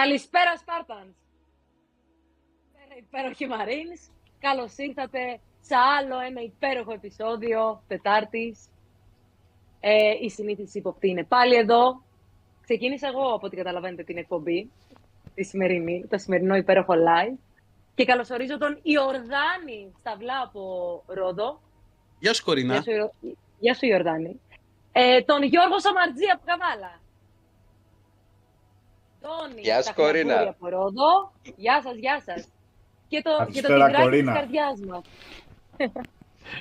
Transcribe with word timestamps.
Καλησπέρα 0.00 0.56
Σπάρτανς. 0.56 1.16
Καλησπέρα 2.72 2.94
υπέροχοι 3.04 3.46
Μαρίνς. 3.46 4.00
Καλώς 4.38 4.76
ήρθατε 4.76 5.40
σε 5.60 5.74
άλλο 5.96 6.18
ένα 6.28 6.40
υπέροχο 6.40 6.92
επεισόδιο 6.92 7.82
Τετάρτης. 7.88 8.68
Ε, 9.80 10.12
η 10.20 10.30
συνήθιση 10.30 10.78
υποπτή 10.78 11.08
είναι 11.08 11.24
πάλι 11.24 11.54
εδώ. 11.54 12.02
Ξεκίνησα 12.60 13.08
εγώ 13.08 13.34
από 13.34 13.46
ό,τι 13.46 13.56
καταλαβαίνετε 13.56 14.02
την 14.02 14.16
εκπομπή, 14.16 14.70
τη 15.34 15.42
σημερινή, 15.44 16.06
το 16.10 16.18
σημερινό 16.18 16.54
υπέροχο 16.56 16.94
live. 17.08 17.38
Και 17.94 18.04
καλωσορίζω 18.04 18.58
τον 18.58 18.80
Ιορδάνη 18.82 19.92
Σταυλά 19.98 20.40
από 20.46 20.62
Ρόδο. 21.06 21.60
Γεια 22.18 22.34
σου 22.34 22.44
Κορίνα. 22.44 22.72
Γεια 22.72 22.82
σου, 22.82 23.12
Γεια 23.58 23.74
σου 23.74 23.86
Ιορδάνη. 23.86 24.40
Ε, 24.92 25.22
τον 25.22 25.42
Γιώργο 25.42 25.78
Σαμαρτζή 25.80 26.26
από 26.34 26.42
Καβάλα. 26.44 27.00
Τόνι 29.20 29.60
Γεια 29.60 29.82
σου, 29.82 29.94
Κορίνα. 29.94 30.40
από 30.40 30.68
Ρόδο. 30.68 31.32
Γεια 31.56 31.80
σας, 31.84 31.96
γεια 31.96 32.22
σας. 32.26 32.44
Και 33.08 33.22
το, 33.22 33.30
και 33.52 33.60
το 33.60 33.68
Καλησπέρα, 33.68 33.86
τυγράκι 33.86 33.94
της 33.94 34.02
Κορίνα. 34.02 34.32
καρδιάς 34.32 34.80
μας. 34.80 35.02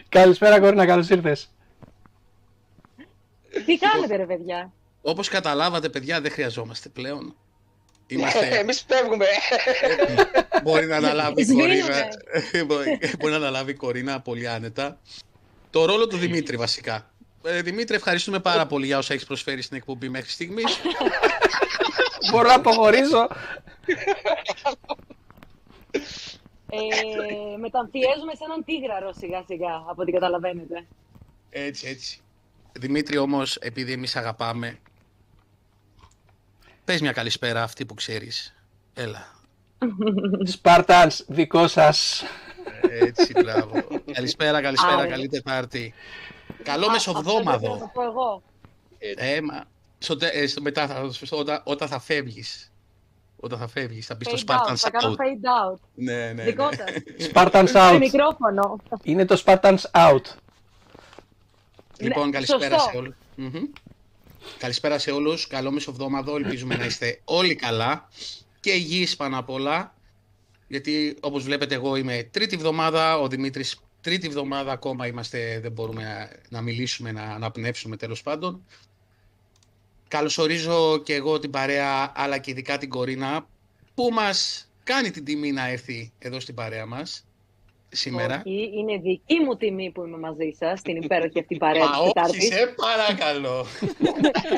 Καλησπέρα 0.10 0.60
Κορίνα, 0.60 0.86
καλώς 0.86 1.10
ήρθες. 1.10 1.50
Τι 3.66 3.78
κάνετε 3.78 4.16
ρε 4.16 4.26
παιδιά; 4.26 4.72
Όπως 5.02 5.28
καταλάβατε 5.28 5.90
παιδιά 5.90 6.22
δεν 6.22 6.32
χρειαζόμαστε 6.32 6.90
πλέον. 6.90 7.36
Είμαστε... 8.08 8.48
Εμείς 8.58 8.86
φεύγουμε. 8.88 9.26
μπορεί 10.64 10.86
να 10.86 10.96
αναλάβει 10.96 11.42
η 11.42 11.44
Σβήνουμε. 11.44 11.68
Κορίνα. 11.68 12.66
μπορεί, 12.66 13.00
μπορεί 13.20 13.32
να 13.32 13.38
αναλάβει 13.38 13.72
η 13.72 13.76
Κορίνα 13.76 14.22
πολύ 14.22 14.48
άνετα. 14.48 15.00
Το 15.70 15.86
ρόλο 15.86 16.08
του 16.08 16.18
Δημήτρη 16.18 16.58
βασικά. 16.58 17.12
Ε, 17.50 17.62
Δημήτρη, 17.62 17.96
ευχαριστούμε 17.96 18.40
πάρα 18.40 18.66
πολύ 18.66 18.86
για 18.86 18.98
όσα 18.98 19.14
έχεις 19.14 19.26
προσφέρει 19.26 19.62
στην 19.62 19.78
εκπομπή 19.78 20.10
μέχρι 20.10 20.30
στιγμής. 20.30 20.80
Μπορώ 22.32 22.48
να 22.48 22.54
αποχωρήσω. 22.54 23.28
Ε, 26.70 27.58
μεταμφιέζουμε 27.58 28.34
σε 28.36 28.44
έναν 28.44 28.64
τίγραρο 28.64 29.14
σιγά 29.18 29.44
σιγά 29.48 29.76
από 29.76 30.02
ό,τι 30.02 30.12
καταλαβαίνετε. 30.12 30.86
Έτσι, 31.50 31.88
έτσι. 31.88 32.22
Δημήτρη 32.72 33.18
όμως, 33.18 33.56
επειδή 33.56 33.92
εμείς 33.92 34.16
αγαπάμε, 34.16 34.80
πες 36.86 37.02
μια 37.02 37.12
καλησπέρα 37.12 37.64
αυτή 37.64 37.86
που 37.86 37.94
ξέρεις. 37.94 38.56
Έλα. 38.94 39.36
Σπάρτανς, 40.54 41.24
δικό 41.28 41.68
σας. 41.68 42.24
Έτσι, 42.90 43.34
μπράβο. 43.34 43.84
καλησπέρα, 44.12 44.62
καλησπέρα, 44.62 44.94
Άρα. 44.94 45.08
καλή 45.08 45.28
Τετάρτη. 45.28 45.94
Καλό 46.68 46.86
Α, 46.88 46.92
αυτό 46.96 47.12
έπρεπε 47.12 47.28
να 47.28 47.52
μεσοβδόμαδο. 47.52 47.78
το 47.80 47.92
πω 47.94 48.02
εγώ. 48.04 48.42
Ε, 48.98 49.42
μα, 49.42 49.64
στο, 49.98 50.18
τε- 50.18 50.36
ε, 50.36 50.48
στο 50.48 50.62
μετά, 50.62 50.88
θα, 50.88 51.10
στο- 51.12 51.38
όταν, 51.38 51.62
όταν 51.64 51.88
θα 51.88 52.00
φεύγεις. 52.00 52.72
Όταν 53.40 53.60
θα 53.60 53.68
φεύγεις, 53.68 54.06
θα 54.06 54.16
πεις 54.18 54.28
το 54.28 54.38
Fade 54.48 54.52
out, 54.52 54.56
Spartan 54.72 54.76
θα 54.76 54.90
κάνω 54.90 55.16
Out. 55.18 55.22
fade 55.22 55.74
out. 55.74 55.80
Ναι, 55.96 56.32
ναι, 56.34 56.44
Δικό 56.44 56.70
ναι. 56.70 56.76
σας. 56.76 57.30
Spartans 57.34 57.64
Σε 57.68 57.74
out. 57.76 57.98
μικρόφωνο. 58.00 58.76
Είναι 59.04 59.26
το 59.26 59.42
Spartans 59.46 59.78
out. 59.92 60.22
Λοιπόν, 62.00 62.26
Ναι, 62.26 62.32
καλησπέρα 62.32 62.76
σωστό. 62.80 62.90
σε 62.92 62.98
όλους. 62.98 63.16
Μμμ. 63.36 63.64
Καλησπέρα 64.58 64.98
σε 64.98 65.12
όλους. 65.12 65.48
Καλό 65.48 65.72
μεσοβδόμαδο. 65.72 66.36
Ελπίζουμε 66.36 66.76
να 66.76 66.86
είστε 66.86 67.22
όλοι 67.26 67.56
καλά 67.56 68.10
και 68.60 68.72
υγιείς 68.72 69.16
πάνω 69.16 69.40
απ' 69.40 69.50
όλα. 69.50 69.94
Γιατί 70.68 71.18
όπως 71.22 71.44
βλέπετε 71.44 71.76
εγώ 71.76 71.96
είμαι 71.96 72.28
τρίτη 72.32 72.56
εβδομάδα, 72.56 73.18
ο 73.20 73.28
Δημήτρης 73.28 73.80
τρίτη 74.08 74.28
εβδομάδα 74.28 74.72
ακόμα 74.72 75.08
είμαστε, 75.08 75.60
δεν 75.62 75.72
μπορούμε 75.72 76.04
να, 76.04 76.30
να 76.50 76.62
μιλήσουμε, 76.62 77.12
να 77.12 77.22
αναπνεύσουμε 77.22 77.98
τέλος 77.98 78.22
πάντων. 78.22 78.66
Καλωσορίζω 80.08 80.98
και 80.98 81.14
εγώ 81.14 81.40
την 81.40 81.50
παρέα, 81.52 82.12
αλλά 82.16 82.38
και 82.38 82.52
ειδικά 82.52 82.78
την 82.78 82.90
Κορίνα, 82.90 83.48
που 83.96 84.10
μας 84.14 84.70
κάνει 84.84 85.12
την 85.12 85.26
τιμή 85.26 85.52
να 85.52 85.68
έρθει 85.68 86.12
εδώ 86.20 86.40
στην 86.40 86.56
παρέα 86.56 86.86
μας 86.86 87.26
σήμερα. 87.90 88.44
Όχι, 88.46 88.72
είναι 88.78 88.98
δική 88.98 89.40
μου 89.46 89.56
τιμή 89.58 89.92
που 89.92 90.06
είμαι 90.06 90.18
μαζί 90.18 90.56
σας, 90.60 90.80
στην 90.80 90.96
υπέροχη 90.96 91.40
αυτή 91.40 91.58
παρέα 91.58 91.84
Μα 91.84 91.90
της 91.90 92.00
όχι, 92.00 92.12
Τετάρτης. 92.14 92.48
σε 92.48 92.74
παρακαλώ. 92.76 93.66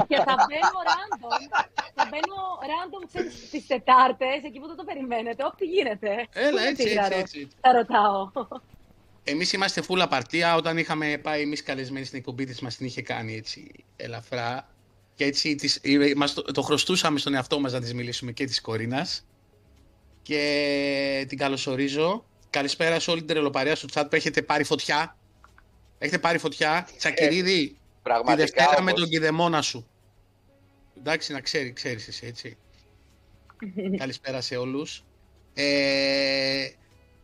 Και 0.08 0.16
θα 0.16 0.36
μπαίνω 0.46 0.80
random, 0.90 1.32
θα 1.96 2.08
μπαίνω 2.10 2.38
random 2.72 3.04
ξέρεις, 3.08 3.50
τις 3.50 3.68
Τετάρτες, 3.68 4.44
εκεί 4.46 4.60
που 4.60 4.68
δεν 4.68 4.76
το 4.76 4.84
περιμένετε, 4.84 5.44
ό,τι 5.44 5.66
γίνεται. 5.66 6.28
Έλα, 6.34 6.50
Πού 6.50 6.58
είναι 6.58 6.68
έτσι, 6.68 6.84
έτσι, 6.84 6.84
τίγαρο; 6.84 7.18
έτσι. 7.18 7.48
Θα 7.62 7.72
ρωτάω. 7.72 8.32
Εμείς 9.30 9.54
είμαστε 9.54 9.84
full 9.88 10.00
απαρτία. 10.00 10.56
Όταν 10.56 10.78
είχαμε 10.78 11.18
πάει 11.18 11.42
εμείς 11.42 11.64
καλεσμένοι 11.64 12.06
στην 12.06 12.18
εκπομπή 12.18 12.46
της, 12.46 12.60
μας 12.60 12.76
την 12.76 12.86
είχε 12.86 13.02
κάνει 13.02 13.36
έτσι 13.36 13.72
ελαφρά. 13.96 14.70
Και 15.16 15.24
έτσι 15.26 15.56
της, 15.56 15.80
ε, 15.82 16.14
μας 16.16 16.34
το, 16.34 16.42
το 16.42 16.62
χρωστούσαμε 16.62 17.20
στον 17.20 17.34
εαυτό 17.34 17.60
μας 17.60 17.72
να 17.72 17.80
της 17.80 17.94
μιλήσουμε 17.94 18.32
και 18.32 18.46
της 18.46 18.62
Κορίνας. 18.62 19.26
Και 20.22 21.26
την 21.28 21.38
καλωσορίζω. 21.38 22.26
Καλησπέρα 22.50 23.00
σε 23.00 23.12
όλη 23.12 23.20
την 23.20 23.30
τρελοπαρία 23.30 23.76
στο 23.76 23.88
chat 23.94 24.04
που 24.10 24.16
έχετε 24.16 24.42
πάρει 24.42 24.64
φωτιά. 24.64 25.18
Έχετε 25.98 26.18
πάρει 26.18 26.38
φωτιά. 26.38 26.88
Τσακυρίδη, 26.98 27.68
τη 27.68 27.76
Πραγματικά 28.04 28.44
Δευτέρα 28.46 28.82
με 28.82 28.92
όμως. 28.92 29.02
τον 29.02 29.10
κηδεμόνα 29.10 29.62
σου. 29.62 29.88
Εντάξει, 30.98 31.34
να 31.34 31.42
ξέρει, 31.42 31.74
ξέρεις 31.74 32.08
εσύ, 32.08 32.26
έτσι. 32.26 32.58
Καλησπέρα 33.98 34.42
σε 34.42 34.56
όλους. 34.56 35.04
Ε, 35.54 36.70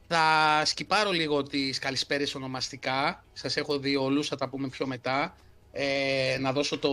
θα 0.08 0.62
σκυπάρω 0.66 1.12
λίγο 1.12 1.44
τις 1.44 1.80
καλησπέρες 1.80 2.36
ονομαστικά. 2.36 3.24
Σας 3.34 3.58
έχω 3.58 3.80
δει 3.80 3.96
όλους, 3.96 4.28
θα 4.28 4.36
τα 4.36 4.48
πούμε 4.50 4.68
πιο 4.68 4.88
μετά. 4.88 5.36
Ε, 5.72 6.38
να 6.40 6.52
δώσω 6.52 6.78
το, 6.78 6.90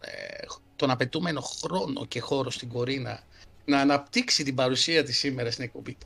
ε, 0.00 0.44
τον 0.76 0.90
απαιτούμενο 0.90 1.40
χρόνο 1.40 2.04
και 2.06 2.20
χώρο 2.20 2.50
στην 2.50 2.68
Κορίνα 2.68 3.20
να 3.64 3.80
αναπτύξει 3.80 4.44
την 4.44 4.54
παρουσία 4.54 5.04
της 5.04 5.18
σήμερα 5.18 5.50
στην 5.50 5.64
εκπομπή. 5.64 5.96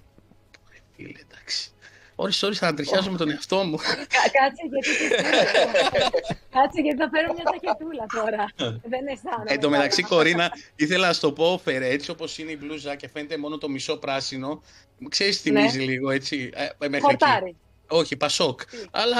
Ρε 0.72 0.78
Φίλε, 0.96 1.18
εντάξει. 1.30 1.70
Ώρες 2.14 2.42
ώρες 2.42 2.58
θα 2.58 2.66
ανατριχιάζω 2.66 3.10
με 3.10 3.16
τον 3.16 3.30
εαυτό 3.30 3.56
μου. 3.64 3.76
Κα- 3.76 4.30
Κάτσε 4.32 4.62
γιατί, 4.70 6.34
Κάτσε 6.60 6.80
γιατί 6.80 6.98
θα 6.98 7.08
φέρω 7.12 7.32
μια 7.34 7.44
τσακετούλα 7.44 8.06
τώρα. 8.14 8.44
Δεν 8.88 9.06
αισθάνομαι. 9.06 9.44
Εν 9.52 9.60
τω 9.60 9.68
μεταξύ, 9.70 10.02
Κορίνα, 10.02 10.50
ήθελα 10.76 11.06
να 11.06 11.12
σου 11.12 11.20
το 11.20 11.32
πω, 11.32 11.60
φέρε 11.64 11.88
έτσι 11.88 12.10
όπως 12.10 12.38
είναι 12.38 12.50
η 12.50 12.58
μπλούζα 12.60 12.94
και 12.94 13.08
φαίνεται 13.08 13.36
μόνο 13.36 13.58
το 13.58 13.68
μισό 13.68 13.96
πράσινο. 13.96 14.62
Ξέρεις 15.08 15.42
τι 15.42 15.50
Ναι. 15.50 15.58
θυμίζει 15.60 15.90
λίγο, 15.90 16.10
έτσι, 16.10 16.50
ε, 16.54 16.62
μέχρι 16.78 16.96
εκεί. 16.96 17.00
Χορτάρι. 17.04 17.56
Όχι, 17.88 18.16
Πασόκ. 18.16 18.64
Τι; 18.66 18.76
Αλλά 18.90 19.16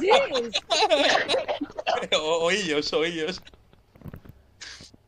Ζεις. 0.00 0.60
ο, 2.40 2.44
ο 2.44 2.50
ήλιος, 2.50 2.92
ο 2.92 3.04
ήλιος. 3.04 3.38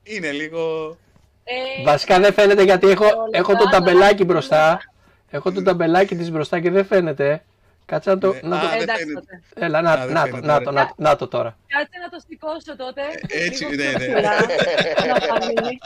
Είναι 0.02 0.30
λίγο... 0.30 0.96
Ε, 1.44 1.82
Βασικά 1.84 2.20
δεν 2.20 2.32
φαίνεται 2.32 2.62
γιατί 2.62 2.88
έχω, 2.88 3.04
Όλα 3.04 3.14
έχω 3.32 3.52
το 3.56 3.64
τα 3.64 3.70
ταμπελάκι 3.70 4.14
άλλα. 4.14 4.24
μπροστά. 4.24 4.80
Έχω 5.30 5.52
το 5.52 5.62
ταμπελάκι 5.62 6.16
της 6.16 6.30
μπροστά 6.30 6.60
και 6.60 6.70
δεν 6.70 6.84
φαίνεται. 6.86 7.44
Κάτσε 7.90 8.10
να 8.10 8.18
το... 8.18 8.32
Ναι, 8.32 8.40
να 8.42 8.56
α, 8.56 8.60
το... 8.60 8.68
δεν 8.68 8.80
Εντάξει 8.80 9.04
φαίνεται. 9.04 9.20
τότε. 9.20 9.42
Έλα, 9.66 9.80
να, 9.82 9.92
Α, 9.92 10.06
δεν 10.06 10.14
να, 10.14 10.22
το, 10.22 10.26
φαίνεται, 10.28 10.46
να, 10.46 10.52
ωραία. 10.54 10.64
το, 10.64 10.70
να, 10.72 10.92
να 11.08 11.16
το 11.16 11.28
τώρα. 11.28 11.58
Κάτσε 11.66 11.98
να 12.04 12.08
το 12.08 12.18
σηκώσω 12.28 12.76
τότε. 12.76 13.02
Έτσι, 13.46 13.64
λίγο 13.64 13.82
ναι, 13.82 13.88
πιο 13.90 13.98
ναι. 13.98 14.14
ψηλά, 14.14 14.32
να 15.12 15.20
φανεί. 15.20 15.78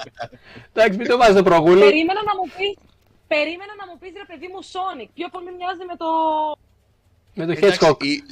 Εντάξει, 0.72 0.98
μην 0.98 1.09
το 1.09 1.16
βάζετε 1.16 1.43
προγούλι. 1.43 1.81
Περίμενα 1.81 2.22
να 2.31 2.34
μου 2.38 2.47
πεις, 2.56 2.75
περίμενα 3.26 3.72
να 3.81 3.87
μου 3.87 3.98
πεις 4.00 4.12
ρε 4.16 4.25
παιδί 4.28 4.47
μου 4.53 4.60
Sonic. 4.72 5.09
Πιο 5.14 5.28
πολύ 5.28 5.50
μοιάζει 5.59 5.84
με 5.91 5.97
το... 5.97 6.09
Με 7.34 7.44
το 7.47 7.53
Εντάξει, 7.53 7.78
Hedgehog. 7.82 8.03
η- 8.04 8.25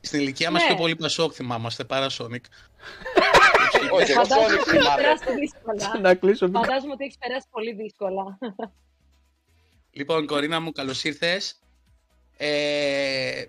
στην 0.00 0.20
ηλικία 0.20 0.50
μας 0.50 0.60
Ναι. 0.62 0.68
πιο 0.68 0.76
πολύ 0.76 0.96
Πασόκ 0.96 1.32
θυμάμαστε, 1.34 1.84
παρά 1.84 2.06
Sonic. 2.18 2.44
Όχι, 3.98 4.10
εγώ 4.12 4.24
Φαντάζομαι 4.24 4.46
Sonic 4.46 4.60
ότι 4.60 4.70
έχεις 4.70 4.72
θυμάμαι. 4.72 5.02
περάσει 5.02 5.24
δύσκολα. 5.40 6.00
Να 6.00 6.14
κλείσω. 6.14 6.44
μην- 6.48 6.60
Φαντάζομαι 6.60 6.92
ότι 6.92 7.04
έχεις 7.04 7.18
περάσει 7.18 7.46
πολύ 7.50 7.72
δύσκολα. 7.74 8.38
Λοιπόν, 9.90 10.26
Κορίνα 10.26 10.60
μου, 10.60 10.72
καλώς 10.72 11.04
ήρθες. 11.04 11.58
Ε, 12.36 13.44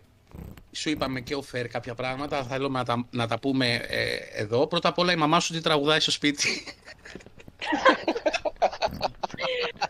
σου 0.72 0.90
είπαμε 0.90 1.20
και 1.22 1.36
ο 1.36 1.42
Φερ 1.42 1.68
κάποια 1.68 1.94
πράγματα, 1.96 2.44
θέλουμε 2.44 2.80
να 2.80 2.86
τα, 2.86 3.08
να 3.12 3.28
τα 3.28 3.40
πούμε 3.40 3.74
ε, 3.88 4.16
εδώ. 4.42 4.68
Πρώτα 4.68 4.90
απ' 4.90 4.98
όλα, 4.98 5.12
η 5.12 5.16
μαμά 5.16 5.40
σου 5.40 5.54
τι 5.54 5.62
τραγουδάει 5.62 6.00
στο 6.00 6.12
σπίτι. 6.12 6.64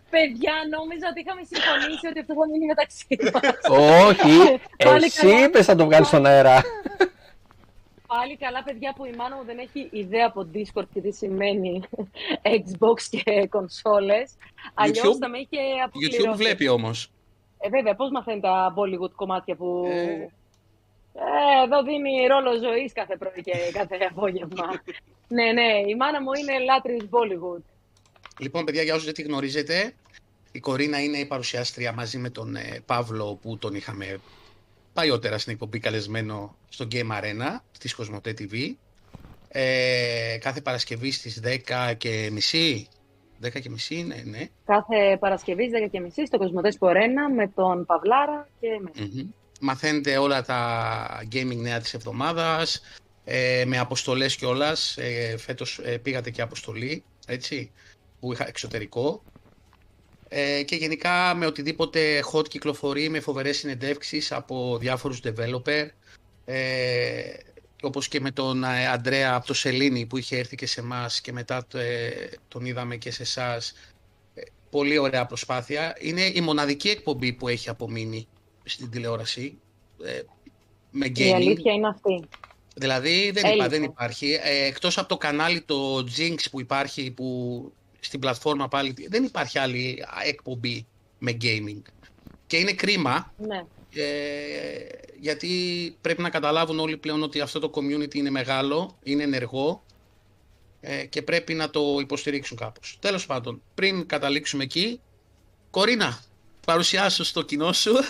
Παιδιά, 0.10 0.54
νόμιζα 0.76 1.08
ότι 1.12 1.20
είχαμε 1.22 1.42
συμφωνήσει 1.52 2.08
ότι 2.08 2.20
αυτό 2.20 2.34
θα 2.34 2.46
μείνει 2.52 2.66
μεταξύ 2.66 3.18
μας. 3.34 3.80
Όχι, 4.10 4.60
Πάλι 4.84 5.06
εσύ 5.06 5.22
καλά. 5.22 5.44
είπες 5.46 5.68
να 5.68 5.76
το 5.76 5.86
βγάλεις 5.86 6.08
στον 6.08 6.26
αέρα. 6.26 6.62
Πάλι 8.08 8.38
καλά, 8.38 8.64
παιδιά, 8.64 8.94
που 8.96 9.06
η 9.06 9.14
μάνα 9.18 9.36
μου 9.36 9.46
δεν 9.46 9.58
έχει 9.58 9.90
ιδέα 9.92 10.26
από 10.28 10.50
Discord 10.54 10.88
και 10.94 11.02
τι 11.02 11.12
σημαίνει 11.12 11.82
Xbox 12.60 13.02
και 13.10 13.48
κονσόλες. 13.50 14.32
Αλλιώς 14.74 14.98
YouTube- 15.06 15.20
θα 15.20 15.30
με 15.30 15.38
είχε 15.38 15.58
αποκληρώσει. 15.86 16.22
YouTube 16.30 16.36
βλέπει 16.36 16.68
όμως. 16.68 17.12
Ε, 17.60 17.70
βέβαια, 17.70 17.96
πώς 17.96 18.10
μαθαίνει 18.12 18.42
τα 18.42 18.74
Bollywood 18.78 19.12
κομμάτια 19.16 19.56
που... 19.56 19.86
Ε. 19.90 20.30
Ε, 21.20 21.64
εδώ 21.64 21.84
δίνει 21.84 22.28
ρόλο 22.28 22.52
ζωής 22.58 22.94
κάθε 22.94 23.18
πρωί 23.18 23.42
και 23.44 23.54
κάθε 23.74 23.98
απόγευμα. 24.12 24.82
ναι, 25.28 25.52
ναι, 25.52 25.70
η 25.88 25.96
μάνα 25.96 26.22
μου 26.22 26.34
είναι 26.40 26.60
λάτρης 26.60 27.10
Bollywood. 27.10 27.64
Λοιπόν, 28.40 28.66
παιδιά, 28.66 28.82
για 28.82 28.94
όσους 28.94 29.06
δεν 29.06 29.14
τη 29.14 29.22
γνωρίζετε, 29.22 29.94
η 30.52 30.60
Κορίνα 30.60 31.04
είναι 31.04 31.18
η 31.18 31.26
παρουσιάστρια 31.26 31.94
μαζί 31.94 32.18
με 32.18 32.30
τον 32.30 32.56
ε, 32.56 32.84
Παύλο 32.86 33.40
που 33.42 33.58
τον 33.58 33.76
είχαμε 33.76 34.20
παλιότερα 34.94 35.38
στην 35.38 35.54
εκπομπή 35.54 35.80
καλεσμένο 35.80 36.56
στο 36.70 36.88
Game 36.92 37.12
Arena 37.12 37.60
της 37.80 37.96
Κοσμοτέ 37.96 38.34
TV. 38.40 38.74
Ε, 39.50 40.38
κάθε 40.40 40.62
Παρασκευή 40.62 41.12
στις 41.12 41.42
10 41.68 41.94
και 41.98 42.30
μισή. 42.32 42.88
10 43.44 43.60
και 43.62 43.70
μισή, 43.70 44.04
ναι, 44.04 44.22
ναι. 44.26 44.48
Κάθε 44.66 45.18
Παρασκευή 45.20 45.70
10 45.86 45.90
και 45.92 46.00
μισή 46.00 46.26
στο 46.26 46.38
Κοσμοτές 46.38 46.78
Πορένα 46.78 47.30
με 47.30 47.48
τον 47.48 47.86
Παυλάρα 47.86 48.48
και 48.60 48.68
με. 48.82 48.92
Μμμ. 48.96 49.30
Μαθαίνετε 49.62 50.18
όλα 50.18 50.44
τα 50.44 51.22
gaming 51.32 51.58
νέα 51.58 51.80
της 51.80 51.94
εβδομάδας, 51.94 52.82
ε, 53.24 53.64
με 53.66 53.78
αποστολές 53.78 54.36
κιόλας. 54.36 54.98
Ε, 54.98 55.38
φέτος 55.38 55.80
ε, 55.84 55.98
πήγατε 55.98 56.30
και 56.30 56.42
αποστολή, 56.42 57.04
έτσι, 57.28 57.72
που 58.20 58.34
είχα 58.34 58.48
εξωτερικό. 58.48 59.24
Ε, 60.30 60.64
και 60.64 60.76
γενικά 60.76 61.36
με 61.36 61.46
οτιδήποτε 61.46 62.24
hot 62.34 62.48
κυκλοφορεί, 62.48 63.10
με 63.10 63.20
φοβερές 63.20 63.58
συνεντεύξεις 63.58 64.32
από 64.32 64.78
διάφορους 64.78 65.22
developer. 65.24 65.88
Ε, 66.46 67.22
όπως 67.82 68.08
και 68.08 68.20
με 68.20 68.32
τον 68.32 68.64
ε, 68.64 68.88
Αντρέα 68.88 69.36
από 69.36 69.48
το 69.48 69.54
Σελήνη 69.54 70.06
που 70.06 70.18
είχε 70.18 70.38
έρθει 70.38 70.56
και 70.56 70.66
σε 70.66 70.80
εμάς 70.80 71.22
και 71.22 71.32
μετά 71.32 71.68
ε, 71.74 72.10
τον 72.48 72.66
είδαμε 72.66 72.96
και 72.96 73.12
σε 73.12 73.22
εσάς. 73.22 73.74
Πολύ 74.70 74.98
ωραία 74.98 75.26
προσπάθεια. 75.26 75.96
Είναι 76.00 76.22
η 76.22 76.42
μοναδική 76.42 76.90
εκπομπή 76.90 77.34
που 77.34 77.48
έχει 77.48 77.70
απομείνει 77.70 78.28
στην 78.64 78.90
τηλεόραση 78.90 79.58
ε, 80.04 80.22
με 80.92 81.06
gaming. 81.08 81.20
Η 81.20 81.34
αλήθεια 81.34 81.74
είναι 81.74 81.88
αυτή. 81.88 82.28
Δηλαδή 82.76 83.32
δεν, 83.32 83.46
Έλειπε. 83.46 83.56
υπά, 83.56 83.68
δεν 83.68 83.84
υπάρχει. 83.84 84.40
Ε, 84.44 84.66
εκτός 84.66 84.98
από 84.98 85.08
το 85.08 85.18
κανάλι 85.18 85.62
το 85.62 85.98
Jinx 85.98 86.38
που 86.52 86.60
υπάρχει 86.60 87.12
που 87.12 87.72
στην 88.00 88.20
πλατφόρμα 88.20 88.68
πάλι 88.68 88.96
δεν 89.10 89.24
υπάρχει 89.24 89.60
άλλη 89.60 90.04
εκπομπή 90.24 90.86
με 91.18 91.38
gaming. 91.42 91.82
Και 92.48 92.58
είναι 92.58 92.74
κρίμα 92.74 93.34
Ναι. 93.38 93.64
Ε, 93.98 94.88
γιατί 95.20 95.50
πρέπει 96.02 96.22
να 96.22 96.30
καταλάβουν 96.30 96.80
όλοι 96.80 96.98
πλέον 96.98 97.24
ότι 97.24 97.40
αυτό 97.42 97.60
το 97.60 97.72
community 97.74 98.16
είναι 98.16 98.30
μεγάλο, 98.30 98.98
είναι 99.04 99.24
ενεργό 99.24 99.84
ε, 100.82 101.06
και 101.06 101.22
πρέπει 101.22 101.54
να 101.54 101.70
το 101.70 101.98
υποστηρίξουν 102.00 102.58
κάπως. 102.58 102.98
Τέλος 103.02 103.26
πάντων, 103.26 103.62
πριν 103.76 104.08
καταλήξουμε 104.08 104.64
εκεί, 104.64 105.02
Κορίνα, 105.70 106.20
παρουσιάσου 106.66 107.24
στο 107.24 107.42
κοινό 107.42 107.74
σου. 107.74 107.94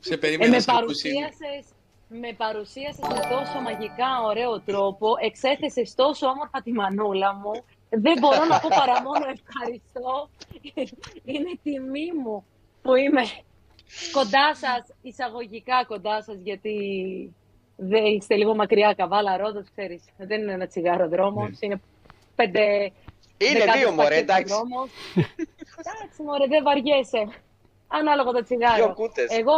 Σε 0.00 0.14
Ε, 0.14 0.16
περιμένω 0.16 0.50
με, 0.50 0.56
να 0.56 0.62
σε 0.62 0.70
ακούσει. 0.70 1.08
παρουσίασες, 1.08 1.64
με 2.08 2.32
παρουσίασες 2.36 3.06
με 3.08 3.20
τόσο 3.30 3.60
μαγικά 3.60 4.22
ωραίο 4.26 4.60
τρόπο, 4.60 5.08
εξέθεσες 5.22 5.94
τόσο 5.94 6.26
όμορφα 6.26 6.62
τη 6.62 6.72
μανούλα 6.72 7.34
μου. 7.34 7.64
Δεν 7.88 8.18
μπορώ 8.20 8.44
να 8.44 8.60
πω 8.60 8.68
παρά 8.78 9.02
μόνο 9.02 9.24
ευχαριστώ. 9.36 10.30
Είναι 11.32 11.58
τιμή 11.62 12.12
μου 12.22 12.44
που 12.82 12.94
είμαι 12.94 13.22
κοντά 14.12 14.54
σας, 14.54 14.96
εισαγωγικά 15.02 15.84
κοντά 15.84 16.22
σας, 16.22 16.36
γιατί 16.42 16.74
δεν 17.76 18.04
είστε 18.04 18.36
λίγο 18.36 18.54
μακριά 18.54 18.94
καβάλα 18.94 19.36
Ρόδος, 19.36 19.66
ξέρεις. 19.76 20.04
Δεν 20.16 20.40
είναι 20.42 20.52
ένα 20.52 20.66
τσιγάρο 20.66 21.08
δρόμος, 21.08 21.56
είναι 21.60 21.80
πέντε 22.34 22.92
Είναι 23.38 23.58
δεκάδες 23.58 23.80
δύο 23.80 23.90
μωρέ, 23.90 24.08
πακέτο 24.08 24.20
εντάξει. 24.32 24.54
δρόμος. 24.54 24.90
εντάξει 25.76 26.22
μωρέ, 26.22 26.46
δεν 26.46 26.62
βαριέσαι. 26.62 27.42
Ανάλογα 27.88 28.30
το 28.30 28.42
Δύο 28.42 28.42
τσιγάρο. 28.42 28.94
κούτες. 28.94 29.38
Εγώ... 29.38 29.52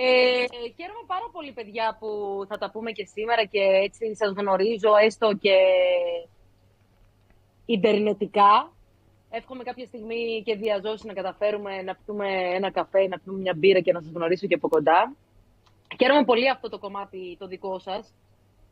Ε, 0.00 0.44
χαίρομαι 0.76 1.04
πάρα 1.06 1.28
πολύ, 1.32 1.52
παιδιά, 1.52 1.96
που 2.00 2.08
θα 2.48 2.58
τα 2.58 2.70
πούμε 2.70 2.90
και 2.90 3.04
σήμερα 3.04 3.44
και 3.44 3.60
έτσι 3.60 4.16
σας 4.16 4.32
γνωρίζω, 4.36 4.96
έστω 5.04 5.32
και 5.34 5.56
ιντερνετικά. 7.66 8.72
Εύχομαι 9.30 9.62
κάποια 9.62 9.86
στιγμή 9.86 10.42
και 10.44 10.56
διαζώσει 10.56 11.06
να 11.06 11.12
καταφέρουμε 11.12 11.82
να 11.82 11.94
πιούμε 11.94 12.28
ένα 12.54 12.70
καφέ, 12.70 13.08
να 13.08 13.18
πιούμε 13.18 13.38
μια 13.38 13.54
μπύρα 13.56 13.80
και 13.80 13.92
να 13.92 14.00
σας 14.00 14.12
γνωρίσω 14.14 14.46
και 14.46 14.54
από 14.54 14.68
κοντά. 14.68 15.16
Χαίρομαι 15.98 16.24
πολύ 16.24 16.50
αυτό 16.50 16.68
το 16.68 16.78
κομμάτι 16.78 17.36
το 17.38 17.46
δικό 17.46 17.78
σας, 17.78 18.14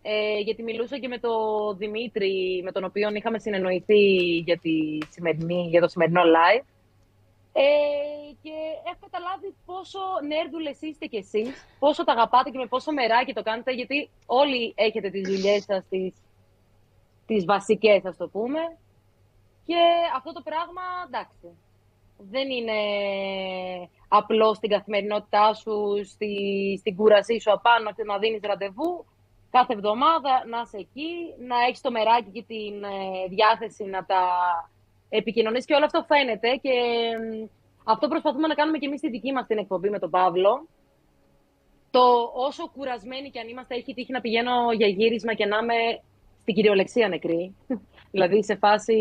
ε, 0.03 0.39
γιατί 0.39 0.63
μιλούσα 0.63 0.99
και 0.99 1.09
με 1.09 1.19
τον 1.19 1.77
Δημήτρη, 1.77 2.61
με 2.65 2.73
τον 2.73 2.85
οποίο 2.85 3.11
είχαμε 3.15 3.39
συνεννοηθεί 3.39 4.03
για, 4.47 4.59
τη 4.59 4.99
σημερινή, 5.11 5.67
για 5.69 5.81
το 5.81 5.89
σημερινό 5.89 6.23
live. 6.23 6.65
Ε, 7.53 7.63
και 8.43 8.53
έχω 8.85 8.99
καταλάβει 9.11 9.55
πόσο 9.67 9.99
νέρδουλες 10.27 10.81
είστε 10.81 11.07
κι 11.07 11.17
εσείς, 11.17 11.67
πόσο 11.79 12.05
τα 12.05 12.13
αγαπάτε 12.13 12.51
και 12.51 12.59
με 12.59 12.67
πόσο 12.67 12.93
μεράκι 12.93 13.33
το 13.33 13.43
κάνετε, 13.43 13.73
γιατί 13.73 14.11
όλοι 14.27 14.73
έχετε 14.77 15.11
τις 15.11 15.29
δουλειές 15.29 15.65
σας, 15.65 15.87
τις, 15.89 16.15
τις 17.27 17.45
βασικές, 17.45 18.05
ας 18.05 18.17
το 18.17 18.29
πούμε. 18.29 18.61
Και 19.67 19.81
αυτό 20.17 20.33
το 20.33 20.43
πράγμα, 20.49 20.83
εντάξει, 21.07 21.59
δεν 22.19 22.51
είναι 22.51 22.79
απλό 24.09 24.55
στην 24.55 24.71
καθημερινότητά 24.71 25.55
σου, 25.55 26.05
στη, 26.05 26.33
στην 26.79 26.97
κούρασή 26.97 27.41
σου 27.41 27.53
απάνω 27.53 27.93
και 27.93 28.05
να 28.05 28.19
δίνεις 28.19 28.41
ραντεβού 28.43 29.05
κάθε 29.51 29.73
εβδομάδα, 29.73 30.33
να 30.47 30.61
είσαι 30.65 30.79
εκεί, 30.87 31.11
να 31.51 31.57
έχεις 31.67 31.81
το 31.81 31.91
μεράκι 31.91 32.31
και 32.31 32.45
την 32.53 32.75
ε, 32.85 33.29
διάθεση 33.29 33.85
να 33.85 34.05
τα 34.05 34.23
επικοινωνείς 35.09 35.65
και 35.65 35.75
όλο 35.75 35.85
αυτό 35.85 36.05
φαίνεται 36.11 36.49
και 36.63 36.75
μ, 37.23 37.49
αυτό 37.85 38.09
προσπαθούμε 38.09 38.47
να 38.47 38.55
κάνουμε 38.55 38.79
και 38.79 38.87
εμείς 38.87 38.99
στη 38.99 39.11
δική 39.11 39.33
μας 39.33 39.47
την 39.47 39.59
εκπομπή 39.59 39.91
με 39.91 39.99
τον 39.99 40.11
Παύλο. 40.11 40.69
Το 41.91 42.33
όσο 42.35 42.69
κουρασμένοι 42.69 43.31
κι 43.31 43.39
αν 43.39 43.49
είμαστε, 43.49 43.75
έχει 43.75 43.95
τύχει 43.95 44.13
να 44.13 44.21
πηγαίνω 44.21 44.73
για 44.73 44.87
γύρισμα 44.87 45.35
και 45.35 45.47
να 45.47 45.57
είμαι 45.63 45.79
στην 46.41 46.55
κυριολεξία 46.55 47.09
νεκρή. 47.09 47.55
δηλαδή 48.13 48.45
σε 48.45 48.57
φάση, 48.57 48.97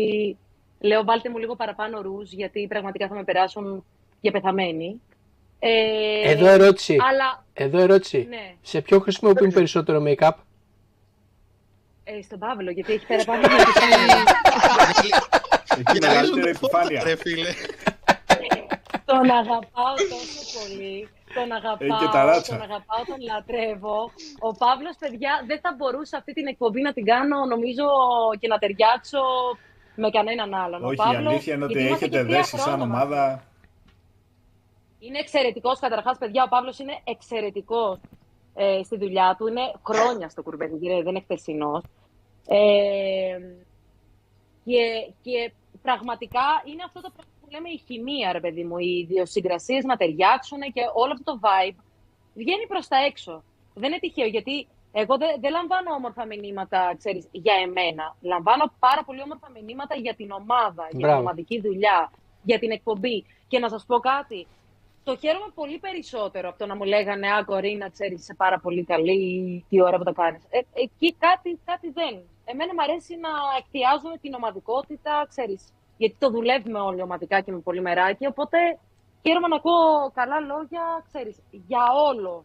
λέω 0.80 1.04
βάλτε 1.04 1.28
μου 1.30 1.38
λίγο 1.38 1.56
παραπάνω 1.56 2.00
ρούζ, 2.00 2.32
γιατί 2.32 2.66
πραγματικά 2.66 3.08
θα 3.08 3.14
με 3.14 3.24
περάσουν 3.24 3.84
για 4.20 4.30
πεθαμένη. 4.32 5.00
Ε, 5.58 6.30
Εδώ 6.30 6.46
ερώτηση. 6.46 6.96
Αλλά, 7.10 7.44
Εδώ 7.52 7.78
ερώτηση. 7.78 8.26
ναι, 8.28 8.54
Σε 8.62 8.80
ποιο 8.80 8.98
χρησιμοποιούν 9.00 9.52
περισσότερο 9.52 10.02
make-up; 10.06 10.30
ε, 12.04 12.22
στον 12.22 12.38
Παύλο, 12.38 12.70
γιατί 12.70 12.92
έχει 12.92 13.06
παραπάνω 13.06 13.46
από 13.46 13.54
Εκεί 15.78 15.98
μεγαλύτερη 16.00 16.50
επιφάνεια. 16.50 17.02
Ρε 17.04 17.16
φίλε. 17.16 17.48
Τον 19.04 19.30
αγαπάω 19.30 19.94
τόσο 20.12 20.40
πολύ. 20.58 21.08
Τον 21.34 21.52
αγαπάω, 21.52 21.98
και 21.98 22.08
ταράτσα. 22.12 22.52
τον 22.56 22.62
αγαπάω, 22.62 23.02
τον 23.06 23.20
λατρεύω. 23.30 24.10
Ο 24.38 24.50
Παύλος, 24.62 24.96
παιδιά, 24.98 25.32
δεν 25.46 25.58
θα 25.62 25.74
μπορούσα 25.76 26.16
αυτή 26.16 26.32
την 26.32 26.46
εκπομπή 26.46 26.80
να 26.80 26.92
την 26.92 27.04
κάνω, 27.04 27.44
νομίζω, 27.44 27.84
και 28.40 28.48
να 28.48 28.58
ταιριάξω 28.58 29.20
με 29.96 30.10
κανέναν 30.10 30.54
άλλον. 30.54 30.84
Ο 30.84 30.86
Όχι, 30.86 30.94
η 30.94 30.96
Παύλος, 30.96 31.32
αλήθεια 31.32 31.54
είναι 31.54 31.64
ότι 31.64 31.72
γιατί 31.72 31.88
είμαστε 31.88 32.04
έχετε 32.04 32.22
και 32.22 32.28
θεία 32.28 32.36
δέσει 32.36 32.56
σαν 32.56 32.60
χρόνια 32.60 32.86
μαζί. 32.86 33.02
ομάδα. 33.04 33.42
Είναι 34.98 35.18
εξαιρετικός. 35.18 35.78
Καταρχάς, 35.78 36.18
παιδιά, 36.18 36.42
ο 36.42 36.48
Παύλος 36.48 36.78
είναι 36.78 37.00
εξαιρετικός 37.04 37.98
ε, 38.54 38.82
στη 38.82 38.96
δουλειά 38.96 39.34
του. 39.38 39.46
Είναι 39.46 39.72
χρόνια 39.86 40.28
στο 40.28 40.42
κουρμπέτι, 40.42 40.76
κύριε, 40.78 41.02
δεν 41.02 41.14
είναι 41.14 41.20
χτεσινό. 41.20 41.82
Ε, 42.46 43.38
και, 44.64 45.12
και 45.22 45.52
πραγματικά 45.82 46.46
είναι 46.64 46.82
αυτό 46.86 47.00
το 47.00 47.10
πράγμα 47.14 47.32
που 47.40 47.48
λέμε 47.50 47.68
η 47.68 47.82
χημεία, 47.86 48.32
ρε 48.32 48.40
παιδί 48.40 48.64
μου. 48.64 48.78
Οι 48.78 48.98
ιδιοσυγκρασίες 48.98 49.84
να 49.84 49.96
ταιριάξουν 49.96 50.60
και 50.60 50.82
όλο 50.94 51.12
αυτό 51.12 51.24
το 51.32 51.38
vibe 51.42 51.78
βγαίνει 52.34 52.66
προς 52.66 52.88
τα 52.88 52.96
έξω. 52.96 53.42
Δεν 53.74 53.90
είναι 53.90 53.98
τυχαίο 53.98 54.26
γιατί 54.26 54.66
εγώ 55.02 55.14
δεν 55.22 55.30
δεν 55.42 55.50
λαμβάνω 55.58 55.90
όμορφα 55.98 56.24
μηνύματα, 56.26 56.80
ξέρεις, 56.98 57.28
για 57.32 57.54
εμένα. 57.66 58.04
Λαμβάνω 58.32 58.64
πάρα 58.78 59.02
πολύ 59.04 59.20
όμορφα 59.22 59.48
μηνύματα 59.56 59.94
για 60.04 60.14
την 60.14 60.30
ομάδα, 60.30 60.82
για 60.82 60.98
την 60.98 61.06
Μπράβο. 61.06 61.20
ομαδική 61.20 61.60
δουλειά, 61.60 62.12
για 62.42 62.58
την 62.58 62.70
εκπομπή. 62.70 63.16
Και 63.48 63.58
να 63.58 63.68
σας 63.68 63.84
πω 63.86 63.96
κάτι, 63.98 64.46
το 65.04 65.16
χαίρομαι 65.16 65.50
πολύ 65.54 65.78
περισσότερο 65.78 66.48
από 66.48 66.58
το 66.58 66.66
να 66.66 66.76
μου 66.76 66.84
λέγανε 66.84 67.26
«Α, 67.32 67.44
Κορίνα, 67.44 67.90
ξέρεις, 67.90 68.20
είσαι 68.20 68.34
πάρα 68.34 68.58
πολύ 68.64 68.84
καλή, 68.84 69.24
τι 69.68 69.82
ώρα 69.82 69.96
που 69.98 70.04
τα 70.04 70.12
κάνεις». 70.12 70.42
Ε, 70.50 70.58
εκεί 70.84 71.08
κάτι, 71.26 71.58
κάτι 71.64 71.90
δεν. 71.90 72.14
Εμένα 72.44 72.74
μου 72.74 72.82
αρέσει 72.82 73.16
να 73.16 73.30
εκθιάζουμε 73.58 74.16
την 74.16 74.34
ομαδικότητα, 74.34 75.26
ξέρεις, 75.28 75.72
γιατί 75.96 76.16
το 76.18 76.30
δουλεύουμε 76.30 76.80
όλοι 76.80 77.02
ομαδικά 77.02 77.40
και 77.40 77.52
με 77.52 77.58
πολύ 77.58 77.80
μεράκι, 77.80 78.26
οπότε 78.26 78.58
χαίρομαι 79.22 79.48
να 79.48 79.56
ακούω 79.56 80.10
καλά 80.14 80.40
λόγια, 80.40 80.84
ξέρεις, 81.08 81.36
για 81.50 81.84
όλο 82.10 82.44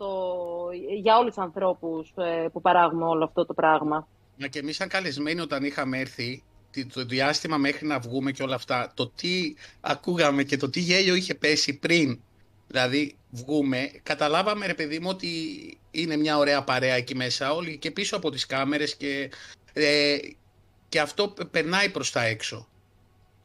το, 0.00 0.68
για 1.02 1.16
όλους 1.18 1.34
τους 1.34 1.44
ανθρώπους 1.44 2.12
ε, 2.16 2.48
που 2.52 2.60
παράγουμε 2.60 3.04
όλο 3.04 3.24
αυτό 3.24 3.46
το 3.46 3.54
πράγμα. 3.54 4.08
Μα 4.36 4.46
και 4.46 4.58
εμείς 4.58 4.76
σαν 4.76 4.88
καλεσμένοι 4.88 5.40
όταν 5.40 5.64
είχαμε 5.64 5.98
έρθει, 5.98 6.42
τι- 6.70 6.86
το 6.86 7.04
διάστημα 7.04 7.56
μέχρι 7.56 7.86
να 7.86 7.98
βγούμε 7.98 8.30
και 8.32 8.42
όλα 8.42 8.54
αυτά, 8.54 8.92
το 8.96 9.08
τι 9.08 9.54
ακούγαμε 9.80 10.42
και 10.42 10.56
το 10.56 10.70
τι 10.70 10.80
γέλιο 10.80 11.14
είχε 11.14 11.34
πέσει 11.34 11.78
πριν, 11.78 12.20
δηλαδή 12.66 13.16
βγούμε, 13.30 13.90
καταλάβαμε 14.02 14.66
ρε 14.66 14.74
παιδί 14.74 14.98
μου 14.98 15.08
ότι 15.08 15.28
είναι 15.90 16.16
μια 16.16 16.38
ωραία 16.38 16.62
παρέα 16.64 16.94
εκεί 16.94 17.14
μέσα 17.14 17.52
όλοι 17.54 17.78
και 17.78 17.90
πίσω 17.90 18.16
από 18.16 18.30
τις 18.30 18.46
κάμερες 18.46 18.96
και, 18.96 19.30
ε, 19.72 20.16
και 20.88 21.00
αυτό 21.00 21.28
πε- 21.28 21.46
περνάει 21.46 21.88
προς 21.90 22.10
τα 22.12 22.22
έξω. 22.24 22.68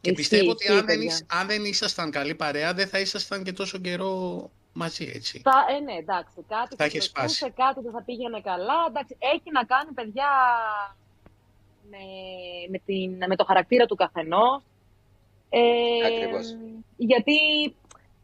Και 0.02 0.10
Ισχύει, 0.12 0.22
πιστεύω 0.30 0.52
ότι 0.52 0.64
ισχύει, 0.64 0.78
αν 0.80 0.86
δεν, 0.86 0.96
παιδιά. 0.98 1.14
ήσ- 1.14 1.24
αν 1.34 1.48
δεν 1.48 1.66
ήσασταν 1.66 2.12
καλή 2.12 2.36
παρέα 2.36 2.74
δεν 2.74 2.88
θα 2.88 3.00
ήσασταν 3.00 3.44
και 3.44 3.54
τόσο 3.54 3.78
καιρό 3.78 4.52
μαζί 4.76 5.12
έτσι. 5.16 5.42
Θα, 5.44 5.66
ε, 5.76 5.80
ναι, 5.80 5.94
εντάξει, 5.94 6.36
κάτι 6.48 6.70
Θα 6.70 6.76
θα 6.76 6.86
είχε 6.86 7.10
προκούσε, 7.14 7.36
σπάσει. 7.38 7.52
κάτι 7.56 7.80
δεν 7.82 7.92
θα 7.92 8.02
πήγαινε 8.04 8.42
καλά. 8.42 8.86
Εντάξει, 8.88 9.16
έχει 9.20 9.52
να 9.52 9.64
κάνει, 9.64 9.92
παιδιά, 9.92 10.30
με, 11.90 11.98
με, 12.70 12.78
την, 12.86 13.12
με 13.28 13.36
το 13.36 13.46
χαρακτήρα 13.46 13.86
του 13.86 13.96
καθενός. 13.96 14.64
Ε, 15.50 15.62
Ακριβώς. 16.06 16.56
Γιατί 16.98 17.38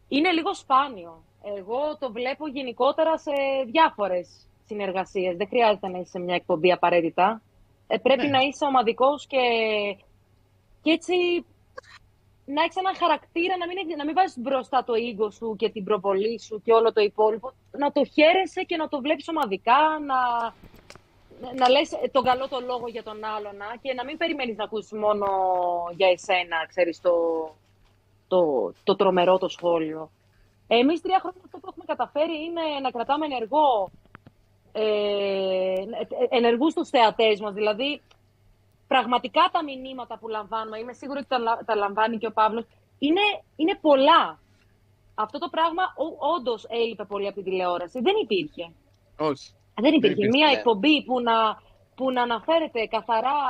είναι 0.07 0.31
λίγο 0.31 0.53
σπάνιο. 0.53 1.23
Εγώ 1.43 1.97
το 1.99 2.11
βλέπω 2.11 2.47
γενικότερα 2.47 3.17
σε 3.17 3.31
διάφορες 3.65 4.27
συνεργασίες. 4.65 5.35
Δεν 5.37 5.47
χρειάζεται 5.47 5.87
να 5.87 5.99
είσαι 5.99 6.09
σε 6.09 6.19
μια 6.19 6.35
εκπομπή 6.35 6.71
απαραίτητα. 6.71 7.41
Ε, 7.87 7.97
πρέπει 7.97 8.23
Ναι. 8.23 8.29
να 8.29 8.39
είσαι 8.39 8.65
ομαδικός 8.65 9.27
και, 9.27 9.37
και 10.81 10.91
έτσι 10.91 11.13
να 12.55 12.61
έχεις 12.63 12.75
έναν 12.75 12.95
χαρακτήρα, 12.95 13.57
να 13.57 13.67
μην, 13.67 13.77
έχ- 13.77 13.97
να 13.97 14.05
μην 14.05 14.15
βάζεις 14.15 14.37
μπροστά 14.43 14.83
το 14.83 14.93
ego 15.09 15.27
σου 15.37 15.55
και 15.59 15.69
την 15.69 15.83
προβολή 15.83 16.39
σου 16.41 16.61
και 16.65 16.73
όλο 16.73 16.93
το 16.93 17.01
υπόλοιπο. 17.01 17.51
Να 17.71 17.91
το 17.91 18.01
χαίρεσαι 18.05 18.61
και 18.69 18.75
να 18.77 18.87
το 18.87 18.99
βλέπεις 19.01 19.27
ομαδικά, 19.27 19.81
να, 20.09 20.19
να 21.59 21.69
λες 21.69 21.89
τον 22.11 22.23
καλό 22.23 22.47
το 22.47 22.59
λόγο 22.59 22.87
για 22.87 23.03
τον 23.03 23.23
άλλον 23.35 23.55
και 23.81 23.93
να 23.93 24.03
μην 24.05 24.17
περιμένεις 24.17 24.55
να 24.57 24.63
ακούσεις 24.63 24.91
μόνο 24.91 25.27
για 25.95 26.09
εσένα, 26.15 26.57
ξέρεις, 26.67 27.01
το, 27.01 27.11
το, 28.27 28.39
το 28.83 28.95
τρομερό 28.95 29.37
το 29.37 29.47
σχόλιο. 29.47 30.09
Εμείς 30.67 31.01
τρία 31.01 31.19
χρόνια 31.19 31.41
αυτό 31.45 31.57
που 31.59 31.67
έχουμε 31.71 31.85
καταφέρει 31.85 32.43
είναι 32.45 32.61
να 32.81 32.91
κρατάμε 32.91 33.25
ενεργό, 33.25 33.89
ε, 34.71 35.73
ενεργούς 36.29 36.73
τους 36.73 36.89
θεατές 36.89 37.39
μας. 37.41 37.53
Δηλαδή, 37.53 38.01
πραγματικά 38.93 39.43
τα 39.51 39.61
μηνύματα 39.63 40.17
που 40.19 40.27
λαμβάνουμε, 40.27 40.77
είμαι 40.79 40.93
σίγουρη 40.93 41.19
ότι 41.19 41.27
τα, 41.27 41.39
λα- 41.39 41.61
τα 41.65 41.75
λαμβάνει 41.75 42.17
και 42.17 42.29
ο 42.31 42.31
Παύλος, 42.39 42.65
είναι, 42.99 43.25
είναι 43.55 43.75
πολλά. 43.87 44.39
Αυτό 45.15 45.37
το 45.39 45.49
πράγμα 45.55 45.83
όντως 46.35 46.65
έλειπε 46.69 47.03
πολύ 47.05 47.27
από 47.27 47.35
την 47.35 47.43
τηλεόραση. 47.43 47.99
Δεν 48.07 48.15
υπήρχε. 48.23 48.65
Όχι. 49.29 49.47
Δεν 49.83 49.93
υπήρχε 49.93 50.15
υπήρχε, 50.15 50.37
μία 50.37 50.47
ναι. 50.47 50.57
εκπομπή 50.57 51.03
που 51.03 51.21
να, 51.21 51.37
που 51.95 52.11
να 52.11 52.21
αναφέρεται 52.21 52.85
καθαρά 52.85 53.41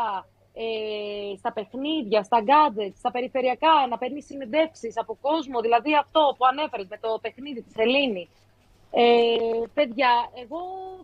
ε, 0.53 1.36
στα 1.38 1.51
παιχνίδια, 1.53 2.24
στα 2.24 2.39
gadgets, 2.50 2.98
στα 2.98 3.12
περιφερειακά, 3.12 3.74
να 3.89 3.98
παίρνει 3.98 4.21
συνεντεύξεις 4.21 4.98
από 4.98 5.17
κόσμο, 5.21 5.57
δηλαδή 5.62 5.91
αυτό 5.95 6.36
που 6.38 6.45
ανέφερες 6.45 6.88
με 6.88 6.98
το 6.98 7.19
παιχνίδι 7.21 7.62
της 7.62 7.75
Ελλήνη. 7.77 8.29
Ε, 8.91 9.03
παιδιά, 9.74 10.12
εγώ 10.43 10.62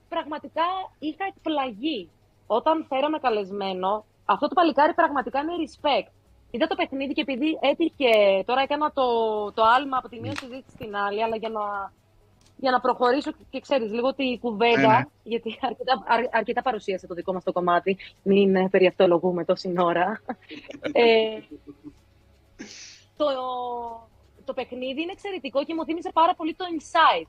πραγματικά 0.09 0.67
είχα 0.99 1.25
εκπλαγεί. 1.31 2.09
Όταν 2.47 2.85
φέραμε 2.89 3.17
καλεσμένο, 3.19 4.05
αυτό 4.29 4.47
το 4.47 4.53
παλικάρι 4.53 4.93
πραγματικά 4.93 5.39
είναι 5.39 5.51
respect. 5.63 6.11
Είδα 6.51 6.67
το 6.67 6.75
παιχνίδι 6.75 7.13
και 7.13 7.21
επειδή 7.21 7.57
έτυχε, 7.61 8.43
τώρα 8.45 8.61
έκανα 8.61 8.91
το, 8.91 9.05
το 9.51 9.63
άλμα 9.63 9.97
από 9.97 10.09
τη 10.09 10.19
μία 10.21 10.35
συζήτηση 10.35 10.75
στην 10.75 10.95
άλλη, 10.95 11.23
αλλά 11.23 11.35
για 11.35 11.49
να, 11.49 11.91
για 12.57 12.71
να 12.71 12.79
προχωρήσω 12.79 13.31
και 13.49 13.59
ξέρεις 13.59 13.91
λίγο 13.91 14.13
τη 14.13 14.37
κουβέντα, 14.41 14.79
Ναι, 14.81 14.87
ναι. 14.87 15.03
γιατί 15.23 15.57
αρκετά, 15.61 16.03
αρ- 16.07 16.35
αρκετά 16.35 16.61
παρουσίασε 16.61 17.07
το 17.07 17.13
δικό 17.13 17.33
μας 17.33 17.43
το 17.43 17.51
κομμάτι, 17.51 17.97
μην 18.23 18.55
ε, 18.55 18.67
περιευτολογούμε 18.69 19.45
τόση 19.45 19.73
ώρα. 19.77 20.21
ε, 20.91 21.39
το, 23.17 23.25
το 24.45 24.53
παιχνίδι 24.53 25.01
είναι 25.01 25.11
εξαιρετικό 25.11 25.63
και 25.63 25.73
μου 25.73 25.85
θύμισε 25.85 26.09
πάρα 26.13 26.33
πολύ 26.35 26.53
το 26.55 26.65
Inside. 26.77 27.27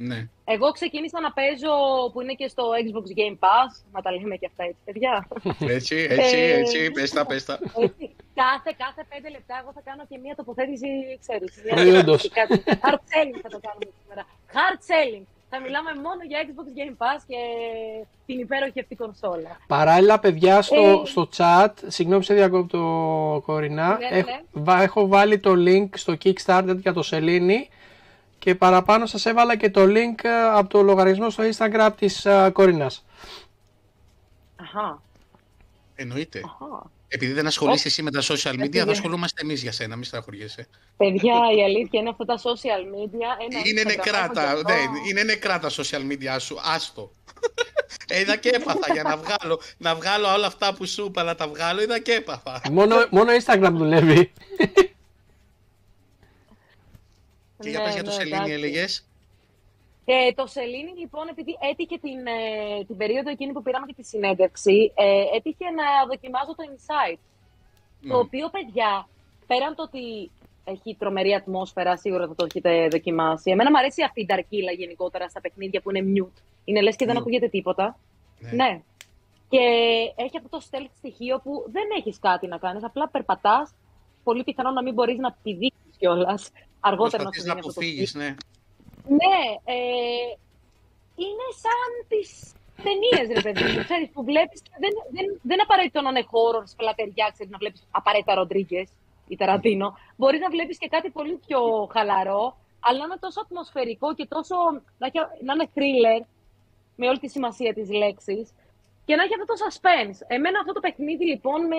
Ναι. 0.00 0.28
Εγώ 0.44 0.70
ξεκίνησα 0.72 1.20
να 1.20 1.32
παίζω 1.32 1.72
που 2.12 2.20
είναι 2.20 2.32
και 2.40 2.48
στο 2.48 2.64
Xbox 2.84 3.06
Game 3.20 3.36
Pass. 3.44 3.70
Να 3.92 4.00
τα 4.02 4.10
λέμε 4.12 4.36
και 4.36 4.46
αυτά 4.46 4.62
έτσι, 4.64 4.80
παιδιά. 4.84 5.28
Έτσι, 5.76 5.96
έτσι, 6.10 6.36
Ε, 6.36 6.58
έτσι. 6.58 6.90
Πες 6.90 7.10
τα, 7.10 7.26
πες 7.26 7.44
τα. 7.44 7.58
Έτσι, 7.84 8.04
κάθε, 8.42 8.70
κάθε 8.84 9.02
πέντε 9.08 9.28
λεπτά 9.30 9.54
εγώ 9.62 9.70
θα 9.74 9.82
κάνω 9.88 10.02
και 10.08 10.18
μία 10.22 10.34
τοποθέτηση, 10.34 10.86
ξέρεις. 11.22 11.50
μία 11.64 11.74
Προϊόντος. 11.74 12.22
τοποθέτηση, 12.22 12.62
κάτι. 12.64 12.80
Hard 12.84 13.00
selling 13.10 13.38
θα 13.44 13.48
το 13.54 13.58
κάνουμε 13.66 13.90
σήμερα. 14.02 14.22
Hard 14.56 14.78
selling. 14.90 15.24
Θα 15.50 15.60
μιλάμε 15.60 15.90
μόνο 15.94 16.20
για 16.28 16.38
Xbox 16.46 16.68
Game 16.78 16.94
Pass 17.02 17.20
και 17.26 17.36
την 18.26 18.38
υπέροχη 18.38 18.80
αυτή 18.80 18.94
κονσόλα. 18.96 19.56
Παράλληλα, 19.66 20.18
παιδιά, 20.18 20.62
στο, 20.62 21.02
Ε. 21.04 21.06
στο 21.06 21.28
chat, 21.36 21.72
συγγνώμη 21.86 22.24
σε 22.24 22.34
διακόπτω 22.34 22.78
Κορινά, 23.46 23.88
Ναι, 23.98 24.08
ναι, 24.10 24.16
έχ- 24.16 24.26
ναι. 24.26 24.40
βα- 24.52 24.82
έχω 24.82 25.06
βάλει 25.06 25.38
το 25.38 25.52
link 25.56 25.88
στο 25.94 26.14
Kickstarter 26.24 26.76
για 26.76 26.92
το 26.92 27.02
Σελήνη 27.02 27.68
και 28.38 28.54
παραπάνω 28.54 29.06
σας 29.06 29.26
έβαλα 29.26 29.56
και 29.56 29.70
το 29.70 29.82
link 29.82 30.22
ε, 30.24 30.28
από 30.54 30.68
το 30.68 30.82
λογαριασμό 30.82 31.30
στο 31.30 31.44
Instagram 31.56 31.90
της 31.98 32.24
ε, 32.24 32.50
Κορινάς. 32.52 33.04
Αχα, 34.56 35.02
Εννοείται. 35.94 36.40
αχα. 36.44 36.90
Επειδή 37.10 37.32
δεν 37.32 37.46
ασχολείσαι 37.46 37.88
εσύ 37.88 38.02
με 38.02 38.10
τα 38.10 38.20
social 38.22 38.52
media, 38.52 38.58
Έφυγε. 38.60 38.84
θα 38.84 38.90
ασχολούμαστε 38.90 39.42
εμείς 39.42 39.62
για 39.62 39.72
σένα, 39.72 39.94
μην 39.96 40.04
στεναχωριέσαι. 40.04 40.68
Παιδιά, 40.96 41.34
η 41.56 41.62
αλήθεια 41.64 42.00
είναι 42.00 42.08
αυτά 42.08 42.24
τα 42.24 42.36
social 42.38 42.82
media. 42.94 43.46
Ένα 43.50 43.60
Είναι 43.64 43.82
Instagram 43.82 43.86
νεκρά 43.86 44.18
έχω 44.24 44.32
τα, 44.32 44.42
και 44.42 44.48
αυτό. 44.48 44.72
ναι, 44.72 44.78
είναι 45.10 45.22
νεκρά 45.22 45.58
τα 45.58 45.68
social 45.70 46.12
media 46.12 46.36
σου, 46.38 46.56
άστο. 46.74 47.10
Ε, 48.08 48.20
είδα 48.20 48.36
και 48.36 48.48
έπαθα 48.48 48.92
για 48.92 49.02
να 49.02 49.16
βγάλω, 49.16 49.60
να 49.78 49.94
βγάλω 49.94 50.32
όλα 50.34 50.46
αυτά 50.46 50.74
που 50.74 50.86
σου 50.86 51.04
είπα 51.04 51.22
να 51.22 51.34
τα 51.34 51.48
βγάλω, 51.48 51.82
είδα 51.82 51.98
και 51.98 52.12
έπαθα. 52.12 52.60
μόνο, 52.70 52.96
μόνο 53.10 53.32
Instagram 53.44 53.70
δουλεύει. 53.72 54.32
Και 57.58 57.68
για 57.68 57.78
Ναι, 57.78 57.84
πες 57.84 57.94
για 57.94 58.02
το 58.02 58.10
ναι, 58.10 58.16
Σελήνη 58.16 58.34
εντάξει. 58.36 58.52
έλεγες. 58.52 59.08
Ε, 60.04 60.32
το 60.32 60.46
Σελήνη, 60.46 60.92
λοιπόν, 60.98 61.28
επειδή 61.28 61.56
έτυχε 61.70 61.98
την, 61.98 62.26
ε, 62.26 62.84
την 62.84 62.96
περίοδο 62.96 63.30
εκείνη 63.30 63.52
που 63.52 63.62
πήραμε 63.62 63.86
και 63.86 63.94
τη 63.94 64.04
συνέντευξη, 64.04 64.92
ε, 64.94 65.36
έτυχε 65.36 65.64
να 65.70 66.06
δοκιμάζω 66.06 66.54
το 66.56 66.64
Insight. 66.70 67.18
Μμ. 68.00 68.08
Το 68.10 68.18
οποίο, 68.18 68.48
παιδιά, 68.48 69.08
πέραν 69.46 69.74
το 69.74 69.82
ότι 69.82 70.30
έχει 70.64 70.96
τρομερή 70.98 71.34
ατμόσφαιρα, 71.34 71.96
σίγουρα 71.96 72.26
θα 72.26 72.34
το 72.34 72.44
έχετε 72.44 72.88
δοκιμάσει. 72.88 73.50
Εμένα 73.50 73.70
μου 73.70 73.78
αρέσει 73.78 74.02
αυτή 74.02 74.20
η 74.20 74.26
ταρκύλα 74.26 74.72
γενικότερα 74.72 75.28
στα 75.28 75.40
παιχνίδια 75.40 75.80
που 75.80 75.90
είναι 75.90 76.12
mute. 76.14 76.42
Είναι 76.64 76.80
λες 76.80 76.96
και 76.96 77.04
δεν 77.06 77.14
Mute. 77.16 77.20
ακούγεται 77.20 77.48
τίποτα. 77.48 77.98
Ναι. 78.38 78.50
Ναι. 78.52 78.80
Και 79.48 79.58
έχει 80.16 80.36
αυτό 80.36 80.48
το 80.48 80.60
stealth 80.70 80.90
στοιχείο 80.96 81.40
που 81.40 81.64
δεν 81.70 81.84
έχεις 81.98 82.18
κάτι 82.18 82.46
να 82.46 82.58
κάνεις, 82.58 82.84
απλά 82.84 83.08
περπατάς, 83.08 83.74
πολύ 84.24 84.44
πιθανό 84.44 84.70
να 84.70 84.82
μην 84.82 84.94
μπορείς 84.94 85.18
να 85.18 85.36
πηδήξεις 85.42 85.96
κιόλας 85.98 86.50
αργότερα 86.80 87.22
να 87.22 87.30
σου 87.32 87.42
Προσπαθείς 87.42 87.42
δίνεις 87.42 87.46
να 87.46 87.52
αυτό 87.52 87.68
το 87.68 87.80
αποφύγεις, 87.80 88.14
ναι. 88.14 88.30
ναι, 89.20 89.38
ε, 89.74 90.28
είναι 91.24 91.46
σαν 91.64 91.90
τις 92.10 92.28
ταινίες, 92.86 93.26
ρε 93.36 93.42
παιδί 93.46 93.64
μου, 93.72 93.82
ξέρεις, 93.88 94.08
που 94.14 94.22
βλέπεις, 94.30 94.58
δεν, 94.82 94.92
δεν, 95.14 95.26
δεν 95.48 95.54
είναι 95.56 95.66
απαραίτητο 95.68 95.98
να 96.02 96.10
είναι 96.12 96.24
horror, 96.32 96.64
σπλατεριά, 96.74 97.26
ξέρεις, 97.34 97.52
να 97.54 97.58
βλέπεις 97.62 97.80
απαραίτητα 97.90 98.34
Ροντρίγκες 98.34 98.88
ή 99.28 99.36
Ταραντίνο. 99.36 99.88
Μπορείς 100.16 100.40
να 100.40 100.50
βλέπεις 100.54 100.78
και 100.78 100.88
κάτι 100.88 101.08
πολύ 101.10 101.34
πιο 101.46 101.60
χαλαρό, 101.94 102.44
αλλά 102.86 102.98
να 102.98 103.04
είναι 103.04 103.22
τόσο 103.26 103.40
ατμοσφαιρικό 103.44 104.08
και 104.14 104.26
τόσο, 104.34 104.56
να, 105.00 105.06
έχει- 105.08 105.30
να 105.46 105.52
είναι 105.54 105.68
thriller, 105.76 106.20
με 106.96 107.08
όλη 107.08 107.18
τη 107.18 107.28
σημασία 107.28 107.72
της 107.74 107.88
λέξης, 107.90 108.44
και 109.06 109.16
να 109.16 109.22
έχει 109.22 109.34
αυτό 109.38 109.46
το 109.52 109.56
suspense. 109.64 110.18
Εμένα 110.26 110.58
αυτό 110.60 110.72
το 110.72 110.80
παιχνίδι, 110.80 111.24
λοιπόν, 111.32 111.60
με, 111.66 111.76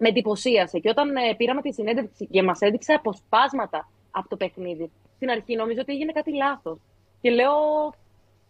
με 0.00 0.08
εντυπωσίασε. 0.08 0.78
Και 0.78 0.88
όταν 0.88 1.16
ε, 1.16 1.34
πήραμε 1.36 1.60
τη 1.62 1.72
συνέντευξη 1.72 2.26
και 2.26 2.42
μας 2.42 2.60
έδειξε 2.60 2.92
αποσπάσματα 2.92 3.88
από 4.10 4.28
το 4.28 4.36
παιχνίδι, 4.36 4.90
στην 5.16 5.30
αρχή 5.30 5.54
νόμιζα 5.56 5.80
ότι 5.80 5.92
έγινε 5.92 6.12
κάτι 6.12 6.34
λάθος. 6.34 6.78
Και 7.20 7.30
λέω, 7.30 7.54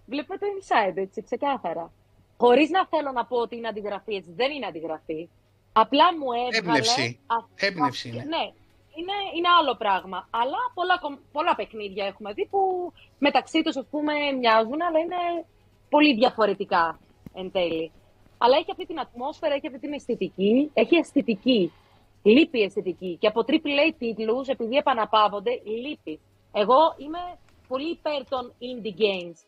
βλέπουμε 0.06 0.38
το 0.38 0.46
inside, 0.54 0.96
έτσι, 0.96 1.22
ξεκάθαρα. 1.22 1.92
Χωρίς 2.36 2.70
να 2.70 2.86
θέλω 2.86 3.10
να 3.12 3.24
πω 3.26 3.36
ότι 3.36 3.56
είναι 3.56 3.68
αντιγραφή, 3.68 4.14
έτσι, 4.14 4.32
δεν 4.36 4.50
είναι 4.50 4.66
αντιγραφή. 4.66 5.28
Απλά 5.72 6.04
μου 6.18 6.26
έβγαλε... 6.32 6.78
Έμπνευση. 6.78 7.20
α- 7.26 7.66
Έμπνευση 7.66 8.08
α- 8.08 8.12
είναι. 8.12 8.22
Ναι, 8.24 8.44
είναι, 8.98 9.12
είναι 9.36 9.48
άλλο 9.60 9.74
πράγμα. 9.76 10.28
Αλλά 10.30 10.58
πολλά, 10.74 10.98
κομ- 10.98 11.18
πολλά 11.32 11.54
παιχνίδια 11.54 12.06
έχουμε 12.06 12.32
δει 12.32 12.46
που 12.50 12.92
μεταξύ 13.18 13.62
τους, 13.62 13.76
ας 13.76 13.86
πούμε, 13.90 14.12
μοιάζουν, 14.38 14.82
αλλά 14.82 14.98
είναι 14.98 15.44
πολύ 15.88 16.14
διαφορετικά 16.14 17.00
εν 17.34 17.50
τέλει. 17.52 17.92
Αλλά 18.42 18.56
έχει 18.56 18.70
αυτή 18.70 18.86
την 18.86 19.00
ατμόσφαιρα, 19.00 19.54
έχει 19.54 19.66
αυτή 19.66 19.78
την 19.78 19.92
αισθητική, 19.92 20.70
έχει 20.72 20.96
αισθητική. 20.96 21.72
Λείπει 22.22 22.58
η 22.58 22.62
αισθητική. 22.62 23.16
Και 23.20 23.26
από 23.26 23.44
AAA 23.46 23.94
τίτλους, 23.98 24.48
επειδή 24.48 24.76
επαναπαύονται, 24.76 25.50
λείπει. 25.88 26.20
Εγώ 26.52 26.78
είμαι 26.98 27.18
πολύ 27.68 27.90
υπέρ 27.90 28.28
των 28.28 28.52
indie 28.60 29.00
games. 29.00 29.38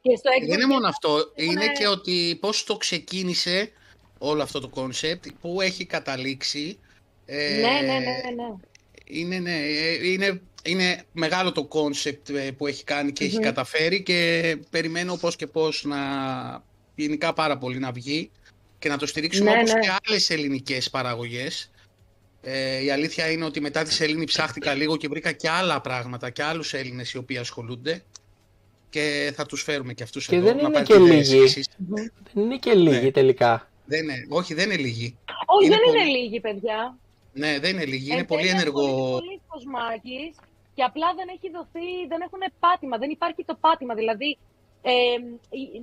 Και 0.00 0.16
στο 0.16 0.30
Δεν 0.30 0.42
είναι 0.48 0.64
Xbox 0.64 0.68
μόνο 0.68 0.86
αυτό, 0.88 1.08
είναι 1.34 1.52
Έχουνε- 1.52 1.76
και 1.76 1.86
ότι 1.88 2.38
πώς 2.40 2.64
το 2.64 2.76
ξεκίνησε 2.76 3.70
όλο 4.18 4.42
αυτό 4.42 4.60
το 4.60 4.68
κόνσεπτ, 4.68 5.26
που 5.40 5.60
έχει 5.60 5.84
καταλήξει. 5.86 6.78
Ε, 7.26 7.60
Ναι, 7.60 7.80
ναι, 7.80 7.92
ναι, 7.92 7.98
ναι, 7.98 8.42
ναι. 8.42 8.54
Είναι, 9.06 9.38
ναι, 9.38 9.56
ε, 9.56 10.08
είναι, 10.12 10.42
είναι 10.64 11.02
μεγάλο 11.12 11.52
το 11.52 11.64
κόνσεπτ 11.64 12.30
που 12.56 12.66
έχει 12.66 12.84
κάνει 12.84 13.12
και 13.12 13.24
έχει 13.24 13.34
Μμμ. 13.36 13.42
καταφέρει 13.42 14.02
και 14.02 14.58
περιμένω 14.70 15.16
πώς 15.16 15.36
και 15.36 15.46
πώς 15.46 15.84
να 15.84 15.98
γενικά 16.94 17.32
πάρα 17.32 17.58
πολύ 17.58 17.78
να 17.78 17.92
βγει 17.92 18.30
και 18.78 18.88
να 18.88 18.96
το 18.98 19.06
στηρίξουμε 19.06 19.50
Ναι, 19.50 19.58
όπως 19.58 19.72
ναι. 19.72 19.80
και 19.80 19.90
άλλες 20.06 20.30
ελληνικές 20.30 20.90
παραγωγές. 20.90 21.70
Ε, 22.42 22.84
η 22.84 22.90
αλήθεια 22.90 23.30
είναι 23.30 23.44
ότι 23.44 23.60
μετά 23.60 23.82
τη 23.82 23.92
Σελήνη 23.92 24.24
ψάχτηκα 24.24 24.74
λίγο 24.74 24.96
και 24.96 25.08
βρήκα 25.08 25.32
και 25.32 25.48
άλλα 25.50 25.80
πράγματα 25.80 26.30
και 26.30 26.42
άλλους 26.42 26.74
Έλληνες 26.74 27.12
οι 27.12 27.18
οποίοι 27.18 27.36
ασχολούνται 27.38 28.02
και 28.90 29.32
θα 29.36 29.46
τους 29.46 29.62
φέρουμε 29.62 29.92
και 29.92 30.02
αυτούς 30.02 30.26
Και 30.26 30.36
εδώ. 30.36 30.44
δεν 30.44 30.56
να 30.56 30.62
είναι 30.62 30.70
πάρετε 30.72 30.92
και 30.96 31.02
ιδέες 31.02 31.30
λίγοι. 31.32 31.42
εσείς. 31.42 31.68
Μμμ. 31.76 31.94
Δεν 32.34 32.44
είναι 32.44 32.56
και 32.58 32.74
λίγοι 32.74 33.04
Ναι. 33.04 33.10
τελικά. 33.10 33.68
Δεν 33.86 34.02
είναι, 34.02 34.26
όχι, 34.28 34.54
δεν 34.54 34.70
είναι 34.70 34.80
λίγοι. 34.80 35.16
Όχι, 35.46 35.66
Είναι 35.66 35.74
δεν 35.76 35.84
πολύ- 35.84 36.00
είναι 36.00 36.18
λίγοι, 36.18 36.40
παιδιά. 36.40 36.96
Ναι, 37.32 37.58
δεν 37.58 37.70
είναι 37.72 37.84
λίγοι. 37.84 38.10
Είναι 38.10 38.18
Εν 38.20 38.26
πολύ 38.26 38.40
τέλει, 38.42 38.52
ενεργό. 38.54 38.80
ασχολείται 38.80 39.18
πολύ 39.18 39.40
Κοσμάκης 39.48 40.34
και 40.74 40.82
απλά 40.82 41.06
δεν 41.16 41.28
έχει 41.36 41.50
δοθεί, 41.56 41.88
δεν 42.08 42.20
έχουν 42.20 42.40
πάτημα, 42.58 42.98
δεν 42.98 43.10
υπάρχει 43.10 43.44
το 43.46 43.56
πάτημα. 43.60 43.94
Δηλαδή, 43.94 44.38
ε, 44.90 45.16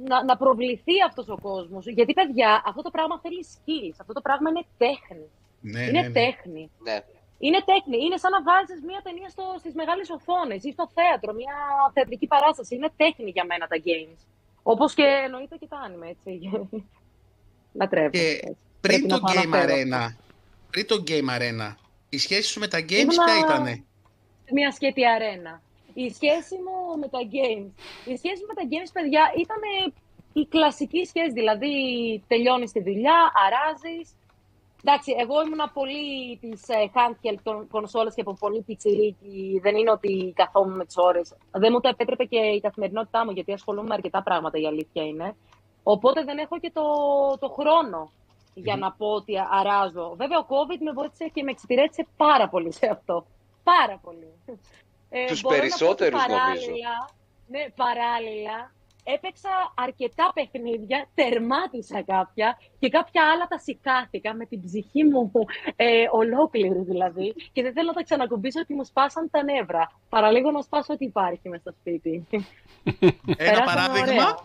να, 0.09 0.23
να 0.23 0.35
προβληθεί 0.37 0.95
αυτός 1.07 1.27
ο 1.29 1.37
κόσμος. 1.41 1.85
Γιατί, 1.87 2.13
παιδιά, 2.13 2.61
αυτό 2.65 2.81
το 2.81 2.89
πράγμα 2.95 3.19
θέλει 3.23 3.45
skills. 3.55 3.95
Αυτό 4.01 4.13
το 4.13 4.21
πράγμα 4.21 4.49
είναι 4.49 4.63
τέχνη. 4.77 5.27
Ναι, 5.61 5.81
είναι 5.81 5.91
ναι, 5.91 6.07
ναι. 6.07 6.13
τέχνη. 6.19 6.63
Ναι. 6.87 6.97
Είναι 7.45 7.61
τέχνη. 7.71 7.97
Είναι 8.05 8.17
σαν 8.17 8.31
να 8.31 8.41
βάζεις 8.43 8.79
μια 8.89 9.01
ταινία 9.03 9.29
στο, 9.29 9.43
στις 9.59 9.73
μεγάλες 9.73 10.09
οθόνες 10.09 10.63
ή 10.63 10.71
στο 10.71 10.85
θέατρο, 10.97 11.33
μια 11.33 11.55
θεατρική 11.93 12.27
παράσταση. 12.27 12.75
Είναι 12.75 12.89
τέχνη 12.95 13.29
για 13.29 13.45
μένα 13.45 13.67
τα 13.67 13.77
games. 13.87 14.21
Όπως 14.63 14.93
και 14.93 15.03
εννοείται 15.25 15.55
και 15.57 15.67
τα 15.67 15.77
anime, 15.87 16.07
έτσι. 16.15 16.31
Λατρεύω. 17.79 18.09
Και 18.09 18.19
έτσι. 18.19 18.57
πριν 18.81 18.99
Πρέπει 18.99 19.05
το 19.07 19.15
να 19.15 19.19
το 19.21 19.39
Game 19.39 19.45
αναφέρω. 19.53 19.73
Arena, 19.75 20.15
πριν 20.71 20.87
το 20.87 21.03
Game 21.07 21.29
Arena, 21.37 21.75
η 22.09 22.17
σχέση 22.17 22.47
σου 22.51 22.59
με 22.59 22.67
τα 22.67 22.79
games 22.79 22.91
Ήμουνα- 22.91 23.23
ποια 23.23 23.37
ήτανε; 23.45 23.83
μια 24.51 24.71
σκέτη 24.71 25.07
αρένα. 25.07 25.61
Η 25.93 26.09
σχέση 26.09 26.55
μου 26.65 26.99
με 26.99 27.07
τα 27.07 27.19
games. 27.35 27.71
Η 28.11 28.15
σχέση 28.17 28.39
μου 28.41 28.49
με 28.51 28.57
τα 28.59 28.65
games, 28.71 28.89
παιδιά, 28.93 29.23
ήταν 29.43 29.61
η 30.33 30.45
κλασική 30.45 31.05
σχέση. 31.05 31.31
Δηλαδή, 31.31 31.73
τελειώνεις 32.27 32.71
τη 32.71 32.81
δουλειά, 32.83 33.31
αράζεις. 33.45 34.15
Εντάξει, 34.83 35.15
εγώ 35.17 35.41
ήμουνα 35.45 35.69
πολύ 35.69 36.37
της 36.41 36.61
handheld 36.95 37.39
των 37.43 37.67
κονσόλες 37.67 38.13
και 38.15 38.21
από 38.21 38.33
πολύ 38.39 38.61
πιτσιρίκι. 38.61 39.59
Δεν 39.61 39.75
είναι 39.75 39.91
ότι 39.91 40.33
καθόμουν 40.35 40.75
με 40.75 40.85
τις 40.85 40.95
ώρες. 40.97 41.35
Δεν 41.51 41.69
μου 41.71 41.79
το 41.79 41.87
επέτρεπε 41.87 42.23
και 42.23 42.37
η 42.37 42.59
καθημερινότητά 42.59 43.25
μου, 43.25 43.31
γιατί 43.31 43.51
ασχολούμαι 43.53 43.87
με 43.87 43.93
αρκετά 43.93 44.23
πράγματα, 44.23 44.57
η 44.59 44.65
αλήθεια 44.67 45.03
είναι. 45.03 45.35
Οπότε 45.83 46.23
δεν 46.23 46.37
έχω 46.37 46.59
και 46.59 46.71
το, 46.73 46.83
το 47.39 47.49
χρόνο 47.49 48.11
για 48.53 48.75
να 48.75 48.91
πω 48.91 49.07
ότι 49.07 49.33
αράζω. 49.59 50.13
Βέβαια, 50.15 50.39
ο 50.39 50.45
COVID 50.49 50.79
με 50.79 50.91
βοήθησε 50.91 51.27
και 51.33 51.43
με 51.43 51.51
εξυπηρέτησε 51.51 52.07
πάρα 52.17 52.49
πολύ 52.49 52.73
σε 52.73 52.87
αυτό. 52.91 53.25
Πάρα 53.63 53.99
πολύ. 54.03 54.33
Ε, 55.13 55.25
Τους 55.25 55.41
μπορώ 55.41 55.55
να 55.55 55.61
πω 55.61 55.65
ότι 55.67 55.69
περισσότερους, 55.69 56.21
νομίζω. 56.27 56.37
παράλληλα, 56.45 57.09
Ναι, 57.47 57.63
παράλληλα. 57.75 58.71
Έπαιξα 59.03 59.49
αρκετά 59.75 60.31
παιχνίδια, 60.33 61.07
τερμάτισα 61.15 62.01
κάποια 62.03 62.57
και 62.79 62.89
κάποια 62.89 63.21
άλλα 63.31 63.45
τα 63.47 63.57
σηκάθηκα 63.57 64.33
με 64.33 64.45
την 64.45 64.61
ψυχή 64.61 65.03
μου 65.03 65.31
ε, 65.75 66.05
ολόκληρη 66.11 66.79
δηλαδή 66.79 67.33
και 67.51 67.61
δεν 67.61 67.73
θέλω 67.73 67.87
να 67.87 67.93
τα 67.93 68.03
ξανακουμπήσω 68.03 68.59
ότι 68.59 68.73
μου 68.73 68.83
σπάσαν 68.85 69.29
τα 69.31 69.43
νεύρα. 69.43 69.91
Παραλίγο 70.09 70.51
να 70.51 70.61
σπάσω 70.61 70.93
ό,τι 70.93 71.05
υπάρχει 71.05 71.49
μέσα 71.49 71.61
στο 71.61 71.73
σπίτι. 71.79 72.27
Ένα 73.37 73.63
Περάσαμε 73.63 73.65
παράδειγμα; 73.65 74.23
ωραία. 74.23 74.39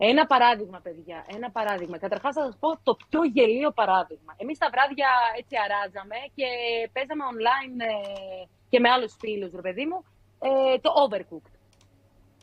Ένα 0.00 0.26
παράδειγμα, 0.26 0.78
παιδιά. 0.82 1.24
Ένα 1.36 1.50
παράδειγμα. 1.50 1.98
Καταρχάς 1.98 2.34
θα 2.34 2.44
σας 2.44 2.56
πω 2.60 2.68
το 2.82 2.96
πιο 3.08 3.24
γελίο 3.24 3.70
παράδειγμα. 3.70 4.34
Εμείς 4.36 4.58
τα 4.58 4.68
βράδια 4.72 5.08
έτσι 5.38 5.54
αράζαμε 5.64 6.16
και 6.34 6.46
παίζαμε 6.92 7.24
online 7.32 7.78
ε, 7.92 8.44
και 8.68 8.80
με 8.80 8.88
άλλους 8.88 9.16
φίλους, 9.18 9.52
ρε 9.54 9.60
παιδί 9.60 9.86
μου, 9.86 10.04
ε, 10.40 10.78
το 10.78 10.90
Overcooked. 11.04 11.50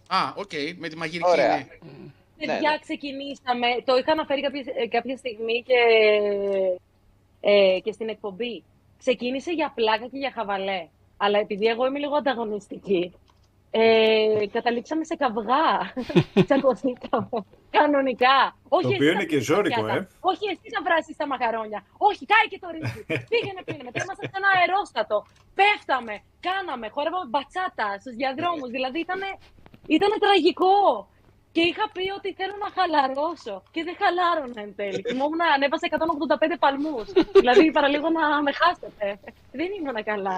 Α, 0.07 0.33
οκ, 0.35 0.51
με 0.77 0.87
τη 0.87 0.97
μαγειρική. 0.97 1.29
Ωραία. 1.29 1.57
ναι. 1.57 1.65
Παιδιά, 2.37 2.69
ναι. 2.69 2.77
ξεκινήσαμε. 2.77 3.67
Το 3.85 3.95
είχα 3.95 4.11
αναφέρει 4.11 4.41
κάποια, 4.41 4.63
ε, 4.75 4.87
κάποια 4.87 5.17
στιγμή 5.17 5.63
και, 5.63 5.81
ε, 7.41 7.79
και 7.83 7.91
στην 7.91 8.09
εκπομπή. 8.09 8.63
Ξεκίνησε 8.97 9.51
για 9.51 9.71
πλάκα 9.75 10.07
και 10.07 10.17
για 10.17 10.31
χαβαλέ. 10.31 10.87
Αλλά 11.17 11.39
επειδή 11.39 11.65
εγώ 11.65 11.85
είμαι 11.85 11.99
λίγο 11.99 12.15
ανταγωνιστική, 12.15 13.13
ε, 13.79 14.47
καταλήξαμε 14.55 15.03
σε 15.09 15.15
καυγά. 15.21 15.67
Τσακωθήκαμε. 16.45 17.37
Κανονικά. 17.77 18.37
Όχι 18.75 18.87
Το 18.87 18.89
εσύ 18.89 18.97
οποίο 18.99 19.11
να 19.13 19.17
είναι 19.17 19.29
και 19.31 19.35
βρεις 19.35 19.47
τα 19.47 19.53
ζώρικο, 19.53 19.81
πιάτα. 19.83 19.99
ε. 19.99 20.07
Όχι 20.31 20.43
εσύ 20.53 20.67
να 20.75 20.81
βράσεις 20.87 21.15
τα 21.21 21.25
μακαρόνια. 21.31 21.79
Όχι, 22.09 22.21
κάει 22.31 22.47
και 22.51 22.59
το 22.63 22.67
ρύζι. 22.75 23.01
Πήγαινε, 23.31 23.61
πήγαινε. 23.65 23.85
Μετά 23.87 23.99
ήμασταν 24.05 24.25
σε 24.31 24.37
ένα 24.41 24.49
αερόστατο. 24.57 25.17
Πέφταμε, 25.59 26.13
κάναμε, 26.47 26.85
χορεύαμε 26.95 27.27
μπατσάτα 27.31 27.87
στους 28.01 28.13
διαδρόμους. 28.21 28.69
Δηλαδή 28.75 28.99
ήταν 29.07 29.21
Ήτανε 29.87 30.17
τραγικό. 30.25 31.07
Και 31.55 31.61
είχα 31.61 31.85
πει 31.93 32.05
ότι 32.17 32.29
θέλω 32.39 32.55
να 32.65 32.69
χαλαρώσω. 32.75 33.55
Και 33.73 33.81
δεν 33.87 33.95
χαλάρωνα 34.01 34.61
εν 34.65 34.75
τέλει. 34.75 35.01
Θυμόμουν 35.09 35.39
να 35.43 35.47
ανέβασα 35.55 35.85
185 35.91 36.55
παλμούς. 36.63 37.07
δηλαδή 37.41 37.71
παραλίγο 37.71 38.09
να 38.17 38.23
με 38.45 38.51
χάσετε. 38.59 39.05
Δεν 39.59 39.69
ήμουν 39.77 40.03
καλά. 40.11 40.37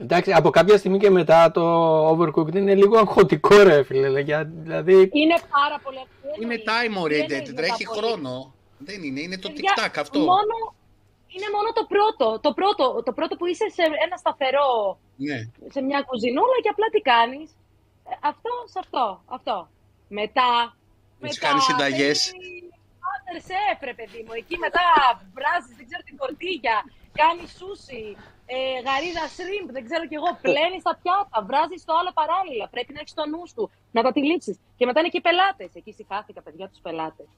Εντάξει, 0.00 0.32
από 0.32 0.50
κάποια 0.50 0.78
στιγμή 0.78 0.98
και 0.98 1.10
μετά 1.10 1.50
το 1.50 1.64
Overcooked 2.10 2.54
είναι 2.54 2.74
λίγο 2.74 2.98
αγχωτικό 2.98 3.56
ρε 3.62 3.82
φίλε. 3.82 4.20
για- 4.20 4.44
Δηλαδή, 4.44 5.08
Είναι 5.12 5.36
πάρα 5.58 5.78
πολύ 5.84 5.98
αστείο. 6.04 6.42
Είναι 6.42 6.54
εννοείς. 6.54 6.62
time 6.70 6.92
Τι 6.94 7.00
oriented, 7.04 7.30
εννοείς 7.40 7.54
τρέχει 7.54 7.84
μετά 7.86 8.00
πολύ. 8.00 8.06
χρόνο. 8.06 8.52
Δεν 8.78 9.02
είναι, 9.02 9.20
είναι 9.20 9.38
το 9.38 9.48
Παιδιά, 9.50 9.72
TikTok 9.76 9.94
αυτό. 10.04 10.18
Μόνο, 10.18 10.54
είναι 11.34 11.48
μόνο 11.56 11.68
το 11.78 11.84
πρώτο. 11.94 12.26
Το 12.46 12.50
πρώτο, 12.58 12.84
το 13.06 13.12
πρώτο 13.18 13.36
που 13.36 13.46
είσαι 13.46 13.66
σε 13.76 13.82
ένα 14.06 14.16
σταθερό, 14.22 14.70
Ναι. 15.28 15.38
σε 15.74 15.80
μια 15.88 16.00
κουζινούλα 16.08 16.56
και 16.62 16.68
απλά 16.74 16.86
τι 16.94 17.00
κάνεις. 17.12 17.48
Ε, 18.10 18.12
Αυτό 18.30 18.50
σε 18.72 18.78
αυτό. 18.84 19.04
Αυτό. 19.36 19.56
Μετά. 20.08 20.50
Έτσι 21.20 21.38
κάνεις 21.46 21.64
συνταγές. 21.64 22.18
Master 23.04 23.36
Chef, 23.48 23.78
ρε 23.90 23.94
παιδί 23.98 24.20
μου. 24.26 24.32
Εκεί 24.40 24.56
μετά 24.64 24.84
βράζεις, 25.36 25.74
δεν 25.78 25.86
ξέρω 25.88 26.02
την 26.08 26.16
τορτίγια. 26.22 26.76
Κάνεις 27.22 27.48
σούσι. 27.58 28.04
Ε, 28.52 28.56
γαρίδα 28.86 29.24
shrimp, 29.36 29.68
δεν 29.76 29.84
ξέρω 29.88 30.04
κι 30.10 30.18
εγώ. 30.20 30.30
Πλένεις 30.46 30.82
τα 30.88 30.92
πιάτα. 31.00 31.38
Βράζεις 31.48 31.80
το 31.88 31.92
άλλο 32.00 32.12
παράλληλα. 32.20 32.64
Πρέπει 32.74 32.92
να 32.94 33.00
έχεις 33.02 33.14
το 33.20 33.24
νους 33.32 33.48
σου. 33.54 33.64
Να 33.94 34.00
τα 34.06 34.10
τυλίξεις. 34.16 34.56
Και 34.78 34.84
μετά 34.88 34.98
είναι 35.00 35.12
και 35.14 35.20
οι 35.22 35.26
πελάτες. 35.28 35.70
Εκεί 35.78 35.92
σηκάθηκα, 35.98 36.40
παιδιά, 36.46 36.66
τους 36.72 36.80
πελάτες. 36.86 37.28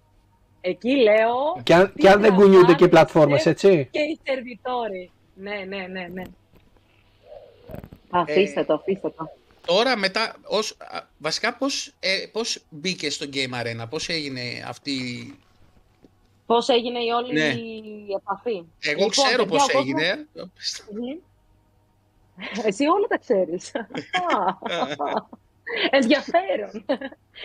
Εκεί 0.61 0.95
λέω. 1.07 1.37
και 1.63 1.75
αν, 1.75 1.93
τι 1.93 2.01
και 2.01 2.09
αν 2.09 2.21
δεν 2.21 2.35
κουνιούνται 2.35 2.75
και 2.75 2.85
οι 2.85 2.89
τραβάνε, 2.89 2.89
πλατφόρμες, 2.89 3.43
chef 3.43 3.51
έτσι; 3.51 3.89
Και 3.91 4.03
οι 4.11 4.19
σερβιτόροι. 4.25 5.11
Ναι, 5.35 5.57
ναι, 5.71 5.83
ναι, 5.95 6.05
ναι. 6.13 6.23
Αφήστε 8.11 8.65
το, 8.65 8.75
αφήστε 8.75 9.11
το. 9.11 9.31
Τώρα 9.67 9.97
μετά, 9.97 10.35
ως, 10.45 10.77
α, 10.79 11.01
βασικά 11.19 11.55
πώς, 11.55 11.93
ε, 12.01 12.27
πώς 12.33 12.63
μπήκε 12.69 13.11
στο 13.11 13.27
Game 13.33 13.61
Arena, 13.63 13.85
πώς 13.91 14.09
έγινε 14.09 14.43
αυτή... 14.67 14.95
Πώς 16.51 16.69
έγινε 16.69 16.99
η 16.99 17.09
όλη 17.09 17.33
Ναι. 17.33 17.45
η 17.47 18.07
επαφή. 18.21 18.51
Εγώ 18.81 18.95
Λοιπόν, 18.95 19.09
ξέρω 19.09 19.45
παιδιά, 19.45 19.47
πώς 19.47 19.63
ο 19.63 19.73
κόσμος- 19.73 19.83
έγινε. 19.83 20.27
Μμμ. 20.93 21.19
Εσύ 22.65 22.87
όλα 22.87 23.07
τα 23.07 23.19
ξέρεις. 23.19 23.73
Ενδιαφέρον. 25.91 26.85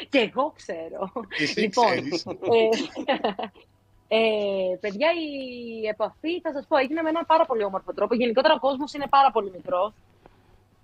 Και 0.10 0.18
εγώ 0.20 0.54
ξέρω. 0.56 1.12
Εσύ 1.40 1.60
Λοιπόν, 1.60 1.86
ξέρεις. 1.86 2.26
ε, 4.08 4.18
ε, 4.18 4.78
παιδιά, 4.80 5.08
η 5.12 5.88
επαφή, 5.88 6.42
θα 6.42 6.52
σας 6.54 6.66
πω, 6.68 6.78
έγινε 6.78 7.02
με 7.02 7.10
έναν 7.10 7.26
πάρα 7.26 7.46
πολύ 7.46 7.64
όμορφο 7.64 7.94
τρόπο. 7.94 8.16
Γενικότερα 8.16 8.54
ο 8.54 8.60
κόσμος 8.60 8.94
είναι 8.94 9.08
πάρα 9.10 9.32
πολύ 9.32 9.52
μικρός. 9.52 9.94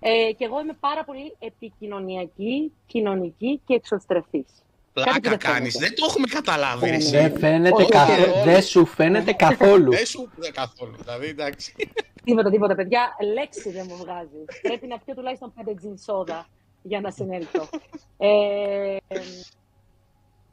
Ε, 0.00 0.32
και 0.32 0.44
εγώ 0.44 0.60
είμαι 0.60 0.76
πάρα 0.80 1.04
πολύ 1.04 1.36
επικοινωνιακή, 1.38 2.72
κοινωνική 2.86 3.60
και 3.66 3.74
εξωστρεφής. 3.74 4.48
Κάτι 4.94 5.10
που 5.10 5.20
Πλάκα 5.20 5.28
δεν 5.30 5.38
κάνεις, 5.38 5.72
φαίνεται. 5.72 5.86
δεν 5.88 5.94
το 5.94 6.06
έχουμε 6.08 6.26
καταλάβει 6.26 6.84
ρε 6.84 6.90
Ναι. 6.90 6.96
εσύ. 6.96 7.10
Δεν 7.16 7.38
φαίνεται 7.38 7.82
Όχι, 7.82 7.90
καθόλου. 7.90 8.32
όχι. 8.32 8.42
Δεν 8.44 8.62
σου 8.62 8.86
φαίνεται 8.86 9.32
καθόλου. 9.32 9.90
Δεν 9.90 10.06
σου 10.06 10.30
είπε 10.36 10.50
καθόλου, 10.50 10.96
δηλαδή 10.96 11.26
εντάξει. 11.26 11.74
Τίποτα, 12.24 12.50
τίποτα, 12.50 12.74
παιδιά. 12.74 13.16
Λέξη 13.34 13.70
δεν 13.70 13.86
μου 13.88 13.96
βγάζει. 13.96 14.44
Πρέπει 14.62 14.86
να 14.86 14.98
πιω 14.98 15.14
τουλάχιστον 15.14 15.52
5 15.64 15.74
τζιν 15.76 15.98
σόδα 15.98 16.46
για 16.82 17.00
να 17.00 17.10
συνέλθω. 17.10 17.68
Ε, 18.18 18.96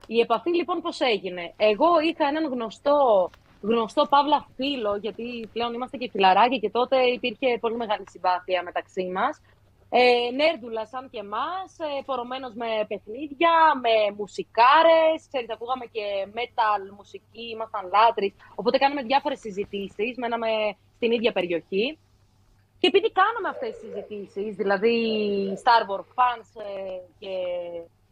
η 0.07 0.19
επαφή 0.19 0.49
λοιπόν 0.55 0.81
πώς 0.81 0.99
έγινε; 0.99 1.53
Εγώ 1.57 1.87
είχα 2.11 2.27
έναν 2.27 2.51
γνωστό, 2.53 3.29
γνωστό 3.61 4.05
Παύλα 4.09 4.47
φίλο, 4.55 4.97
γιατί 5.01 5.49
πλέον 5.53 5.73
είμαστε 5.73 5.97
και 5.97 6.09
φιλαράκια 6.11 6.57
και 6.57 6.69
τότε 6.69 6.97
υπήρχε 7.01 7.57
πολύ 7.59 7.75
μεγάλη 7.75 8.03
συμπάθεια 8.11 8.63
μεταξύ 8.63 9.05
μας. 9.13 9.41
Ε, 9.91 10.31
νέρντουλα 10.39 10.85
σαν 10.85 11.09
και 11.09 11.19
εμάς, 11.19 11.69
ε, 11.79 12.01
πορωμένος 12.05 12.53
με 12.53 12.69
παιχνίδια, 12.87 13.53
με 13.83 13.95
μουσικάρες, 14.17 15.17
ξέρετε, 15.27 15.53
ακούγαμε 15.53 15.85
και 15.85 16.05
metal 16.37 16.81
μουσική, 16.97 17.43
ήμασταν 17.55 17.89
λάτρεις, 17.93 18.33
οπότε 18.55 18.77
κάναμε 18.77 19.01
διάφορες 19.01 19.39
συζητήσεις, 19.39 20.17
μέναμε 20.17 20.49
στην 20.95 21.11
ίδια 21.11 21.31
περιοχή. 21.31 21.97
Και 22.79 22.87
επειδή 22.87 23.11
κάναμε 23.11 23.49
αυτές 23.49 23.69
τις 23.69 23.79
συζητήσεις, 23.79 24.55
δηλαδή 24.55 24.95
Star 25.63 25.83
Wars 25.89 26.09
fans 26.17 26.49
ε, 26.69 26.99
και 27.19 27.33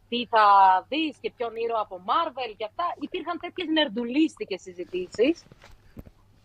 τι 0.08 0.26
θα 0.26 0.44
δεις 0.88 1.18
και 1.20 1.32
ποιον 1.36 1.52
ήρωα 1.56 1.80
από 1.80 1.96
Marvel 2.08 2.52
και 2.56 2.64
αυτά, 2.64 2.84
υπήρχαν 3.00 3.38
τέτοιες 3.40 3.68
νερντουλίστικες 3.68 4.60
συζητήσεις. 4.62 5.44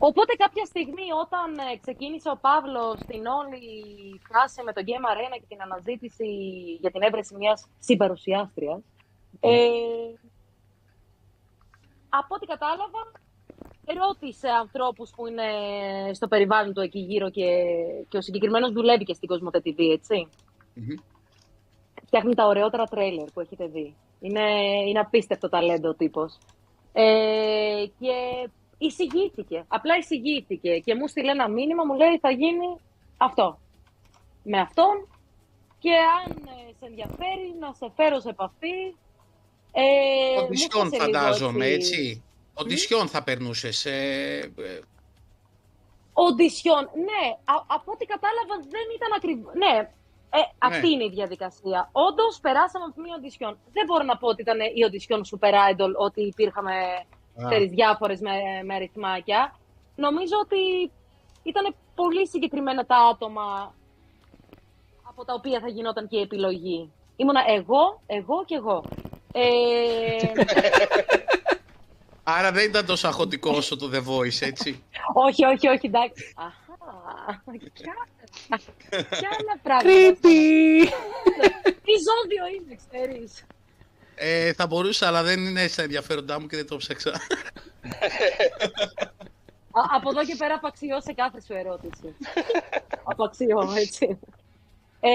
Οπότε 0.09 0.33
κάποια 0.43 0.65
στιγμή 0.65 1.07
όταν 1.23 1.47
ε, 1.67 1.77
ξεκίνησε 1.83 2.29
ο 2.29 2.37
Παύλος 2.45 2.97
την 3.07 3.25
όλη 3.25 3.63
φάση 4.31 4.63
με 4.63 4.73
το 4.73 4.81
Game 4.87 5.05
Arena 5.11 5.37
και 5.39 5.45
την 5.47 5.61
αναζήτηση 5.61 6.29
για 6.81 6.91
την 6.91 7.01
έβρεση 7.01 7.35
μιας 7.35 7.67
συμπαρουσιάστριας, 7.79 8.81
ε, 9.39 9.57
από 12.09 12.35
ό,τι 12.35 12.45
κατάλαβα, 12.45 13.01
ρώτησε 14.01 14.47
ανθρώπους 14.49 15.09
που 15.15 15.27
είναι 15.27 15.49
στο 16.13 16.27
περιβάλλον 16.27 16.73
του 16.73 16.81
εκεί 16.81 16.99
γύρω 16.99 17.29
και, 17.29 17.49
και 18.09 18.17
ο 18.17 18.21
συγκεκριμένος 18.21 18.71
δουλεύει 18.71 19.03
και 19.03 19.13
στην 19.13 19.27
Κοσμοτέ 19.27 19.61
TV, 19.65 19.79
έτσι. 19.97 20.27
Μμμ. 20.73 20.95
Φτιάχνει 22.05 22.35
τα 22.35 22.45
ωραιότερα 22.45 22.83
τρέιλερ 22.83 23.31
που 23.31 23.39
έχετε 23.39 23.67
δει. 23.67 23.95
Είναι, 24.19 24.45
είναι 24.87 24.99
απίστευτο 24.99 25.49
ταλέντο 25.49 25.89
ο 25.89 25.95
τύπος. 25.95 26.37
Ε, 26.93 27.85
και 27.99 28.15
εισηγήθηκε, 28.85 29.65
απλά 29.67 29.97
εισηγήθηκε 29.97 30.79
και 30.79 30.95
μου 30.95 31.07
στείλε 31.07 31.31
ένα 31.31 31.49
μήνυμα, 31.49 31.83
μου 31.83 31.93
λέει 31.93 32.17
θα 32.21 32.31
γίνει 32.31 32.77
αυτό. 33.17 33.59
Με 34.43 34.59
αυτόν 34.59 35.07
και 35.79 35.91
αν 36.19 36.31
ε, 36.31 36.73
σε 36.79 36.85
ενδιαφέρει 36.85 37.55
να 37.59 37.73
σε 37.73 37.91
φέρω 37.95 38.19
σε 38.19 38.29
επαφή. 38.29 38.95
Ε, 39.71 39.81
μου 40.39 40.43
Οντισιόν 40.43 40.85
έσκασε 40.85 41.05
λίγο 41.05 41.19
φαντάζομαι, 41.19 41.65
έτσι. 41.65 41.99
έτσι. 41.99 42.23
Οντισιόν 42.53 43.07
θα 43.07 43.23
περνούσες. 43.23 43.85
Ε, 43.85 44.53
ε, 44.57 44.79
Οντισιόν, 46.13 46.89
ναι, 47.09 47.23
α- 47.53 47.65
από 47.67 47.91
ό,τι 47.91 48.05
κατάλαβα 48.05 48.55
δεν 48.69 48.85
ήταν 48.95 49.11
ακριβώ. 49.15 49.51
Ναι, 49.53 49.89
ε, 50.29 50.39
αυτή 50.57 50.89
είναι 50.89 51.03
η 51.03 51.09
διαδικασία. 51.09 51.89
Όντως, 51.91 52.39
περάσαμε 52.41 52.85
από 52.85 53.01
μια 53.01 53.15
οντισιόν. 53.17 53.57
Δεν 53.73 53.85
μπορώ 53.85 54.03
να 54.03 54.17
πω 54.17 54.27
ότι 54.27 54.41
ήταν 54.41 54.59
η 54.73 54.83
οντισιόν 54.83 55.21
Super 55.31 55.53
Idol, 55.71 55.91
ότι 55.97 56.21
υπήρχαμε 56.21 56.71
Α. 56.71 57.22
ξέρεις, 57.45 57.69
διάφορες 57.71 58.19
με, 58.19 58.31
με 58.63 58.73
αριθμάκια. 58.75 59.55
Νομίζω 59.95 60.35
ότι 60.41 60.91
ήταν 61.43 61.75
πολύ 61.95 62.27
συγκεκριμένα 62.27 62.85
τα 62.85 62.95
άτομα 62.97 63.73
από 65.03 65.25
τα 65.25 65.33
οποία 65.33 65.59
θα 65.59 65.67
γινόταν 65.67 66.07
και 66.07 66.17
η 66.17 66.21
επιλογή. 66.21 66.91
Ήμουνα 67.15 67.41
εγώ, 67.47 68.01
εγώ 68.05 68.45
και 68.45 68.55
εγώ. 68.55 68.83
Ε, 69.31 69.41
Άρα 72.23 72.51
δεν 72.51 72.69
ήταν 72.69 72.85
τόσο 72.85 73.07
αχωτικό 73.07 73.51
όσο 73.51 73.77
το 73.77 73.89
The 73.93 73.97
Voice, 73.97 74.47
έτσι. 74.47 74.83
όχι, 75.27 75.45
όχι, 75.45 75.67
όχι, 75.67 75.85
εντάξει. 75.87 76.33
Αχα, 76.35 77.43
κι 77.73 77.83
άλλα- 77.89 78.61
κι 79.19 79.25
άλλα 79.25 79.59
πράγματα. 79.63 79.89
Creepy! 79.89 80.87
Τι 81.83 81.91
ζώδιο 82.07 82.45
είναι, 82.55 82.77
ξέρεις. 82.87 83.45
Ε, 84.15 84.53
θα 84.53 84.67
μπορούσα, 84.67 85.07
αλλά 85.07 85.23
δεν 85.23 85.45
είναι 85.45 85.67
στα 85.67 85.81
ενδιαφέροντά 85.81 86.39
μου 86.39 86.47
και 86.47 86.55
δεν 86.55 86.67
το 86.67 86.77
ψάξα. 86.77 87.11
Α, 89.75 89.81
από 89.95 90.09
εδώ 90.09 90.25
και 90.25 90.35
πέρα 90.35 90.53
απαξιώ 90.53 91.01
σε 91.01 91.13
κάθε 91.13 91.41
σου 91.41 91.53
ερώτηση. 91.53 92.15
απαξιώ, 93.03 93.73
έτσι. 93.75 94.19
Ε, 94.99 95.09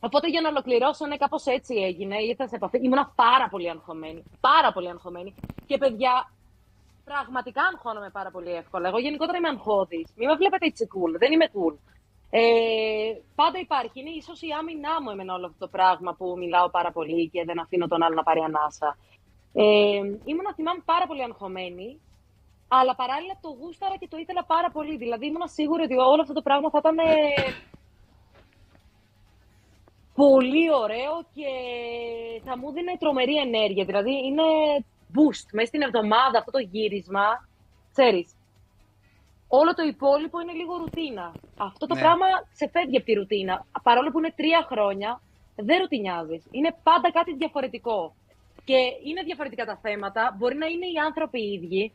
οπότε 0.00 0.28
για 0.28 0.40
να 0.40 0.48
ολοκληρώσω, 0.48 1.06
ναι, 1.06 1.16
κάπως 1.16 1.44
έτσι 1.46 1.74
έγινε. 1.74 2.16
Ήρθα 2.22 2.48
σε 2.48 2.56
επαφή. 2.56 2.78
Ήμουνα 2.82 3.12
πάρα 3.14 3.48
πολύ 3.48 3.70
αγχωμένη. 3.70 4.22
Πάρα 4.40 4.72
πολύ 4.72 4.88
αγχωμένη. 4.88 5.34
Και 5.66 5.78
παιδιά, 5.78 6.32
πραγματικά 7.04 7.62
αγχώνομαι 7.72 8.10
πάρα 8.10 8.30
πολύ 8.30 8.52
εύκολα. 8.52 8.88
Εγώ 8.88 8.98
γενικότερα 8.98 9.38
είμαι 9.38 9.48
αγχώδης. 9.48 10.06
Μην 10.16 10.28
με 10.28 10.36
βλέπετε 10.36 10.66
έτσι 10.66 10.88
cool. 10.94 11.18
Δεν 11.18 11.32
είμαι 11.32 11.50
cool. 11.54 11.74
Ε, 12.38 13.22
πάντα 13.34 13.58
υπάρχει. 13.58 14.00
Είναι 14.00 14.10
ίσως 14.20 14.38
η 14.42 14.50
άμυνά 14.60 14.94
μου 15.02 15.10
εμένα 15.10 15.34
όλο 15.34 15.46
αυτό 15.46 15.58
το 15.64 15.68
πράγμα 15.76 16.14
που 16.18 16.34
μιλάω 16.38 16.68
πάρα 16.70 16.90
πολύ 16.92 17.28
και 17.32 17.44
δεν 17.44 17.60
αφήνω 17.60 17.86
τον 17.86 18.02
άλλο 18.02 18.14
να 18.14 18.22
πάρει 18.22 18.40
ανάσα. 18.40 18.98
Ε, 19.52 19.96
ήμουν, 20.30 20.48
θυμάμαι, 20.54 20.82
πάρα 20.84 21.06
πολύ 21.06 21.22
αγχωμένη, 21.22 22.00
αλλά 22.68 22.94
παράλληλα 22.94 23.34
το 23.40 23.50
γούσταρα 23.58 23.96
και 23.96 24.08
το 24.08 24.16
ήθελα 24.16 24.44
πάρα 24.44 24.70
πολύ. 24.70 24.96
Δηλαδή 24.96 25.26
ήμουν 25.26 25.48
σίγουρη 25.48 25.82
ότι 25.82 25.94
όλο 25.94 26.22
αυτό 26.22 26.34
το 26.34 26.42
πράγμα 26.42 26.70
θα 26.70 26.78
ήταν 26.82 26.98
ε, 26.98 27.04
πολύ 30.14 30.66
ωραίο 30.84 31.14
και 31.36 31.50
θα 32.46 32.58
μου 32.58 32.72
δίνει 32.72 32.96
τρομερή 32.98 33.36
ενέργεια. 33.36 33.84
Δηλαδή 33.84 34.14
είναι 34.26 34.46
boost 35.14 35.48
μέσα 35.52 35.66
στην 35.66 35.82
εβδομάδα 35.82 36.38
αυτό 36.38 36.50
το 36.50 36.62
γύρισμα. 36.72 37.26
Ξέρεις, 37.92 38.35
όλο 39.48 39.74
το 39.74 39.82
υπόλοιπο 39.82 40.40
είναι 40.40 40.52
λίγο 40.52 40.76
ρουτίνα. 40.76 41.32
Αυτό 41.58 41.86
το 41.86 41.94
Ναι. 41.94 42.00
πράγμα 42.00 42.26
ξεφεύγει 42.54 42.96
από 42.96 43.06
τη 43.06 43.12
ρουτίνα. 43.12 43.66
Παρόλο 43.82 44.10
που 44.10 44.18
είναι 44.18 44.32
τρία 44.36 44.66
χρόνια, 44.70 45.20
δεν 45.56 45.78
ρουτινιάζεις. 45.80 46.44
Είναι 46.50 46.76
πάντα 46.82 47.10
κάτι 47.12 47.34
διαφορετικό. 47.34 48.14
Και 48.64 48.76
είναι 49.04 49.22
διαφορετικά 49.22 49.64
τα 49.64 49.76
θέματα. 49.82 50.34
Μπορεί 50.38 50.56
να 50.56 50.66
είναι 50.66 50.86
οι 50.86 50.96
άνθρωποι 51.06 51.40
οι 51.40 51.52
ίδιοι, 51.52 51.92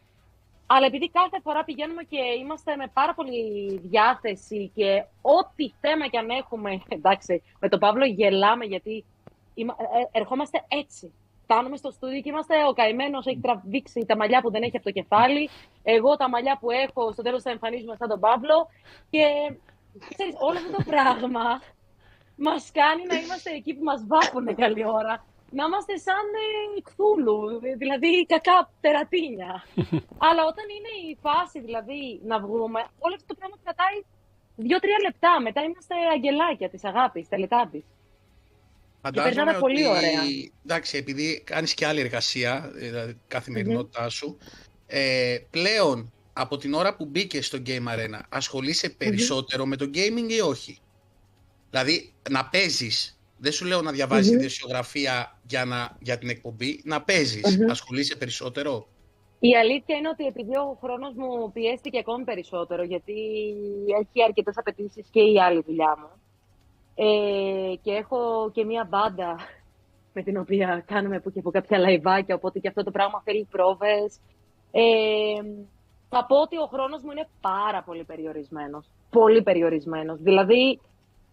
αλλά 0.68 0.86
επειδή 0.86 1.10
κάθε 1.10 1.40
φορά 1.44 1.64
πηγαίνουμε 1.64 2.04
και 2.04 2.18
είμαστε 2.40 2.76
με 2.76 2.88
πάρα 2.94 3.14
πολύ 3.14 3.78
διάθεση 3.84 4.72
και 4.76 5.04
ό,τι 5.22 5.70
θέμα 5.82 6.08
κι 6.08 6.18
αν 6.18 6.30
έχουμε, 6.30 6.82
εντάξει, 6.98 7.44
με 7.60 7.70
τον 7.70 7.80
Παύλο 7.80 8.06
γελάμε 8.06 8.66
γιατί 8.66 9.06
είμα- 9.54 9.76
ε, 9.80 10.20
ερχόμαστε 10.20 10.64
έτσι. 10.68 11.14
Φτάνουμε 11.52 11.78
στο 11.78 11.92
στούντιο 11.92 12.22
και 12.22 12.30
είμαστε 12.30 12.56
ο 12.70 12.74
καημένος 12.74 13.26
έχει 13.26 13.40
τραβήξει 13.40 14.06
τα 14.06 14.16
μαλλιά 14.18 14.42
που 14.42 14.52
δεν 14.52 14.62
έχει 14.64 14.76
από 14.76 14.86
το 14.86 14.92
κεφάλι. 14.92 15.50
Εγώ 15.84 16.16
τα 16.18 16.30
μαλλιά 16.30 16.58
που 16.60 16.72
έχω, 16.72 17.12
στο 17.12 17.22
τέλος 17.22 17.42
θα 17.42 17.50
εμφανίζουμε 17.50 17.96
σαν 17.96 18.10
τον 18.10 18.20
Παύλο. 18.20 18.58
Και 19.10 19.26
ξέρεις, 20.16 20.36
όλο 20.48 20.58
αυτό 20.58 20.72
το 20.78 20.84
πράγμα 20.94 21.62
μας 22.36 22.72
κάνει 22.80 23.04
να 23.12 23.16
είμαστε 23.16 23.50
εκεί 23.60 23.74
που 23.74 23.84
μας 23.84 24.02
βάφουν 24.12 24.56
καλή 24.56 24.86
ώρα. 24.86 25.26
Να 25.58 25.64
είμαστε 25.66 25.98
σαν 25.98 26.26
ε, 26.46 26.82
κθούλου, 26.88 27.38
δηλαδή 27.78 28.26
κακά 28.34 28.70
τερατίνια. 28.82 29.52
Αλλά 30.28 30.42
όταν 30.52 30.66
είναι 30.76 30.94
η 31.12 31.18
φάση, 31.26 31.60
δηλαδή, 31.68 32.22
να 32.32 32.40
βγούμε, 32.40 32.80
όλο 33.06 33.14
αυτό 33.16 33.28
το 33.32 33.36
πράγμα 33.40 33.56
κρατάει 33.64 33.98
δύο-τρία 34.56 35.00
λεπτά. 35.08 35.42
Μετά 35.42 35.62
είμαστε 35.62 35.96
αγγελάκια 36.16 36.70
της 36.70 36.84
αγάπης, 36.84 37.30
τελετάπης. 37.30 37.86
Περνάμε 39.14 39.58
πολύ 39.60 39.88
ωραία. 39.88 40.22
Εντάξει, 40.66 40.98
επειδή 40.98 41.42
κάνεις 41.46 41.74
και 41.74 41.86
άλλη 41.86 42.00
εργασία, 42.00 42.72
δηλαδή 42.76 43.18
καθημερινότητά 43.28 44.10
σου, 44.10 44.38
ε, 44.88 45.38
πλέον 45.50 46.12
από 46.34 46.58
την 46.58 46.74
ώρα 46.74 46.96
που 46.96 47.06
μπήκε 47.06 47.42
στο 47.42 47.58
Game 47.66 47.88
Arena, 47.88 48.20
ασχολείσαι 48.30 48.90
περισσότερο 48.90 49.66
με 49.66 49.76
το 49.76 49.90
gaming 49.94 50.32
ή 50.32 50.40
όχι; 50.42 50.80
Δηλαδή, 51.70 52.14
να 52.30 52.46
παίζεις, 52.46 53.20
δεν 53.38 53.52
σου 53.52 53.66
λέω 53.66 53.82
να 53.82 53.92
διαβάζεις 53.92 54.30
Μμμ. 54.30 54.38
ειδησεογραφία 54.38 55.40
για, 55.48 55.66
να, 55.66 55.98
για 56.00 56.18
την 56.18 56.30
εκπομπή, 56.30 56.82
να 56.84 57.02
παίζεις, 57.02 57.58
Μμμ. 57.58 57.70
ασχολείσαι 57.70 58.16
περισσότερο; 58.16 58.88
Η 59.40 59.56
αλήθεια 59.56 59.98
είναι 59.98 60.10
ότι 60.10 60.26
επειδή 60.26 60.56
ο 60.56 60.78
χρόνος 60.82 61.14
μου 61.16 61.52
πιέστηκε 61.52 61.98
ακόμη 61.98 62.24
περισσότερο, 62.24 62.84
γιατί 62.84 63.14
έχει 64.02 64.24
αρκετές 64.24 64.58
απαιτήσεις 64.58 65.08
και 65.12 65.22
η 65.22 65.42
άλλη 65.42 65.64
δουλειά 65.68 65.98
μου, 66.00 66.21
ε, 66.96 67.74
και 67.82 67.92
έχω 67.92 68.52
και 68.54 68.66
μία 68.66 68.88
μπάντα 68.90 69.36
με 70.14 70.24
την 70.24 70.38
οποία 70.38 70.84
κάνουμε 70.88 71.20
που 71.20 71.32
και 71.32 71.42
που 71.42 71.52
κάποια 71.52 71.78
λαϊβάκια, 71.78 72.36
οπότε 72.36 72.60
και 72.60 72.68
αυτό 72.68 72.84
το 72.84 72.92
πράγμα 72.92 73.22
θέλει 73.24 73.48
πρόβες. 73.52 74.20
Ε, 74.72 75.42
θα 76.10 76.26
πω 76.26 76.42
ότι 76.42 76.58
ο 76.58 76.66
χρόνος 76.66 77.04
μου 77.04 77.12
είναι 77.12 77.28
πάρα 77.42 77.84
πολύ 77.84 78.04
περιορισμένος. 78.04 78.90
Πολύ 79.10 79.42
περιορισμένος. 79.42 80.20
Δηλαδή, 80.22 80.80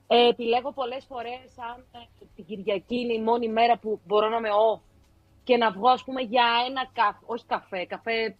ε, 0.06 0.28
επιλέγω 0.28 0.72
πολλές 0.72 1.04
φορές 1.04 1.58
αν 1.72 1.84
ε, 1.92 2.24
την 2.34 2.44
Κυριακή 2.44 2.96
είναι 3.00 3.12
η 3.12 3.22
μόνη 3.22 3.48
μέρα 3.48 3.78
που 3.78 4.00
μπορώ 4.06 4.28
να 4.28 4.36
είμαι 4.36 4.48
off 4.48 4.80
και 5.44 5.56
να 5.56 5.70
βγω, 5.70 5.88
ας 5.88 6.04
πούμε, 6.04 6.20
για 6.20 6.46
ένα 6.68 6.90
καφέ. 6.92 7.18
Όχι 7.26 7.44
καφέ. 7.46 7.84
Καφέ 7.84 8.36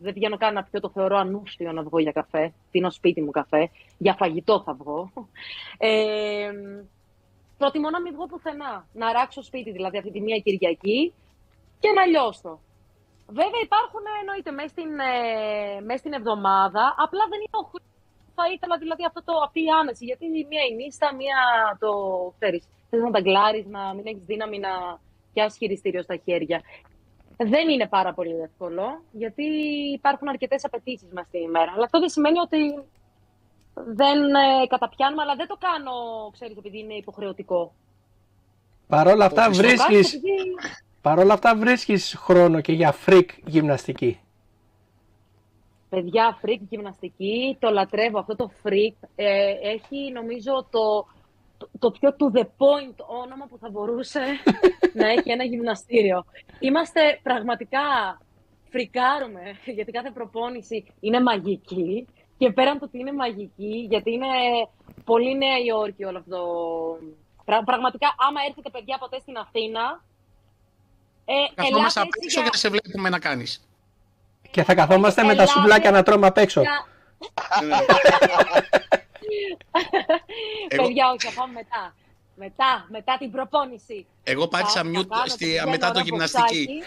δεν 0.00 0.12
πηγαίνω 0.12 0.36
καν 0.36 0.54
να 0.54 0.62
πιω, 0.62 0.80
το 0.80 0.90
θεωρώ 0.90 1.16
ανούσιο 1.16 1.72
να 1.72 1.82
βγω 1.82 1.98
για 1.98 2.12
καφέ. 2.12 2.52
Πίνω 2.70 2.90
σπίτι 2.90 3.22
μου 3.22 3.30
καφέ. 3.30 3.70
Για 3.98 4.14
φαγητό 4.14 4.62
θα 4.62 4.74
βγω. 4.74 5.12
Ε, 5.78 6.50
προτιμώ 7.58 7.90
να 7.90 8.00
μην 8.00 8.14
βγω 8.14 8.26
πουθενά. 8.26 8.86
Να 8.92 9.12
ράξω 9.12 9.42
σπίτι 9.42 9.70
δηλαδή 9.70 9.98
αυτή 9.98 10.10
τη 10.10 10.20
μία 10.20 10.38
Κυριακή 10.38 11.12
και 11.80 11.90
να 11.90 12.06
λιώσω. 12.06 12.60
Βέβαια 13.26 13.60
υπάρχουν 13.62 14.04
εννοείται 14.20 14.50
μέσα 14.50 14.68
στην, 14.68 14.98
ε, 14.98 15.80
μες 15.80 15.98
στην 15.98 16.12
εβδομάδα, 16.12 16.94
απλά 17.04 17.24
δεν 17.30 17.38
είναι 17.38 17.58
ο 17.62 17.64
χρόνο 17.70 17.88
θα 18.40 18.52
ήθελα 18.54 18.76
δηλαδή 18.82 19.04
αυτό 19.10 19.20
το, 19.24 19.32
αυτή 19.46 19.60
η 19.60 19.70
άνεση. 19.80 20.04
Γιατί 20.04 20.24
μία 20.50 20.64
η 20.70 20.74
νύστα, 20.80 21.14
μία 21.20 21.40
το 21.82 21.90
ξέρεις, 22.38 22.62
θες 22.90 23.00
να 23.00 23.10
τα 23.10 23.20
γκλάρεις, 23.20 23.66
να 23.66 23.82
μην 23.94 24.06
έχεις 24.06 24.24
δύναμη 24.24 24.58
να 24.58 24.72
πιάσεις 25.32 25.58
χειριστήριο 25.58 26.02
στα 26.02 26.16
χέρια. 26.24 26.58
Δεν 27.42 27.68
είναι 27.68 27.88
πάρα 27.88 28.14
πολύ 28.14 28.40
εύκολο, 28.40 29.02
γιατί 29.12 29.44
υπάρχουν 29.94 30.28
αρκετές 30.28 30.64
απαιτήσεις 30.64 31.08
μέσα 31.12 31.26
στην 31.28 31.40
ημέρα. 31.40 31.72
Αλλά 31.74 31.84
αυτό 31.84 31.98
δεν 32.00 32.08
σημαίνει 32.08 32.38
ότι 32.38 32.84
δεν 33.74 34.18
ε, 34.34 34.66
καταπιάνουμε, 34.68 35.22
αλλά 35.22 35.34
δεν 35.34 35.46
το 35.46 35.56
κάνω, 35.56 35.92
ξέρεις, 36.32 36.56
επειδή 36.56 36.78
είναι 36.78 36.94
υποχρεωτικό. 36.94 37.72
Παρ' 38.86 39.06
όλα 39.06 39.24
αυτά 39.24 39.44
Το 39.44 39.50
Το 39.50 39.56
κάνω 39.56 39.68
βρίσκεις, 39.68 40.14
επειδή 40.14 40.34
παρ' 41.00 41.18
όλα 41.18 41.32
αυτά 41.32 41.56
βρίσκεις 41.56 42.14
χρόνο 42.18 42.60
και 42.60 42.72
για 42.72 42.94
freak 43.06 43.28
γυμναστική. 43.44 44.20
Παιδιά, 45.88 46.38
freak 46.42 46.60
γυμναστική, 46.68 47.56
το 47.60 47.70
λατρεύω 47.70 48.18
αυτό 48.18 48.36
το 48.36 48.50
freak. 48.62 49.08
Ε, 49.14 49.52
έχει 49.62 50.12
νομίζω 50.12 50.66
το, 50.70 51.06
το, 51.60 51.68
το 51.78 51.90
πιο 51.90 52.16
to 52.18 52.36
the 52.38 52.42
point 52.42 52.96
όνομα 53.22 53.46
που 53.46 53.58
θα 53.58 53.68
μπορούσε 53.70 54.20
να 55.00 55.08
έχει 55.08 55.30
ένα 55.30 55.44
γυμναστήριο. 55.44 56.24
Είμαστε 56.58 57.20
πραγματικά 57.22 57.80
φρικάρουμε, 58.70 59.40
γιατί 59.76 59.92
κάθε 59.92 60.10
προπόνηση 60.10 60.86
είναι 61.00 61.20
μαγική 61.22 62.06
και 62.38 62.52
πέραν 62.52 62.78
το 62.78 62.84
ότι 62.84 62.98
είναι 62.98 63.12
μαγική, 63.12 63.86
γιατί 63.90 64.12
είναι 64.12 64.26
πολύ 65.04 65.36
Νέα 65.36 65.58
Υόρκη 65.66 66.04
όλο 66.04 66.18
αυτό. 66.18 66.40
Πρα- 67.44 67.64
πραγματικά, 67.64 68.14
άμα 68.28 68.40
έρθετε 68.48 68.70
παιδιά 68.70 68.98
ποτέ 68.98 69.18
στην 69.18 69.36
Αθήνα, 69.36 70.02
ε, 71.24 71.32
Καθόμαστε 71.54 72.00
ελάτε 72.00 72.00
απ' 72.00 72.06
έτσι 72.14 72.24
έξω 72.24 72.40
για- 72.40 72.42
και 72.42 72.50
να 72.52 72.58
σε 72.58 72.68
βλέπουμε 72.68 73.08
να 73.08 73.18
κάνεις. 73.18 73.68
Και 74.50 74.62
θα 74.62 74.74
καθόμαστε 74.74 75.22
με 75.22 75.26
τα 75.34 75.42
Ελάτε 75.42 75.50
σουβλάκια 75.50 75.90
να 75.90 76.02
τρώμε 76.02 76.26
απ' 76.26 76.36
έξω. 76.36 76.62
για- 79.38 79.56
Ναι. 79.72 80.16
Εγώ- 80.68 80.82
Παιδιά, 80.86 81.04
όχι, 81.10 81.26
θα 81.28 81.40
πάμε 81.40 81.52
μετά. 81.52 81.94
Μετά, 82.34 82.86
μετά 82.88 83.16
την 83.18 83.30
προπόνηση. 83.30 84.06
Εγώ 84.22 84.48
πάτησα 84.48 84.80
Θα- 84.82 84.84
θα 84.84 84.88
mute 85.00 85.06
κάνω 85.08 85.26
στη, 85.26 85.58
το 85.64 85.68
μετά 85.70 85.86
το 85.86 85.92
ωραίο 85.92 86.02
γυμναστική. 86.04 86.64
μποξάκι. 86.66 86.82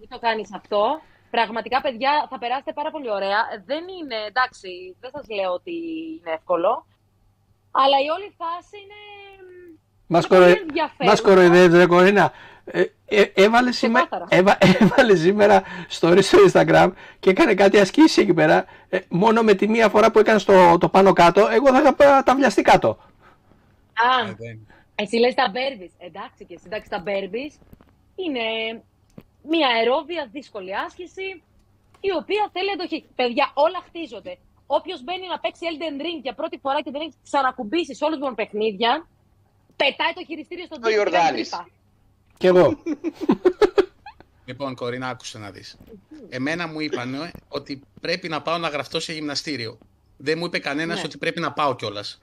Μην 0.00 0.08
το 0.08 0.18
κάνεις 0.18 0.48
αυτό. 0.54 1.00
Πραγματικά, 1.30 1.80
παιδιά, 1.80 2.26
θα 2.30 2.38
περάσετε 2.38 2.72
πάρα 2.72 2.90
πολύ 2.90 3.10
ωραία. 3.10 3.40
Δεν 3.66 3.84
είναι, 3.98 4.16
εντάξει, 4.28 4.96
δεν 5.00 5.10
σας 5.14 5.24
λέω 5.36 5.52
ότι 5.52 5.72
είναι 6.20 6.32
εύκολο. 6.38 6.86
Αλλά 7.70 7.96
η 8.06 8.08
όλη 8.16 8.34
φάση 8.40 8.76
είναι... 8.84 9.00
Μας, 10.06 10.24
είναι 10.24 10.28
πολύ 10.36 10.40
κοροϊ... 10.50 10.60
ενδιαφέρουσα. 10.68 11.10
Μας 11.10 11.20
κοροϊδεύεις 11.20 11.76
ρε 11.78 11.86
Κορίνα. 11.86 12.32
Ε, 12.66 12.84
ε, 13.06 13.22
έβαλε, 13.34 13.72
σήμερα, 13.72 14.06
Ξεκάθαρα. 14.06 14.26
έβα, 14.40 14.58
έβαλε 14.80 15.14
σήμερα 15.16 15.62
story 16.00 16.18
στο 16.22 16.38
Instagram 16.52 16.90
και 17.20 17.30
έκανε 17.30 17.54
κάτι 17.54 17.78
ασκήσει 17.78 18.20
εκεί 18.20 18.34
πέρα. 18.34 18.64
Ε, 18.88 18.98
μόνο 19.08 19.42
με 19.42 19.54
τη 19.54 19.68
μία 19.68 19.88
φορά 19.88 20.10
που 20.10 20.18
έκανε 20.18 20.38
το, 20.40 20.78
το 20.78 20.88
πάνω 20.88 21.12
κάτω, 21.12 21.46
εγώ 21.48 21.68
θα 21.72 21.94
είχα 22.04 22.22
τα 22.22 22.34
βιαστεί 22.34 22.62
κάτω. 22.62 22.88
Α, 22.88 24.28
Ε, 24.28 24.34
δεν- 24.38 24.66
εσύ 24.94 25.16
λες 25.16 25.34
τα 25.34 25.48
μπέρμπις. 25.52 25.92
Εντάξει 25.98 26.44
και 26.44 26.54
εσύ, 26.54 26.62
εντάξει 26.66 26.88
τα 26.88 26.98
μπέρμπις 26.98 27.58
είναι 28.16 28.42
μια 29.48 29.68
αερόβια 29.68 30.28
δύσκολη 30.32 30.76
άσκηση 30.76 31.42
η 32.00 32.10
οποία 32.20 32.48
θέλει 32.52 32.68
εντοχή. 32.74 33.04
Παιδιά, 33.14 33.50
όλα 33.54 33.80
χτίζονται. 33.86 34.38
Όποιος 34.66 35.02
μπαίνει 35.02 35.26
να 35.26 35.38
παίξει 35.38 35.62
Elden 35.70 36.00
Ring 36.04 36.20
για 36.22 36.34
πρώτη 36.34 36.58
φορά 36.62 36.80
και 36.82 36.90
δεν 36.90 37.00
έχει 37.00 37.14
ξανακουμπήσει 37.22 37.94
σε 37.94 38.04
όλους 38.04 38.18
μου 38.18 38.34
παιχνίδια, 38.34 39.06
πετάει 39.76 40.12
το 40.14 40.24
χειριστήριο 40.28 40.64
στον 40.64 40.78
Ο 40.84 40.86
τοίχο 40.86 41.04
και 41.04 41.10
κάνει 41.10 41.16
Ιορδάνης. 41.16 41.48
τρύπα. 41.48 41.68
Κι 42.38 42.46
εγώ. 42.46 42.82
Λοιπόν, 44.44 44.74
Κορίνα, 44.74 45.08
άκουσε 45.08 45.38
να 45.38 45.50
δεις. 45.50 45.76
Εμένα 46.28 46.66
μου 46.66 46.80
είπαν 46.80 47.14
ε, 47.14 47.30
ότι 47.48 47.82
πρέπει 48.00 48.28
να 48.28 48.42
πάω 48.42 48.58
να 48.58 48.68
γραφτώ 48.68 49.00
σε 49.00 49.12
γυμναστήριο. 49.12 49.78
Δεν 50.16 50.38
μου 50.38 50.44
είπε 50.46 50.58
κανένας 50.58 50.96
Ναι. 50.96 51.02
ότι 51.04 51.18
πρέπει 51.18 51.40
να 51.40 51.52
πάω 51.52 51.74
κιόλας. 51.76 52.20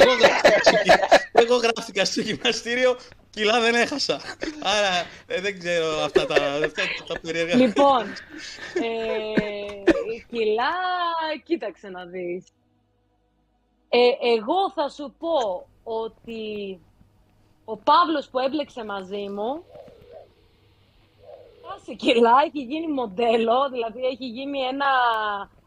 εγώ, 0.00 0.12
γράφτηκα- 0.14 1.08
εγώ 1.42 1.56
γράφτηκα 1.56 2.04
στο 2.04 2.20
γυμναστήριο, 2.20 2.96
κιλά 3.30 3.60
δεν 3.60 3.74
έχασα. 3.74 4.20
Άρα 4.62 5.06
ε, 5.26 5.40
δεν 5.40 5.58
ξέρω 5.58 5.86
αυτά 6.04 6.26
τα, 6.26 6.34
αυτά 6.64 6.82
τα 7.08 7.20
περίεργα. 7.20 7.54
Λοιπόν, 7.56 8.02
ε, 8.74 10.20
κιλά, 10.30 10.72
κοίταξε 11.44 11.88
να 11.88 12.04
δεις. 12.04 12.44
Ε, 13.88 13.98
εγώ 14.36 14.72
θα 14.74 14.88
σου 14.88 15.14
πω 15.18 15.66
ότι 15.84 16.78
ο 17.72 17.76
Παύλος 17.76 18.28
που 18.30 18.38
έμπλεξε 18.38 18.84
μαζί 18.84 19.28
μου 19.28 19.50
σε 21.84 21.92
κιλά 21.94 22.34
έχει 22.46 22.60
γίνει 22.70 22.86
μοντέλο, 22.92 23.68
δηλαδή 23.70 24.00
έχει 24.12 24.26
γίνει 24.26 24.58
ένα 24.60 24.86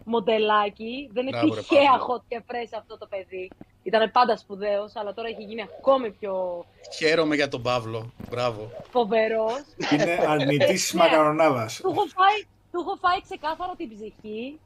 μοντελάκι. 0.04 1.10
Δεν 1.14 1.28
είναι 1.28 1.38
Μπράβο, 1.38 1.54
ρε, 1.54 1.60
τυχαία 1.62 1.92
Παύλο. 1.92 2.16
hot 2.16 2.22
και 2.28 2.42
fresh 2.48 2.74
αυτό 2.78 2.98
το 2.98 3.08
παιδί. 3.08 3.52
Ήταν 3.84 4.12
πάντα 4.12 4.38
σπουδαίος, 4.38 4.96
αλλά 4.96 5.14
τώρα 5.14 5.28
έχει 5.28 5.44
γίνει 5.44 5.62
ακόμη 5.62 6.12
πιο 6.12 6.66
Χαίρομαι 6.98 7.36
για 7.36 7.48
τον 7.48 7.62
Παύλο. 7.62 8.12
Μπράβο. 8.30 8.70
φοβερός. 8.92 9.64
Είναι 9.92 10.20
αρνητής 10.34 10.94
Ναι. 10.94 11.02
μακαρονάδας. 11.02 11.76
Του 11.82 11.90
έχω 11.90 12.06
φάει, 12.18 12.40
του 12.72 12.80
έχω 12.80 12.96
φάει 12.96 13.22
ξεκάθαρα 13.22 13.74
την 13.78 13.90
ψυχή. 13.94 14.60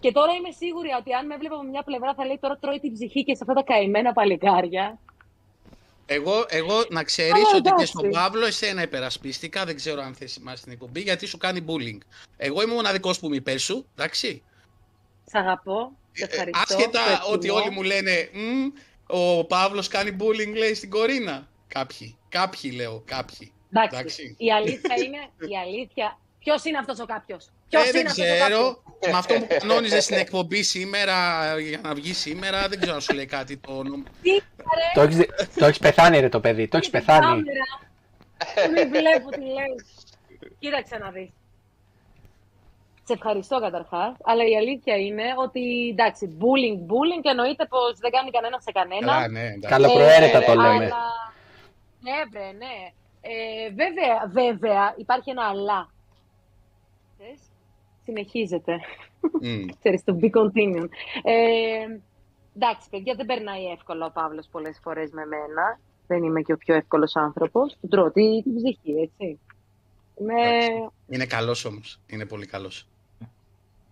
Και 0.00 0.12
τώρα 0.12 0.32
είμαι 0.32 0.50
σίγουρη 0.50 0.90
ότι 1.00 1.12
αν 1.12 1.26
με 1.26 1.34
έβλεπε 1.34 1.54
από 1.54 1.62
μια 1.64 1.82
πλευρά 1.82 2.14
θα 2.14 2.24
λέει 2.26 2.38
τώρα 2.40 2.56
τρώει 2.60 2.80
την 2.80 2.92
ψυχή 2.92 3.24
και 3.24 3.34
σε 3.34 3.42
αυτά 3.46 3.54
τα 3.54 3.62
καημένα 3.62 4.12
παλικάρια. 4.12 4.98
Εγώ, 6.06 6.44
εγώ 6.48 6.84
να 6.90 7.02
ξέρεις 7.04 7.32
Α, 7.32 7.48
ότι 7.54 7.60
και 7.60 7.68
εντάξει. 7.68 7.86
στον 7.86 8.10
Παύλο 8.10 8.46
εσένα 8.46 8.82
υπερασπίστηκα. 8.82 9.64
Δεν 9.64 9.76
ξέρω 9.76 10.02
αν 10.02 10.14
θες 10.14 10.32
θυμάσαι 10.32 10.62
την 10.62 10.72
εκπομπή 10.72 11.00
γιατί 11.00 11.26
σου 11.26 11.38
κάνει 11.38 11.64
bullying. 11.68 11.98
Εγώ 12.36 12.62
είμαι 12.62 12.72
ο 12.72 12.74
μοναδικό 12.74 13.10
που 13.20 13.26
είμαι 13.26 13.36
υπέρ 13.36 13.58
σου, 13.58 13.86
εντάξει. 13.96 14.42
Σ' 15.30 15.34
αγαπώ. 15.34 15.92
Σε 16.12 16.24
Ε, 16.24 16.26
ευχαριστώ. 16.30 16.60
Άσχετα 16.74 17.04
το 17.04 17.10
εκτιμώ. 17.12 17.32
ότι 17.32 17.48
όλοι 17.48 17.70
μου 17.70 17.82
λένε 17.82 18.30
«Μμ, 18.32 18.66
ο 19.06 19.44
Παύλος 19.44 19.88
κάνει 19.88 20.16
bullying 20.20 20.54
λέει 20.56 20.74
στην 20.74 20.90
Κορίνα. 20.90 21.48
Κάποιοι, 21.68 22.16
κάποιοι 22.28 22.72
λέω, 22.74 23.02
κάποιοι. 23.06 23.52
Εντάξει. 23.72 23.96
εντάξει. 23.98 24.34
Η 24.38 24.52
αλήθεια 24.52 24.94
είναι. 25.04 25.18
Η 25.52 25.58
αλήθεια. 25.58 26.18
Ποιος 26.38 26.64
είναι 26.64 26.78
αυτός 26.78 27.00
ο 27.00 27.04
κάποιος; 27.06 27.50
Ποιος 27.68 27.82
Ε, 27.84 27.88
είναι 27.88 27.92
δεν 27.98 28.06
αυτό 28.06 28.22
ο 28.22 28.26
κάποιο. 28.26 28.44
ξέρω, 28.44 28.82
με 29.12 29.18
αυτό 29.18 29.34
που 29.34 29.46
κανόνιζε 29.58 30.00
στην 30.00 30.16
εκπομπή 30.16 30.62
σήμερα, 30.62 31.14
για 31.60 31.80
να 31.82 31.94
βγει 31.94 32.12
σήμερα, 32.12 32.68
δεν 32.68 32.78
ξέρω 32.80 32.94
αν 32.94 33.00
σου 33.00 33.14
λέει 33.14 33.26
κάτι 33.26 33.56
το 33.56 33.72
όνομα. 33.78 34.04
Τι 34.22 34.30
το, 34.94 35.00
έχεις, 35.00 35.16
δει- 35.16 35.30
το 35.58 35.64
έχεις 35.66 35.78
πεθάνει 35.78 36.20
ρε 36.20 36.28
το 36.28 36.40
παιδί, 36.40 36.68
το 36.68 36.76
έχεις 36.76 36.90
πεθάνει. 36.90 37.42
Μην 38.74 38.88
βλέπω 38.90 39.30
τι 39.30 39.40
λέει. 39.40 39.74
Κοίταξε 40.58 40.96
να 40.96 41.10
δεις. 41.10 41.28
Σε 43.04 43.12
ευχαριστώ 43.12 43.60
καταρχάς, 43.60 44.16
αλλά 44.24 44.44
η 44.44 44.56
αλήθεια 44.56 44.96
είναι 44.96 45.22
ότι 45.36 45.88
εντάξει, 45.90 46.36
bullying, 46.40 46.78
bullying 46.90 47.22
εννοείται 47.22 47.66
πως 47.66 47.98
δεν 47.98 48.10
κάνει 48.10 48.30
κανένας 48.30 48.62
σε 48.62 48.72
κανένα. 48.72 49.06
Καλά, 49.12 49.28
ναι, 49.28 49.40
εντάξει. 49.40 49.68
Καλοπροαίρετα 49.68 50.42
το 50.44 50.52
Ε, 50.52 50.54
λέμε. 50.54 50.84
Αλλά... 50.84 51.04
Ναι, 52.00 52.12
βρε, 52.30 52.50
ναι. 52.52 52.74
Ε, 53.20 53.68
βέβαια, 53.70 54.16
βέβαια, 54.32 54.94
υπάρχει 54.96 55.30
ένα 55.30 55.44
αλλά. 55.48 55.90
Θες; 57.18 57.40
Συνεχίζεται. 58.06 58.80
Μμ. 59.40 59.66
Ξέρεις, 59.78 60.04
το 60.04 60.18
be 60.20 60.24
continued. 60.30 60.88
Ε, 61.22 61.98
εντάξει, 62.56 62.88
παιδιά, 62.90 63.14
δεν 63.14 63.26
περνάει 63.26 63.64
εύκολα 63.66 64.06
ο 64.06 64.10
Παύλος 64.10 64.46
πολλές 64.50 64.78
φορές 64.82 65.10
με 65.10 65.26
μένα. 65.26 65.80
Δεν 66.06 66.22
είμαι 66.22 66.40
και 66.42 66.52
ο 66.52 66.56
πιο 66.56 66.74
εύκολος 66.74 67.16
άνθρωπος. 67.16 67.76
Του 67.80 67.88
τρώω 67.88 68.10
τη- 68.10 68.42
την 68.42 68.54
ψυχή, 68.54 68.92
έτσι. 69.00 69.38
Είμαι... 70.20 70.32
Εντάξει. 70.56 70.88
Είναι 71.08 71.26
καλός 71.26 71.64
όμως, 71.64 72.00
είναι 72.06 72.26
πολύ 72.26 72.46
καλός. 72.46 72.88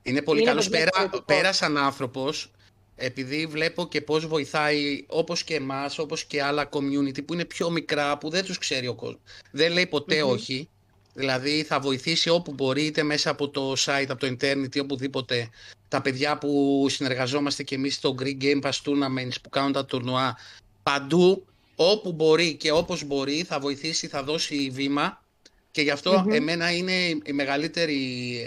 Είναι 0.03 0.23
πολύ 0.23 0.41
Είναι 0.41 0.49
καλός 0.49 0.69
παιδιά 0.69 0.85
πέρα, 0.85 0.91
εξαιρετικός. 1.05 1.37
πέρα 1.37 1.53
σαν 1.53 1.77
άνθρωπος, 1.79 2.51
επειδή 2.97 3.47
βλέπω 3.47 3.87
και 3.87 4.01
πώς 4.01 4.27
βοηθάει 4.27 5.05
όπως 5.09 5.45
και 5.45 5.55
εμάς, 5.55 5.99
όπως 5.99 6.25
και 6.25 6.43
άλλα 6.43 6.69
community 6.73 7.25
που 7.25 7.33
είναι 7.35 7.45
πιο 7.45 7.71
μικρά, 7.71 8.19
που 8.19 8.29
δεν 8.31 8.45
τους 8.45 8.59
ξέρει 8.59 8.87
ο 8.87 8.95
κόσμος. 8.95 9.21
Δεν 9.53 9.73
λέει 9.73 9.87
ποτέ 9.87 10.23
Μμμ. 10.25 10.31
όχι. 10.31 10.69
Δηλαδή 11.15 11.63
θα 11.63 11.81
βοηθήσει 11.81 12.29
όπου 12.29 12.53
μπορεί, 12.53 12.85
είτε 12.85 13.03
μέσα 13.03 13.31
από 13.31 13.49
το 13.49 13.73
site, 13.73 14.07
από 14.09 14.21
το 14.21 14.27
internet 14.27 14.77
ή 14.77 14.79
οπουδήποτε. 14.79 15.49
Τα 15.89 16.03
παιδιά 16.03 16.39
που 16.39 16.87
συνεργαζόμαστε 16.89 17.63
και 17.63 17.75
εμείς 17.75 17.95
στο 17.95 18.15
Greek 18.19 18.43
Game 18.43 18.61
Pass 18.61 18.71
Tournaments 18.71 19.35
που 19.43 19.49
κάνουν 19.49 19.73
τα 19.73 19.85
τουρνουά, 19.85 20.37
παντού, 20.83 21.47
όπου 21.77 22.13
μπορεί 22.13 22.55
και 22.55 22.73
όπως 22.73 23.05
μπορεί, 23.05 23.43
θα 23.43 23.59
βοηθήσει, 23.59 24.07
θα 24.07 24.23
δώσει 24.23 24.71
βήμα 24.73 25.23
και 25.71 25.83
γι' 25.83 25.91
αυτό 25.91 26.23
Μμμ. 26.27 26.33
εμένα 26.33 26.73
είναι 26.73 26.93
η 27.25 27.33
μεγαλύτερη, 27.33 27.97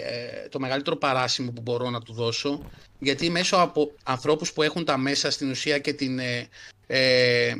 ε, 0.04 0.48
το 0.48 0.58
μεγαλύτερο 0.60 0.96
παράσημο 0.96 1.50
που 1.50 1.60
μπορώ 1.60 1.90
να 1.90 2.00
του 2.00 2.12
δώσω 2.12 2.60
γιατί 2.98 3.30
μέσω 3.30 3.56
από 3.56 3.92
ανθρώπους 4.02 4.52
που 4.52 4.62
έχουν 4.62 4.84
τα 4.84 4.96
μέσα 4.96 5.30
στην 5.30 5.50
ουσία 5.50 5.78
και 5.78 5.92
την, 5.92 6.18
ε, 6.18 6.48
ε, 6.86 7.54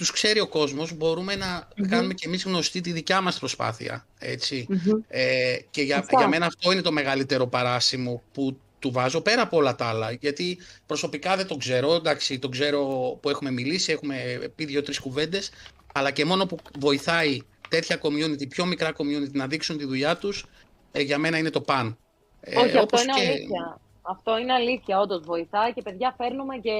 τους 0.00 0.10
ξέρει 0.10 0.40
ο 0.40 0.48
κόσμος 0.48 0.92
μπορούμε 0.96 1.36
να 1.36 1.68
Μμμ. 1.76 1.88
κάνουμε 1.88 2.14
και 2.14 2.26
εμείς 2.26 2.44
γνωστή 2.44 2.80
τη 2.80 2.92
δικιά 2.92 3.20
μας 3.20 3.38
προσπάθεια. 3.38 4.06
Έτσι. 4.18 4.66
Μμμ. 4.68 5.00
Ε, 5.08 5.56
και 5.70 5.82
για, 5.82 5.96
Σωστά. 5.96 6.18
για 6.18 6.28
μένα 6.28 6.46
αυτό 6.46 6.72
είναι 6.72 6.80
το 6.80 6.92
μεγαλύτερο 6.92 7.46
παράσημο 7.46 8.22
που 8.32 8.56
του 8.78 8.90
βάζω 8.90 9.20
πέρα 9.20 9.42
από 9.42 9.56
όλα 9.56 9.74
τα 9.74 9.86
άλλα. 9.86 10.10
Γιατί 10.10 10.58
προσωπικά 10.86 11.36
δεν 11.36 11.46
τον 11.46 11.58
ξέρω. 11.58 11.94
Εντάξει, 11.94 12.38
τον 12.38 12.50
ξέρω 12.50 12.82
που 13.22 13.28
έχουμε 13.30 13.50
μιλήσει, 13.50 13.92
έχουμε 13.92 14.16
πει 14.54 14.64
δύο-τρει 14.64 15.00
κουβέντες. 15.00 15.50
Αλλά 15.94 16.10
και 16.10 16.24
μόνο 16.24 16.46
που 16.46 16.56
βοηθάει 16.78 17.38
τέτοια 17.68 18.00
community, 18.02 18.48
πιο 18.48 18.64
μικρά 18.64 18.92
community 18.96 19.30
να 19.32 19.46
δείξουν 19.46 19.78
τη 19.78 19.84
δουλειά 19.84 20.16
τους, 20.16 20.46
ε, 20.92 21.00
για 21.00 21.18
μένα 21.18 21.38
είναι 21.38 21.50
το 21.50 21.60
παν. 21.60 21.96
Ε, 22.40 22.56
Όχι, 22.56 22.66
αυτό 22.66 22.80
όπως 22.80 23.02
είναι 23.02 23.12
και- 23.12 23.26
αλήθεια. 23.28 23.80
Αυτό 24.02 24.38
είναι 24.38 24.52
αλήθεια, 24.52 25.00
όντως 25.00 25.20
βοηθάει 25.24 25.72
και 25.72 25.82
παιδιά 25.82 26.14
φέρνουμε 26.16 26.56
και 26.56 26.70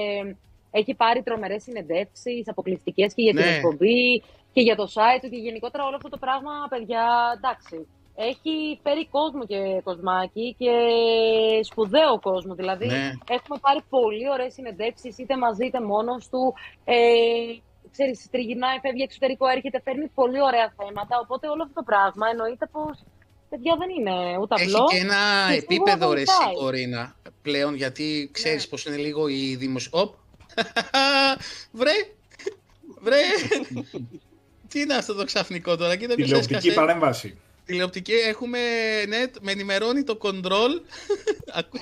έχει 0.71 0.93
πάρει 0.93 1.21
τρομερές 1.23 1.63
συνεντεύξεις, 1.63 2.47
αποκλειστικές 2.49 3.13
και 3.13 3.21
για 3.21 3.33
την 3.33 3.41
Ναι. 3.43 3.55
εκπομπή 3.55 4.23
και 4.53 4.61
για 4.61 4.75
το 4.75 4.83
site 4.93 5.19
του 5.21 5.29
και 5.29 5.37
γενικότερα 5.37 5.85
όλο 5.85 5.95
αυτό 5.95 6.09
το 6.09 6.17
πράγμα, 6.17 6.51
παιδιά, 6.69 7.05
εντάξει. 7.37 7.87
Έχει 8.15 8.79
φέρει 8.83 9.07
κόσμο 9.07 9.45
και 9.45 9.81
κοσμάκι 9.83 10.55
και 10.59 10.71
σπουδαίο 11.61 12.19
κόσμο. 12.19 12.53
Δηλαδή, 12.55 12.85
Ναι. 12.85 13.11
έχουμε 13.29 13.57
πάρει 13.61 13.79
πολύ 13.89 14.29
ωραίες 14.31 14.53
συνεντεύξεις, 14.53 15.17
είτε 15.17 15.37
μαζί 15.37 15.65
είτε 15.65 15.81
μόνος 15.81 16.29
του. 16.29 16.53
Ε, 16.83 16.95
ξέρεις, 17.91 18.27
τριγυρνάει, 18.31 18.79
φεύγει 18.81 19.01
εξωτερικό, 19.03 19.47
έρχεται, 19.47 19.81
φέρνει 19.83 20.07
πολύ 20.07 20.41
ωραία 20.41 20.73
θέματα. 20.77 21.19
Οπότε 21.23 21.47
όλο 21.47 21.61
αυτό 21.63 21.73
το 21.73 21.83
πράγμα 21.83 22.25
εννοείται 22.31 22.65
πως 22.71 23.03
παιδιά 23.49 23.75
δεν 23.79 23.89
είναι 23.97 24.37
ούτε 24.41 24.55
Έχει 24.55 24.73
απλό. 24.73 24.85
και 24.89 24.97
ένα 24.97 25.21
και 25.47 25.53
σίγουρα 25.53 25.91
επίπεδο 25.91 26.13
ρε 26.13 26.21
εσύ, 26.21 26.33
βοηθάει. 26.37 26.55
Κορίνα 26.63 27.15
πλέον 27.41 27.75
γιατί 27.75 28.29
ξέρεις 28.33 28.63
Ναι. 28.63 28.69
πως 28.69 28.85
είναι 28.85 28.95
λίγο 28.97 29.27
η 29.27 29.55
δημοσιο... 29.55 30.15
Οπ. 30.57 30.65
βρε, 31.79 31.91
βρε. 33.01 33.17
Τι 34.67 34.79
είναι 34.79 34.93
αυτό 34.93 35.13
το 35.13 35.23
ξαφνικό 35.25 35.75
τώρα, 35.77 35.95
κοίτα 35.95 36.15
ποιος 36.15 36.27
Τηλεοπτική 36.27 36.55
έσκασε. 36.67 36.79
παρέμβαση. 36.79 37.39
Τηλεοπτική 37.65 38.13
έχουμε, 38.13 38.59
ναι, 39.07 39.23
με 39.41 39.51
ενημερώνει 39.51 40.03
το 40.03 40.17
control. 40.21 40.71
Ακού- 41.59 41.79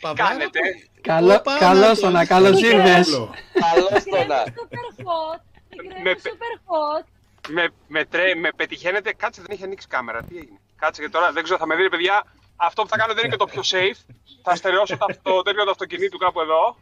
Παπάρα. 0.00 0.28
Κάνετε. 0.28 0.60
Καλό, 1.00 1.34
Όπα, 1.34 1.58
καλώς 1.58 1.80
Νάτος. 1.80 2.00
τον, 2.00 2.26
καλώς 2.26 2.60
Μικρέ. 2.60 2.76
ήρθες. 2.76 2.92
Άλλο. 3.14 3.34
Καλώς 3.74 4.02
το 4.04 4.24
να. 4.28 4.42
Super 4.44 5.04
hot. 5.06 5.40
Μικρέ, 5.82 6.00
Με- 6.02 6.16
super 6.22 6.54
hot. 6.68 7.04
Με, 7.48 7.68
με, 7.88 8.04
τρέ, 8.04 8.34
με 8.34 8.50
πετυχαίνετε. 8.56 9.12
Κάτσε, 9.16 9.40
δεν 9.46 9.50
έχει 9.54 9.64
ανοίξει 9.64 9.86
κάμερα. 9.88 10.22
Τι 10.22 10.36
έγινε; 10.36 10.58
Κάτσε 10.76 11.02
και 11.02 11.08
τώρα 11.08 11.32
δεν 11.32 11.42
ξέρω, 11.42 11.58
θα 11.58 11.66
με 11.66 11.74
δείτε, 11.76 11.88
παιδιά. 11.88 12.24
Αυτό 12.56 12.82
που 12.82 12.88
θα 12.88 12.96
κάνω 12.96 13.14
δεν 13.14 13.24
είναι 13.24 13.32
και 13.32 13.38
το 13.38 13.46
πιο 13.46 13.62
safe. 13.64 13.98
θα 14.42 14.54
στερεώσω 14.56 14.96
το, 15.02 15.06
το 15.22 15.42
τέτοιο 15.42 15.64
του 15.64 15.70
αυτοκινήτου 15.70 16.18
κάπου 16.18 16.40
εδώ. 16.40 16.76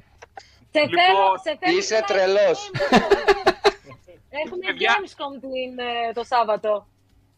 Σε 0.76 0.82
Λοιπόν, 0.82 0.98
θέλω, 1.04 1.26
σε 1.44 1.52
θέλω 1.60 1.78
είσαι 1.78 1.94
να- 1.98 2.06
τρελός. 2.10 2.58
Έχουμε 4.42 4.66
Παιδιά. 4.66 4.90
Gamescom 4.94 5.32
την, 5.40 5.70
ε, 5.78 6.12
το 6.12 6.22
Σάββατο. 6.24 6.86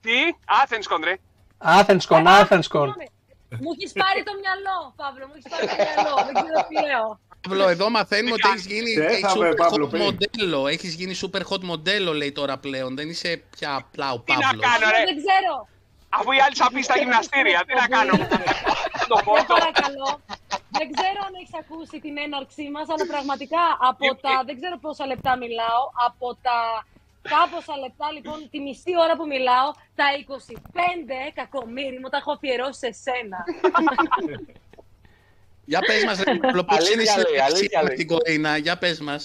Τι, 0.01 0.19
Athens 0.61 0.87
κοντρέ. 0.89 1.15
Athenscon, 1.79 2.23
Α, 2.31 2.33
Athenscon. 2.45 2.63
συγγνώμη. 2.63 3.07
Μου 3.63 3.71
έχεις 3.77 3.93
πάρει 4.03 4.21
το 4.29 4.33
μυαλό, 4.43 4.77
Παύλο, 5.01 5.25
μου 5.29 5.33
έχεις 5.37 5.47
πάρει 5.53 5.67
το 5.67 5.77
μυαλό. 5.85 6.15
Δεν 6.27 6.35
ξέρω 6.43 6.59
τι 6.69 6.77
λέω. 6.89 7.07
Παύλο, 7.49 7.69
εδώ 7.69 7.91
μαθαίνουμε 7.91 8.33
ότι 8.39 8.49
έχεις 8.49 8.67
γίνει 8.67 8.91
Σε 8.91 9.05
έχεις 9.05 9.23
έθαμε, 9.25 9.49
super 9.51 9.57
Παύλο, 9.57 9.87
hot 9.87 9.91
πριν. 9.91 10.03
μοντέλο. 10.03 10.67
Έχεις 10.67 10.95
γίνει 10.95 11.15
super 11.23 11.43
hot 11.51 11.61
μοντέλο, 11.71 12.13
λέει 12.15 12.33
τώρα 12.33 12.59
πλέον. 12.59 12.97
Δεν 12.97 13.09
είσαι 13.09 13.43
πια 13.57 13.75
απλά 13.75 14.13
ο 14.13 14.19
Τι 14.21 14.33
να 14.33 14.39
Παύλος. 14.41 14.65
κάνω, 14.67 14.87
ρε. 14.97 15.03
Δεν 15.05 15.17
ξέρω. 15.23 15.69
Αφού 16.09 16.31
οι 16.33 16.41
άλλοι 16.45 16.55
θα 16.63 16.69
πει 16.73 16.83
στα 16.83 16.97
γυμναστήρια, 16.99 17.65
τι 17.67 17.75
να 17.75 17.87
κάνω. 17.97 18.15
Το 19.09 19.17
Σε 19.17 19.23
πόρτο. 19.25 19.55
Παρακαλώ. 20.79 20.83
Δεν 20.83 20.89
ξέρω 20.99 21.21
αν 21.29 21.33
έχεις 21.41 21.55
ακούσει 21.63 21.97
την 22.05 22.15
έναρξή 22.25 22.67
μας, 22.75 22.87
αλλά 22.93 23.05
πραγματικά 23.15 23.63
από 23.91 24.07
τα. 24.23 24.33
Δεν 24.49 24.55
ξέρω 24.61 24.77
πόσα 24.85 25.05
λεπτά 25.13 25.33
μιλάω. 25.45 25.83
Από 26.09 26.29
τα 26.47 26.59
κάμποσα 27.33 27.75
λεπτά, 27.85 28.07
λοιπόν, 28.17 28.39
τη 28.53 28.59
μισή 28.67 28.93
ώρα 29.05 29.15
που 29.19 29.27
μιλάω, 29.35 29.69
τα 29.99 30.07
25 30.17 31.33
κακομύρι 31.39 31.99
μου 32.01 32.09
τα 32.13 32.17
έχω 32.17 32.33
αφιερώσει 32.37 32.79
σε 32.85 32.91
σένα. 33.05 33.39
Για 35.65 35.81
πες 35.81 36.05
μας, 36.05 36.19
ρε 36.23 36.35
Παύλο, 36.37 36.65
πώς 36.65 36.77
Αλήθεια 36.77 36.93
είναι 36.95 37.03
η 37.03 37.07
λέει, 37.07 37.15
συνεργασία 37.15 37.45
αλήθεια 37.45 37.81
με 37.83 37.89
λέει. 37.89 37.97
την 37.97 38.07
Κορίνα. 38.07 38.57
Για 38.57 38.79
πες 38.79 39.01
μας. 39.01 39.23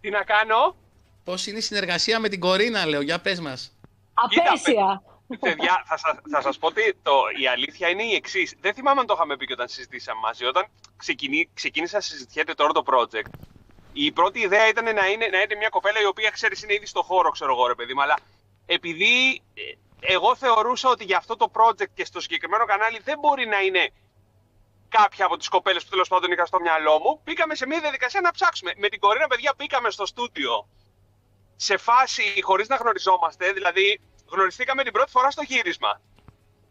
Τι 0.00 0.10
να 0.10 0.22
κάνω; 0.24 0.76
Πώς 1.24 1.46
είναι 1.46 1.58
η 1.58 1.60
συνεργασία 1.60 2.18
με 2.20 2.28
την 2.28 2.40
Κορίνα, 2.40 2.86
λέω. 2.86 3.00
Για 3.00 3.20
πες 3.20 3.40
μας. 3.40 3.72
Απέσια. 4.14 5.02
Παιδιά, 5.40 5.84
θα, 5.86 5.96
σας, 5.96 6.18
θα 6.30 6.40
σας 6.40 6.58
πω 6.58 6.66
ότι 6.66 6.96
το, 7.02 7.12
η 7.40 7.46
αλήθεια 7.48 7.88
είναι 7.88 8.02
η 8.02 8.14
εξής. 8.14 8.54
Δεν 8.60 8.74
θυμάμαι 8.74 9.00
αν 9.00 9.06
το 9.06 9.14
είχαμε 9.16 9.36
πει 9.36 9.46
και 9.46 9.52
όταν 9.52 9.68
συζητήσαμε 9.68 10.20
μαζί. 10.20 10.44
Όταν 10.44 10.66
ξεκινή, 10.96 11.50
ξεκίνησα 11.54 11.96
να 11.96 12.02
συζητιέται 12.02 12.54
τώρα 12.54 12.72
το 12.72 12.82
project, 12.86 13.30
η 13.92 14.12
πρώτη 14.12 14.40
ιδέα 14.40 14.68
ήταν 14.68 14.84
να 14.84 15.06
είναι, 15.06 15.26
να 15.26 15.40
είναι 15.40 15.54
μια 15.58 15.68
κοπέλα 15.68 16.00
η 16.00 16.04
οποία 16.04 16.30
ξέρεις 16.30 16.62
είναι 16.62 16.74
ήδη 16.74 16.86
στο 16.86 17.02
χώρο, 17.02 17.30
ξέρω 17.30 17.52
εγώ, 17.52 17.66
ρε 17.66 17.74
παιδί 17.74 17.94
μου. 17.94 18.02
Αλλά 18.02 18.18
επειδή 18.66 19.42
ε, 19.54 19.62
εγώ 20.00 20.36
θεωρούσα 20.36 20.88
ότι 20.90 21.04
για 21.04 21.16
αυτό 21.16 21.36
το 21.36 21.50
project 21.54 21.90
και 21.94 22.04
στο 22.04 22.20
συγκεκριμένο 22.20 22.64
κανάλι 22.64 23.00
δεν 23.04 23.18
μπορεί 23.18 23.46
να 23.46 23.60
είναι 23.60 23.90
κάποια 24.88 25.24
από 25.24 25.36
τις 25.36 25.48
κοπέλες 25.48 25.84
που 25.84 25.90
τέλος 25.90 26.08
πάντων 26.08 26.32
είχα 26.32 26.46
στο 26.46 26.60
μυαλό 26.60 26.98
μου, 26.98 27.20
μπήκαμε 27.24 27.54
σε 27.54 27.66
μια 27.66 27.80
διαδικασία 27.80 28.20
να 28.20 28.30
ψάξουμε. 28.30 28.72
Με 28.76 28.88
την 28.88 29.00
Κορίνα, 29.00 29.26
παιδιά, 29.26 29.54
μπήκαμε 29.56 29.90
στο 29.90 30.06
στούντιο 30.06 30.68
σε 31.56 31.76
φάση 31.76 32.22
χωρίς 32.42 32.68
να 32.68 32.76
γνωριζόμαστε, 32.76 33.52
δηλαδή 33.52 34.00
γνωριστήκαμε 34.34 34.82
την 34.82 34.92
πρώτη 34.92 35.10
φορά 35.10 35.30
στο 35.30 35.42
γύρισμα. 35.42 36.00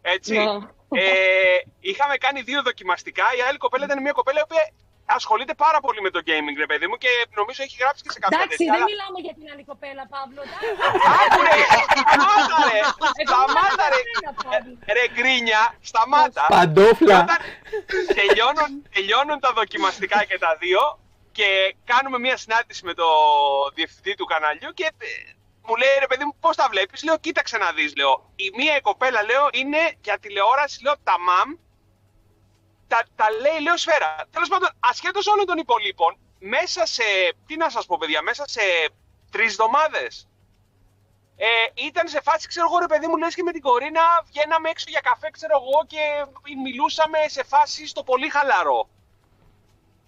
Έτσι. 0.01 0.33
Ναι. 0.37 1.01
Ε, 1.01 1.57
είχαμε 1.79 2.15
κάνει 2.17 2.41
δύο 2.41 2.61
δοκιμαστικά. 2.61 3.23
Η 3.37 3.41
άλλη 3.47 3.57
κοπέλα 3.57 3.85
ήταν 3.85 4.01
μια 4.01 4.11
κοπέλα 4.11 4.39
η 4.39 4.45
οποία 4.49 4.63
ασχολείται 5.05 5.53
πάρα 5.65 5.79
πολύ 5.79 6.01
με 6.01 6.09
το 6.09 6.19
gaming, 6.29 6.55
ρε 6.57 6.65
παιδί 6.65 6.87
μου, 6.87 6.95
και 7.03 7.07
νομίζω 7.39 7.63
έχει 7.63 7.77
γράψει 7.79 8.01
και 8.03 8.11
σε 8.15 8.19
κάποια 8.19 8.37
Εντάξει, 8.37 8.57
τέτοια. 8.57 8.71
δεν 8.73 8.81
αλλά- 8.81 8.89
μιλάμε 8.91 9.19
για 9.25 9.33
την 9.39 9.45
άλλη 9.53 9.63
κοπέλα, 9.71 10.03
Παύλο. 10.13 10.41
Άκου, 11.23 11.41
ρε, 11.47 11.55
σταμάτα, 12.03 12.57
ρε, 12.71 12.79
Εγώ 13.21 13.33
σταμάτα, 13.33 13.83
ρε, 13.93 13.99
δεν 13.99 14.05
μιλάω, 14.13 14.33
Παύλο. 14.51 14.77
ρε 14.95 15.03
γκρίνια, 15.13 15.61
σταμάτα. 15.89 16.43
Παντόφλα. 16.55 17.17
Όταν 17.25 17.39
τελειώνουν, 18.19 18.71
τελειώνουν 18.95 19.39
τα 19.45 19.51
δοκιμαστικά 19.59 20.19
και 20.29 20.37
τα 20.45 20.51
δύο 20.63 20.81
και 21.37 21.47
κάνουμε 21.91 22.17
μια 22.25 22.37
συνάντηση 22.43 22.81
με 22.89 22.93
το 22.93 23.07
διευθυντή 23.75 24.13
του 24.19 24.25
καναλιού 24.25 24.69
και 24.79 24.85
ε, 24.97 25.07
μου 25.67 25.75
λέει 25.75 25.95
ρε 25.99 26.07
παιδί 26.07 26.23
μου 26.25 26.35
πώς 26.39 26.55
τα 26.55 26.67
βλέπεις, 26.71 27.03
λέω 27.03 27.17
κοίταξε 27.17 27.57
να 27.57 27.71
δεις, 27.71 27.95
λέω. 27.95 28.31
Η 28.35 28.51
μία 28.57 28.75
η 28.77 28.81
κοπέλα, 28.81 29.23
λέω, 29.23 29.47
είναι 29.53 29.81
για 30.03 30.19
τηλεόραση, 30.19 30.83
λέω, 30.83 30.93
τα 31.03 31.19
μαμ, 31.19 31.49
τα, 32.87 32.99
τα 33.15 33.27
λέει, 33.31 33.59
λέω, 33.61 33.77
σφαίρα. 33.77 34.15
Τέλος 34.31 34.47
πάντων, 34.49 34.69
ασχέτως 34.79 35.27
όλων 35.27 35.45
των 35.45 35.57
υπολείπων, 35.57 36.17
μέσα 36.39 36.85
σε, 36.85 37.03
τι 37.47 37.55
να 37.57 37.69
σας 37.69 37.85
πω 37.85 37.97
παιδιά, 37.99 38.21
μέσα 38.21 38.43
σε 38.47 38.61
τρεις 39.31 39.51
εβδομάδες 39.51 40.27
ε, 41.35 41.47
ήταν 41.73 42.07
σε 42.07 42.21
φάση, 42.21 42.47
ξέρω 42.47 42.65
εγώ, 42.69 42.79
ρε 42.79 42.85
παιδί 42.87 43.07
μου, 43.07 43.17
λες 43.17 43.35
και 43.35 43.43
με 43.43 43.51
την 43.51 43.61
Κορίνα 43.61 44.01
βγαίναμε 44.29 44.69
έξω 44.69 44.85
για 44.89 44.99
καφέ, 44.99 45.29
ξέρω 45.31 45.53
εγώ, 45.61 45.85
και 45.87 45.99
μιλούσαμε 46.63 47.17
σε 47.27 47.43
φάση 47.43 47.87
στο 47.87 48.03
πολύ 48.03 48.29
χαλαρό. 48.29 48.89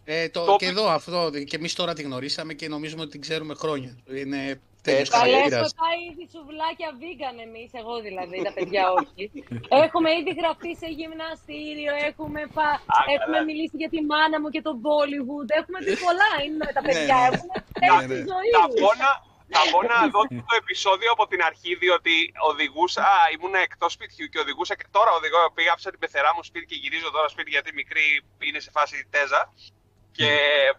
Ε, 0.05 0.29
το, 0.29 0.45
Το- 0.45 0.55
Και 0.55 0.65
εδώ 0.65 0.87
αυτό, 0.89 1.29
και 1.47 1.55
εμείς 1.55 1.73
τώρα 1.73 1.93
τη 1.93 2.01
γνωρίσαμε 2.01 2.53
και 2.53 2.67
νομίζουμε 2.67 3.01
ότι 3.01 3.11
την 3.11 3.21
ξέρουμε 3.21 3.53
χρόνια. 3.53 3.97
Είναι 4.15 4.39
τέλειος 4.47 4.61
Έτσι. 4.61 4.74
Καλέ 4.85 5.03
χαρακτήρας. 5.13 5.69
σκοτά 5.69 5.89
ήδη 6.07 6.23
σουβλάκια 6.33 6.89
vegan 7.01 7.37
εμείς, 7.47 7.69
εγώ 7.81 7.93
δηλαδή, 8.07 8.37
τα 8.47 8.53
παιδιά 8.57 8.83
όχι. 8.99 9.23
έχουμε 9.85 10.09
ήδη 10.19 10.31
γραφτεί 10.39 10.71
σε 10.81 10.87
γυμναστήριο, 10.97 11.93
έχουμε, 12.09 12.41
πα... 12.55 12.67
καλά. 12.79 13.05
έχουμε 13.15 13.39
μιλήσει 13.49 13.75
για 13.81 13.91
τη 13.93 13.99
μάνα 14.11 14.37
μου 14.41 14.49
και 14.55 14.61
το 14.67 14.73
Bollywood, 14.85 15.49
έχουμε 15.59 15.79
πει 15.85 15.93
πολλά, 16.05 16.31
είναι 16.43 16.67
τα 16.77 16.81
παιδιά, 16.87 17.17
ναι. 17.21 17.27
έχουμε 17.29 17.55
Ναι, 17.81 17.87
θέσει 17.89 18.07
ναι. 18.11 18.29
ζωή. 18.31 18.51
Θα 18.59 18.67
πω 18.83 18.91
να, 19.03 19.11
θα 19.55 19.61
πω 19.71 19.79
να 19.91 19.97
δω 20.13 20.21
το 20.49 20.55
επεισόδιο 20.63 21.09
από 21.15 21.25
την 21.31 21.41
αρχή, 21.49 21.71
διότι 21.83 22.15
οδηγούσα, 22.49 23.07
ήμουνα 23.33 23.59
εκτός 23.67 23.91
σπιτιού 23.97 24.25
και 24.31 24.39
οδηγούσα 24.43 24.73
και 24.79 24.87
τώρα 24.95 25.11
οδηγώ, 25.19 25.39
πήγα 25.55 25.71
άψα 25.75 25.89
την 25.93 25.99
πεθερά 26.03 26.31
μου 26.35 26.43
σπίτι 26.49 26.65
και 26.71 26.77
γυρίζω 26.83 27.09
τώρα 27.15 27.27
σπίτι 27.33 27.49
γιατί 27.55 27.69
η 27.73 27.77
μικρή 27.81 28.05
είναι 28.47 28.59
σε 28.65 28.71
φάση 28.75 28.95
τέζα 29.13 29.41
και 30.17 30.29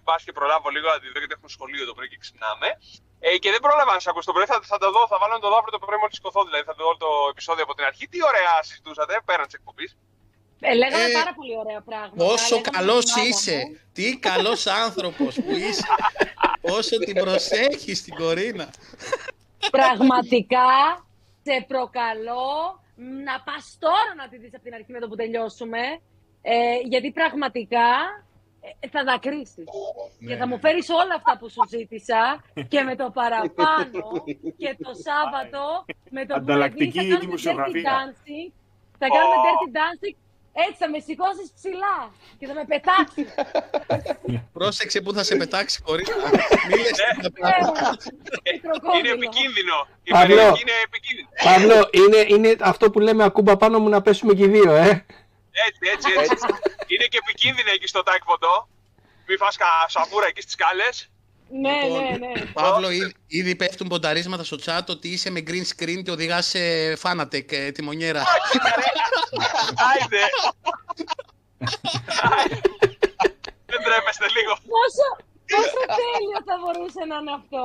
πας 0.07 0.21
και 0.25 0.33
προλάβω 0.39 0.69
λίγο 0.75 0.89
να 0.95 0.99
τη 1.01 1.07
δω 1.13 1.19
γιατί 1.23 1.35
έχουμε 1.37 1.53
σχολείο 1.57 1.85
το 1.87 1.95
πρωί 1.97 2.09
και 2.13 2.19
ξυπνάμε. 2.25 2.69
Ε, 3.21 3.37
και 3.43 3.51
δεν 3.51 3.61
πρόλαβα 3.61 3.93
να 3.93 4.01
σε 4.01 4.09
ακούσω 4.11 4.27
το 4.31 4.33
πρωί, 4.33 4.47
θα, 4.47 4.61
θα 4.63 4.79
το 4.79 4.91
δω, 4.91 5.07
θα 5.13 5.19
βάλω 5.21 5.33
να 5.33 5.43
το 5.45 5.49
δω 5.49 5.57
αύριο 5.57 5.73
το 5.79 5.79
πρωί 5.87 5.99
μόλις 6.03 6.15
σηκωθώ, 6.17 6.45
δηλαδή 6.45 6.65
θα 6.71 6.75
το 6.79 6.83
δω 6.85 6.97
το 7.05 7.11
επεισόδιο 7.33 7.63
από 7.67 7.75
την 7.75 7.85
αρχή. 7.91 8.05
Τι 8.09 8.19
ωραία 8.31 8.55
συζητούσατε 8.69 9.13
πέραν 9.25 9.47
της 9.49 9.55
εκπομπής. 9.55 9.91
Ε, 10.61 10.75
λέγαμε 10.75 11.05
Ε, 11.05 11.13
πάρα 11.13 11.33
πολύ 11.39 11.55
ωραία 11.63 11.81
πράγματα. 11.89 12.17
Πόσο 12.25 12.55
λέγαμε 12.55 12.71
καλός 12.77 13.05
τη 13.05 13.19
μάνα 13.19 13.29
είσαι. 13.29 13.57
μου. 13.57 13.79
Τι 13.93 14.07
καλός 14.29 14.67
άνθρωπος 14.67 15.35
που 15.35 15.51
είσαι. 15.65 15.87
Πόσο 16.61 16.99
την 16.99 17.15
προσέχεις 17.15 18.03
την 18.03 18.15
Κορίνα. 18.15 18.67
Πραγματικά 19.71 20.69
σε 21.43 21.65
προκαλώ 21.69 22.51
να 23.29 23.35
πας 23.47 23.77
τώρα 23.79 24.15
να 24.17 24.29
τη 24.29 24.37
δεις 24.39 24.55
από 24.55 24.65
την 24.65 24.75
αρχή 24.75 24.93
με 24.93 24.99
το 25.01 25.09
που 25.09 25.15
τελειώσουμε. 25.17 25.79
Ε, 26.43 26.79
γιατί 26.89 27.13
πραγματικά 27.13 27.89
ε, 27.89 28.26
θα 28.91 29.05
δακρύσεις. 29.05 29.65
Ναι, 30.19 30.29
Και 30.31 30.37
θα 30.41 30.47
μου 30.47 30.59
φέρεις 30.59 30.89
όλα 30.89 31.15
αυτά 31.17 31.33
που 31.39 31.51
σου 31.51 31.63
ζήτησα 31.69 32.45
και 32.69 32.81
με 32.83 32.95
το 32.97 33.11
παραπάνω 33.15 34.01
και 34.61 34.71
το 34.85 34.91
Σάββατο 35.09 35.63
με 36.11 36.27
το 36.27 36.35
Ανταλλακτική 36.35 36.91
που 36.91 36.95
θα 36.97 37.03
κάνουμε 37.03 37.17
dirty 37.19 37.25
δημοσιογραφία. 37.25 37.83
dancing. 37.97 38.47
Θα 39.01 39.07
κάνουμε 39.15 39.37
dirty 39.47 39.69
dancing. 39.79 40.17
Έτσι 40.69 40.77
θα 40.79 40.89
με 40.91 40.99
σηκώσεις 40.99 41.49
ψηλά 41.55 41.97
και 42.39 42.47
θα 42.47 42.55
με 42.55 42.65
πετάξεις. 42.71 43.29
Πρόσεξε 44.59 45.01
που 45.01 45.13
θα 45.13 45.23
σε 45.25 45.37
πετάξει 45.37 45.83
Κορίνα. 45.83 46.15
Μη 46.71 46.77
λες 46.77 46.91
τέτοια 46.91 47.31
πράγματα. 47.31 47.97
Είναι 48.99 49.09
επικίνδυνο. 49.09 49.77
Η 50.03 50.11
Παύλο. 50.11 50.35
περιοχή 50.37 50.61
είναι 50.63 50.73
επικίνδυνη. 50.89 51.29
Παύλο, 51.45 51.89
είναι, 51.93 52.21
είναι 52.35 52.57
αυτό 52.61 52.91
που 52.91 52.99
λέμε 53.01 53.25
ακούμπα 53.25 53.57
πάνω 53.57 53.79
μου 53.79 53.89
να 53.89 54.03
πέσουμε 54.03 54.35
και 54.35 54.45
οι 54.45 54.49
δύο, 54.49 54.75
ε. 54.75 55.07
Έτσι, 55.67 55.83
έτσι, 55.95 56.11
έτσι. 56.21 56.47
είναι 56.87 57.05
και 57.05 57.19
επικίνδυνα 57.23 57.71
εκεί 57.75 57.87
στο 57.87 58.03
τάκποτο. 58.03 58.69
Μη 59.29 59.37
φας 59.37 59.57
κα 59.57 59.67
σαβούρα 59.87 60.27
εκεί 60.27 60.41
στις 60.41 60.53
σκάλες. 60.53 61.11
ναι, 61.49 61.83
Λοιπόν, 61.83 62.03
ναι, 62.03 62.17
ναι. 62.27 62.47
Παύλο, 62.53 62.91
ήδη, 62.91 63.15
ήδη 63.27 63.57
πέφτουν 63.57 63.89
πονταρίσματα 63.89 64.45
στο 64.45 64.57
chat 64.65 64.87
ότι 64.89 65.09
είσαι 65.09 65.31
με 65.31 65.43
green 65.47 65.67
screen 65.73 66.03
και 66.05 66.11
οδηγάς 66.11 66.47
σε 66.47 66.59
Fanatec 67.03 67.53
ε, 67.53 67.71
τη 67.71 67.83
μονιέρα. 67.83 68.23
Άιντε. 69.89 70.23
Δεν 73.67 73.81
τρέπεστε 73.85 74.27
λίγο. 74.37 74.53
Πόσο, 74.75 75.07
πόσο 75.53 75.81
τέλειο 76.01 76.41
θα 76.49 76.55
μπορούσε 76.61 77.03
να 77.11 77.17
είναι 77.21 77.35
αυτό. 77.41 77.63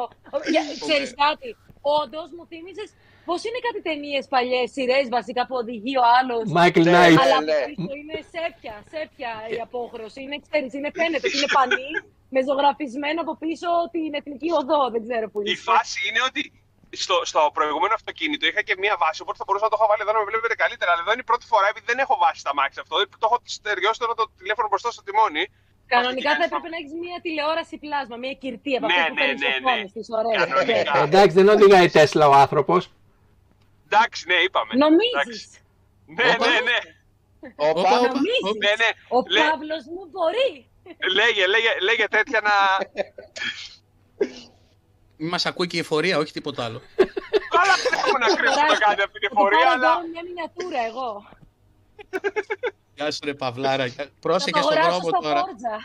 Για, 0.52 0.64
ξέρεις 0.86 1.14
κάτι, 1.24 1.50
όντως 1.82 2.30
μου 2.36 2.46
θύμισες 2.50 2.90
πώς 3.28 3.40
είναι 3.48 3.60
κάτι 3.68 3.80
ταινίες 3.88 4.24
παλιές, 4.34 4.68
σειρές 4.76 5.06
βασικά 5.18 5.42
που 5.48 5.56
οδηγεί 5.62 5.96
ο 6.04 6.06
άλλος; 6.18 6.44
Μάικλ 6.58 6.84
Ναι, 6.84 6.92
Νάιτ. 6.96 7.20
Αλλά 7.24 7.40
ναι. 7.42 7.52
από 7.52 7.66
πίσω 7.70 7.92
είναι 8.02 8.18
σέπια, 8.34 8.76
σέπια 8.92 9.32
η 9.56 9.58
απόχρωση. 9.68 10.20
Είναι, 10.26 10.38
ξέρεις, 10.46 10.72
είναι 10.78 10.90
φαίνεται 10.98 11.26
ότι 11.30 11.38
είναι 11.40 11.52
πανί 11.58 11.90
με 12.34 12.40
ζωγραφισμένο 12.48 13.20
από 13.26 13.34
πίσω 13.44 13.70
την 13.96 14.12
εθνική 14.20 14.50
οδό. 14.60 14.82
Δεν 14.94 15.02
ξέρω 15.06 15.26
που 15.32 15.38
είναι. 15.40 15.52
Η 15.56 15.60
φάση 15.70 15.98
είναι 16.08 16.22
ότι 16.30 16.42
στο, 17.04 17.16
στο 17.32 17.42
προηγούμενο 17.58 17.94
αυτοκίνητο 18.00 18.44
είχα 18.50 18.62
και 18.68 18.76
μία 18.84 18.96
βάση, 19.04 19.20
οπότε 19.24 19.38
θα 19.42 19.46
μπορούσα 19.48 19.66
να 19.68 19.72
το 19.74 19.78
έχω 19.80 19.88
βάλει 19.92 20.02
εδώ 20.06 20.14
να 20.16 20.22
με 20.24 20.28
βλέπετε 20.32 20.56
καλύτερα. 20.64 20.90
Αλλά 20.94 21.02
εδώ 21.06 21.12
είναι 21.16 21.24
η 21.28 21.30
πρώτη 21.32 21.46
φορά, 21.52 21.66
επειδή 21.72 21.86
δεν 21.92 22.00
έχω 22.06 22.16
βάση 22.24 22.40
στα 22.46 22.54
μάξι 22.60 22.80
αυτό. 22.84 22.94
Το 23.22 23.26
έχω 23.30 23.38
στεριώσει 23.58 24.00
τώρα 24.04 24.14
το 24.22 24.26
τηλέφωνο 24.42 24.68
μπροστά 24.72 24.90
στο 24.96 25.04
τιμόνι. 25.08 25.44
Κανονικά 25.96 26.30
θα 26.30 26.44
Αυτό 26.44 26.46
έπρεπε 26.50 26.70
να 26.74 26.78
έχεις 26.82 26.94
μια 27.04 27.18
τηλεόραση 27.26 27.76
πλάσμα, 27.84 28.16
μια 28.24 28.34
κυρτή 28.42 28.72
από 28.78 28.86
Ναι, 28.88 28.94
αυτές 28.94 29.08
που 29.10 29.14
ναι, 29.14 29.22
παίρνεις 29.22 29.42
ναι, 29.42 29.48
στις 29.52 29.60
ναι. 29.64 29.70
οθόνες 29.72 29.92
τις 29.96 30.08
ωραίες. 30.20 30.38
Κανονικά. 30.42 30.92
Ναι. 30.98 31.04
Εντάξει, 31.08 31.34
δεν 31.40 31.48
οδηγάει 31.56 31.88
Τέσλα 31.96 32.26
ο 32.34 32.36
άνθρωπος. 32.46 32.82
Εντάξει, 33.92 34.22
ναι, 34.28 34.34
είπαμε. 34.34 34.72
Νομίζεις; 34.86 35.42
Εντάξει. 36.12 36.38
Ναι, 36.40 36.48
ναι, 36.48 36.60
ναι. 36.70 36.80
Όπα, 37.56 37.80
Όπα. 37.80 37.98
όπα, 38.00 38.08
Νομίζεις; 38.08 38.44
όπα. 38.50 38.58
ναι, 38.66 38.74
ναι. 38.82 38.90
Ο 39.16 39.18
Λέ- 39.36 39.50
Παύλος 39.50 39.84
μου 39.94 40.04
μπορεί. 40.12 40.52
Λέγε, 41.20 41.48
λέγε, 41.48 41.70
λέγε 41.88 42.06
τέτοια 42.08 42.40
να. 42.48 42.54
Μη 45.18 45.28
μας 45.30 45.46
ακούει 45.46 45.68
και 45.68 45.78
η 45.78 45.80
εφορία, 45.80 46.18
όχι 46.18 46.32
τίποτα 46.32 46.64
άλλο. 46.66 46.82
Καλά, 47.56 47.74
δεν 47.84 47.94
έχουμε 48.00 48.20
να 48.20 48.36
κρύψουμε 48.36 48.68
το 48.68 48.78
κάτι 48.88 49.02
από 49.02 49.14
την 49.14 49.30
εφορία, 49.32 49.60
Θα 49.68 49.72
αλλά. 49.72 49.88
πάρω 49.94 50.08
μια 50.14 50.24
μινιατούρα 50.28 50.82
εγώ. 50.90 51.10
Γεια 52.96 53.12
σου 53.12 53.20
ρε 53.24 53.34
Παυλάρα. 53.34 53.88
Θα 53.90 54.04
το 54.06 54.12
Πρόσεχε 54.20 54.50
στον 54.62 54.72
αγοράσω 54.78 54.90
δρόμο 54.90 55.10
στο 55.10 55.20
τώρα. 55.20 55.40
Φόρτζα. 55.40 55.76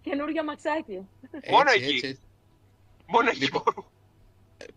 Καινούργια 0.00 0.44
μαξάκι. 0.44 1.08
Μόνο 1.50 1.70
Έτσι, 1.70 1.84
εκεί. 1.84 1.94
έτσι, 1.94 2.06
έτσι. 2.08 2.22
Μόνο 3.06 3.28
εκεί 3.28 3.38
Λοιπόν, 3.38 3.62
μπορούμε. 3.64 3.86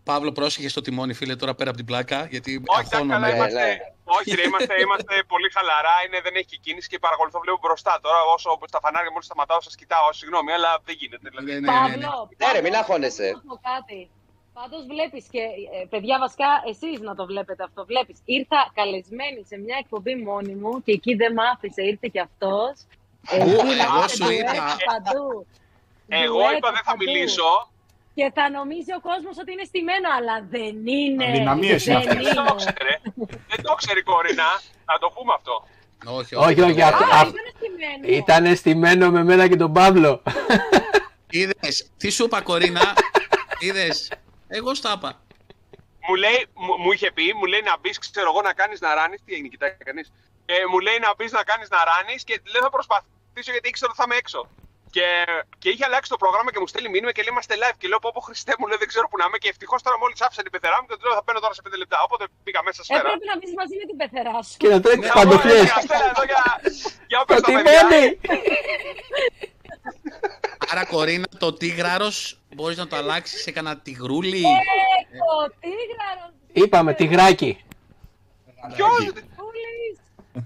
Παύλο, 0.04 0.32
πρόσεχε 0.32 0.68
στο 0.68 0.80
τιμόνι, 0.80 1.14
φίλε, 1.14 1.36
τώρα 1.36 1.54
πέρα 1.54 1.68
από 1.70 1.78
την 1.82 1.86
πλάκα, 1.90 2.18
γιατί 2.34 2.50
Όχι, 2.54 2.64
εντάξει, 2.72 2.90
καλά 2.90 3.02
αγχώνομαι. 3.04 3.28
Ναι, 3.30 3.36
είμαστε. 3.36 3.64
ναι. 3.66 3.76
Όχι, 4.16 4.30
ρε, 4.38 4.42
είμαστε, 4.48 4.74
είμαστε 4.84 5.14
πολύ 5.32 5.48
χαλαρά. 5.56 5.94
Είναι, 6.06 6.18
δεν 6.26 6.34
έχει 6.42 6.54
κίνηση 6.64 6.88
και 6.92 6.98
παρακολουθώ, 6.98 7.38
βλέπω 7.44 7.58
μπροστά. 7.62 7.92
Τώρα, 8.02 8.20
όσο 8.34 8.48
στα 8.72 8.80
φανάρια 8.84 9.10
μόλις 9.14 9.26
σταματάω, 9.30 9.60
σας 9.60 9.74
κοιτάω. 9.80 10.08
Συγγνώμη, 10.20 10.50
αλλά 10.56 10.70
δεν 10.86 10.94
γίνεται. 11.00 11.26
Δηλαδή, 11.30 11.46
Ναι, 11.52 11.58
ναι, 11.58 11.60
ναι, 11.60 11.96
ναι. 11.96 12.06
Παύλο, 12.06 12.28
Ναι, 12.40 12.46
ρε, 12.46 12.60
μην 12.64 12.72
Παύλο, 12.72 12.78
αγχώνεσαι. 12.82 13.26
να 13.34 13.38
σου 13.40 13.46
πω 13.52 13.58
κάτι. 13.72 14.00
Πάντως 14.58 14.82
βλέπεις 14.92 15.24
και, 15.34 15.42
ε, 15.76 15.78
παιδιά 15.92 16.16
βασικά 16.24 16.48
εσείς 16.72 16.96
να 17.08 17.14
το 17.18 17.24
βλέπετε 17.30 17.62
αυτό, 17.68 17.80
βλέπεις. 17.92 18.16
Ήρθα 18.38 18.60
καλεσμένη 18.78 19.40
σε 19.50 19.56
μια 19.64 19.76
εκπομπή 19.82 20.14
μόνη 20.28 20.54
μου 20.60 20.72
και 20.84 20.92
εκεί 20.98 21.12
δεν 21.22 21.30
μ' 21.36 21.44
άφησε, 21.52 21.82
ήρθε 21.92 22.08
και 22.14 22.20
αυτός. 22.28 22.74
Ε, 23.30 23.36
Ου, 23.44 23.48
ήρθε 23.48 23.84
εγώ 23.88 24.00
και 24.06 24.14
σου 24.16 24.24
ντουέτ 24.24 24.48
είπα. 24.54 24.76
Παντού. 24.92 25.46
Εγώ 26.22 26.38
Ντουέτ 26.42 26.56
είπα 26.58 26.70
δεν 26.76 26.82
θα 26.88 26.92
παντού. 26.92 27.02
μιλήσω. 27.04 27.50
Και 28.18 28.30
θα 28.34 28.50
νομίζει 28.58 28.92
ο 28.98 29.00
κόσμος 29.08 29.34
ότι 29.42 29.50
είναι 29.52 29.64
στημένο, 29.70 30.08
αλλά 30.18 30.36
δεν 30.54 30.74
είναι. 31.00 31.24
Αδυναμίες 31.28 31.86
είναι 31.86 31.98
δεν 31.98 32.08
αυτές. 32.08 32.34
Δεν 32.34 32.44
το 32.46 32.54
ξέρει. 32.54 32.94
Δεν 33.50 33.60
το 33.62 33.74
ξέρει 33.80 33.98
η 33.98 34.02
Κορίνα. 34.02 34.48
Να 34.90 34.98
το 35.02 35.08
πούμε 35.14 35.32
αυτό. 35.38 35.54
Όχι, 36.18 36.34
Όχι, 36.34 36.60
όχι, 36.60 36.82
αυτό- 36.82 37.04
Α, 37.04 37.08
αυτό- 37.12 37.28
ήταν 37.28 37.46
στημένο. 37.56 38.16
Ήταν 38.22 38.56
στημένο 38.56 39.10
με 39.10 39.24
μένα 39.24 39.48
και 39.48 39.56
τον 39.56 39.72
Παύλο. 39.72 40.22
Είδες, 41.30 41.90
τι 41.96 42.10
σου 42.10 42.24
είπα 42.24 42.40
Κορίνα, 42.40 42.94
είδες, 43.58 44.12
εγώ 44.48 44.74
στα 44.74 44.92
είπα. 44.96 45.20
Μου 46.08 46.14
λέει, 46.14 46.46
μου, 46.54 46.72
μου 46.82 46.92
είχε 46.92 47.10
πει, 47.12 47.34
μου 47.38 47.44
λέει 47.44 47.62
να 47.64 47.74
μπεις, 47.80 47.98
ξέρω 47.98 48.30
εγώ, 48.30 48.40
να 48.42 48.52
κάνεις 48.52 48.80
να 48.80 48.94
ράνεις. 48.94 49.20
Τι 49.24 49.32
έγινε, 49.32 49.48
κοιτάει 49.48 49.70
κανείς. 49.88 50.12
Ε, 50.46 50.54
μου 50.70 50.78
λέει 50.78 50.98
να 51.00 51.14
μπεις 51.16 51.32
να 51.32 51.42
κάνεις 51.50 51.68
να 51.68 51.78
ράνεις 51.90 52.24
και 52.24 52.40
λέω 52.52 52.62
θα 52.62 52.70
προσπαθήσω 52.70 53.50
γιατί 53.54 53.68
ήξερα 53.68 53.90
ότι 53.90 53.98
θα 54.00 54.04
είμαι 54.06 54.16
έξω. 54.16 54.40
Και, 54.96 55.06
και 55.62 55.68
είχε 55.72 55.84
αλλάξει 55.88 56.08
το 56.14 56.18
πρόγραμμα 56.22 56.48
και 56.52 56.60
μου 56.62 56.66
στέλνει 56.72 56.88
μήνυμα 56.94 57.12
και 57.14 57.22
λέει 57.24 57.32
είμαστε 57.34 57.54
live. 57.62 57.76
Και 57.80 57.88
λέω 57.90 57.98
πω 58.04 58.10
πω 58.14 58.20
Χριστέ 58.28 58.52
μου, 58.58 58.66
λέει 58.70 58.78
δεν 58.82 58.88
ξέρω 58.92 59.06
που 59.10 59.16
να 59.20 59.24
είμαι. 59.28 59.38
Και 59.42 59.48
ευτυχώς 59.54 59.80
τώρα 59.86 59.96
μόλις 60.02 60.18
άφησα 60.26 60.42
την 60.46 60.52
πεθερά 60.54 60.76
μου 60.80 60.86
και 60.88 60.94
του 60.98 61.04
λέω 61.06 61.14
θα 61.18 61.24
παίρνω 61.26 61.40
τώρα 61.44 61.54
σε 61.58 61.62
5 61.68 61.78
λεπτά. 61.82 61.98
Οπότε 62.06 62.24
πήγα 62.46 62.60
μέσα 62.68 62.80
σφαίρα. 62.86 63.08
Έπρεπε 63.08 63.26
να 63.32 63.36
μπεις 63.38 63.52
μαζί 63.60 63.74
με 63.80 63.84
την 63.90 63.96
πεθερά 64.00 64.36
σου. 64.46 64.54
Και 64.62 64.68
να 64.74 64.78
τρέχεις 64.84 65.00
Ναι, 65.00 65.06
τις 65.06 65.12
Θα 65.16 65.20
βγω, 65.20 65.30
παντοφιές. 65.30 65.68
ε, 65.70 65.74
Αστέρα, 65.80 66.06
εδώ 66.12 66.24
για, 66.30 66.42
για 67.10 67.18
όποιον 67.22 67.40
τα 67.42 67.46
παιδιά. 67.52 67.62
Πατημένη. 67.62 68.02
Άρα 70.70 70.84
Κορίνα, 70.94 71.26
το 71.38 71.48
τίγραρος 71.52 72.38
μπορείς 72.54 72.76
να 72.76 72.86
το 72.86 72.96
αλλάξεις 72.96 73.42
σε 73.42 73.50
κανένα 73.50 73.76
τυγρούλι. 73.78 74.42
Έχω 75.18 75.36
τίγραρος. 75.60 76.32
Είπαμε, 76.52 76.94
τυγράκι. 76.94 77.64
Ποιος, 78.74 79.12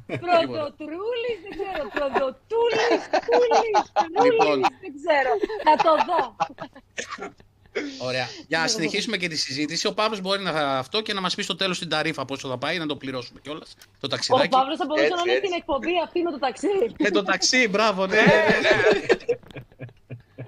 Τούλης, 0.06 0.46
Πρωτοτρούλης, 0.52 1.38
δεν 1.44 1.52
ξέρω, 1.58 1.82
Πρωτοτούλης, 1.94 3.00
Τούλης, 3.28 3.84
Λοιπόν. 4.24 4.46
Τρούλης, 4.46 4.68
δεν 4.82 4.92
ξέρω. 4.98 5.30
Θα 5.66 5.74
το 5.84 5.92
δω. 6.08 6.36
Ωραία. 8.00 8.26
Για 8.48 8.58
να 8.58 8.66
συνεχίσουμε 8.66 9.16
και 9.16 9.28
τη 9.28 9.36
συζήτηση, 9.36 9.86
ο 9.86 9.94
Παύλος 9.94 10.20
μπορεί 10.20 10.42
να 10.42 10.50
αυτό 10.78 11.00
και 11.00 11.12
να 11.12 11.20
μας 11.20 11.34
πει 11.34 11.42
στο 11.42 11.56
τέλος 11.56 11.78
την 11.78 11.88
ταρήφα 11.88 12.24
πόσο 12.24 12.48
θα 12.48 12.58
πάει, 12.58 12.78
να 12.78 12.86
το 12.86 12.96
πληρώσουμε 12.96 13.40
κιόλας. 13.40 13.74
Το 13.78 13.86
Ο 14.00 14.08
ταξιδάκι. 14.08 14.48
Παύλος 14.48 14.76
θα 14.76 14.84
μπορούσε 14.86 15.04
Έτσι, 15.06 15.16
να 15.16 15.22
είναι 15.22 15.32
έτσι. 15.32 15.46
στην 15.46 15.58
εκπομπή 15.60 15.92
αυτή 16.04 16.22
με 16.22 16.30
το 16.30 16.38
ταξί. 16.38 16.68
Με 16.98 17.10
το 17.10 17.22
ταξί, 17.22 17.68
μπράβο, 17.68 18.06
ναι. 18.06 18.16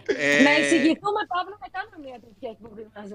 Ε, 0.06 0.42
Να 0.42 0.58
εισηγηθούμε, 0.58 1.20
Παύλο, 1.34 1.56
να 1.60 1.68
κάνουμε 1.76 1.96
μια 2.04 2.18
τέτοια 2.24 2.50
εκπομπή 2.50 2.86
μαζί. 2.96 3.14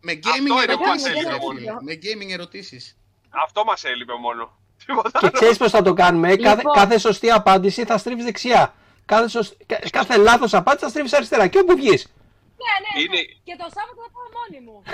με 0.00 0.12
gaming 0.12 0.50
Αυτό 0.50 0.62
είναι 0.62 0.74
που 0.76 0.84
μας 0.84 1.04
ερωτήσεις. 1.04 1.14
έλειπε 1.14 1.30
ρε 1.30 1.38
μόνο. 1.38 1.58
φίλε. 1.58 1.72
Με 1.80 1.94
gaming 2.04 2.30
ερωτήσεις. 2.32 2.96
Αυτό 3.44 3.64
μας 3.64 3.84
έλειπε 3.84 4.12
μόνο. 4.20 4.58
Τίποτα 4.88 5.10
Και 5.10 5.18
άλλο. 5.22 5.30
ξέρεις 5.30 5.56
πώς 5.56 5.70
θα 5.70 5.82
το 5.82 5.92
κάνουμε. 5.92 6.36
Κάθε, 6.36 6.56
Λοιπόν. 6.56 6.74
κάθε 6.74 6.98
σωστή 6.98 7.30
απάντηση 7.30 7.84
θα 7.84 7.98
στρίβεις 7.98 8.24
δεξιά. 8.24 8.74
Κάθε, 9.04 9.28
σωσ- 9.28 9.56
κα- 9.66 9.80
κάθε 9.90 10.16
λάθος 10.16 10.54
απάντηση 10.54 10.84
θα 10.84 10.90
στρίβεις 10.90 11.12
αριστερά. 11.12 11.46
Και 11.46 11.58
όπου 11.58 11.74
βγεις. 11.76 12.06
Ναι, 12.06 12.72
ναι, 12.82 12.90
ναι. 12.94 13.00
Είναι- 13.18 13.26
Και 13.44 13.54
το 13.58 13.66
Σάββατο 13.74 14.00
θα 14.04 14.08
πάω 14.14 14.28
μόνη 14.38 14.58
μου. 14.66 14.76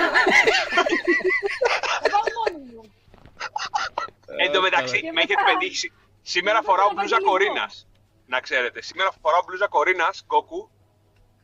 Θα 2.03 2.09
πάω 2.15 2.25
μόνη 2.39 2.59
μου. 2.73 2.83
Εν 4.43 4.53
τω 4.53 4.61
μεταξύ, 4.61 5.01
Και 5.01 5.13
με 5.13 5.21
έχετε 5.21 5.43
μετά- 5.43 5.59
πετύχει. 5.59 5.77
σή- 5.77 5.93
Σήμερα 6.23 6.59
μετά 6.59 6.71
φοράω 6.71 6.89
θα 6.89 6.95
μπλούζα 6.95 7.17
γίνει 7.19 7.31
κορίνας. 7.31 7.87
Να 8.27 8.41
ξέρετε. 8.41 8.83
Σήμερα 8.83 9.11
φοράω 9.23 9.43
μπλούζα 9.47 9.69
κορίνας, 9.69 10.23
Γκόκου. 10.27 10.69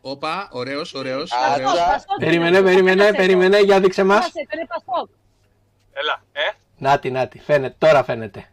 Όπα, 0.01 0.49
ωραίος, 0.53 0.95
ωραίος, 0.95 1.33
Άτσα. 1.33 1.55
ωραίος. 1.55 1.73
Πασόκ, 1.73 2.19
Περίμενε, 2.19 2.59
είναι, 2.59 2.67
περίμενε, 2.69 2.97
πέρασε 2.97 3.13
το. 3.13 3.17
περίμενε. 3.23 3.59
Για 3.59 3.81
δείξε 3.81 4.05
μας. 4.05 4.19
Πέρασε 4.19 4.47
το, 4.51 4.57
είναι 4.57 4.67
Πασόκ. 4.67 5.09
Έλα, 5.93 6.23
ε. 6.33 6.41
Νάτι, 6.81 7.11
νάτι. 7.11 7.39
Φαίνεται, 7.39 7.75
τώρα 7.79 8.05
φαίνεται. 8.05 8.51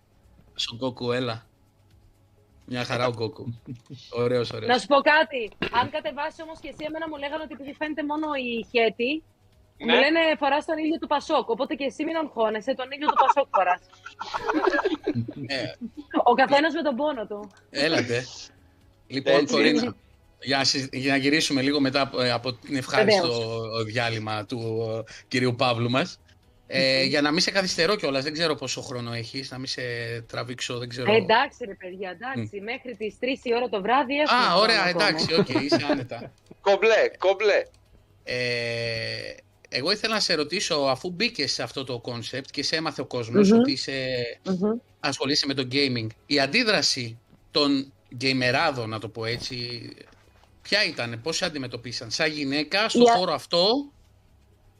Στον 0.55 0.77
Κόκου, 0.77 1.11
έλα. 1.11 1.45
Μια 2.65 2.83
χαρά 2.83 3.07
ο 3.07 3.13
Κόκου. 3.13 3.59
Ωραίος, 4.11 4.51
Να 4.51 4.57
ωραίος. 4.57 4.81
σου 4.81 4.87
πω 4.87 4.95
κάτι. 4.95 5.51
Αν 5.79 5.89
κατεβάσει 5.89 6.41
όμως 6.41 6.59
και 6.59 6.67
εσύ, 6.67 6.83
εμένα 6.87 7.09
μου 7.09 7.17
λέγανε 7.17 7.43
ότι 7.43 7.53
επειδή 7.53 7.73
φαίνεται 7.73 8.03
μόνο 8.03 8.27
η 8.47 8.65
χέτη, 8.71 9.11
μου 9.79 9.85
Ναι. 9.85 9.99
λένε 9.99 10.19
φοράς 10.39 10.65
τον 10.65 10.77
ήλιο 10.77 10.97
του 11.01 11.07
Πασόκ. 11.07 11.49
Οπότε 11.49 11.75
και 11.75 11.83
εσύ 11.83 12.03
μην 12.03 12.15
αγχώνεσαι, 12.15 12.73
τον 12.73 12.87
ήλιο 12.91 13.07
του 13.07 13.17
Πασόκ 13.23 13.47
φοράς. 13.55 13.81
Ε, 15.47 15.63
Ο 16.23 16.33
καθένας 16.33 16.73
με 16.73 16.81
τον 16.81 16.95
πόνο 16.95 17.25
του. 17.27 17.51
Έλατε. 17.69 18.25
Λοιπόν, 19.07 19.33
Έτσι. 19.33 19.53
Κορίνα, 19.53 19.95
για, 20.41 20.57
να 20.57 20.63
συ- 20.63 20.95
για 20.95 21.11
να 21.11 21.17
γυρίσουμε 21.17 21.61
λίγο 21.61 21.79
μετά 21.79 22.01
από, 22.01 22.21
ε, 22.21 22.31
από 22.31 22.53
την 22.53 22.75
ευχάριστο 22.75 23.29
διάλειμμα 23.85 24.45
του 24.45 24.59
ε, 25.07 25.11
κυρίου 25.27 25.55
Παύλου 25.55 25.89
μας. 25.89 26.19
Ε, 26.69 27.03
για 27.03 27.21
να 27.21 27.31
μην 27.31 27.39
σε 27.39 27.51
καθυστερώ 27.51 27.95
κιόλας, 27.95 28.23
δεν 28.23 28.33
ξέρω 28.33 28.55
πόσο 28.55 28.81
χρόνο 28.81 29.13
έχεις, 29.13 29.51
να 29.51 29.57
μην 29.57 29.67
σε 29.67 29.81
τραβήξω, 30.27 30.77
δεν 30.77 30.89
ξέρω. 30.89 31.13
Ε, 31.13 31.15
εντάξει, 31.15 31.65
ρε 31.65 31.73
παιδιά, 31.75 32.09
εντάξει. 32.21 32.59
Μέχρι 32.61 32.95
τις 32.95 33.15
3 33.19 33.25
η 33.43 33.53
ώρα 33.55 33.69
το 33.69 33.81
βράδυ 33.81 34.15
έχουμε. 34.15 34.39
Α, 34.39 34.43
χρόνο 34.43 34.61
ωραία, 34.61 34.83
ακόμα. 34.87 35.07
εντάξει, 35.07 35.33
οκ, 35.33 35.49
είσαι 35.49 35.85
άνετα. 35.91 36.31
Κομπλέ, 36.61 37.09
κομπλέ. 37.17 37.63
Ε, 38.23 39.35
εγώ 39.69 39.91
ήθελα 39.91 40.13
να 40.13 40.19
σε 40.19 40.33
ρωτήσω, 40.33 40.75
αφού 40.75 41.09
μπήκες 41.09 41.51
σε 41.51 41.63
αυτό 41.63 41.83
το 41.83 41.99
κόνσεπτ 41.99 42.49
και 42.51 42.63
σε 42.63 42.75
έμαθε 42.75 43.01
ο 43.01 43.05
κόσμος 43.05 43.49
Μμμ. 43.51 43.59
ότι 43.59 43.71
είσαι, 43.71 44.15
Μμμ. 44.43 44.77
ασχολείσαι 44.99 45.45
με 45.45 45.53
το 45.53 45.67
gaming, 45.71 46.07
η 46.25 46.39
αντίδραση 46.39 47.19
των 47.51 47.93
γκέιμεράδων, 48.15 48.89
να 48.89 48.99
το 48.99 49.07
πω 49.09 49.25
έτσι, 49.25 49.89
ποια 50.61 50.85
ήταν, 50.85 51.19
πώς 51.23 51.35
σε 51.37 51.45
αντιμετωπίσαν, 51.45 52.11
σαν 52.11 52.31
γυναίκα 52.31 52.89
στο 52.89 52.99
Η 52.99 53.09
α- 53.09 53.15
χώρο 53.17 53.33
αυτό; 53.33 53.91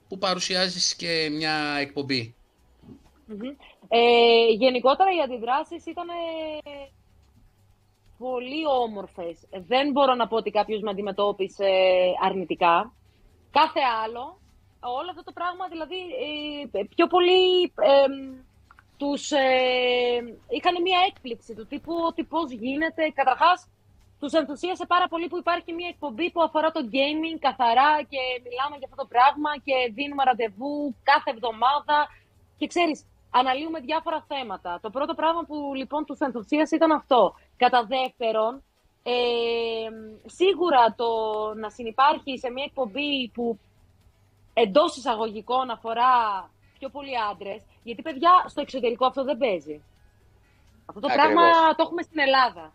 Που 0.07 0.17
παρουσιάζεις 0.17 0.95
και 0.95 1.29
μια 1.31 1.77
εκπομπή. 1.79 2.35
Μμμ. 3.25 3.55
Ε, 3.87 4.47
γενικότερα 4.57 5.09
οι 5.11 5.21
αντιδράσεις 5.21 5.85
ήταν 5.85 6.07
ε, 6.09 6.89
πολύ 8.17 8.67
όμορφες. 8.83 9.37
Δεν 9.67 9.91
μπορώ 9.91 10.13
να 10.15 10.27
πω 10.27 10.35
ότι 10.35 10.51
κάποιος 10.51 10.81
με 10.81 10.89
αντιμετώπισε 10.89 11.69
αρνητικά. 12.23 12.93
Κάθε 13.51 13.79
άλλο, 14.03 14.39
όλο 14.79 15.09
αυτό 15.09 15.23
το 15.23 15.31
πράγμα 15.31 15.67
δηλαδή 15.67 15.99
ε, 16.71 16.83
πιο 16.95 17.07
πολύ 17.07 17.63
ε, 17.63 18.05
τους 18.97 19.31
ε, 19.31 20.17
είχαν 20.49 20.81
μια 20.81 20.99
έκπληξη 21.07 21.53
του 21.55 21.67
τύπου 21.67 21.93
ότι 22.07 22.23
πώς 22.23 22.51
γίνεται. 22.51 23.11
Καταρχάς, 23.13 23.67
τους 24.19 24.33
ενθουσίασε 24.33 24.85
πάρα 24.85 25.07
πολύ 25.07 25.27
που 25.27 25.37
υπάρχει 25.37 25.73
μια 25.73 25.87
εκπομπή 25.87 26.31
που 26.31 26.41
αφορά 26.41 26.71
το 26.71 26.81
gaming 26.95 27.37
καθαρά 27.39 27.91
και 28.11 28.21
μιλάμε 28.45 28.75
για 28.77 28.87
αυτό 28.89 29.01
το 29.03 29.07
πράγμα 29.13 29.51
και 29.65 29.75
δίνουμε 29.93 30.23
ραντεβού 30.23 30.95
κάθε 31.03 31.29
εβδομάδα 31.31 31.97
και 32.57 32.67
ξέρεις, 32.67 33.05
αναλύουμε 33.31 33.79
διάφορα 33.79 34.25
θέματα. 34.27 34.79
Το 34.81 34.89
πρώτο 34.89 35.13
πράγμα 35.13 35.41
που 35.43 35.73
λοιπόν 35.75 36.05
τους 36.05 36.19
ενθουσίασε 36.19 36.75
ήταν 36.75 36.91
αυτό. 36.91 37.35
Κατά 37.57 37.85
δεύτερον, 37.85 38.63
ε, 39.03 39.13
σίγουρα 40.25 40.93
το 40.95 41.09
να 41.55 41.69
συνεπάρχει 41.69 42.39
σε 42.39 42.49
μια 42.51 42.63
εκπομπή 42.67 43.29
που 43.33 43.59
εντός 44.53 44.97
εισαγωγικών 44.97 45.69
αφορά 45.69 46.13
πιο 46.79 46.89
πολλοί 46.89 47.17
άντρες, 47.31 47.61
γιατί 47.83 48.01
παιδιά 48.01 48.43
στο 48.47 48.61
εξωτερικό 48.61 49.05
αυτό 49.05 49.23
δεν 49.23 49.37
παίζει. 49.37 49.83
Αυτό 50.85 50.99
το 50.99 51.07
Ακριβώς. 51.07 51.33
πράγμα 51.33 51.75
το 51.75 51.83
έχουμε 51.85 52.01
στην 52.01 52.19
Ελλάδα. 52.19 52.73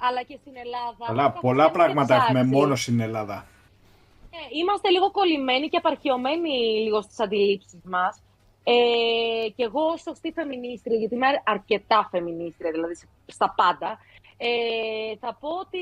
Αλλά 0.00 0.22
και 0.22 0.36
στην 0.40 0.52
Ελλάδα. 0.56 1.04
Αλλά 1.06 1.32
το 1.32 1.38
πολλά 1.40 1.62
καθένα 1.64 1.82
πράγματα 1.84 2.14
έχουμε 2.14 2.38
ψάξεις. 2.40 2.52
μόνο 2.60 2.74
στην 2.76 3.00
Ελλάδα. 3.00 3.46
Ε, 4.30 4.36
είμαστε 4.60 4.88
λίγο 4.90 5.10
κολλημένοι 5.10 5.68
και 5.68 5.76
απαρχιωμένοι 5.76 6.50
λίγο 6.84 7.02
στις 7.02 7.20
αντιλήψεις 7.20 7.80
μας. 7.84 8.22
Ε, 8.64 9.48
και 9.56 9.62
εγώ 9.64 9.82
ως 9.84 10.00
σωστή 10.00 10.32
φεμινίστρια, 10.32 10.96
γιατί 10.98 11.14
είμαι 11.14 11.26
αρκετά 11.44 12.08
φεμινίστρια, 12.10 12.70
δηλαδή 12.70 12.94
σε- 12.94 13.08
στα 13.26 13.54
πάντα, 13.56 13.98
ε, 14.36 15.16
θα 15.20 15.36
πω 15.40 15.48
ότι 15.48 15.78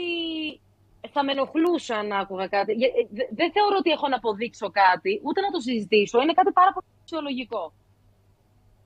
θα 1.12 1.24
με 1.24 1.32
ενοχλούσα 1.32 2.02
να 2.02 2.18
άκουγα 2.18 2.46
κάτι. 2.46 2.72
Ε, 2.72 2.86
ε, 2.86 3.06
δε- 3.10 3.28
Δεν 3.30 3.52
θεωρώ 3.52 3.76
ότι 3.78 3.90
έχω 3.90 4.08
να 4.08 4.16
αποδείξω 4.16 4.70
κάτι, 4.70 5.20
ούτε 5.24 5.40
να 5.40 5.50
το 5.50 5.60
συζητήσω. 5.60 6.20
Είναι 6.22 6.32
κάτι 6.32 6.52
πάρα 6.52 6.72
πολύ 6.72 6.86
φυσιολογικό. 7.02 7.72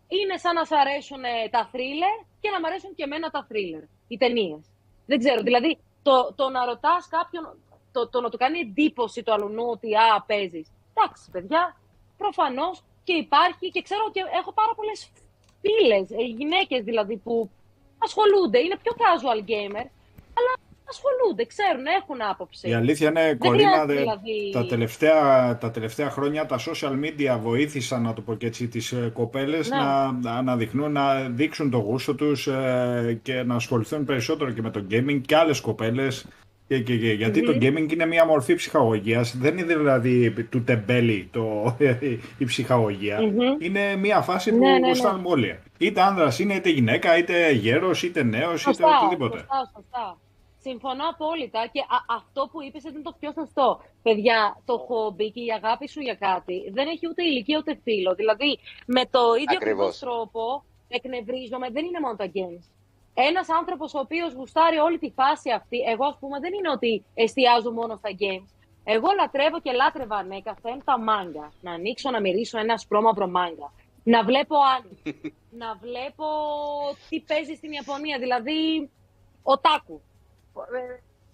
Είναι 0.08 0.36
σαν 0.36 0.54
να 0.54 0.64
σ' 0.64 0.72
αρέσουν 0.72 1.24
ε, 1.24 1.48
τα 1.50 1.68
θρίλερ 1.72 2.16
και 2.40 2.50
να 2.50 2.60
μ' 2.60 2.64
αρέσουν 2.64 2.94
και 2.94 3.02
εμένα 3.02 3.30
τα 3.30 3.44
θρίλερ, 3.48 3.82
οι 4.08 4.16
ταινίες. 4.16 4.64
Δεν 5.06 5.18
ξέρω, 5.18 5.42
δηλαδή 5.42 5.78
το, 6.02 6.32
το 6.34 6.48
να 6.48 6.64
ρωτάς 6.64 7.08
κάποιον, 7.08 7.44
το, 7.92 8.08
το 8.08 8.20
να 8.20 8.30
του 8.30 8.36
κάνει 8.36 8.58
εντύπωση 8.58 9.22
το 9.22 9.32
αλουνού 9.32 9.66
ότι 9.70 9.94
α, 9.94 10.24
παίζεις. 10.26 10.68
Εντάξει, 10.94 11.30
παιδιά, 11.30 11.76
προφανώς 12.16 12.82
και 13.04 13.12
υπάρχει 13.12 13.70
και 13.70 13.82
ξέρω 13.82 14.10
και 14.10 14.22
έχω 14.40 14.52
πάρα 14.52 14.74
πολλές 14.74 15.10
φίλες, 15.62 16.06
γυναίκες 16.36 16.84
δηλαδή 16.84 17.16
που 17.16 17.50
ασχολούνται, 17.98 18.58
είναι 18.58 18.76
πιο 18.82 18.92
casual 19.02 19.40
gamer, 19.50 19.86
αλλά 20.38 20.52
ασχολούνται, 20.88 21.44
ξέρουν, 21.44 21.84
έχουν 22.00 22.16
άποψη. 22.30 22.68
Η 22.68 22.74
αλήθεια 22.74 23.08
είναι, 23.08 23.20
Δεν 23.22 23.38
Κορίνα, 23.38 23.68
χρειάζεται, 23.70 23.92
δε- 23.94 24.00
δηλαδή- 24.00 24.50
τα, 24.52 24.66
τελευταία, 24.66 25.58
τα 25.58 25.70
τελευταία 25.70 26.10
χρόνια 26.10 26.46
τα 26.46 26.58
social 26.58 26.92
media 27.04 27.38
βοήθησαν, 27.42 28.02
να 28.02 28.12
το 28.12 28.20
πω 28.20 28.34
και 28.34 28.46
έτσι, 28.46 28.68
τις 28.68 28.92
ε, 28.92 29.10
κοπέλες 29.14 29.68
Ναι. 29.70 29.76
να, 29.76 30.12
να 30.12 30.30
αναδειχνούν, 30.32 30.92
να 30.92 31.20
δείξουν 31.20 31.70
το 31.70 31.78
γούστο 31.78 32.14
τους 32.14 32.46
ε, 32.46 33.18
και 33.22 33.42
να 33.42 33.54
ασχοληθούν 33.54 34.04
περισσότερο 34.04 34.50
και 34.50 34.62
με 34.62 34.70
το 34.70 34.84
gaming 34.90 35.20
και 35.26 35.36
άλλες 35.36 35.60
κοπέλες. 35.60 36.26
Και, 36.68 36.78
και, 36.80 36.96
και, 36.96 37.12
γιατί 37.12 37.42
το 37.42 37.52
gaming 37.60 37.92
είναι 37.92 38.06
μια 38.06 38.26
μορφή 38.26 38.54
ψυχαγωγίας, 38.54 39.36
δεν 39.36 39.58
είναι 39.58 39.74
δηλαδή 39.74 40.30
του 40.50 40.62
τεμπέλη 40.64 41.28
το, 41.32 41.76
η 42.38 42.44
ψυχαγωγία. 42.44 43.20
Μμμ. 43.22 43.38
Είναι 43.58 43.96
μια 43.96 44.20
φάση 44.20 44.50
που 44.50 44.58
Ναι, 44.58 44.70
ναι, 44.70 44.78
ναι. 44.78 44.86
γουστάρουμε 44.88 45.28
όλοι. 45.28 45.58
Είτε 45.78 46.00
άνδρας 46.02 46.38
είναι, 46.38 46.54
είτε 46.54 46.68
γυναίκα, 46.70 47.18
είτε 47.18 47.50
γέρος, 47.52 48.02
είτε 48.02 48.22
νέος, 48.22 48.60
είτε 48.62 48.70
Σωστά, 48.72 48.86
οτιδήποτε. 49.02 49.38
σωστά, 49.38 49.70
σωστά. 49.74 50.18
Συμφωνώ 50.68 51.04
απόλυτα 51.08 51.62
και 51.72 51.80
α- 51.80 52.06
αυτό 52.18 52.48
που 52.50 52.62
είπες 52.62 52.82
ήταν 52.84 53.02
το 53.02 53.12
πιο 53.20 53.32
σωστό. 53.32 53.80
Παιδιά, 54.02 54.62
το 54.64 54.78
χόμπι 54.78 55.30
και 55.30 55.40
η 55.40 55.50
αγάπη 55.52 55.88
σου 55.88 56.00
για 56.00 56.14
κάτι 56.14 56.70
δεν 56.72 56.86
έχει 56.88 57.08
ούτε 57.10 57.22
ηλικία 57.22 57.58
ούτε 57.58 57.78
φίλο. 57.82 58.14
Δηλαδή, 58.14 58.58
με 58.86 59.02
το 59.14 59.20
ίδιο 59.34 59.56
Ακριβώς. 59.56 59.86
ακριβώς 59.86 59.98
τρόπο 59.98 60.64
εκνευρίζομαι, 60.88 61.70
δεν 61.70 61.84
είναι 61.84 62.00
μόνο 62.00 62.16
τα 62.16 62.26
games. 62.34 62.64
Ένας 63.14 63.48
άνθρωπος 63.50 63.94
ο 63.94 63.98
οποίος 63.98 64.32
γουστάρει 64.32 64.78
όλη 64.78 64.98
τη 64.98 65.10
φάση 65.10 65.50
αυτή, 65.50 65.78
εγώ 65.92 66.04
ας 66.06 66.16
πούμε 66.20 66.38
δεν 66.40 66.52
είναι 66.54 66.70
ότι 66.70 67.04
εστιάζω 67.14 67.70
μόνο 67.72 67.96
στα 67.96 68.10
games. 68.22 68.50
Εγώ 68.84 69.08
λατρεύω 69.18 69.60
και 69.60 69.72
λάτρευα 69.72 70.16
ανέκαθεν 70.16 70.82
τα 70.84 70.98
μάγκα. 71.00 71.52
Να 71.60 71.72
ανοίξω 71.72 72.10
να 72.10 72.20
μυρίσω 72.20 72.58
ένα 72.58 72.76
σπρώμαυρο 72.76 73.28
μάγκα. 73.28 73.72
Να 74.02 74.24
βλέπω 74.24 74.56
άνι. 74.76 75.20
να 75.62 75.74
βλέπω 75.74 76.24
τι 77.08 77.20
παίζει 77.20 77.54
στην 77.54 77.72
Ιαπωνία. 77.72 78.18
Δηλαδή, 78.18 78.90
οτάκου. 79.42 80.00
Ε, 80.02 80.15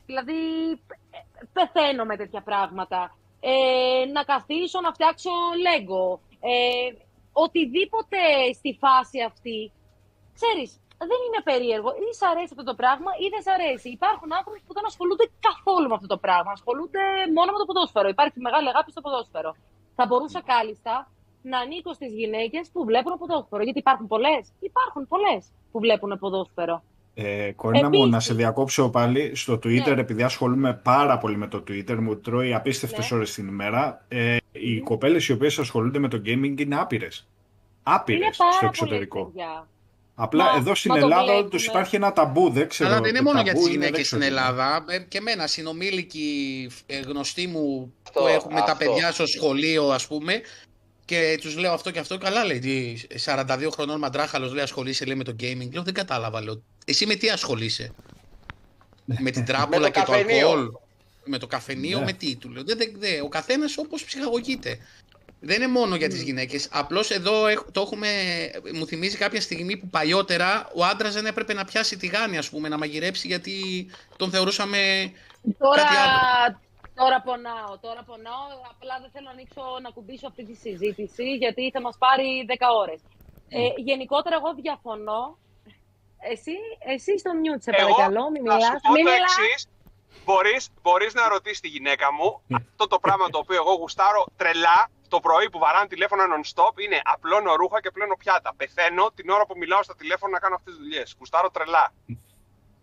Δηλαδή, 0.07 0.71
ε, 1.11 1.19
πεθαίνω 1.53 2.05
με 2.05 2.17
τέτοια 2.17 2.43
πράγματα. 2.43 3.17
Ε, 3.41 4.05
να 4.13 4.23
καθίσω 4.25 4.81
να 4.81 4.93
φτιάξω 4.93 5.31
Lego. 5.65 6.19
Ε, 6.41 6.89
οτιδήποτε 7.33 8.19
στη 8.59 8.79
φάση 8.81 9.19
αυτή. 9.31 9.73
Ξέρεις, 10.39 10.71
δεν 11.11 11.21
είναι 11.27 11.41
περίεργο. 11.51 11.91
Ή 12.07 12.15
σ' 12.19 12.27
αρέσει 12.33 12.53
αυτό 12.57 12.65
το 12.71 12.75
πράγμα 12.81 13.11
ή 13.25 13.27
δεν 13.33 13.43
σ' 13.47 13.53
αρέσει. 13.57 13.89
Υπάρχουν 13.99 14.31
άνθρωποι 14.39 14.61
που 14.67 14.73
δεν 14.77 14.87
ασχολούνται 14.91 15.27
καθόλου 15.49 15.89
με 15.89 15.95
αυτό 15.95 16.09
το 16.15 16.19
πράγμα. 16.25 16.51
Ασχολούνται 16.59 17.03
μόνο 17.37 17.51
με 17.53 17.59
το 17.59 17.67
ποδόσφαιρο. 17.69 18.09
Υπάρχει 18.09 18.39
μεγάλη 18.41 18.69
αγάπη 18.69 18.91
στο 18.91 19.01
ποδόσφαιρο. 19.01 19.51
Θα 19.99 20.05
μπορούσα 20.07 20.41
κάλλιστα 20.53 20.95
να 21.43 21.59
ανήκω 21.59 21.93
στις 21.93 22.13
γυναίκες 22.13 22.71
που 22.73 22.85
βλέπουν 22.85 23.13
ποδόσφαιρο. 23.19 23.63
Γιατί 23.63 23.79
υπάρχουν 23.79 24.07
πολλές. 24.07 24.43
Υπάρχουν 24.61 25.03
πολλές 25.13 25.43
που 25.71 25.79
βλέπουν 25.85 26.19
ποδόσφαιρο. 26.19 26.77
Ε, 27.15 27.53
Κορίνα 27.57 27.89
μου, 27.89 27.95
Επίσης- 27.95 28.11
να 28.13 28.21
σε 28.21 28.35
διακόψω 28.35 28.89
πάλι 28.91 29.33
στο 29.35 29.55
Twitter, 29.55 29.95
Ναι. 29.95 30.01
επειδή 30.01 30.23
ασχολούμαι 30.23 30.75
πάρα 30.83 31.19
πολύ 31.19 31.37
με 31.37 31.47
το 31.49 31.65
Twitter, 31.69 31.97
μου 32.01 32.17
τρώει 32.21 32.55
απίστευτες 32.55 33.11
Ναι. 33.11 33.17
ώρες 33.17 33.33
την 33.35 33.47
ημέρα. 33.49 34.05
Ε, 34.09 34.37
οι 34.53 34.81
κοπέλες 34.81 35.29
οι 35.29 35.33
οποίες 35.33 35.59
ασχολούνται 35.59 35.99
με 35.99 36.09
το 36.09 36.23
gaming 36.27 36.55
είναι 36.61 36.77
άπειρες. 36.81 37.29
Άπειρες 37.83 38.21
είναι 38.21 38.35
πάρα 38.37 38.53
στο 38.53 38.61
πολλές, 38.61 38.79
εξωτερικό. 38.81 39.25
παιδιά. 39.25 39.67
Απλά 40.15 40.45
Μα- 40.45 40.57
εδώ 40.59 40.75
στην 40.75 40.91
μα 40.95 40.99
το 41.01 41.05
Ελλάδα 41.07 41.25
βλέπουμε. 41.25 41.49
τους 41.51 41.67
υπάρχει 41.67 41.97
ένα 41.97 42.13
ταμπού, 42.13 42.51
δεν 42.51 42.69
ξέρω. 42.69 42.89
Αλλά 42.91 43.01
δεν 43.01 43.09
είναι 43.09 43.19
το 43.19 43.25
μόνο 43.25 43.37
ταμπού 43.37 43.49
για 43.51 43.55
τις 43.55 43.63
είναι, 43.63 43.73
δεν 43.73 43.83
γυναίκες 43.85 44.07
στην 44.07 44.19
ξέρω 44.21 44.35
τι 44.35 44.41
είναι. 44.41 44.51
Ελλάδα. 44.51 44.85
Ε, 44.89 44.99
Και 44.99 45.19
εμένα, 45.19 45.47
συνομήλικοι 45.47 46.27
ε, 46.87 47.01
γνωστοί 47.01 47.47
μου 47.47 47.93
Αυτό, 48.07 48.21
που 48.21 48.27
έχουμε 48.27 48.59
τα 48.61 48.73
αυτό. 48.73 48.77
παιδιά 48.85 49.13
στο 49.13 49.27
σχολείο, 49.27 49.89
ας 49.89 50.07
πούμε, 50.07 50.41
και 51.13 51.39
τους 51.41 51.57
λέω 51.57 51.73
αυτό 51.73 51.91
και 51.91 51.99
αυτό. 51.99 52.19
Καλά, 52.19 52.45
λέει, 52.45 52.59
τι, 52.59 52.95
42 53.25 53.69
χρονών 53.73 53.99
μαντράχαλος, 53.99 54.53
λέει, 54.53 54.63
ασχολείσαι, 54.63 55.05
λέει, 55.05 55.17
με 55.17 55.25
το 55.25 55.37
gaming. 55.41 55.69
Λέω, 55.73 55.83
δεν 55.83 55.95
κατάλαβα, 55.95 56.43
λέω. 56.43 56.63
Εσύ 56.85 57.07
με 57.07 57.15
τι 57.15 57.31
ασχολείσαι; 57.31 57.93
με 59.05 59.31
την 59.31 59.45
τράπουλα 59.45 59.79
Με 59.89 59.91
το 59.91 59.91
και 60.01 60.07
το 60.07 60.13
καφενείο. 60.13 60.49
αλκοόλ. 60.51 60.71
Με 61.25 61.39
το 61.39 61.47
καφενείο, 61.47 61.99
Ναι. 61.99 62.05
με 62.05 62.13
τι, 62.13 62.37
του 62.37 62.51
λέω. 62.51 62.65
Δεν, 62.65 62.79
δεν, 62.79 62.93
δεν, 62.99 63.21
ο 63.23 63.29
καθένας 63.29 63.79
όπως 63.79 64.05
ψυχαγωγείται. 64.05 64.79
Δεν 65.41 65.57
είναι 65.57 65.69
μόνο 65.73 65.97
για 65.97 66.09
τις 66.09 66.23
γυναίκες. 66.23 66.69
Απλώς 66.71 67.11
εδώ 67.11 67.47
έχ- 67.47 67.71
το 67.73 67.81
έχουμε, 67.81 68.09
μου 68.75 68.87
θυμίζει 68.87 69.17
κάποια 69.17 69.41
στιγμή 69.41 69.77
που 69.77 69.89
παλιότερα 69.89 70.71
ο 70.75 70.85
άντρας 70.85 71.15
δεν 71.15 71.27
έπρεπε 71.27 71.53
να 71.53 71.65
πιάσει 71.65 71.97
τη 71.97 72.07
γάνη, 72.07 72.39
ας 72.39 72.49
πούμε, 72.51 72.69
να 72.69 72.79
μαγειρέψει 72.79 73.27
γιατί 73.27 73.87
τον 74.17 74.31
θεωρούσαμε 74.31 75.13
Τώρα, 75.59 75.83
Κάτι 75.83 75.97
άλλο. 75.97 76.61
Τώρα 76.95 77.21
πονάω, 77.21 77.79
τώρα 77.81 78.03
πονάω. 78.03 78.47
Απλά 78.71 78.95
δεν 79.01 79.11
θέλω 79.11 79.25
να 79.25 79.31
ανοίξω 79.31 79.63
να 79.83 79.91
κουμπίσω 79.91 80.27
αυτή 80.27 80.45
τη 80.47 80.55
συζήτηση, 80.55 81.25
γιατί 81.43 81.71
θα 81.75 81.81
μας 81.81 81.97
πάρει 81.99 82.45
10 82.49 82.53
ώρες. 82.83 83.01
Ε, 83.49 83.69
γενικότερα, 83.77 84.37
εγώ 84.37 84.55
διαφωνώ. 84.55 85.39
Εσύ, 86.33 86.55
εσύ 86.93 87.19
στο 87.19 87.35
μιούτ, 87.35 87.63
σε 87.63 87.71
Εγώ 87.75 87.91
παρακαλώ, 87.95 88.31
μην 88.31 88.43
θα 88.47 88.51
σου 88.51 88.57
μιλάς. 88.57 88.81
πω 88.83 88.93
Μην 88.93 89.05
το 89.05 89.11
μιλάς. 89.11 89.37
εξής. 89.39 89.67
Μπορείς, 90.25 90.69
μπορείς 90.83 91.15
να 91.15 91.29
ρωτήσεις 91.29 91.61
τη 91.61 91.69
γυναίκα 91.69 92.13
μου 92.13 92.43
αυτό 92.55 92.87
το 92.87 92.99
πράγμα 92.99 93.29
το 93.31 93.39
οποίο 93.39 93.57
εγώ 93.57 93.73
γουστάρω 93.75 94.27
τρελά 94.37 94.89
το 95.09 95.21
πρωί 95.21 95.51
που 95.51 95.59
βαράνε 95.59 95.87
τηλέφωνα 95.87 96.25
non-stop 96.33 96.75
είναι 96.85 97.01
απλώνω 97.05 97.55
ρούχα 97.55 97.81
και 97.81 97.91
πλένω 97.91 98.15
πιάτα. 98.17 98.55
Πεθαίνω 98.57 99.11
την 99.15 99.29
ώρα 99.31 99.47
που 99.47 99.57
μιλάω 99.57 99.83
στα 99.83 99.95
τηλέφωνα 99.97 100.33
να 100.33 100.39
κάνω 100.39 100.55
αυτές 100.55 100.73
τις 100.75 100.83
δουλειές. 100.83 101.15
Γουστάρω 101.19 101.51
τρελά. 101.51 101.93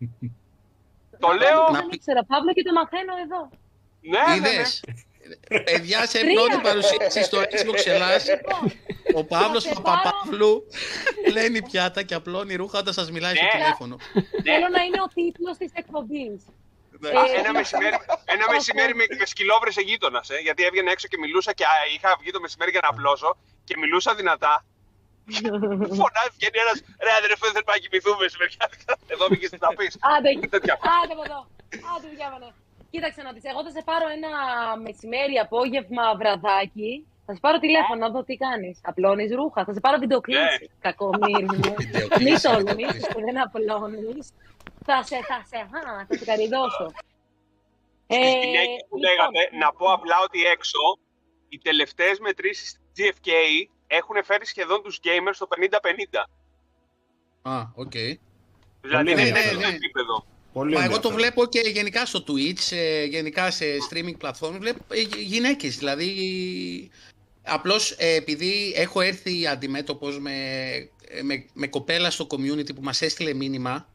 το 1.24 1.28
λέω... 1.32 1.60
Να 1.62 1.70
Δεν 1.78 1.86
πει- 1.88 1.94
ήξερα, 1.94 2.24
Παύλο, 2.24 2.52
και 2.52 2.62
το 2.62 2.72
μαθαίνω 2.72 3.14
εδώ. 3.24 3.40
Ναι, 4.00 4.18
ναι, 4.34 4.40
ναι. 4.40 4.48
Είδες; 4.50 4.82
Παιδιά, 5.64 6.06
σε 6.06 6.18
Τρία. 6.18 6.32
πρώτη 6.34 6.56
παρουσίαση 6.62 7.22
στο 7.22 7.38
Xbox 7.40 7.86
Ελλάς, 7.86 8.26
Λοιπόν, 8.28 8.72
ο 9.14 9.24
Παύλος 9.24 9.62
σε 9.62 9.72
Παπαπαύλου 9.82 10.66
πλένει 11.24 11.62
πιάτα 11.62 12.02
και 12.02 12.14
απλώνει 12.14 12.54
ρούχα 12.54 12.78
όταν 12.78 12.92
σας 12.94 13.10
μιλάει 13.10 13.34
στο 13.34 13.44
Ναι. 13.44 13.50
τηλέφωνο. 13.50 13.96
θέλω 14.48 14.68
να 14.76 14.80
είναι 14.82 15.00
ο 15.06 15.08
τίτλος 15.14 15.56
της 15.56 15.70
εκπομπής. 15.74 16.38
Ναι. 17.00 17.08
Α, 17.08 17.24
Ε, 17.34 17.38
ένα 17.38 17.52
μεσημέρι, 17.52 17.96
ένα 18.24 18.44
μεσημέρι 18.50 18.94
με, 18.94 19.04
με 19.18 19.26
σκυλόβρεσε 19.26 19.80
γείτονα, 19.80 20.20
ε, 20.28 20.36
γιατί 20.46 20.60
έβγαινε 20.64 20.90
έξω 20.90 21.06
και 21.08 21.18
μιλούσα 21.18 21.52
και 21.52 21.64
α, 21.64 21.74
είχα 21.94 22.16
βγει 22.20 22.30
το 22.30 22.40
μεσημέρι 22.40 22.70
για 22.70 22.80
να 22.82 22.88
απλώσω 22.88 23.30
και 23.64 23.74
μιλούσα 23.76 24.14
δυνατά. 24.14 24.64
Φωνάζει, 26.00 26.30
βγαίνει 26.38 26.58
ένας 26.64 26.76
ρε 27.06 27.12
αδερφέ, 27.18 27.46
δεν 27.56 27.64
πάει 27.66 27.76
να 27.78 27.82
κοιμηθούμε 27.84 28.16
μεσημεριάτικα. 28.24 28.92
Εδώ 29.14 29.24
βγήκες 29.30 29.60
να 29.64 29.68
πεις. 29.78 29.92
Άντε, 30.14 30.30
Τέτοια. 30.54 30.74
άντε 31.02 31.12
από 31.16 31.22
εδώ. 31.28 31.40
Άντε, 31.94 32.06
διάβανε. 32.16 32.48
Κοίταξε 32.90 33.22
να 33.22 33.32
δεις, 33.32 33.44
εγώ 33.44 33.62
θα 33.64 33.70
σε 33.70 33.82
πάρω 33.84 34.06
ένα 34.08 34.30
μεσημέρι, 34.82 35.36
απόγευμα, 35.38 36.16
βραδάκι. 36.16 37.06
Θα 37.26 37.32
σε 37.34 37.40
πάρω 37.40 37.58
τηλέφωνο 37.58 37.98
να 38.00 38.10
δω 38.10 38.24
τι 38.24 38.36
κάνεις. 38.36 38.80
Απλώνεις 38.82 39.34
ρούχα. 39.34 39.64
Θα 39.64 39.72
σε 39.72 39.80
πάρω 39.80 39.98
βιντεοκλήση. 39.98 40.70
Κακομύρι 40.80 41.44
μου. 41.44 41.54
Μη 41.68 41.84
Βιντεοκλήση, 41.84 42.42
τολμήσεις 42.42 42.74
βιντεοκλήση. 42.76 43.08
που 43.12 43.20
δεν 43.20 43.40
απλώνεις. 43.42 44.32
Θα 44.84 45.02
σε, 45.02 45.16
θα 45.30 45.42
σε, 45.50 45.56
α, 45.56 46.04
θα 46.08 46.14
σε 46.16 46.24
καριδώσω. 46.24 46.86
Ε, 48.06 48.14
Στις 48.14 48.44
γυναίκες 48.44 48.80
που 48.88 48.96
λοιπόν, 48.96 49.00
λέγατε, 49.10 49.56
να 49.62 49.72
πω 49.72 49.86
απλά 49.92 50.16
ότι 50.26 50.44
έξω 50.44 50.78
οι 51.48 51.58
τελευταίες 51.58 52.18
μετρήσεις 52.18 52.80
GFK 52.96 53.28
έχουν 53.86 54.24
φέρει 54.24 54.46
σχεδόν 54.46 54.82
τους 54.82 55.00
gamers 55.04 55.30
στο 55.32 55.46
50-50. 55.50 56.24
Α, 57.42 57.62
οκ. 57.74 57.90
Δηλαδή 57.90 59.10
είναι 59.10 59.20
ενδιαφέρον. 59.20 59.32
τέτοιο 59.42 59.58
Ναι, 59.58 59.66
ναι. 59.68 59.74
επίπεδο. 59.74 60.24
Πολύ 60.52 60.74
Μα 60.74 60.84
εγώ 60.84 60.88
το 61.00 61.08
ενδιαφέρον. 61.08 61.16
βλέπω 61.18 61.46
και 61.46 61.60
γενικά 61.70 62.06
στο 62.06 62.24
Twitch, 62.28 62.76
ε, 62.76 63.04
γενικά 63.04 63.50
σε 63.50 63.64
streaming 63.90 64.26
platform, 64.26 64.52
βλέπω 64.58 64.84
ε, 64.94 65.00
γυ- 65.00 65.16
γυναίκες, 65.18 65.76
δηλαδή 65.78 66.10
απλώς 67.42 67.90
ε, 67.98 68.14
επειδή 68.14 68.72
έχω 68.76 69.00
έρθει 69.00 69.46
αντιμέτωπος 69.46 70.18
με, 70.18 70.32
ε, 71.08 71.22
με, 71.22 71.44
με 71.52 71.66
κοπέλα 71.66 72.10
στο 72.10 72.26
community 72.30 72.74
που 72.74 72.82
μας 72.82 73.02
έστειλε 73.02 73.34
μήνυμα 73.34 73.88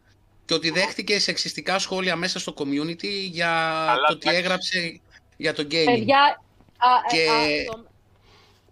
και 0.45 0.53
ότι 0.53 0.69
δέχτηκε 0.69 1.19
σεξιστικά 1.19 1.79
σχόλια 1.79 2.15
μέσα 2.15 2.39
στο 2.39 2.53
community 2.57 3.07
για 3.31 3.51
Αλλά 3.91 4.07
το 4.07 4.13
ότι 4.13 4.27
εντάξει. 4.29 4.39
έγραψε 4.43 4.99
για 5.37 5.53
το 5.53 5.61
gaming. 5.71 5.85
Παιδιά, 5.85 6.41
α, 6.77 6.89
ε, 7.11 7.15
Και- 7.15 7.65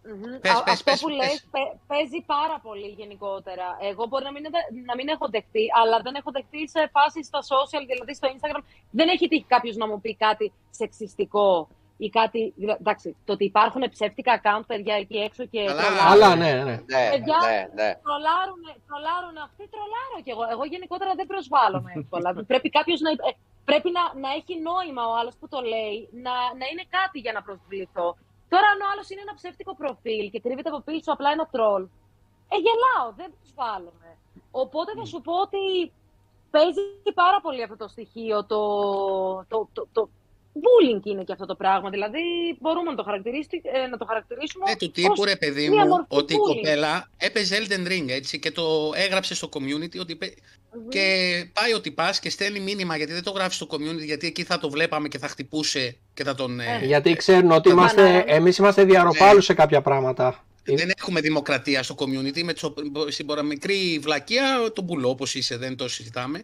αυτό, 0.05 0.15
Μμμ. 0.27 0.39
Πες, 0.41 0.51
Α- 0.51 0.63
πες, 0.63 0.73
αυτό 0.73 0.91
πες, 0.91 0.99
που 1.01 1.07
πες. 1.07 1.17
λες 1.17 1.47
παι- 1.51 1.75
παίζει 1.87 2.19
πάρα 2.35 2.57
πολύ 2.67 2.87
γενικότερα. 2.99 3.67
Εγώ 3.89 4.05
μπορεί 4.09 4.23
να 4.23 4.31
μην, 4.31 4.43
να 4.89 4.95
μην 4.95 5.07
έχω 5.07 5.25
δεχτεί, 5.35 5.65
αλλά 5.81 5.97
δεν 6.05 6.13
έχω 6.15 6.31
δεχτεί 6.31 6.61
σε 6.69 6.81
φάση 6.95 7.23
στα 7.23 7.39
social, 7.51 7.83
δηλαδή 7.91 8.13
στο 8.19 8.27
Instagram. 8.33 8.61
Δεν 8.91 9.07
έχει 9.13 9.27
τύχει 9.27 9.45
κάποιος 9.55 9.75
να 9.75 9.87
μου 9.87 10.01
πει 10.01 10.15
κάτι 10.15 10.45
σεξιστικό 10.69 11.67
ή 11.97 12.09
κάτι. 12.09 12.53
δηλα- 12.55 12.77
Εντάξει, 12.79 13.15
το 13.25 13.31
ότι 13.33 13.43
υπάρχουν 13.51 13.81
ψεύτικα 13.95 14.41
account 14.41 14.63
παιδιά 14.67 14.95
εκεί 14.95 15.17
έξω 15.17 15.45
και 15.45 15.61
Καλά. 15.65 15.81
τρολάρουν. 15.81 16.11
Αλλά 16.11 16.35
ναι, 16.35 16.51
ναι. 16.53 16.75
Ναι, 16.93 17.03
Παιδιά, 17.13 17.37
ναι, 17.47 17.57
ναι. 17.79 17.89
Τρολάρουν, 18.05 18.61
τρολάρουν 18.87 19.35
αυτοί, 19.47 19.63
τρολάρω 19.73 20.17
κι 20.25 20.31
εγώ. 20.35 20.43
Εγώ 20.53 20.63
γενικότερα 20.73 21.11
δεν 21.19 21.27
προσβάλλομαι 21.31 21.91
εύκολα. 21.95 22.29
πρέπει 22.51 22.69
κάποιος 22.77 22.99
να, 23.05 23.09
ε, 23.11 23.31
πρέπει 23.69 23.89
να, 23.97 24.03
να 24.23 24.29
έχει 24.39 24.53
νόημα 24.69 25.03
ο 25.11 25.13
άλλος 25.19 25.35
που 25.39 25.47
το 25.53 25.59
λέει, 25.73 25.95
να, 26.25 26.33
να 26.59 26.65
είναι 26.71 26.85
κάτι 26.97 27.17
για 27.25 27.33
να 27.37 27.41
προσβληθώ. 27.47 28.07
Τώρα, 28.53 28.67
αν 28.73 28.81
ο 28.81 28.87
άλλος 28.91 29.09
είναι 29.09 29.21
ένα 29.21 29.33
ψεύτικο 29.33 29.75
προφίλ 29.75 30.29
και 30.29 30.39
κρύβεται 30.39 30.69
από 30.69 30.81
πίσω 30.81 31.11
απλά 31.11 31.29
ένα 31.31 31.45
τρόλ, 31.51 31.83
ε, 32.53 32.55
γελάω, 32.65 33.07
δεν 33.19 33.29
προσβάλλομαι. 33.39 34.17
Οπότε 34.51 34.91
θα 34.97 35.05
σου 35.05 35.21
πω 35.21 35.33
ότι 35.41 35.91
παίζει 36.51 36.81
πάρα 37.13 37.41
πολύ 37.41 37.63
αυτό 37.63 37.77
το 37.77 37.87
στοιχείο, 37.87 38.45
το, 38.45 38.61
το, 39.51 39.67
το, 39.73 39.87
το, 39.91 40.09
bullying 40.55 41.05
είναι 41.05 41.23
και 41.23 41.31
αυτό 41.31 41.45
το 41.45 41.55
πράγμα. 41.55 41.89
Δηλαδή, 41.89 42.19
μπορούμε 42.59 42.89
να 42.89 42.95
το, 42.95 43.03
χαρακτηρίσουμε, 43.03 43.61
ε, 43.83 43.87
να 43.87 43.97
το 43.97 44.05
χαρακτηρίσουμε. 44.05 44.65
Ναι, 44.69 44.75
του 44.75 44.91
τύπου 44.91 45.13
ως 45.17 45.25
ρε 45.25 45.35
παιδί 45.35 45.69
μία 45.69 45.81
μου, 45.83 45.87
μορφή 45.87 46.05
ότι 46.07 46.33
η 46.33 46.37
bullying. 46.37 46.55
κοπέλα 46.55 47.09
έπαιζε 47.17 47.57
Elden 47.67 47.87
Ring 47.87 48.05
έτσι 48.09 48.39
και 48.39 48.51
το 48.51 48.91
έγραψε 48.95 49.35
στο 49.35 49.49
community 49.53 49.99
ότι 49.99 50.15
παι- 50.15 50.37
Μμμ. 50.75 50.87
και 50.89 51.05
πάει 51.53 51.73
ότι 51.73 51.91
πας 51.91 52.19
και 52.19 52.29
στέλνει 52.29 52.59
μήνυμα 52.59 52.95
γιατί 52.97 53.13
δεν 53.13 53.23
το 53.23 53.31
γράφει 53.31 53.55
στο 53.55 53.67
community 53.69 54.03
γιατί 54.05 54.27
εκεί 54.27 54.43
θα 54.43 54.59
το 54.59 54.69
βλέπαμε 54.69 55.07
και 55.07 55.17
θα 55.17 55.27
χτυπούσε 55.27 55.97
και 56.13 56.23
θα 56.23 56.35
τον... 56.35 56.59
ε, 56.59 56.79
Ε, 56.81 56.85
Γιατί 56.85 57.13
ξέρουν 57.13 57.51
ότι 57.51 57.69
Το 57.69 57.75
είμαστε, 57.75 58.01
μανάρα. 58.01 58.23
εμείς 58.27 58.57
είμαστε 58.57 58.83
διαρροπάλους 58.83 59.45
σε 59.45 59.53
κάποια 59.53 59.81
πράγματα. 59.81 60.45
Δεν 60.65 60.91
έχουμε 60.97 61.21
δημοκρατία 61.21 61.83
στο 61.83 61.95
community. 61.97 62.43
Με 62.43 62.53
το, 62.53 62.73
στην 63.09 63.45
μικρή 63.45 63.99
βλακεία 64.01 64.71
τον 64.73 64.85
πουλό 64.85 65.09
όπως 65.09 65.35
είσαι, 65.35 65.57
δεν 65.57 65.75
το 65.75 65.87
συζητάμε. 65.87 66.43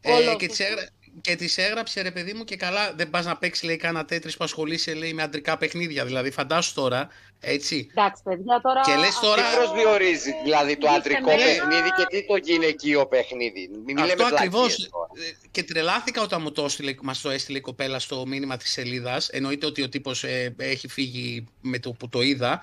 Ε, 0.00 0.12
Όλο 0.12 0.20
και, 0.22 0.28
αυτό. 0.30 0.46
της 0.46 0.60
έγρα... 0.60 0.88
και 1.20 1.36
της 1.36 1.58
έγραψε 1.58 2.00
ρε 2.02 2.10
παιδί 2.10 2.32
μου 2.32 2.44
και 2.44 2.56
καλά 2.56 2.92
δεν 2.94 3.10
πας 3.10 3.24
να 3.24 3.36
παίξεις 3.36 3.62
λέει 3.64 3.76
κάνα 3.76 4.04
τέτρις 4.04 4.36
που 4.36 4.44
ασχολείσαι 4.44 4.94
λέει 4.94 5.12
με 5.12 5.22
αντρικά 5.22 5.56
παιχνίδια. 5.56 6.04
Δηλαδή 6.04 6.30
φαντάσου 6.30 6.74
τώρα, 6.74 7.08
έτσι. 7.40 7.88
Εντάξει, 7.90 8.22
παιδιά, 8.22 8.60
τώρα. 8.62 8.80
Και 8.80 8.94
λες 8.94 9.18
τώρα- 9.20 9.42
Τι 9.42 9.48
αυτό- 9.48 9.60
προσδιορίζει 9.60 10.30
δηλαδή 10.44 10.76
το 10.76 10.86
Είστε 10.86 10.98
αντρικό 10.98 11.30
μένα. 11.30 11.42
παιχνίδι 11.44 11.88
και 11.96 12.04
τι 12.08 12.26
το 12.26 12.36
γυναικείο 12.36 13.06
παιχνίδι; 13.06 13.70
Μην 13.84 13.98
Αυτό 14.00 14.16
λέμε 14.16 14.28
ακριβώς. 14.34 14.60
βλακίες 14.66 14.88
τώρα. 14.88 15.08
Ε, 15.28 15.48
Και 15.50 15.62
τρελάθηκα 15.62 16.22
όταν 16.22 16.42
μου 16.42 16.52
το 16.52 16.64
έστειλε, 16.64 16.94
μας 17.02 17.20
το 17.20 17.30
έστειλε 17.30 17.58
η 17.58 17.60
κοπέλα 17.60 17.98
στο 17.98 18.26
μήνυμα 18.26 18.56
της 18.56 18.70
σελίδας. 18.70 19.28
Εννοείται 19.28 19.66
ότι 19.66 19.82
ο 19.82 19.88
τύπος 19.88 20.24
ε, 20.24 20.54
έχει 20.58 20.88
φύγει 20.88 21.44
με 21.60 21.78
το 21.78 21.92
που 21.92 22.08
το 22.08 22.20
είδα. 22.22 22.62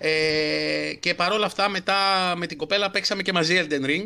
Ε, 0.00 0.92
και 1.00 1.14
παρόλα 1.14 1.46
αυτά 1.46 1.68
μετά 1.68 1.96
με 2.36 2.46
την 2.46 2.56
κοπέλα 2.58 2.90
παίξαμε 2.90 3.22
και 3.22 3.32
μαζί 3.32 3.66
Elden 3.68 3.84
Ring 3.86 4.04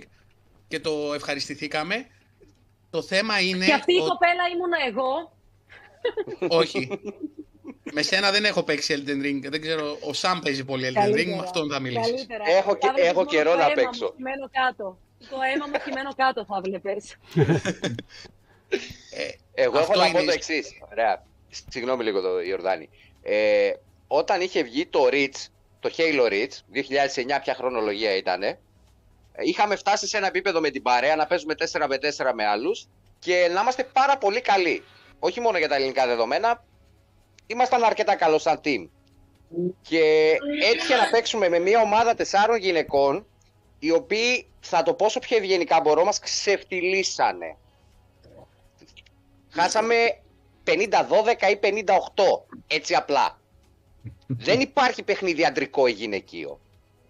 και 0.69 0.81
το 0.81 1.13
ευχαριστηθήκαμε. 1.15 2.07
Το 2.93 3.03
θέμα 3.03 3.41
είναι... 3.41 3.65
Και 3.67 3.73
αυτή 3.73 3.93
η 3.95 3.99
ότι- 3.99 4.09
κοπέλα 4.09 4.43
ήμουν 4.55 4.73
εγώ. 4.89 5.37
Όχι. 6.59 7.01
με 7.93 8.03
σένα 8.03 8.31
δεν 8.31 8.45
έχω 8.45 8.63
παίξει 8.63 8.95
Elden 9.07 9.25
Ring. 9.27 9.41
Δεν 9.51 9.61
ξέρω, 9.61 9.97
ο 10.09 10.13
Σαμ 10.13 10.39
παίζει 10.39 10.65
πολύ 10.65 10.85
Elden 10.87 10.91
Ring, 10.99 11.11
Καλύτερα. 11.11 11.37
με 11.37 11.43
αυτόν 11.43 11.71
θα 11.71 11.79
μιλήσεις. 11.81 12.11
Καλύτερα. 12.11 12.45
Έχω 12.57 12.77
και- 12.77 12.87
Θα 12.87 12.93
βλέπεις 12.93 13.11
έχω 13.11 13.19
μόνο 13.19 13.31
καιρό 13.31 13.51
το 13.51 13.57
να 13.57 13.65
αίμα 13.65 13.75
παίξω. 13.75 14.05
μου 14.05 14.13
χυμένο 14.17 14.49
κάτω. 14.53 14.99
Το 15.31 15.37
αίμα 15.55 15.67
μου 15.67 15.81
χυμένο 15.85 16.15
κάτω 16.17 16.45
θα 16.45 16.61
βλέπεις. 16.61 17.17
Ε, 19.11 19.29
Εγώ 19.55 19.79
έχω 19.79 19.87
Αυτό 19.93 19.99
να 19.99 20.07
είναι 20.07 20.19
πω 20.19 20.25
το 20.25 20.31
η- 20.31 20.35
εξής. 20.35 20.73
Ωραία. 20.91 21.25
Συγγνώμη 21.69 22.05
λίγο 22.05 22.21
το 22.21 22.41
Ιορδάνη. 22.41 22.89
Ε, 23.23 23.71
όταν 24.07 24.41
είχε 24.41 24.63
βγει 24.63 24.87
το 24.87 25.09
Reach, 25.13 25.47
το 25.81 25.91
Halo 25.97 26.29
Reach, 26.33 26.51
2009 26.73 27.41
ποια 27.43 27.55
χρονολογία 27.55 28.17
ήτανε, 28.17 28.47
ε, 28.47 28.59
είχαμε 29.39 29.77
φτάσει 29.77 30.07
σε 30.07 30.17
ένα 30.17 30.27
επίπεδο 30.27 30.61
με 30.61 30.71
την 30.71 30.83
παρέα 30.83 31.17
να 31.17 31.27
παίζουμε 31.27 31.55
4x4 31.59 32.33
με 32.35 32.47
άλλους 32.47 32.89
και 33.19 33.49
να 33.53 33.61
είμαστε 33.61 33.85
πάρα 33.85 34.19
πολύ 34.19 34.41
καλοί. 34.41 34.85
Όχι 35.19 35.41
μόνο 35.41 35.59
για 35.59 35.69
τα 35.69 35.75
ελληνικά 35.75 36.07
δεδομένα, 36.07 36.65
ήμασταν 37.47 37.85
αρκετά 37.85 38.17
καλός 38.17 38.43
σαν 38.43 38.61
team. 38.65 38.89
Και 39.83 40.37
έτυχε 40.63 40.97
να 40.97 41.11
παίξουμε 41.11 41.49
με 41.49 41.59
μια 41.59 41.81
ομάδα 41.81 42.15
τεσσάρων 42.15 42.57
γυναικών, 42.57 43.27
οι 43.79 43.91
οποίοι, 43.91 44.47
θα 44.61 44.83
το 44.83 44.95
πόσο 44.95 45.19
πιο 45.19 45.37
ευγενικά 45.37 45.81
μπορώ, 45.81 46.05
μας 46.05 46.19
ξεφτυλίσανε. 46.19 47.57
Χάσαμε 49.51 49.95
50-12 50.65 51.51
ή 51.51 51.59
58, 51.63 51.93
έτσι 52.67 52.95
απλά. 52.95 53.41
Δεν 54.27 54.61
υπάρχει 54.61 55.03
παιχνίδι 55.03 55.45
αντρικό 55.45 55.87
ή 55.87 55.93
γυναικείο. 55.93 56.61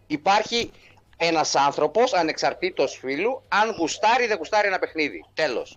Υπάρχει 0.06 0.70
ένας 1.26 1.54
άνθρωπος, 1.54 2.12
ανεξαρτήτως 2.12 2.98
φίλου, 3.00 3.42
αν 3.48 3.74
γουστάρει 3.78 4.24
ή 4.24 4.26
δεν 4.26 4.36
γουστάρει 4.36 4.66
ένα 4.66 4.78
παιχνίδι. 4.78 5.24
Τέλος. 5.34 5.76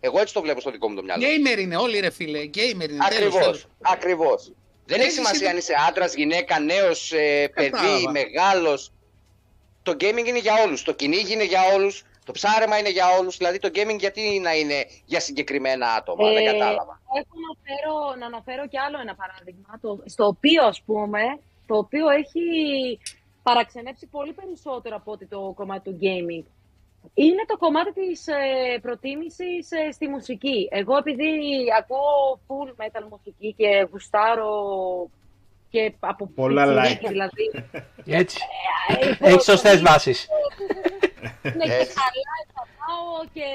Εγώ 0.00 0.20
έτσι 0.20 0.34
το 0.34 0.40
βλέπω 0.40 0.60
στο 0.60 0.70
δικό 0.70 0.88
μου 0.88 0.94
το 0.96 1.02
μυαλό. 1.02 1.24
Gamer 1.26 1.58
είναι 1.58 1.76
όλοι 1.76 2.00
ρε 2.00 2.10
φίλε, 2.10 2.38
gamer 2.38 2.58
είναι. 2.72 2.86
τέλος, 2.86 3.06
Ακριβώς, 3.06 3.40
τέλος. 3.40 3.66
ακριβώς. 3.80 4.52
Δεν 4.86 4.98
έχει 4.98 5.06
Έχεις 5.08 5.14
σημασία 5.14 5.36
είδε- 5.38 5.50
αν 5.50 5.56
είσαι 5.56 5.74
άντρας, 5.88 6.14
γυναίκα, 6.14 6.60
νέος, 6.60 7.12
ε, 7.12 7.48
παιδί, 7.54 7.70
Κατάλαβα. 7.70 8.10
μεγάλος. 8.10 8.92
Το 9.82 9.92
gaming 10.00 10.26
είναι 10.26 10.38
για 10.38 10.54
όλους, 10.64 10.82
το 10.82 10.92
κυνήγι 10.92 11.32
είναι 11.32 11.44
για 11.44 11.60
όλους, 11.74 12.04
το 12.24 12.32
ψάρεμα 12.32 12.78
είναι 12.78 12.88
για 12.90 13.08
όλους. 13.18 13.36
Δηλαδή 13.36 13.58
το 13.58 13.68
gaming 13.74 13.98
γιατί 13.98 14.38
να 14.42 14.54
είναι 14.54 14.86
για 15.04 15.20
συγκεκριμένα 15.20 15.86
άτομα, 15.92 16.28
δεν 16.32 16.36
Ε, 16.46 16.52
κατάλαβα. 16.52 17.00
Έχω 17.18 17.34
να 17.40 17.46
αναφέρω, 17.50 18.14
να 18.18 18.26
αναφέρω 18.26 18.68
κι 18.68 18.78
άλλο 18.78 19.00
ένα 19.00 19.14
παράδειγμα, 19.14 19.78
το, 19.80 20.02
στο 20.06 20.26
οποίο 20.26 20.64
ας 20.66 20.82
πούμε, 20.86 21.22
το 21.66 21.76
οποίο 21.76 22.08
έχει 22.08 22.40
παραξενέψει 23.42 24.06
πολύ 24.06 24.32
περισσότερο 24.32 24.96
από 24.96 25.12
ότι 25.12 25.26
το 25.26 25.52
κομμάτι 25.56 25.90
του 25.90 25.98
gaming. 26.00 26.44
Είναι 27.14 27.44
το 27.46 27.56
κομμάτι 27.56 27.92
της 27.92 28.26
ε, 28.26 28.78
προτίμησης 28.82 29.70
ε, 29.70 29.90
στη 29.92 30.08
μουσική. 30.08 30.68
Εγώ 30.70 30.96
επειδή 30.96 31.28
ακούω 31.78 32.40
full 32.46 32.68
metal 32.82 33.06
μουσική 33.10 33.54
και 33.56 33.88
γουστάρω 33.90 34.52
και 35.70 35.92
από 36.00 36.26
Πολλά 36.34 36.64
πιτσιρίκι, 36.66 37.04
like. 37.04 37.08
δηλαδή. 37.08 37.46
Έτσι. 38.06 38.38
ε, 39.18 39.28
Έχει 39.28 39.42
σωστέ 39.42 39.76
βάσει. 39.76 40.14
Ναι, 41.42 41.64
και 41.64 41.72
Έτσι. 41.72 41.94
καλά 41.94 42.36
θα 42.54 42.62
πάω 42.78 43.24
και 43.32 43.46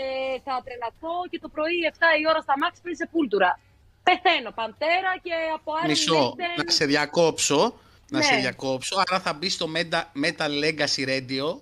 θα 0.43 0.61
τρελαθώ 0.65 1.15
και 1.29 1.39
το 1.39 1.47
πρωί 1.49 1.75
7 1.91 1.95
η 2.21 2.27
ώρα 2.29 2.41
στα 2.41 2.53
μάξι 2.61 2.81
πριν 2.81 2.95
σε 2.95 3.09
πούλτουρα. 3.11 3.59
Πεθαίνω, 4.03 4.51
παντέρα 4.51 5.11
και 5.23 5.31
από 5.55 5.71
Iron 5.83 5.87
Μισό, 5.87 6.35
Maiden. 6.37 6.63
να 6.65 6.71
σε 6.71 6.85
διακόψω. 6.85 7.73
Να 8.09 8.17
Ναι. 8.17 8.23
σε 8.23 8.35
διακόψω. 8.35 8.95
Άρα 9.07 9.19
θα 9.19 9.33
μπεις 9.33 9.53
στο 9.53 9.67
Meta- 9.75 10.11
Metal 10.25 10.49
Legacy 10.63 11.07
Radio. 11.07 11.59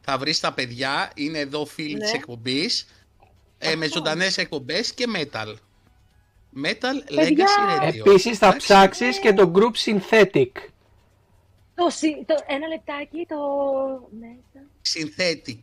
Θα 0.00 0.18
βρεις 0.18 0.40
τα 0.40 0.52
παιδιά. 0.52 1.10
Είναι 1.14 1.38
εδώ 1.38 1.64
φίλοι 1.64 1.94
Ναι. 1.94 1.98
της 2.00 2.12
εκπομπής. 2.12 2.86
Ε, 3.58 3.74
με 3.74 3.84
Αυτό. 3.84 3.96
ζωντανές 3.98 4.38
εκπομπές 4.38 4.92
και 4.94 5.04
Metal. 5.16 5.54
Metal 6.64 7.14
Παιδιά. 7.14 7.46
Legacy 7.46 7.82
Radio. 7.82 8.06
Επίσης 8.06 8.38
θα 8.38 8.46
Εντάξει. 8.46 8.66
ψάξεις 8.66 9.18
και 9.18 9.32
το 9.32 9.52
group 9.54 9.72
Synthetic. 9.84 10.50
Το, 11.74 11.90
συ- 11.90 12.26
το, 12.26 12.34
ένα 12.46 12.66
λεπτάκι, 12.66 13.26
το... 13.28 13.36
Ναι, 14.20 14.28
Synthetic. 14.94 15.60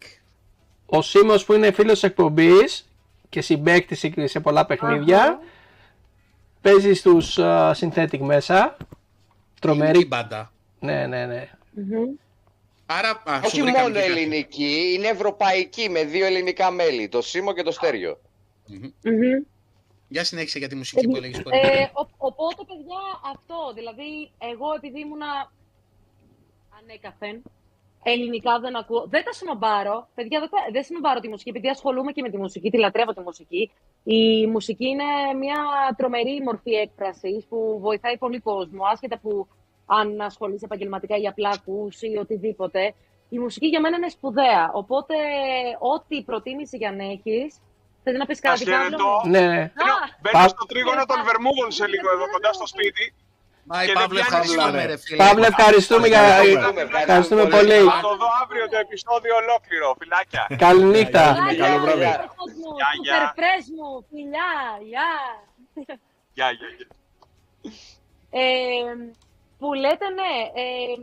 Ο 0.86 1.01
Σίμος 1.01 1.45
που 1.45 1.53
είναι 1.53 1.72
φίλος 1.72 2.03
εκπομπής 2.03 2.89
και 3.30 3.41
συμπαίκτης 3.41 4.05
σε 4.24 4.39
πολλά 4.39 4.65
παιχνίδια. 4.65 5.22
Αχα. 5.24 5.39
Παίζει 6.61 6.93
στους 6.93 7.38
α, 7.39 7.76
Synthetic 7.80 8.17
μέσα. 8.20 8.78
Η 9.60 9.62
Τρομερή. 9.62 10.05
μπάντα. 10.05 10.51
Ναι, 10.80 11.07
ναι, 11.07 11.26
ναι. 11.26 11.49
Μμμ. 11.72 12.10
Άρα, 12.86 13.10
α, 13.26 13.36
σου 13.36 13.41
Όχι 13.45 13.62
βρήκαμε 13.62 13.82
μόνο 13.84 13.93
και 13.93 13.99
κάτι. 13.99 14.12
ελληνική, 14.12 14.93
είναι 14.95 15.07
ευρωπαϊκή 15.07 15.89
με 15.89 16.03
δύο 16.03 16.26
ελληνικά 16.26 16.72
μέλη, 16.72 17.10
το 17.10 17.22
Σίμο 17.22 17.53
και 17.53 17.64
το 17.64 17.72
Στέριο. 17.72 18.20
Μμμ. 18.68 18.89
Μμμ. 19.03 19.43
Για 20.07 20.24
συνέχισε 20.24 20.60
για 20.60 20.68
τη 20.68 20.76
μουσική 20.76 21.07
που 21.07 21.16
έλεγες 21.16 21.41
πολύ. 21.41 21.57
Ε, 21.57 21.84
ο- 21.93 22.10
οπότε, 22.18 22.64
παιδιά, 22.68 23.01
αυτό. 23.34 23.72
Δηλαδή, 23.76 24.32
εγώ 24.38 24.66
επειδή 24.76 24.99
ήμουνα 24.99 25.51
ανέκαθεν, 26.82 27.41
ελληνικά 28.04 28.60
δεν 28.60 28.76
ακούω. 28.76 29.06
Δεν 29.10 29.24
τα 29.24 29.32
συνομπάρω. 29.32 30.08
Παιδιά, 30.16 30.39
δεν, 30.39 30.50
τα, 30.50 30.58
δεν 30.72 30.84
συνομπάρω 30.84 31.20
τη 31.20 31.30
μουσική, 31.30 31.50
επειδή 31.50 31.68
ασχολούμαι 31.68 32.12
και 32.12 32.22
με 32.22 32.30
τη 32.30 32.38
μουσική, 32.38 32.70
τη 32.70 32.78
λατρεύω 32.78 33.14
τη 33.14 33.22
μουσική. 33.22 33.72
Η 34.04 34.47
μουσική 34.47 34.88
είναι 34.88 35.04
μια 35.39 35.58
τρομερή 35.97 36.41
μορφή 36.43 36.72
έκφρασης 36.72 37.45
που 37.50 37.80
βοηθάει 37.82 38.18
πολύ 38.18 38.39
κόσμο, 38.39 38.84
άσχετα 38.91 39.18
που 39.18 39.47
αν 39.86 40.22
ασχολείσαι 40.22 40.66
επαγγελματικά 40.66 41.18
ή 41.18 41.28
απλά 41.28 41.50
ακούς 41.50 42.02
ή 42.02 42.18
οτιδήποτε. 42.20 42.93
Η 43.30 43.39
μουσική 43.39 43.68
για 43.68 43.80
μένα 43.82 43.97
είναι 43.97 44.10
σπουδαία. 44.10 44.70
Οπότε, 44.74 45.14
ό,τι 45.93 46.24
προτίμηση 46.24 46.78
για 46.78 46.91
να 46.91 47.04
έχει. 47.04 47.52
Θες 48.04 48.18
να 48.18 48.26
πεις 48.26 48.39
κάτι, 48.39 48.64
χαίρετο. 48.64 48.89
Παύλο; 48.89 49.22
Ναι, 49.26 49.47
ναι. 49.47 49.62
Α, 49.62 49.95
Μπαίνω 50.22 50.43
Πα- 50.43 50.47
στο 50.47 50.66
τρίγωνο 50.66 51.06
των 51.06 51.24
Βερμούδων 51.24 51.72
σε 51.72 51.88
λίγο 51.88 52.12
εδώ 52.16 52.26
κοντά 52.32 52.54
στο 52.54 52.68
σπίτι. 52.68 53.14
Πάει 53.72 53.86
και 53.88 53.93
Παύλο, 53.93 54.07
δεν 54.07 54.09
πιάνεις 54.09 54.28
ευχαριστούμε 54.28 54.63
σίγουρα. 54.70 54.86
ρε 54.91 54.97
φίλε. 55.03 55.17
Παύλο, 55.24 55.45
ευχαριστούμε 55.53 56.07
για. 56.13 56.22
Ευχαριστούμε, 56.22 56.82
Ευχαριστούμε 56.82 57.41
πολύ. 57.55 57.74
πολύ. 57.78 57.89
Θα 57.95 57.99
το 58.07 58.13
δω 58.22 58.28
αύριο 58.43 58.65
το 58.74 58.78
επεισόδιο 58.86 59.34
ολόκληρο. 59.43 59.88
Φιλάκια. 59.99 60.43
Καληνύχτα. 60.65 61.24
Γεια. 61.32 61.65
Καλό 61.65 61.78
βράδυ. 61.84 61.99
Γιώργος 62.05 62.51
μου, 62.59 62.70
Γεια, 62.80 62.89
γεια. 63.03 63.17
Super 63.17 63.32
fresh 63.39 63.67
μου, 63.78 63.89
φιλιά, 64.09 64.51
γεια. 64.91 65.09
Γεια, 66.38 66.47
γεια, 66.59 66.70
γεια. 66.78 66.88
Ε, 68.41 68.41
που 69.59 69.74
λέτε, 69.74 70.07
ναι, 70.20 70.34
ε, 70.61 70.93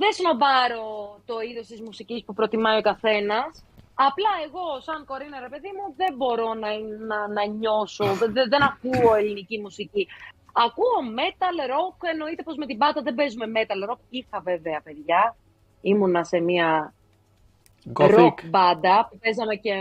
δεν 0.00 0.12
σνομπάρω 0.18 0.88
το 1.24 1.34
είδος 1.48 1.66
της 1.66 1.80
μουσικής 1.80 2.24
που 2.24 2.34
προτιμάει 2.34 2.78
ο 2.78 2.80
καθένας. 2.90 3.64
Απλά 4.08 4.30
εγώ, 4.46 4.80
σαν 4.80 5.04
κορίνα, 5.04 5.40
ρε 5.40 5.48
παιδί 5.48 5.68
μου, 5.76 5.94
δεν 5.96 6.14
μπορώ 6.16 6.54
να, 6.54 6.68
να, 7.10 7.28
να 7.28 7.44
νιώσω, 7.46 8.04
δεν, 8.04 8.32
δεν- 8.32 8.48
δεν 8.48 8.62
ακούω 8.62 9.14
ελληνική 9.14 9.60
μουσική. 9.60 10.08
Ακούω 10.56 10.98
metal 11.18 11.56
rock, 11.74 11.96
εννοείται 12.12 12.42
πως 12.42 12.56
με 12.56 12.66
την 12.66 12.78
πάτα 12.78 13.02
δεν 13.02 13.14
παίζουμε 13.14 13.46
metal 13.56 13.90
rock. 13.90 13.98
Είχα 14.08 14.40
βέβαια, 14.40 14.80
παιδιά, 14.84 15.36
ήμουνα 15.80 16.24
σε 16.24 16.40
μια 16.40 16.94
Gothic. 17.92 18.18
rock 18.18 18.34
μπάντα 18.44 19.06
που 19.10 19.18
παίζαμε 19.22 19.54
και 19.54 19.74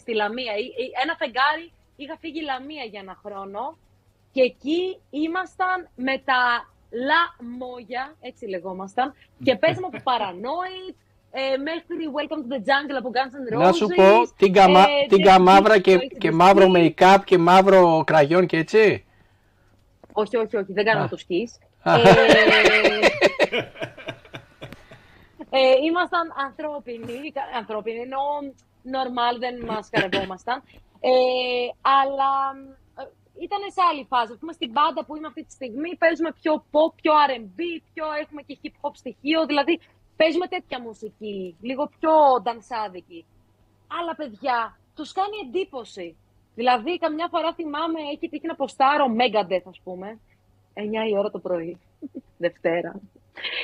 στη 0.00 0.14
Λαμία. 0.14 0.52
Ή- 0.56 0.64
ή- 0.82 0.92
Ένα 1.02 1.14
φεγγάρι, 1.18 1.72
είχα 1.96 2.16
φύγει 2.20 2.40
Λαμία 2.42 2.84
για 2.84 3.00
ένα 3.00 3.18
χρόνο 3.24 3.76
και 4.32 4.42
εκεί 4.42 4.98
ήμασταν 5.10 5.88
με 5.96 6.18
τα 6.24 6.40
λαμόγια, 7.08 8.14
έτσι 8.20 8.46
λεγόμασταν, 8.48 9.14
και 9.44 9.56
παίζαμε 9.56 9.86
από 9.92 9.98
Paranoid, 10.04 10.94
ε, 11.32 11.56
μέχρι 11.56 12.10
Welcome 12.16 12.42
to 12.44 12.52
the 12.54 12.60
Jungle 12.68 12.96
από 12.98 13.10
Guns 13.16 13.34
N' 13.34 13.54
Roses. 13.56 13.62
Να 13.62 13.72
σου 13.72 13.86
πω, 13.86 14.32
την 14.36 14.52
καμά, 14.52 14.80
ε, 14.80 15.06
την 15.08 15.18
David 15.18 15.24
καμάβρα 15.24 15.74
Bowie, 15.74 15.80
και, 15.80 15.98
το 15.98 16.06
και 16.18 16.28
AC/DC. 16.28 16.34
μαύρο 16.34 16.66
make-up 16.74 17.18
και 17.24 17.38
μαύρο 17.38 18.02
κραγιόν 18.06 18.46
και 18.46 18.56
έτσι. 18.56 19.04
Όχι, 20.12 20.36
όχι, 20.36 20.56
όχι, 20.56 20.72
δεν 20.72 20.84
κάνουμε 20.84 21.04
Α. 21.04 21.08
το 21.08 21.16
σκις. 21.16 21.58
Α. 21.82 21.94
Ε, 21.94 22.00
ε, 25.50 25.74
ήμασταν 25.88 26.32
ανθρώπινοι, 26.46 27.32
κα- 27.32 27.50
ανθρώπινοι, 27.58 27.98
ενώ 28.00 28.18
normal 28.84 29.38
δεν 29.38 29.64
μας 29.64 29.88
καρευόμασταν. 29.90 30.62
Ε, 31.00 31.10
αλλά 31.80 32.32
ήταν 33.46 33.60
σε 33.76 33.80
άλλη 33.90 34.04
φάση. 34.08 34.32
Ας 34.32 34.38
πούμε, 34.38 34.52
στην 34.52 34.70
μπάντα 34.70 35.04
που 35.04 35.16
είμαι 35.16 35.26
αυτή 35.26 35.44
τη 35.44 35.52
στιγμή 35.52 35.96
παίζουμε 35.96 36.32
πιο 36.40 36.64
pop, 36.72 36.92
πιο 37.02 37.12
R&B, 37.28 37.60
πιο 37.94 38.04
έχουμε 38.22 38.42
και 38.42 38.58
hip 38.62 38.74
hop 38.80 38.90
στοιχείο, 38.94 39.46
δηλαδή 39.46 39.80
παίζουμε 40.16 40.46
τέτοια 40.46 40.80
μουσική, 40.80 41.56
λίγο 41.60 41.90
πιο 41.98 42.12
ντανσάδικη. 42.42 43.24
Αλλά 43.98 44.14
παιδιά, 44.14 44.78
τους 44.96 45.12
κάνει 45.12 45.36
εντύπωση. 45.46 46.16
Δηλαδή, 46.54 46.98
καμιά 46.98 47.28
φορά 47.30 47.52
θυμάμαι, 47.54 48.00
έχει 48.12 48.28
τύχει 48.28 48.46
να 48.46 48.54
ποστάρω 48.54 49.06
Megadeth, 49.18 49.66
ας 49.68 49.80
πούμε, 49.84 50.18
9 50.74 50.80
η 51.10 51.16
ώρα 51.18 51.30
το 51.30 51.38
πρωί, 51.38 51.78
Δευτέρα. 52.44 53.00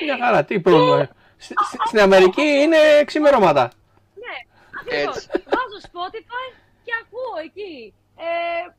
Μια 0.04 0.16
χαρά, 0.24 0.44
τι 0.44 0.60
πρόβλημα. 0.60 1.00
ε. 1.00 1.08
Στη- 1.38 1.54
στη- 1.66 1.76
Στην 1.86 2.00
Αμερική 2.00 2.42
είναι 2.42 2.76
ξημερώματα. 3.04 3.70
Ναι, 4.14 4.36
ακριβώς. 4.80 5.16
Έτσι. 5.16 5.28
Βάζω 5.44 5.78
Spotify 5.90 6.46
και 6.84 6.92
ακούω 7.02 7.34
εκεί. 7.44 7.94
Ε, 8.18 8.70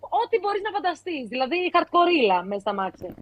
ό,τι 0.00 0.38
μπορείς 0.38 0.62
να 0.62 0.70
φανταστείς. 0.70 1.28
Δηλαδή, 1.28 1.70
χαρτκορίλα 1.72 2.42
μέσα 2.42 2.60
στα 2.60 2.72
μάξια. 2.74 3.14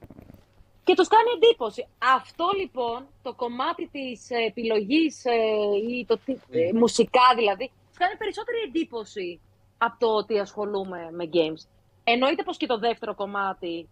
Και 0.85 0.95
τους 0.95 1.09
κάνει 1.09 1.31
εντύπωση. 1.37 1.87
Αυτό 1.99 2.47
λοιπόν, 2.57 3.07
το 3.23 3.33
κομμάτι 3.35 3.89
της 3.93 4.31
ε, 4.31 4.37
επιλογής 4.47 5.25
ε, 5.25 5.33
ή 5.91 6.05
το 6.09 6.19
τι, 6.25 6.33
ε, 6.51 6.73
μουσικά 6.73 7.27
δηλαδή, 7.37 7.71
τους 7.89 7.99
κάνει 7.99 8.17
περισσότερη 8.17 8.59
εντύπωση 8.69 9.41
από 9.79 9.97
το 9.99 10.07
ότι 10.07 10.39
ασχολούμαι 10.39 11.09
με 11.13 11.29
games. 11.33 11.63
Εννοείται 12.05 12.43
πως 12.43 12.57
και 12.57 12.67
το 12.67 12.79
δεύτερο 12.79 13.15
κομμάτι, 13.15 13.89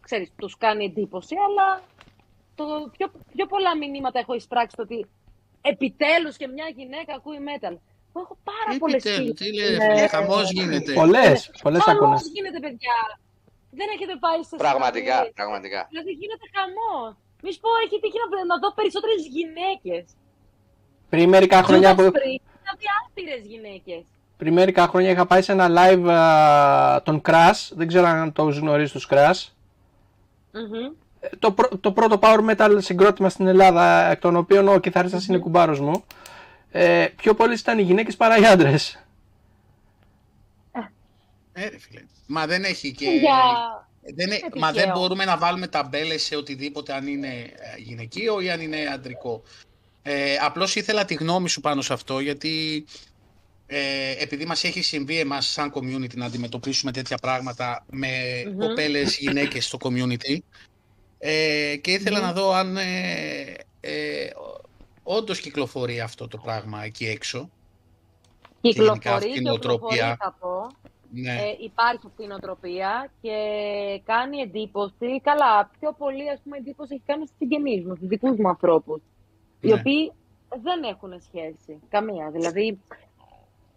ξέρεις, 0.00 0.32
τους 0.36 0.56
κάνει 0.56 0.84
εντύπωση, 0.84 1.34
αλλά 1.46 1.82
το 2.54 2.64
πιο, 2.96 3.10
πιο 3.36 3.46
πολλά 3.46 3.76
μηνύματα 3.76 4.18
έχω 4.18 4.34
εισπράξει 4.34 4.76
το 4.76 4.82
ότι 4.82 5.06
επιτέλους 5.60 6.36
και 6.36 6.46
μια 6.46 6.68
γυναίκα 6.76 7.14
ακούει 7.14 7.38
metal. 7.48 7.76
Που 8.12 8.18
έχω 8.24 8.38
πάρα 8.44 8.78
πολλές 8.78 9.04
Επιτέλους, 9.04 9.38
φίλες. 9.38 9.38
τι 9.40 9.54
λέει, 9.58 9.76
Ναι. 9.76 9.94
φίλε, 9.94 10.06
χαμός 10.06 10.50
γίνεται. 10.50 10.92
Πολλές, 10.92 11.50
πολλές 11.62 11.82
Χαμός 11.82 12.00
άκονες. 12.02 12.30
γίνεται, 12.34 12.58
παιδιά. 12.60 12.98
Δεν 13.78 13.88
έχετε 13.94 14.14
πάει 14.24 14.42
σε 14.42 14.56
Πραγματικά, 14.56 15.04
συναυλίες. 15.12 15.32
πραγματικά. 15.40 15.86
Δηλαδή 15.90 16.10
γίνεται 16.20 16.46
χαμός. 16.56 17.14
Μη 17.42 17.52
σου 17.52 17.60
πω, 17.60 17.70
έχει 17.84 17.96
τύχει 18.02 18.18
να, 18.22 18.44
να 18.50 18.56
δω 18.62 18.68
περισσότερες 18.78 19.22
γυναίκες. 19.36 20.04
Πριν 21.08 21.28
μερικά 21.28 21.62
χρόνια, 21.62 21.94
Judas 21.96 22.12
που, 22.70 22.78
Priest, 22.78 22.78
δηλαδή 22.78 22.86
άπειρες 23.08 23.46
γυναίκες. 23.46 24.04
πριν 24.36 24.52
μερικά 24.52 24.86
χρόνια 24.88 25.10
είχα 25.10 25.26
πάει 25.26 25.42
σε 25.42 25.52
ένα 25.52 25.68
live 25.70 26.08
α, 26.10 27.02
των 27.02 27.20
Crash. 27.24 27.68
Δεν 27.74 27.86
ξέρω 27.86 28.06
αν 28.06 28.32
το 28.32 28.42
γνωρίζεις 28.42 28.92
τους 28.92 29.08
Crash. 29.10 29.48
Μμμ. 30.52 30.92
Ε, 31.20 31.28
Το, 31.38 31.52
πρω- 31.52 31.78
το 31.80 31.92
πρώτο 31.92 32.18
power 32.22 32.50
metal 32.50 32.76
συγκρότημα 32.78 33.28
στην 33.28 33.46
Ελλάδα, 33.46 34.10
εκ 34.10 34.20
των 34.20 34.36
οποίων 34.36 34.68
ο 34.68 34.78
κιθαρίστας 34.78 35.26
είναι 35.26 35.38
κουμπάρος 35.38 35.80
μου. 35.80 36.04
Ε, 36.70 37.06
πιο 37.16 37.34
πολλές 37.34 37.60
ήταν 37.60 37.78
οι 37.78 37.82
γυναίκες 37.82 38.16
παρά 38.16 38.36
οι 38.38 38.46
άντρες. 38.46 39.00
Ε, 41.52 41.68
ρε 41.68 41.78
φίλε. 41.78 42.00
Μα 42.26 42.46
δεν 42.46 42.64
έχει 42.64 42.92
και... 42.92 43.08
Για... 43.10 43.34
Δεν, 44.14 44.30
ε- 44.30 44.34
τυχαίο. 44.34 44.50
μα 44.60 44.72
δεν 44.72 44.90
μπορούμε 44.94 45.24
να 45.24 45.36
βάλουμε 45.36 45.66
ταμπέλες 45.66 46.22
σε 46.22 46.36
οτιδήποτε 46.36 46.92
αν 46.94 47.06
είναι 47.06 47.28
ε, 47.28 47.52
γυναικείο 47.78 48.40
ή 48.40 48.50
αν 48.50 48.60
είναι 48.60 48.76
αντρικό. 48.94 49.42
Ε, 50.08 50.36
απλώς 50.40 50.74
ήθελα 50.76 51.04
τη 51.04 51.14
γνώμη 51.14 51.48
σου 51.48 51.60
πάνω 51.60 51.82
σε 51.82 51.92
αυτό 51.92 52.20
γιατί 52.20 52.84
ε, 53.66 54.10
επειδή 54.22 54.44
μας 54.46 54.64
έχει 54.64 54.82
συμβεί 54.82 55.18
εμάς 55.18 55.46
σαν 55.46 55.72
community 55.74 56.14
να 56.16 56.24
αντιμετωπίσουμε 56.26 56.92
τέτοια 56.92 57.16
πράγματα 57.16 57.84
με 57.90 58.08
Μμμ. 58.46 58.58
κοπέλες 58.58 59.18
γυναίκες 59.18 59.64
στο 59.66 59.78
community 59.82 60.38
ε, 61.18 61.76
και 61.80 61.90
ήθελα 61.92 62.18
Μμμ. 62.18 62.24
να 62.26 62.32
δω 62.32 62.52
αν 62.52 62.76
ε, 62.76 63.54
ε, 63.80 64.30
όντως 65.02 65.40
κυκλοφορεί 65.40 66.00
αυτό 66.00 66.28
το 66.28 66.38
πράγμα 66.38 66.84
εκεί 66.84 67.06
έξω. 67.06 67.50
γενικά 68.60 69.14
αυτή 69.14 69.28
Κυκλοφορεί 69.28 69.30
η 69.30 69.32
και 69.32 69.40
νοοτροπία. 69.40 69.88
κυκλοφορεί 69.88 70.16
θα 70.18 70.36
πω. 70.40 70.66
Ναι. 71.10 71.32
Ε, 71.32 71.56
υπάρχει 71.64 72.06
αυτή 72.06 72.22
η 72.22 72.26
νοοτροπία 72.26 73.10
και 73.20 73.30
κάνει 74.04 74.40
εντύπωση. 74.40 75.20
Καλά, 75.22 75.70
πιο 75.80 75.92
πολύ 75.92 76.30
ας 76.30 76.40
πούμε, 76.42 76.56
εντύπωση 76.56 76.94
έχει 76.94 77.02
κάνει 77.06 77.26
στους 77.26 77.36
συγγενείς 77.38 77.84
μου, 77.84 77.94
στους 77.96 78.08
δικούς 78.08 78.38
μου 78.38 78.48
ανθρώπους. 78.48 79.00
Οι 79.66 79.72
Ναι. 79.72 79.80
οποίοι 79.80 80.12
δεν 80.62 80.82
έχουν 80.82 81.20
σχέση. 81.20 81.80
Καμία. 81.88 82.30
Δηλαδή, 82.30 82.80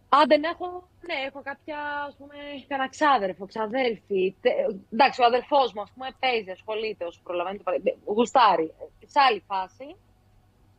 αν 0.10 0.28
δεν 0.28 0.44
έχω, 0.44 0.88
ναι, 1.08 1.14
έχω 1.28 1.42
κάποια, 1.44 1.80
ας 2.08 2.16
πούμε, 2.16 2.34
κανένα 2.68 2.90
ξάδερφο, 2.90 3.46
ξαδέλφη. 3.46 4.36
Τε- 4.42 4.76
εντάξει, 4.94 5.22
ο 5.22 5.26
αδερφός 5.26 5.74
μου, 5.74 5.82
ας 5.82 5.92
πούμε, 5.94 6.08
παίζει, 6.20 6.52
ασχολείται 6.52 7.06
όσο 7.06 7.20
προλαβαίνει. 7.24 7.58
το 7.58 7.64
παρα- 7.64 7.82
Γουστάρει. 8.06 8.74
Σε 9.06 9.20
άλλη 9.20 9.44
φάση. 9.48 9.96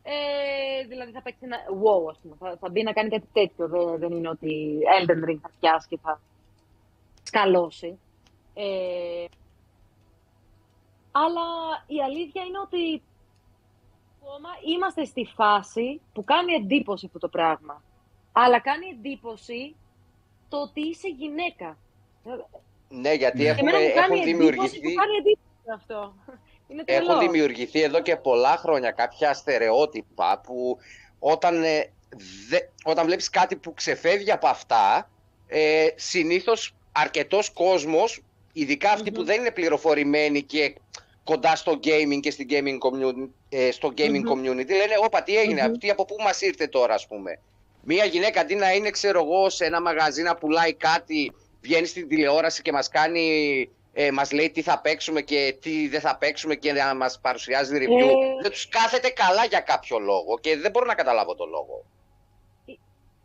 Ε, 0.03 0.85
δηλαδή 0.87 1.11
θα 1.11 1.21
παίξει 1.21 1.39
ένα 1.43 1.57
wow, 1.57 2.09
ας 2.09 2.17
πούμε. 2.21 2.35
Θα, 2.39 2.57
θα 2.59 2.69
μπει 2.69 2.83
να 2.83 2.93
κάνει 2.93 3.09
κάτι 3.09 3.27
τέτοιο. 3.33 3.67
Δεν, 3.67 3.97
δεν 3.99 4.11
είναι 4.11 4.29
ότι 4.29 4.77
Elden 4.99 5.29
Ring 5.29 5.37
θα 5.41 5.49
πιάσει 5.59 5.87
και 5.87 5.97
θα 6.01 6.19
σκαλώσει. 7.23 7.99
Ε, 8.53 9.25
αλλά 11.11 11.41
η 11.87 12.01
αλήθεια 12.03 12.43
είναι 12.43 12.59
ότι 12.59 13.01
ακόμα 14.21 14.49
είμαστε 14.65 15.05
στη 15.05 15.25
φάση 15.35 16.01
που 16.13 16.23
κάνει 16.23 16.53
εντύπωση 16.53 17.05
αυτό 17.05 17.19
το 17.19 17.27
πράγμα. 17.27 17.83
Αλλά 18.31 18.59
κάνει 18.59 18.85
εντύπωση 18.87 19.75
το 20.49 20.61
ότι 20.61 20.81
είσαι 20.81 21.07
γυναίκα. 21.07 21.77
Ναι, 22.89 23.13
γιατί 23.13 23.37
Ναι. 23.37 23.49
έχουμε, 23.49 23.69
Εμένα 23.71 23.87
μου 23.87 23.93
κάνει 23.93 24.19
έχουν 24.19 24.29
εντύπωση 24.29 24.31
δημιουργηθεί, 24.31 24.79
που 24.81 24.93
κάνει 24.93 25.15
εντύπωση 25.15 25.71
αυτό. 25.73 26.13
Είναι 26.67 26.83
τρελό. 26.83 27.05
έχουν 27.11 27.19
δημιουργηθεί 27.19 27.81
εδώ 27.81 28.01
και 28.01 28.15
πολλά 28.15 28.57
χρόνια 28.57 28.91
κάποια 28.91 29.33
στερεότυπα 29.33 30.41
που 30.45 30.77
όταν, 31.19 31.63
ε, 31.63 31.91
δε, 32.49 32.57
όταν 32.83 33.05
βλέπεις 33.05 33.29
κάτι 33.29 33.55
που 33.55 33.73
ξεφεύγει 33.73 34.31
από 34.31 34.47
αυτά, 34.47 35.09
ε, 35.47 35.87
συνήθως 35.95 36.75
αρκετός 36.91 37.49
κόσμος, 37.49 38.21
ειδικά 38.53 38.91
αυτοί 38.91 39.09
Μμμ. 39.09 39.17
που 39.17 39.23
δεν 39.23 39.39
είναι 39.39 39.51
πληροφορημένοι 39.51 40.43
και 40.43 40.75
κοντά 41.23 41.55
στο 41.55 41.79
gaming 41.83 42.19
και 42.19 42.31
στην 42.31 42.47
gaming 42.49 42.77
community, 42.77 43.29
ε, 43.49 43.71
στο 43.71 43.93
gaming 43.97 44.21
Μμμ. 44.23 44.31
community 44.31 44.69
λένε 44.69 44.95
«Όπα, 45.03 45.23
τι 45.23 45.37
έγινε, 45.37 45.61
Μμμ. 45.61 45.71
αυτή 45.71 45.89
από 45.89 46.05
πού 46.05 46.15
μας 46.23 46.41
ήρθε 46.41 46.67
τώρα, 46.67 46.93
ας 46.93 47.07
πούμε». 47.07 47.39
Μία 47.83 48.05
γυναίκα 48.05 48.41
αντί 48.41 48.55
να 48.55 48.71
είναι, 48.73 48.89
ξέρω 48.89 49.19
εγώ, 49.19 49.49
σε 49.49 49.65
ένα 49.65 49.81
μαγαζί 49.81 50.21
να 50.21 50.35
πουλάει 50.35 50.73
κάτι, 50.73 51.31
βγαίνει 51.61 51.85
στην 51.85 52.07
τηλεόραση 52.07 52.61
και 52.61 52.71
μας 52.71 52.89
κάνει, 52.89 53.69
ε, 53.93 54.11
μας 54.11 54.31
λέει 54.31 54.49
τι 54.49 54.61
θα 54.61 54.79
παίξουμε 54.79 55.21
και 55.21 55.55
τι 55.61 55.87
δεν 55.87 55.99
θα 56.01 56.17
παίξουμε 56.17 56.55
και 56.55 56.71
να 56.73 56.95
μας 56.95 57.19
παρουσιάζει 57.21 57.77
review. 57.77 58.07
Ε. 58.09 58.41
Δεν 58.41 58.51
τους 58.51 58.67
κάθεται 58.67 59.09
καλά 59.09 59.45
για 59.45 59.59
κάποιο 59.59 59.99
λόγο 59.99 60.37
και 60.41 60.57
δεν 60.57 60.71
μπορώ 60.71 60.85
να 60.85 60.95
καταλάβω 60.95 61.35
τον 61.35 61.49
λόγο. 61.49 61.85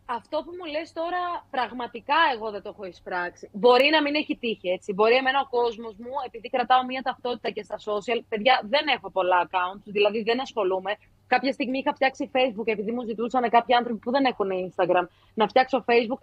Αυτό 0.08 0.36
που 0.44 0.50
μου 0.58 0.64
λες 0.70 0.92
τώρα, 0.92 1.46
πραγματικά 1.50 2.14
εγώ 2.34 2.50
δεν 2.50 2.62
το 2.62 2.68
έχω 2.68 2.84
εισπράξει. 2.84 3.48
Μπορεί 3.52 3.88
να 3.90 4.02
μην 4.02 4.14
έχει 4.14 4.36
τύχει, 4.36 4.68
έτσι. 4.68 4.92
Μπορεί 4.92 5.14
εμένα 5.14 5.40
ο 5.40 5.46
κόσμος 5.48 5.94
μου, 5.98 6.10
επειδή 6.26 6.48
κρατάω 6.48 6.84
μία 6.84 7.02
ταυτότητα 7.02 7.50
και 7.50 7.62
στα 7.62 7.76
social, 7.78 8.20
παιδιά, 8.28 8.60
δεν 8.64 8.86
έχω 8.96 9.10
πολλά 9.10 9.48
accounts, 9.50 9.82
δηλαδή 9.84 10.22
δεν 10.22 10.40
ασχολούμαι. 10.40 10.96
Κάποια 11.26 11.52
στιγμή 11.52 11.78
είχα 11.78 11.94
φτιάξει 11.94 12.30
Facebook, 12.34 12.66
επειδή 12.66 12.92
μου 12.92 13.02
ζητούσαν 13.04 13.50
κάποιοι 13.50 13.74
άνθρωποι 13.74 13.98
που 13.98 14.10
δεν 14.10 14.24
έχουν 14.24 14.48
Instagram 14.66 15.06
να 15.34 15.48
φτιάξω 15.48 15.84
Facebook. 15.88 16.20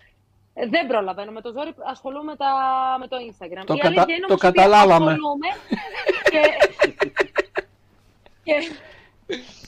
Ε, 0.53 0.67
Δεν 0.67 0.87
προλαβαίνω. 0.87 1.31
Με 1.31 1.41
το 1.41 1.51
ζόρι 1.51 1.73
ασχολούμαι 1.85 2.35
τα... 2.35 2.47
με 2.99 3.07
το 3.07 3.17
Instagram. 3.17 3.63
Το 3.65 3.73
Η 3.73 3.77
κατα- 3.77 3.87
αλήθεια 3.87 4.15
είναι 4.15 4.25
το 4.27 4.33
όμως 4.33 4.43
ότι 4.43 4.57
καταλάβαμε. 4.57 5.11
ασχολούμαι 5.11 5.47
και... 6.31 6.41
και... 8.43 8.55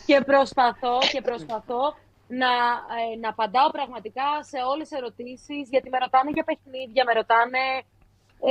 και 0.05 0.21
προσπαθώ, 0.25 0.97
και 1.11 1.21
προσπαθώ 1.21 1.95
να, 2.27 2.51
ε, 2.99 3.15
να 3.19 3.29
απαντάω 3.29 3.69
πραγματικά 3.69 4.27
σε 4.51 4.57
όλες 4.71 4.87
τις 4.89 4.97
ερωτήσεις, 4.97 5.69
γιατί 5.69 5.89
με 5.89 5.97
ρωτάνε 5.97 6.29
για 6.33 6.43
παιχνίδια, 6.43 7.03
με 7.07 7.13
ρωτάνε... 7.13 7.63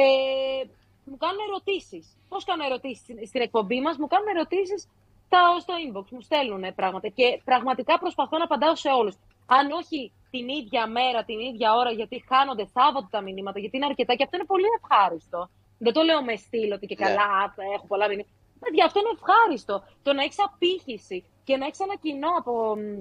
Ε, 0.01 0.65
μου 1.05 1.17
κάνουν 1.17 1.41
ερωτήσεις. 1.49 2.05
Πώς 2.29 2.45
κάνω 2.45 2.65
ερωτήσεις 2.65 3.03
στην- 3.03 3.27
στην 3.27 3.41
εκπομπή 3.47 3.81
μας, 3.81 3.97
μου 4.01 4.07
κάνουν 4.07 4.29
ερωτήσεις 4.35 4.81
στα- 5.27 5.59
στο 5.65 5.75
inbox, 5.85 6.07
μου 6.11 6.21
στέλνουν 6.21 6.75
πράγματα 6.75 7.09
και 7.09 7.41
πραγματικά 7.45 7.99
προσπαθώ 7.99 8.39
να 8.39 8.45
απαντάω 8.45 8.75
σε 8.77 8.89
όλους. 9.01 9.15
Αν 9.47 9.71
όχι 9.81 10.13
την 10.31 10.49
ίδια 10.49 10.87
μέρα, 10.87 11.25
την 11.25 11.39
ίδια 11.39 11.75
ώρα, 11.75 11.91
γιατί 11.91 12.25
χάνονται 12.29 12.67
Σάββατο 12.77 13.09
τα 13.11 13.21
μηνύματα, 13.21 13.59
γιατί 13.61 13.77
είναι 13.77 13.87
αρκετά 13.93 14.15
και 14.15 14.23
αυτό 14.27 14.37
είναι 14.37 14.47
πολύ 14.47 14.69
ευχάριστο. 14.79 15.49
Δεν 15.79 15.93
το 15.93 16.03
λέω 16.03 16.23
με 16.25 16.37
στυλ 16.37 16.73
ότι 16.73 16.87
και 16.87 16.97
Ναι. 16.99 17.05
καλά, 17.05 17.27
α, 17.43 17.45
έχω 17.77 17.87
πολλά 17.87 18.07
μηνύματα. 18.09 18.31
Παιδιά, 18.61 18.85
αυτό 18.85 18.99
είναι 19.01 19.13
ευχάριστο. 19.19 19.75
Το 20.03 20.13
να 20.13 20.23
έχεις 20.23 20.37
απήχηση 20.49 21.25
και 21.45 21.57
να 21.57 21.65
έχεις 21.67 21.81
ένα 21.81 21.97
κοινό 22.05 22.31
από, 22.41 22.53
μ, 22.77 23.01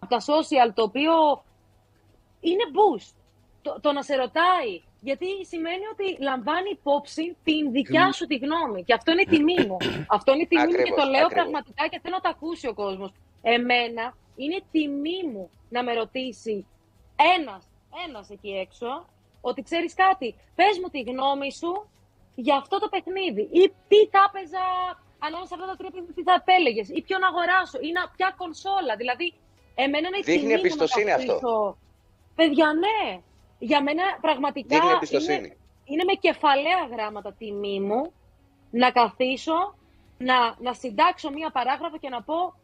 από 0.00 0.14
τα 0.14 0.20
social 0.20 0.74
το 0.74 0.82
οποίο 0.82 1.44
είναι 2.40 2.64
boost. 2.76 3.14
Το, 3.62 3.80
το 3.80 3.92
να 3.92 4.02
σε 4.02 4.14
ρωτάει. 4.14 4.82
Γιατί 5.00 5.26
σημαίνει 5.46 5.86
ότι 5.92 6.22
λαμβάνει 6.22 6.70
υπόψη 6.70 7.36
την 7.44 7.72
δικιά 7.72 8.00
Γνώμη. 8.00 8.14
σου 8.14 8.26
τη 8.26 8.36
γνώμη. 8.36 8.84
Και 8.84 8.94
αυτό 8.94 9.12
είναι 9.12 9.20
η 9.20 9.26
τιμή 9.26 9.66
μου. 9.66 9.76
αυτό 10.16 10.32
είναι 10.32 10.42
η 10.42 10.46
τιμή 10.46 10.62
μου 10.62 10.70
και 10.70 10.80
Ακριβώς, 10.80 11.04
το 11.04 11.10
λέω 11.10 11.24
ακριβώς. 11.24 11.32
πραγματικά 11.42 11.88
και 11.88 12.00
θέλω 12.02 12.14
να 12.14 12.20
το 12.20 12.28
ακούσει 12.28 12.66
ο 12.66 12.74
κόσμος. 12.74 13.10
Εμένα 13.42 14.16
είναι 14.36 14.58
τιμή 14.70 15.20
μου 15.32 15.50
να 15.68 15.82
με 15.82 15.92
ρωτήσει 15.94 16.66
ένας, 17.38 17.62
ένας 18.06 18.30
εκεί 18.30 18.50
έξω, 18.50 19.06
ότι 19.40 19.62
ξέρεις 19.62 19.94
κάτι, 19.94 20.34
πες 20.54 20.78
μου 20.82 20.88
τη 20.88 21.00
γνώμη 21.00 21.52
σου 21.52 21.88
για 22.34 22.56
αυτό 22.56 22.78
το 22.78 22.88
παιχνίδι 22.88 23.42
ή 23.42 23.72
τι 23.88 24.00
θα 24.12 24.20
έπαιζα 24.28 24.64
ανάμεσα 25.18 25.48
σε 25.48 25.54
αυτά 25.54 25.66
τα 25.66 25.76
τρία 25.76 25.90
παιχνίδια, 25.90 26.14
τι 26.14 26.22
θα 26.22 26.34
επέλεγες 26.42 26.88
ή 26.88 27.02
ποιον 27.02 27.24
αγοράσω 27.24 27.78
ή 27.80 27.90
να, 27.92 28.02
ποια 28.16 28.34
κονσόλα. 28.36 28.96
Δηλαδή, 28.96 29.34
εμένα 29.74 30.08
είναι 30.08 30.20
Δείχνει 30.22 30.40
τιμή 30.40 30.42
μου 30.42 30.48
να 30.48 30.58
εμπιστοσύνη 30.58 31.12
αυτό. 31.12 31.32
καθίσω. 31.32 31.76
Παιδιά, 32.34 32.72
ναι. 32.72 33.20
Για 33.58 33.82
μένα 33.82 34.02
πραγματικά 34.20 34.68
Δείχνει 34.68 34.86
είναι, 34.86 34.96
εμπιστοσύνη. 34.96 35.56
είναι 35.84 36.04
με 36.04 36.12
κεφαλαία 36.12 36.82
γράμματα 36.90 37.32
τιμή 37.32 37.80
μου 37.80 38.12
να 38.70 38.90
καθίσω, 38.90 39.74
να, 40.18 40.56
να 40.58 40.72
συντάξω 40.72 41.30
μία 41.30 41.50
παράγραφο 41.50 41.98
και 41.98 42.08
να 42.08 42.22
πω 42.22 42.54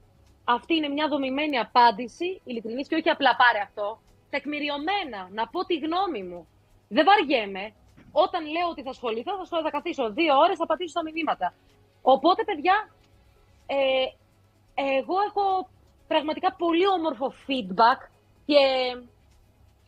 αυτή 0.45 0.75
είναι 0.75 0.89
μια 0.89 1.09
δομημένη 1.09 1.59
απάντηση, 1.59 2.41
ειλικρινής 2.45 2.89
και 2.89 2.95
όχι 2.95 3.11
απλά 3.11 3.37
πάρε 3.37 3.59
αυτό, 3.59 4.01
τεκμηριωμένα, 4.31 5.29
να 5.33 5.49
πω 5.49 5.65
τη 5.65 5.75
γνώμη 5.79 6.23
μου. 6.23 6.49
Δεν 6.89 7.05
βαριέμαι. 7.05 7.73
Όταν 8.13 8.47
λέω 8.47 8.69
ότι 8.71 8.83
θα 8.83 8.91
ασχοληθώ, 8.91 9.37
θα, 9.37 9.43
ασχοληθώ, 9.43 9.71
θα 9.71 9.77
καθίσω 9.77 10.13
δύο 10.13 10.39
ώρες, 10.39 10.57
θα 10.57 10.65
απαντήσω 10.65 10.89
στα 10.89 11.03
μηνύματα. 11.03 11.55
Οπότε, 12.03 12.45
παιδιά, 12.45 12.91
ε, 13.67 14.07
εγώ 14.75 15.17
έχω 15.29 15.69
πραγματικά 16.09 16.55
πολύ 16.55 16.89
όμορφο 16.89 17.33
feedback 17.47 18.09
και 18.47 18.57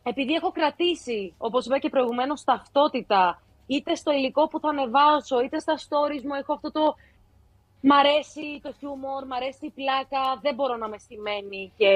επειδή 0.02 0.32
έχω 0.32 0.50
κρατήσει, 0.52 1.34
όπως 1.38 1.66
είπα 1.66 1.78
και 1.78 1.88
προηγουμένως, 1.88 2.44
ταυτότητα, 2.44 3.42
είτε 3.66 3.94
στο 3.94 4.12
υλικό 4.12 4.48
που 4.48 4.60
θα 4.60 4.68
ανεβάσω, 4.68 5.40
είτε 5.42 5.58
στα 5.58 5.76
stories 5.76 6.22
μου, 6.22 6.34
έχω 6.34 6.52
αυτό 6.52 6.72
το... 6.72 6.94
Μ' 7.80 7.92
αρέσει 7.92 8.60
το 8.62 8.72
χιούμορ, 8.78 9.26
μ' 9.26 9.32
αρέσει 9.32 9.66
η 9.66 9.70
πλάκα, 9.70 10.38
δεν 10.40 10.54
μπορώ 10.54 10.76
να 10.76 10.86
είμαι 10.86 10.98
στημένη 10.98 11.72
και 11.76 11.88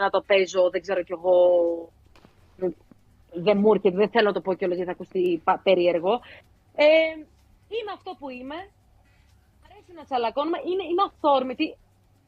να 0.00 0.10
το 0.10 0.20
παίζω, 0.26 0.70
δεν 0.70 0.80
ξέρω 0.80 1.02
κι 1.02 1.12
εγώ, 1.12 1.38
δεν 3.32 3.58
μου 3.58 3.72
έρχεται, 3.72 3.96
δεν 3.96 4.08
θέλω 4.08 4.26
να 4.26 4.32
το 4.32 4.40
πω 4.40 4.54
κιόλας 4.54 4.76
γιατί 4.76 4.90
θα 4.90 4.96
ακουστεί 4.96 5.40
πα- 5.44 5.60
περίεργο. 5.62 6.20
Ε, 6.74 6.86
είμαι 7.68 7.92
αυτό 7.94 8.14
που 8.18 8.28
είμαι, 8.28 8.54
μ' 9.60 9.64
αρέσει 9.70 9.92
να 9.94 10.04
τσαλακώνουμε, 10.04 10.58
είναι, 10.64 10.82
είμαι 10.82 11.02
αυθόρμητη, 11.06 11.76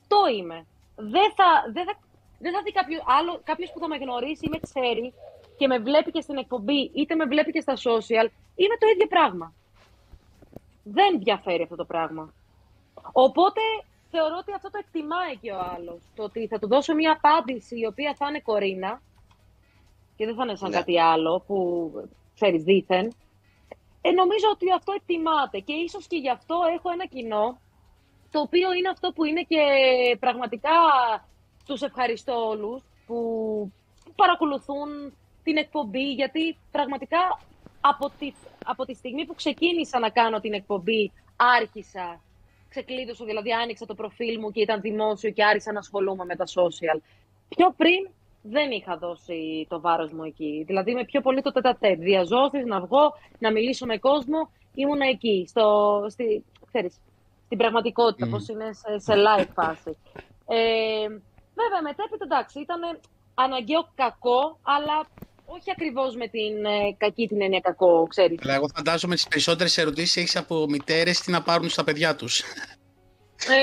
το 0.09 0.17
είμαι. 0.37 0.67
Δεν 1.01 1.33
θα, 1.37 1.49
δεν 1.73 1.85
θα, 1.85 1.99
δεν 2.39 2.53
θα 2.53 2.63
δει 2.63 2.73
κάποιος 2.73 3.03
άλλο, 3.07 3.41
κάποιος 3.45 3.73
που 3.73 3.79
θα 3.79 3.89
με 3.89 3.97
γνωρίσει 3.97 4.47
ή 4.47 4.49
με 4.49 4.59
ξέρει 4.59 5.15
και 5.57 5.67
με 5.67 5.79
βλέπει 5.79 6.11
και 6.11 6.21
στην 6.21 6.37
εκπομπή, 6.37 6.91
είτε 6.95 7.15
με 7.15 7.25
βλέπει 7.25 7.53
και 7.53 7.61
στα 7.61 7.75
social, 7.75 8.27
είναι 8.55 8.77
το 8.79 8.87
ίδιο 8.95 9.07
πράγμα. 9.07 9.55
Δεν 10.85 11.19
διαφέρει 11.19 11.63
αυτό 11.63 11.77
το 11.77 11.85
πράγμα. 11.85 12.35
Οπότε 13.13 13.61
θεωρώ 14.11 14.37
ότι 14.39 14.53
αυτό 14.53 14.71
το 14.71 14.79
εκτιμάει 14.79 15.37
και 15.37 15.53
ο 15.53 15.59
άλλος. 15.75 16.01
Το 16.15 16.23
ότι 16.23 16.47
θα 16.47 16.59
του 16.59 16.69
δώσω 16.69 16.95
μια 16.95 17.13
απάντηση 17.13 17.79
η 17.79 17.87
οποία 17.87 18.15
θα 18.19 18.29
είναι 18.29 18.41
κορίνα 18.41 19.03
και 20.17 20.27
δεν 20.27 20.35
θα 20.35 20.43
είναι 20.45 20.55
σαν 20.57 20.71
Ναι. 20.71 20.77
κάτι 20.77 21.01
άλλο 21.01 21.43
που 21.47 21.57
ξέρεις 22.35 22.63
δήθεν. 22.63 23.13
Ε, 24.03 24.11
νομίζω 24.11 24.47
ότι 24.53 24.73
αυτό 24.73 24.93
εκτιμάται 24.93 25.59
και 25.59 25.73
ίσως 25.73 26.07
και 26.07 26.17
γι' 26.17 26.31
αυτό 26.31 26.57
έχω 26.77 26.91
ένα 26.91 27.07
κοινό 27.07 27.61
το 28.31 28.41
οποίο 28.41 28.73
είναι 28.73 28.89
αυτό 28.89 29.13
που 29.13 29.25
είναι 29.25 29.43
και 29.43 29.63
πραγματικά 30.21 30.71
τους 31.67 31.83
ευχαριστώ 31.83 32.49
όλους 32.49 32.83
που 33.07 33.19
που 34.11 34.17
παρακολουθούν 34.17 34.89
την 35.43 35.57
εκπομπή 35.57 36.13
γιατί 36.13 36.57
πραγματικά 36.71 37.39
από 37.81 38.11
τη, 38.19 38.33
από 38.65 38.85
τη 38.85 38.95
στιγμή 38.95 39.27
που 39.27 39.35
ξεκίνησα 39.35 39.99
να 39.99 40.11
κάνω 40.11 40.41
την 40.41 40.53
εκπομπή 40.53 41.13
άρχισα, 41.37 42.21
ξεκλείδωσα 42.69 43.25
δηλαδή 43.25 43.53
άνοιξα 43.53 43.87
το 43.87 43.95
προφίλ 43.95 44.39
μου 44.41 44.51
και 44.51 44.61
ήταν 44.61 44.81
δημόσιο 44.81 45.31
και 45.31 45.45
άρχισα 45.45 45.73
να 45.73 45.79
ασχολούμαι 45.79 46.25
με 46.25 46.37
τα 46.37 46.45
social. 46.45 46.99
Πιο 47.49 47.75
πριν 47.77 48.09
δεν 48.43 48.71
είχα 48.71 48.97
δώσει 48.97 49.67
το 49.69 49.81
βάρος 49.81 50.13
μου 50.13 50.25
εκεί. 50.25 50.65
Δηλαδή 50.67 50.95
με 50.95 51.05
πιο 51.05 51.21
πολύ 51.21 51.43
το 51.43 51.53
τετατέτ. 51.53 51.99
Διαζώσεις, 51.99 52.65
να 52.65 52.81
βγω, 52.81 53.15
να 53.39 53.53
μιλήσω 53.53 53.87
με 53.87 53.99
κόσμο. 53.99 54.51
Ήμουνα 54.75 55.07
εκεί, 55.07 55.45
στο, 55.49 56.07
στη, 56.09 56.45
ξέρεις, 56.67 57.01
στην 57.51 57.63
πραγματικότητα, 57.63 58.27
Μμμ. 58.27 58.33
πώς 58.33 58.49
είναι 58.49 58.69
σε, 58.73 58.99
σε 58.99 59.15
live 59.27 59.51
φάση. 59.55 59.97
Ε, 60.47 61.07
βέβαια, 61.61 61.81
μετέπειτα 61.83 62.25
εντάξει, 62.25 62.61
ήταν 62.61 62.81
αναγκαίο 63.35 63.93
κακό, 63.95 64.59
αλλά 64.63 64.97
όχι 65.47 65.71
ακριβώς 65.71 66.17
με 66.17 66.27
την 66.29 66.65
ε, 66.65 66.95
κακή 66.97 67.27
την 67.27 67.41
έννοια 67.43 67.61
κακό, 67.61 68.07
ξέρεις. 68.09 68.39
Αλλά 68.43 68.55
εγώ 68.55 68.69
φαντάζομαι 68.77 69.15
τις 69.15 69.29
περισσότερες 69.29 69.79
ερωτήσεις 69.79 70.17
έχεις 70.17 70.37
από 70.37 70.67
μητέρες 70.69 71.21
τι 71.21 71.31
να 71.31 71.43
πάρουν 71.43 71.69
στα 71.69 71.85
παιδιά 71.85 72.17
τους. 72.17 72.43
Ε, 73.49 73.61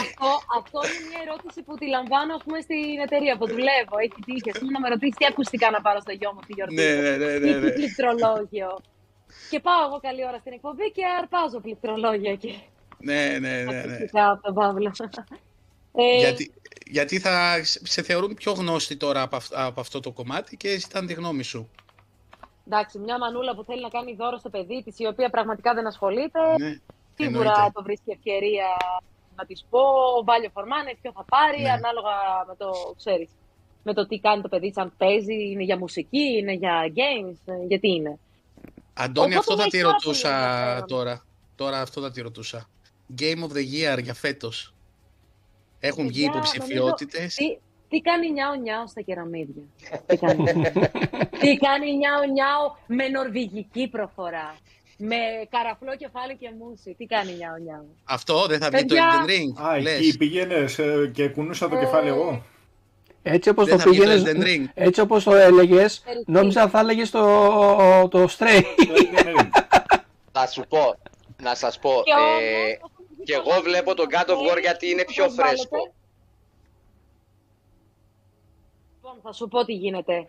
αυτό, 0.00 0.28
αυτό 0.58 0.78
είναι 0.88 1.08
μια 1.08 1.20
ερώτηση 1.26 1.62
που 1.62 1.74
τη 1.80 1.86
λαμβάνω 1.88 2.34
ας 2.34 2.42
πούμε, 2.44 2.60
στην 2.60 2.98
εταιρεία 3.06 3.36
που 3.38 3.46
δουλεύω. 3.46 3.96
Έχει 4.04 4.20
τύχει 4.26 4.50
ας 4.52 4.58
πούμε, 4.58 4.70
να 4.70 4.80
με 4.80 4.88
ρωτήσεις 4.88 5.16
τι 5.16 5.24
ακουστικά 5.26 5.70
να 5.70 5.80
πάρω 5.80 6.00
στο 6.00 6.12
γιο 6.12 6.30
μου 6.34 6.40
τη 6.46 6.52
γιορτή. 6.56 6.74
ναι, 6.74 6.90
ναι, 7.04 7.16
ναι, 7.16 7.38
ναι, 7.38 7.48
ή 7.48 7.52
ναι. 7.52 7.60
τι 7.60 7.72
πληκτρολόγιο. 7.78 8.70
Και 9.50 9.60
πάω 9.60 9.82
εγώ 9.86 9.98
καλή 10.06 10.22
ώρα 10.26 10.38
στην 10.38 10.52
εκπομπή 10.52 10.90
και 10.96 11.04
αρπάζω 11.20 11.58
πληκτρολόγια 11.60 12.32
εκεί. 12.32 12.54
Ναι, 12.98 13.38
ναι, 13.40 13.62
ναι, 13.62 13.62
ναι. 13.62 13.78
Ακουστικά 13.94 14.30
από 14.30 14.42
τον 14.42 14.54
Παύλο. 14.54 14.92
Ε, 15.92 16.16
Γιατί, 16.18 16.52
γιατί 16.86 17.18
θα 17.18 17.60
σε 17.64 18.02
θεωρούν 18.02 18.34
πιο 18.34 18.52
γνώστη 18.52 18.96
τώρα 18.96 19.22
από, 19.22 19.36
αυ- 19.36 19.52
από 19.56 19.80
αυτό 19.80 20.00
το 20.00 20.10
κομμάτι 20.12 20.56
και 20.56 20.78
ζητάνε 20.78 21.06
τη 21.06 21.12
γνώμη 21.12 21.42
σου. 21.42 21.70
Εντάξει, 22.66 22.98
μια 22.98 23.18
μανούλα 23.18 23.54
που 23.54 23.64
θέλει 23.64 23.80
να 23.82 23.88
κάνει 23.88 24.14
δώρο 24.14 24.38
στο 24.38 24.48
παιδί 24.50 24.82
της, 24.84 24.98
η 24.98 25.06
οποία 25.06 25.30
πραγματικά 25.30 25.74
δεν 25.74 25.86
ασχολείται, 25.86 26.40
Ναι, 26.58 26.78
σίγουρα 27.16 27.48
εννοείται. 27.48 27.70
το 27.74 27.82
βρίσκει 27.82 28.10
ευκαιρία 28.10 28.66
να 29.36 29.44
της 29.46 29.66
πω. 29.70 29.80
Βάλει 30.24 30.46
ο 30.46 30.50
φορμάνες, 30.52 30.94
ποιο 31.02 31.12
θα 31.14 31.24
πάρει, 31.24 31.60
Ναι. 31.62 31.70
ανάλογα 31.70 32.10
με 32.48 32.54
το, 32.56 32.70
ξέρεις, 32.96 33.28
με 33.82 33.92
το 33.94 34.06
τι 34.06 34.18
κάνει 34.18 34.42
το 34.42 34.48
παιδί, 34.48 34.68
της, 34.68 34.76
αν 34.76 34.92
παίζει, 34.98 35.50
είναι 35.50 35.62
για 35.62 35.78
μουσική, 35.78 36.36
είναι 36.38 36.52
για 36.52 36.82
games, 36.94 37.36
ε, 37.44 37.66
γιατί 37.66 37.88
είναι. 37.88 38.18
Αντώνη, 38.94 39.26
Οπότε 39.36 39.38
αυτό 39.38 39.56
θα 39.56 39.62
με 39.62 39.68
τη 39.68 39.76
έχει 39.76 39.86
πάρα 39.86 39.96
ρωτούσα 40.02 40.28
πολύ 40.28 40.42
ενδιαφέρον. 40.44 40.86
τώρα. 40.86 41.24
Τώρα 41.56 41.80
αυτό 41.80 42.00
θα 42.00 42.10
τη 42.10 42.20
ρωτούσα. 42.20 42.68
Game 43.20 43.42
of 43.42 43.52
the 43.56 43.64
Year 43.96 44.02
για 44.02 44.14
φέτος. 44.14 44.74
Έχουν 45.80 46.06
βγει 46.06 46.24
Παιδιά, 46.24 46.32
υποψηφιότητες. 46.34 47.34
Τι, 47.34 47.58
τι 47.88 48.00
κάνει 48.00 48.32
νιάο 48.32 48.54
νιάο 48.54 48.86
στα 48.86 49.00
κεραμίδια. 49.00 49.62
τι 50.06 50.16
κάνει, 50.16 50.44
τι 51.40 51.56
κάνει 51.56 51.96
νιάο 51.96 52.22
νιάο 52.32 52.74
με 52.86 53.08
νορβηγική 53.08 53.88
προφορά. 53.88 54.56
Με 54.98 55.16
καραφλό 55.50 55.96
κεφάλι 55.96 56.36
και 56.36 56.50
μουσι. 56.58 56.94
Τι 56.98 57.04
κάνει 57.06 57.32
νιάο 57.32 57.56
νιάο. 57.56 57.82
Αυτό 58.04 58.46
δεν 58.46 58.58
θα 58.60 58.68
βγει 58.70 58.84
το 58.84 58.94
Παιδιά. 58.94 59.24
Elden 59.24 59.28
Ring. 59.30 59.66
Α, 59.66 59.80
λες. 59.80 59.98
εκεί 59.98 60.16
πήγαινε 60.16 60.64
και 61.12 61.28
κουνούσα 61.28 61.68
το 61.68 61.76
Ε, 61.76 61.78
κεφάλι 61.78 62.08
εγώ. 62.08 62.42
Έτσι 63.22 63.48
όπως 63.48 63.66
Δεν 63.66 63.76
το 63.76 63.82
θα 63.82 63.90
βγει 63.90 63.98
το 64.00 64.04
πήγαινες, 64.06 64.32
Elden 64.36 64.46
Ring. 64.46 64.70
έτσι 64.74 65.00
όπως 65.00 65.24
το 65.24 65.34
έλεγες, 65.34 66.00
Περιστή. 66.04 66.32
νόμιζα 66.32 66.68
θα 66.68 66.78
έλεγες 66.80 67.10
το, 67.10 68.08
το 68.10 68.28
Stray. 68.38 68.62
Θα 70.32 70.46
σου 70.46 70.64
πω, 70.68 70.94
να 71.42 71.54
σας 71.54 71.78
πω, 71.78 71.90
Και 72.04 72.10
ε, 72.10 72.14
όμως, 72.16 72.72
έχουν 72.72 72.90
βγει 72.95 72.95
και 73.26 73.34
εγώ 73.34 73.44
πολλά 73.44 73.62
βλέπω 73.62 73.94
τον 73.94 74.06
God 74.10 74.28
of 74.30 74.34
War 74.52 74.56
videos 74.56 74.60
γιατί 74.60 74.90
είναι 74.90 75.04
που 75.04 75.12
πιο 75.12 75.24
προσβάλλεται. 75.24 75.56
φρέσκο. 75.56 75.94
Λοιπόν, 78.94 79.20
θα 79.22 79.32
σου 79.32 79.48
πω 79.48 79.64
τι 79.64 79.72
γίνεται. 79.72 80.26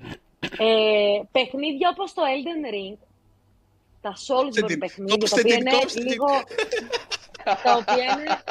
Ε, 0.57 1.21
παιχνίδια 1.31 1.89
όπως 1.89 2.13
το 2.13 2.21
Elden 2.25 2.73
Ring, 2.73 2.97
τα 4.01 4.13
Soulsborne 4.27 4.65
την- 4.67 4.79
παιχνίδια, 4.79 5.15
κόψτε 5.17 5.29
τα 5.29 5.35
οποία 5.39 5.55
την, 5.57 5.61
είναι 5.67 5.71
κόψτε 5.79 5.99
την. 5.99 6.09
λίγο... 6.09 6.25
τα 7.63 7.75
οποία 7.77 8.03
είναι... 8.03 8.41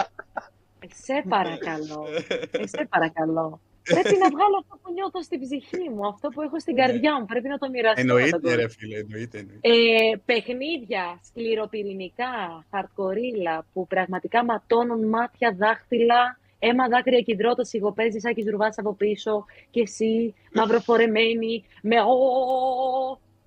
Ε, 0.80 0.86
σε 0.94 1.24
παρακαλώ, 1.28 2.06
ε, 2.50 2.66
σε 2.66 2.86
παρακαλώ. 2.90 3.60
Πρέπει 3.94 4.16
να 4.24 4.28
βγάλω 4.34 4.56
αυτό 4.62 4.74
που 4.82 4.92
νιώθω 4.92 5.22
στην 5.22 5.40
ψυχή 5.40 5.88
μου, 5.94 6.06
αυτό 6.06 6.28
που 6.28 6.40
έχω 6.42 6.60
στην 6.60 6.74
καρδιά 6.76 7.12
μου. 7.20 7.24
Πρέπει 7.26 7.48
να 7.48 7.58
το 7.58 7.68
μοιραστώ. 7.70 8.02
με 8.02 8.08
τον 8.08 8.16
Εννοείται, 8.16 8.38
κόσμο. 8.38 8.56
ρε 8.60 8.68
φίλε, 8.68 8.98
εννοείται. 8.98 9.38
εννοείται. 9.38 9.68
Ε, 9.68 10.16
παιχνίδια 10.24 11.20
σκληροπυρηνικά, 11.28 12.64
χαρτκορίλα, 12.70 13.66
που 13.72 13.86
πραγματικά 13.86 14.44
ματώνουν 14.44 15.08
μάτια, 15.08 15.54
δάχτυλα, 15.58 16.38
αίμα, 16.58 16.88
δάκρυα 16.88 17.20
και 17.20 17.32
υδρότα, 17.32 17.64
σιγοπέζι, 17.64 18.18
σαν 18.18 18.34
ζουρβάς 18.44 18.78
από 18.78 18.92
πίσω 18.94 19.44
και 19.70 19.80
εσύ 19.80 20.34
μαυροφορεμένη, 20.54 21.64
με 21.82 22.00
ο, 22.00 22.16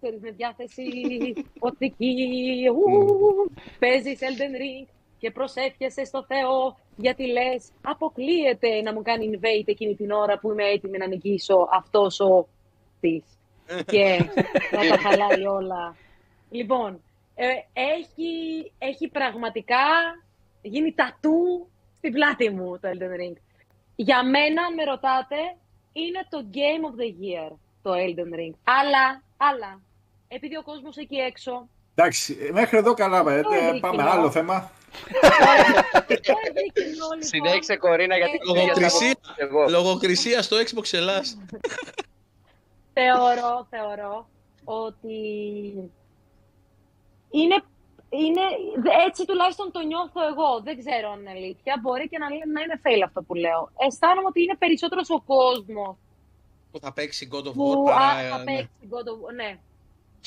ξέρεις, 0.01 0.19
με 0.21 0.31
διάθεση 0.31 0.83
οπτική, 1.67 2.15
ου, 2.75 3.51
παίζεις 3.79 4.19
Elden 4.19 4.55
Ring 4.61 4.87
και 5.17 5.31
προσεύχεσαι 5.31 6.03
στο 6.05 6.25
Θεό 6.27 6.79
γιατί 7.01 7.25
λες 7.25 7.71
αποκλείεται 7.81 8.81
να 8.81 8.93
μου 8.93 9.01
κάνει 9.01 9.29
invade 9.33 9.63
εκείνη 9.65 9.95
την 9.95 10.11
ώρα 10.11 10.39
που 10.39 10.51
είμαι 10.51 10.63
έτοιμη 10.63 10.97
να 10.97 11.07
νικήσω 11.07 11.67
αυτός 11.71 12.19
ο 12.19 12.47
της 12.99 13.23
και 13.91 14.29
να 14.71 14.87
τα 14.89 14.97
χαλάει 14.97 15.45
όλα. 15.45 15.95
Λοιπόν, 16.49 17.01
ε, 17.35 17.47
έχει, 17.73 18.31
έχει 18.77 19.07
πραγματικά 19.07 19.77
γίνει 20.61 20.93
τατού 20.93 21.69
στην 21.97 22.11
πλάτη 22.11 22.49
μου 22.49 22.79
το 22.79 22.89
Elden 22.89 23.21
Ring. 23.21 23.37
Για 23.95 24.23
μένα, 24.23 24.63
αν 24.63 24.73
με 24.73 24.83
ρωτάτε, 24.83 25.35
είναι 25.93 26.27
το 26.29 26.45
Game 26.53 26.83
of 26.89 26.95
the 27.01 27.09
Year 27.23 27.55
το 27.81 27.91
Elden 27.91 28.39
Ring. 28.39 28.53
Αλλά, 28.63 29.23
αλλά, 29.37 29.81
επειδή 30.27 30.57
ο 30.57 30.63
κόσμος 30.63 30.97
εκεί 30.97 31.15
έξω 31.15 31.69
Εντάξει, 31.99 32.49
μέχρι 32.53 32.77
εδώ 32.77 32.93
καλά. 32.93 33.17
ε, 33.19 33.41
Το 33.41 33.49
ε, 33.53 33.57
έδειξε 33.57 33.79
πάμε, 33.79 33.97
κοινό. 33.97 34.09
άλλο 34.09 34.31
θέμα. 34.31 34.71
Συνέχισε 37.19 37.75
κορίνα 37.77 38.17
γιατί 38.17 38.37
Ε, 38.41 38.53
Λογοκρισία. 38.55 39.15
εγώ. 39.35 39.65
Λογοκρισία 39.69 40.41
στο 40.41 40.57
Xbox 40.57 40.93
Ελλάς. 40.93 41.37
θεωρώ, 42.93 43.67
θεωρώ 43.69 44.27
ότι 44.63 45.17
είναι, 47.29 47.57
είναι, 48.09 48.41
έτσι 49.07 49.25
τουλάχιστον 49.25 49.71
το 49.71 49.79
νιώθω 49.79 50.21
εγώ. 50.31 50.61
Δεν 50.63 50.77
ξέρω 50.83 51.11
αν 51.11 51.19
είναι 51.19 51.29
αλήθεια. 51.29 51.77
Μπορεί 51.81 52.09
και 52.09 52.17
να, 52.17 52.29
λέ- 52.29 52.45
να 52.45 52.61
είναι 52.61 52.81
fail 52.83 53.01
αυτό 53.05 53.21
που 53.21 53.33
λέω. 53.35 53.71
Αισθάνομαι 53.87 54.27
ότι 54.27 54.41
είναι 54.41 54.55
περισσότερος 54.57 55.09
ο 55.09 55.21
κόσμος 55.27 55.95
Που 56.71 56.79
θα 56.79 56.93
παίξει 56.93 57.29
God 57.31 57.43
of 57.45 57.49
War 57.49 57.53
που 57.53 57.83
παρά... 57.83 57.97
α, 58.05 58.29
θα 58.29 58.37
ναι. 58.37 58.43
παίξει 58.43 58.69
God 58.89 59.07
of 59.11 59.29
War. 59.29 59.33
Ναι. 59.35 59.57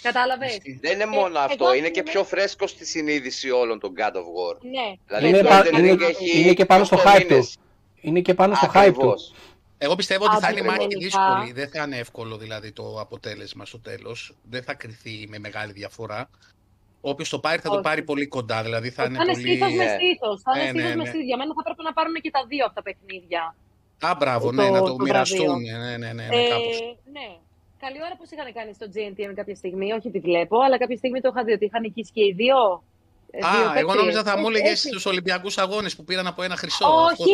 Κατάλαβες; 0.03 0.49
Ισχύει. 0.57 0.79
Δεν 0.83 0.93
είναι 0.93 1.03
Ε, 1.03 1.07
μόνο 1.07 1.27
εγώ 1.27 1.39
αυτό, 1.39 1.75
είναι 1.75 1.89
και 1.89 2.01
είμαι- 2.01 2.11
πιο 2.11 2.25
φρέσκο 2.25 2.67
στη 2.67 2.87
συνείδηση 2.87 3.51
όλων 3.51 3.81
των 3.81 3.93
God 3.97 4.17
of 4.17 4.21
War. 4.21 4.57
Ναι. 4.61 4.95
Δηλαδή 5.07 5.29
Είναι 5.29 5.39
το 5.43 5.49
πα- 5.49 5.63
Elden 5.65 5.79
είναι- 5.79 5.93
Ring 5.93 6.01
έχει 6.01 6.41
είναι 6.41 6.53
και 6.55 6.65
πάνω 6.67 6.85
στο 6.85 6.97
8 6.97 7.09
hype 7.17 7.21
του. 7.21 7.27
μήνες. 7.29 7.57
Είναι 8.01 8.21
και 8.21 8.35
πάνω 8.35 8.55
στο 8.55 8.67
hype 8.67 8.71
του. 8.73 8.79
Ακριβώς. 8.79 9.35
Εγώ 9.79 9.95
πιστεύω 9.95 10.25
ότι 10.25 10.37
θα 10.37 10.51
είναι 10.51 10.63
μάχη 10.63 10.85
Αντικειμενικά. 10.85 11.19
δύσκολη. 11.35 11.53
Δεν 11.53 11.69
θα 11.71 11.83
είναι 11.83 11.97
εύκολο 11.99 12.37
δηλαδή 12.37 12.73
το 12.73 13.01
αποτέλεσμα 13.01 13.65
στο 13.65 13.79
τέλος. 13.79 14.35
Δεν 14.51 14.63
θα 14.63 14.75
κρυθεί 14.75 15.27
με 15.29 15.39
μεγάλη 15.39 15.73
διαφορά. 15.73 16.31
Όποιος 17.01 17.29
το 17.29 17.39
πάρει 17.39 17.59
θα 17.61 17.69
το 17.69 17.75
Όχι. 17.75 17.83
πάρει 17.83 18.03
πολύ 18.03 18.27
κοντά. 18.27 18.63
Δηλαδή 18.63 18.91
θα 18.91 19.03
Θα 19.03 19.09
είναι 19.09 19.19
είναι 19.23 19.33
πολύ... 19.33 19.41
στήθος 19.47 19.73
με 19.73 19.85
ε, 19.85 19.89
στήθος. 19.89 20.41
Θα 20.43 20.53
είναι 20.55 20.63
ναι, 20.65 20.69
στήθος 20.71 20.89
ναι, 20.91 20.97
με 20.97 21.03
ναι. 21.03 21.09
στήθος. 21.09 21.27
Για 21.27 21.37
μένα 21.37 21.53
θα 21.57 21.63
πρέπει 21.63 21.83
να 21.83 21.93
πάρουν 21.93 22.15
και 22.15 22.31
τα 22.31 22.45
δύο 22.49 22.65
αυτά 22.69 22.83
τα 22.83 22.83
παιχνίδια. 22.83 23.55
Α, 24.01 24.15
μπράβο, 24.19 24.47
το- 24.47 24.53
ναι, 24.53 24.71
να 24.71 24.79
το, 24.79 24.85
το 24.87 24.97
μοιραστούν. 25.05 25.47
βραβείο. 25.47 25.79
Ναι, 25.79 25.97
ναι, 25.97 26.13
ναι, 26.13 26.13
ναι, 26.13 26.37
Ε, 26.45 26.49
κάπως. 26.49 26.77
Ναι. 27.83 27.89
Καλή 27.89 27.99
ώρα 28.05 28.17
πώ 28.17 28.25
είχαν 28.31 28.53
κάνει 28.53 28.73
στο 28.75 28.87
GNTM 28.95 29.33
κάποια 29.35 29.55
στιγμή. 29.55 29.93
Όχι 29.93 30.11
τη 30.11 30.19
βλέπω, 30.21 30.59
αλλά 30.61 30.79
κάποια 30.79 30.97
στιγμή 30.97 31.21
το 31.21 31.29
είχα 31.33 31.45
δει 31.45 31.53
ότι 31.53 31.65
είχαν 31.65 31.81
νικήσει 31.81 32.13
και 32.13 32.25
οι 32.25 32.33
δύο. 32.33 32.83
ε, 33.31 33.39
δύο 33.39 33.49
Α, 33.49 33.63
εγώ 33.63 33.73
παίκτες. 33.73 33.95
νόμιζα 33.95 34.23
θα 34.23 34.33
μου 34.39 34.47
Έτσι, 34.49 34.51
έλεγες 34.59 34.71
έτσι. 34.73 34.89
στους 34.89 35.07
Ολυμπιακούς 35.07 35.59
Αγώνες 35.59 35.97
που 35.97 36.05
πήραν 36.05 36.27
από 36.27 36.43
ένα 36.43 36.57
χρυσό. 36.57 36.85
Αυτό- 36.87 37.23
Όχι, 37.25 37.33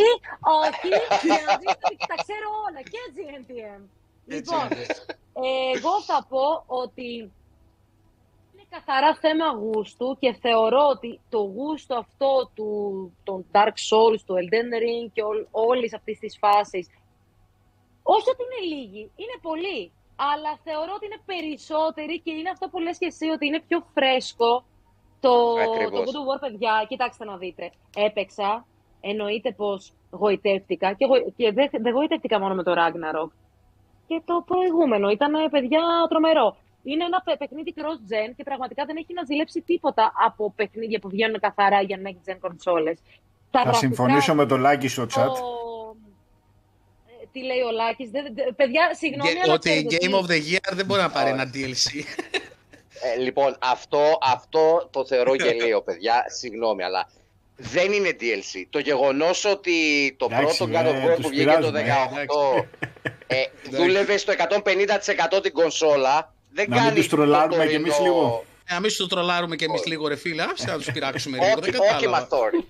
όχι. 0.60 0.88
για 1.26 1.40
να 1.46 1.56
δεις 1.58 1.74
ότι 1.84 1.96
τα 2.10 2.14
ξέρω 2.22 2.48
όλα 2.68 2.80
και 2.92 2.98
GNTM. 3.16 3.80
Έτσι 4.26 4.52
Λοιπόν, 4.54 4.66
είναι. 4.72 4.86
ε, 5.48 5.76
εγώ 5.78 6.02
θα 6.02 6.26
πω 6.28 6.44
ότι 6.66 7.10
είναι 8.52 8.64
καθαρά 8.70 9.14
θέμα 9.20 9.46
γούστου 9.60 10.16
και 10.20 10.32
θεωρώ 10.40 10.86
ότι 10.94 11.20
το 11.28 11.38
γούστο 11.38 11.94
αυτό 11.98 12.50
του, 12.54 12.70
των 13.24 13.44
Dark 13.52 13.76
Souls, 13.90 14.20
του 14.26 14.34
Elden 14.40 14.70
Ring 14.84 15.10
και 15.12 15.22
όλ, 15.22 15.46
όλης 15.50 15.94
αυτής 15.94 16.18
της 16.18 16.36
φάσης, 16.38 16.86
όχι 18.02 18.28
ότι 18.30 18.42
είναι 18.46 18.74
λίγοι, 18.76 19.10
είναι 19.16 19.36
πολλοί, 19.42 19.92
αλλά 20.32 20.52
θεωρώ 20.64 20.92
ότι 20.96 21.06
είναι 21.06 21.20
περισσότεροι 21.32 22.20
και 22.24 22.32
είναι 22.38 22.50
αυτό 22.50 22.68
που 22.68 22.78
λες 22.78 22.98
και 22.98 23.06
εσύ, 23.06 23.26
ότι 23.28 23.46
είναι 23.46 23.60
πιο 23.68 23.78
φρέσκο 23.94 24.64
το, 25.20 25.32
Ακριβώς. 25.66 26.00
το 26.00 26.06
God 26.06 26.14
of 26.20 26.24
War, 26.28 26.38
παιδιά. 26.40 26.84
Κοιτάξτε 26.88 27.24
να 27.24 27.36
δείτε. 27.36 27.70
Έπαιξα, 27.96 28.66
εννοείται 29.00 29.50
πως 29.52 29.92
γοητεύτηκα 30.10 30.92
και, 30.92 31.04
γοι- 31.10 31.32
και 31.36 31.52
δεν 31.52 31.68
δεν 31.84 31.92
γοητεύτηκα 31.92 32.40
μόνο 32.40 32.54
με 32.54 32.62
το 32.62 32.72
Ragnarok 32.80 33.30
και 34.06 34.22
το 34.24 34.42
προηγούμενο. 34.46 35.08
Ήταν, 35.10 35.32
παιδιά, 35.50 35.80
τρομερό. 36.08 36.56
Είναι 36.82 37.04
ένα 37.04 37.20
παι- 37.24 37.38
παιχνίδι 37.38 37.74
cross-gen 37.76 38.32
και 38.36 38.42
πραγματικά 38.42 38.84
δεν 38.84 38.96
έχει 38.96 39.12
να 39.14 39.24
ζηλέψει 39.24 39.60
τίποτα 39.60 40.12
από 40.26 40.52
παιχνίδια 40.56 40.98
που 40.98 41.08
βγαίνουν 41.08 41.40
καθαρά 41.40 41.80
για 41.80 41.98
next-gen 42.04 42.36
κονσόλες. 42.40 42.98
Τα 43.50 43.58
Θα 43.58 43.60
γραφικά, 43.68 43.86
συμφωνήσω 43.86 44.34
με 44.34 44.46
τον 44.46 44.60
Λάκη 44.60 44.88
στο 44.88 45.02
chat. 45.02 45.08
το- 45.08 45.20
ε, 45.22 45.67
Τι 47.32 47.40
λέει 47.44 47.60
ο 47.60 47.70
Λάκης. 47.70 48.10
Δεν- 48.10 48.34
δεν- 48.34 48.54
παιδιά, 48.56 48.90
συγγνώμη, 48.98 49.30
Και 49.32 49.38
αλλά 49.42 49.52
ότι 49.52 49.68
ξέρετε 49.68 49.96
Game 49.96 50.08
τι- 50.08 50.18
of 50.20 50.30
the 50.30 50.54
Year 50.54 50.72
δεν 50.76 50.86
μπορεί 50.86 51.00
να 51.00 51.10
πάρει 51.10 51.30
Όχι. 51.30 51.40
ένα 51.40 51.50
DLC. 51.54 52.04
Ε, 53.14 53.18
λοιπόν, 53.20 53.56
αυτό, 53.60 54.18
αυτό 54.22 54.88
το 54.92 55.06
θεωρώ 55.06 55.34
γελίο, 55.34 55.82
παιδιά. 55.82 56.24
Συγγνώμη, 56.38 56.82
αλλά 56.82 57.10
δεν 57.56 57.92
είναι 57.92 58.16
DLC. 58.20 58.66
Το 58.70 58.78
γεγονός 58.78 59.44
ότι 59.44 59.74
το 60.18 60.28
Εντάξει, 60.30 60.56
πρώτο 60.56 60.72
God 60.72 60.84
ε, 60.84 60.88
of 60.90 61.04
War 61.04 61.14
τους 61.14 61.22
που 61.24 61.28
βγήκε 61.28 61.44
το 61.44 61.50
πειράζουμε, 61.70 61.84
18 62.60 62.66
ε, 63.26 63.36
δούλευε 63.70 64.16
στο 64.16 64.32
150% 64.32 65.42
την 65.42 65.52
κονσόλα, 65.52 66.34
δεν 66.52 66.66
Να 66.68 66.74
μην 66.76 66.84
κάνει 66.84 66.96
τους 66.98 67.08
τρολάρουμε 67.08 67.62
το 67.64 67.68
κι 67.68 67.74
εμείς 67.74 67.96
τωρινό- 67.96 68.14
λίγο. 68.16 68.44
Ε, 68.68 68.74
Να 68.74 68.80
μην 68.80 68.90
σου 68.90 68.96
το 68.96 69.06
τρολάρουμε 69.06 69.56
και 69.56 69.64
εμείς 69.64 69.80
Όχι. 69.80 69.88
λίγο 69.88 70.08
ρε 70.08 70.16
φίλε, 70.16 70.42
άσε 70.42 70.66
να 70.66 70.76
τους 70.76 70.90
πειράξουμε 70.92 71.36
λίγο. 71.38 71.48
Δεν 71.48 71.58
Όχι, 71.58 71.70
όχι 71.70 71.88
κατάλαβα. 71.90 72.10
μαθόρι. 72.20 72.64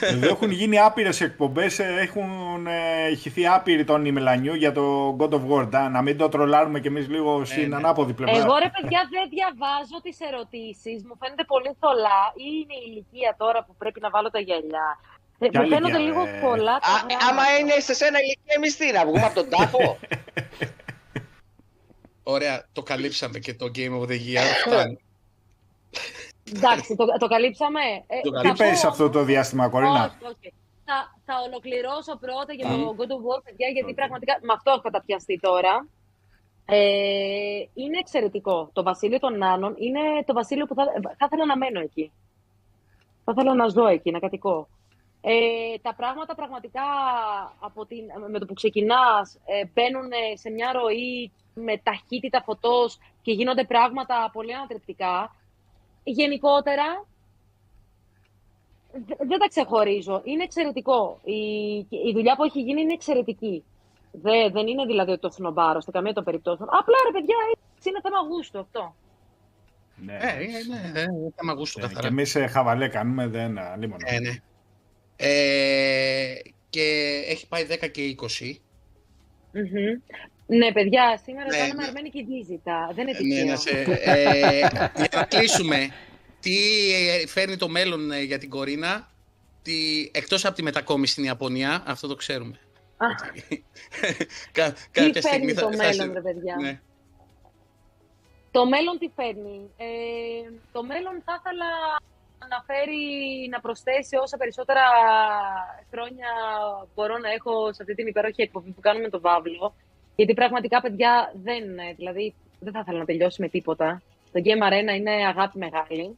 Εδώ 0.00 0.28
έχουν 0.28 0.50
γίνει 0.50 0.78
άπειρες 0.78 1.20
εκπομπές, 1.20 1.78
έχουν 1.78 2.66
ε, 2.66 3.10
ηχηθεί 3.10 3.46
άπειροι 3.46 3.84
τον 3.84 4.08
Μελανιού 4.10 4.54
για 4.54 4.72
το 4.72 5.16
God 5.20 5.30
of 5.30 5.42
War. 5.50 5.68
Να, 5.70 5.88
να 5.88 6.02
μην 6.02 6.16
το 6.16 6.28
τρολάρουμε 6.28 6.80
κι 6.80 6.86
εμείς 6.86 7.08
λίγο 7.08 7.44
στην 7.44 7.68
ναι. 7.68 7.76
ανάποδη 7.76 8.12
πλευρά. 8.12 8.36
Εγώ 8.36 8.54
ρε 8.56 8.70
παιδιά 8.74 9.00
δεν 9.10 9.28
διαβάζω 9.30 9.96
τις 10.02 10.20
ερωτήσεις, 10.20 11.04
μου 11.04 11.16
φαίνεται 11.20 11.44
πολύ 11.44 11.76
θολά 11.80 12.22
ή 12.34 12.46
είναι 12.60 12.74
η 12.74 12.84
ηλικία 12.86 13.34
τώρα 13.38 13.64
που 13.64 13.74
πρέπει 13.78 14.00
να 14.00 14.10
βάλω 14.10 14.30
τα 14.30 14.38
γυαλιά. 14.38 14.88
Ε, 15.38 15.48
Ποια 15.48 15.62
μου 15.62 15.68
φαίνονται 15.68 15.98
ηλικία, 15.98 16.08
λίγο 16.08 16.36
ε; 16.36 16.40
πολλά 16.40 16.78
τα 16.78 16.88
Α, 16.88 16.90
πράγματα. 16.90 17.26
άμα 17.28 17.44
είναι 17.58 17.74
σε 17.80 17.94
σένα 17.94 18.18
ηλικία, 18.18 18.54
εμείς 18.56 18.76
τι, 18.76 18.92
να 18.92 19.04
βγούμε 19.06 19.24
από 19.24 19.34
τον 19.34 19.48
τάφο; 19.48 19.98
Ωραία, 22.34 22.64
το 22.72 22.82
καλύψαμε 22.82 23.38
και 23.38 23.54
το 23.54 23.66
Game 23.76 23.94
of 24.00 24.04
the 24.10 24.18
Year. 24.28 24.48
Φτάνει. 26.48 26.72
Εντάξει, 26.72 26.96
το, 26.96 27.04
το 27.18 27.28
καλύψαμε. 27.28 27.80
Ε, 28.06 28.20
Το 28.20 28.30
θα 28.34 28.40
Τι 28.40 28.48
πω 28.48 28.54
παίζει 28.58 28.86
αυτό 28.86 29.02
όμως- 29.04 29.16
το 29.16 29.22
διάστημα, 29.24 29.68
Κορίνα; 29.68 30.04
Όχι, 30.04 30.32
όχι. 30.34 30.48
Θα, 30.84 30.96
θα 31.26 31.34
ολοκληρώσω 31.46 32.16
πρώτα 32.24 32.52
για 32.58 32.68
Μμ. 32.68 32.80
το 32.80 32.94
God 32.98 33.10
of 33.16 33.22
War, 33.28 33.40
παιδιά, 33.44 33.68
γιατί 33.68 33.90
Οκ. 33.90 33.94
πραγματικά 33.96 34.38
με 34.42 34.52
αυτό 34.52 34.70
έχω 34.70 34.80
καταπιαστεί 34.80 35.38
τώρα. 35.42 35.88
Ε, 36.70 36.78
είναι 37.74 37.98
εξαιρετικό. 37.98 38.70
Το 38.72 38.82
βασίλειο 38.82 39.18
των 39.18 39.38
Νάνων 39.38 39.74
είναι 39.78 40.00
το 40.26 40.32
βασίλειο 40.34 40.66
που 40.66 40.74
θα, 40.74 40.84
θα 41.18 41.24
ήθελα 41.26 41.44
να 41.46 41.56
μένω 41.56 41.80
εκεί. 41.80 42.12
Θα 43.24 43.32
ήθελα 43.36 43.54
να 43.54 43.68
ζω 43.68 43.86
εκεί, 43.86 44.10
να 44.10 44.18
κατοικώ. 44.18 44.68
Ε, 45.20 45.78
τα 45.82 45.94
πράγματα 45.94 46.34
πραγματικά 46.34 46.82
από 47.60 47.86
την, 47.86 48.04
με 48.30 48.38
το 48.38 48.46
που 48.46 48.54
ξεκινάς 48.54 49.38
ε, 49.44 49.64
μπαίνουν 49.74 50.10
σε 50.34 50.50
μια 50.50 50.72
ροή 50.72 51.32
με 51.54 51.76
ταχύτητα 51.76 52.42
φωτός 52.42 52.98
και 53.22 53.32
γίνονται 53.32 53.64
πράγματα 53.64 54.30
πολύ 54.32 54.54
ανατρεπτικά. 54.54 55.34
Γενικότερα, 56.10 57.06
Δε- 58.92 59.26
δεν 59.26 59.38
τα 59.38 59.48
ξεχωρίζω. 59.48 60.20
Είναι 60.24 60.42
εξαιρετικό. 60.42 61.20
Η, 61.24 61.32
η 62.08 62.12
δουλειά 62.12 62.36
που 62.36 62.44
έχει 62.44 62.60
γίνει 62.60 62.80
είναι 62.80 62.92
εξαιρετική. 62.92 63.64
Δε, 64.12 64.48
δεν 64.50 64.66
είναι 64.66 64.84
δηλαδή 64.84 65.10
ότι 65.10 65.20
το 65.20 65.30
σνομπάρω 65.30 65.80
σε 65.80 65.90
καμία 65.90 66.12
των 66.12 66.24
περιπτώσεων. 66.24 66.68
Απλά 66.72 66.94
ρε 67.06 67.12
παιδιά, 67.12 67.36
έτσι 67.76 67.88
είναι 67.88 68.00
θέμα 68.02 68.18
γούστου 68.28 68.58
αυτό. 68.58 68.94
Ναι. 69.96 70.18
Ε, 70.20 70.42
είναι 70.42 70.58
ναι, 70.92 71.00
είναι 71.00 71.32
θέμα 71.36 71.52
γούστου 71.52 71.78
Ε, 71.78 71.82
και 71.82 71.88
καθαρά. 71.88 72.06
εμεί 72.08 72.24
χαβαλέ 72.26 72.88
κάνουμε, 72.88 73.26
δεν 73.26 73.58
αλίμονο. 73.58 74.04
Ε, 74.06 74.18
ναι. 74.18 74.30
Ε, 75.16 76.34
και 76.70 76.82
έχει 77.28 77.48
πάει 77.48 77.66
10 77.70 77.90
και 77.90 78.14
20. 78.38 78.54
Μμμ. 79.52 80.00
Ναι, 80.50 80.72
παιδιά, 80.72 81.20
σήμερα 81.24 81.46
Ναι, 81.48 81.56
κάναμε 81.58 81.80
ναι. 81.82 81.86
αρμένικη 81.86 82.24
βίζιτα. 82.24 82.90
Δεν 82.94 83.08
είναι 83.08 83.18
Ναι, 83.18 83.28
τυχαίο. 83.28 83.46
να 83.46 83.56
σε, 83.56 83.70
ε, 84.04 84.58
για 85.00 85.08
να 85.14 85.24
κλείσουμε, 85.24 85.88
τι 86.40 86.56
ε, 86.92 87.26
φέρνει 87.26 87.56
το 87.56 87.68
μέλλον 87.68 88.10
ε, 88.12 88.20
για 88.22 88.38
την 88.38 88.50
Κορίνα, 88.50 89.10
τι, 89.62 89.72
εκτός 90.12 90.44
από 90.44 90.54
τη 90.54 90.62
μετακόμιση 90.62 91.12
στην 91.12 91.24
Ιαπωνία, 91.24 91.82
αυτό 91.86 92.06
το 92.08 92.14
ξέρουμε. 92.14 92.58
Α, 92.96 93.06
Κα, 94.52 94.72
τι 94.72 95.00
κάποια 95.00 95.22
φέρνει 95.22 95.54
το 95.54 95.60
θα 95.60 95.76
μέλλον, 95.76 95.92
σε- 95.92 96.12
ρε 96.12 96.20
παιδιά; 96.20 96.56
ναι. 96.60 96.80
Το 98.50 98.66
μέλλον 98.66 98.98
τι 98.98 99.08
φέρνει; 99.16 99.70
Ε, 99.76 99.86
το 100.72 100.82
μέλλον 100.84 101.22
θα 101.24 101.34
ήθελα 101.40 101.66
να 102.48 102.62
φέρει, 102.66 103.02
να 103.50 103.60
προσθέσει 103.60 104.16
όσα 104.16 104.36
περισσότερα 104.36 104.82
χρόνια 105.92 106.28
μπορώ 106.94 107.18
να 107.18 107.30
έχω 107.30 107.72
σε 107.72 107.82
αυτή 107.82 107.94
την 107.94 108.06
υπέροχη 108.06 108.42
εκπομπή 108.42 108.70
που 108.70 108.80
κάνουμε 108.80 109.08
το 109.08 109.20
Βάβλο. 109.20 109.74
Γιατί 110.18 110.34
πραγματικά, 110.34 110.80
παιδιά, 110.80 111.32
δεν, 111.42 111.64
είναι, 111.64 111.94
δηλαδή, 111.96 112.34
δεν 112.58 112.72
θα 112.72 112.78
ήθελα 112.78 112.98
να 112.98 113.04
τελειώσει 113.04 113.40
με 113.40 113.48
τίποτα. 113.48 114.02
Το 114.32 114.40
Game 114.44 114.68
Arena 114.68 114.96
είναι 114.96 115.10
αγάπη 115.10 115.58
μεγάλη. 115.58 116.16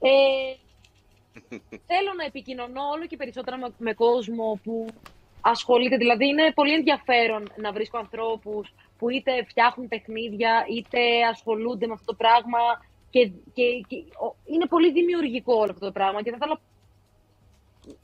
Ε, 0.00 0.10
θέλω 1.90 2.12
να 2.16 2.24
επικοινωνώ 2.24 2.82
όλο 2.94 3.06
και 3.06 3.16
περισσότερα 3.16 3.56
με, 3.58 3.74
με 3.78 3.94
κόσμο 3.94 4.60
που 4.62 4.86
ασχολείται. 5.40 5.96
Δηλαδή, 5.96 6.26
είναι 6.26 6.52
πολύ 6.52 6.74
ενδιαφέρον 6.74 7.52
να 7.56 7.72
βρίσκω 7.72 7.98
ανθρώπους 7.98 8.74
που 8.98 9.10
είτε 9.10 9.44
φτιάχνουν 9.44 9.88
παιχνίδια, 9.88 10.64
είτε 10.70 10.98
ασχολούνται 11.30 11.86
με 11.86 11.92
αυτό 11.92 12.04
το 12.04 12.14
πράγμα. 12.14 12.58
Και, 13.10 13.26
και, 13.28 13.62
και 13.88 13.96
ο- 13.96 14.36
είναι 14.44 14.66
πολύ 14.66 14.92
δημιουργικό 14.92 15.54
όλο 15.54 15.70
αυτό 15.70 15.86
το 15.86 15.92
πράγμα 15.92 16.22
και 16.22 16.30
θα 16.30 16.36
ήθελα 16.36 16.60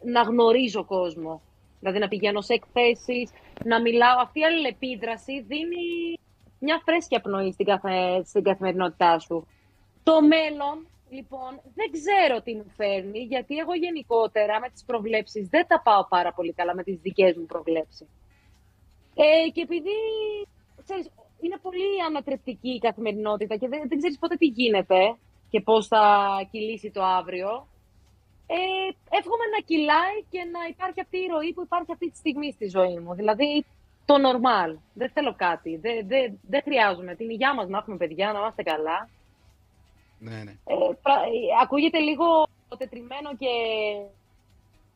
να 0.05 0.23
γνωρίζω 0.23 0.85
κόσμο. 0.85 1.43
Δηλαδή 1.85 1.99
να 1.99 2.09
πηγαίνω 2.09 2.41
σε 2.41 2.55
εκθέσεις, 2.55 3.31
να 3.65 3.81
μιλάω. 3.81 4.19
Αυτή 4.21 4.41
η 4.41 4.45
αλληλεπίδραση 4.45 5.35
δίνει 5.41 5.85
μια 6.59 6.81
φρέσκια 6.85 7.21
πνοή 7.21 7.53
στην, 7.53 7.67
καθε, 7.67 8.25
στην 8.25 8.43
καθημερινότητά 8.43 9.19
σου. 9.19 9.47
Το 10.03 10.23
μέλλον, 10.23 10.77
λοιπόν, 11.11 11.61
δεν 11.75 11.89
ξέρω 11.97 12.43
τι 12.43 12.55
μου 12.55 12.71
φέρνει, 12.77 13.19
γιατί 13.19 13.57
εγώ 13.57 13.75
γενικότερα 13.75 14.61
με 14.61 14.69
τις 14.69 14.85
προβλέψεις 14.85 15.49
δεν 15.49 15.67
τα 15.67 15.81
πάω 15.83 16.07
πάρα 16.09 16.33
πολύ 16.33 16.53
καλά 16.53 16.75
με 16.75 16.83
τις 16.83 16.99
δικές 17.01 17.37
μου 17.37 17.47
προβλέψεις. 17.47 18.09
Ε, 19.15 19.49
και 19.55 19.61
επειδή, 19.61 19.97
ξέρεις, 20.85 21.11
είναι 21.41 21.59
πολύ 21.63 22.03
ανατρεπτική 22.07 22.69
η 22.69 22.79
καθημερινότητα 22.79 23.57
και 23.57 23.69
δεν, 23.69 23.89
δεν 23.89 23.99
ξέρεις 23.99 24.19
πότε 24.19 24.37
τι 24.37 24.47
γίνεται 24.47 25.17
και 25.51 25.61
πώς 25.61 25.87
θα 25.87 26.03
κυλήσει 26.51 26.91
το 26.91 27.03
αύριο. 27.03 27.67
Ε, 28.47 28.57
εύχομαι 29.19 29.47
να 29.55 29.61
κυλάει 29.65 30.17
και 30.31 30.41
να 30.53 30.61
υπάρχει 30.69 31.01
αυτή 31.01 31.17
η 31.19 31.27
ροή 31.27 31.53
που 31.53 31.63
υπάρχει 31.63 31.93
αυτή 31.93 32.11
τη 32.11 32.17
στιγμή 32.17 32.53
στη 32.53 32.69
ζωή 32.69 32.99
μου. 32.99 33.15
Δηλαδή 33.15 33.65
το 34.05 34.15
normal. 34.27 34.77
Δεν 34.95 35.11
θέλω 35.15 35.35
κάτι. 35.37 35.77
Δεν, 35.77 36.07
δεν, 36.09 36.39
δεν 36.49 36.63
χρειάζομαι. 36.63 37.15
Την 37.15 37.31
υγειά 37.31 37.55
μας 37.55 37.69
να 37.69 37.79
έχουμε 37.79 37.97
παιδιά, 37.97 38.33
να 38.33 38.39
είμαστε 38.39 38.63
καλά. 38.63 39.09
Ναι, 40.19 40.43
ναι. 40.45 40.51
Ε, 40.51 40.75
πρα- 41.03 41.23
ε, 41.23 41.63
ακούγεται 41.63 41.99
λίγο 41.99 42.47
τετριμένο 42.79 43.31
και 43.39 43.49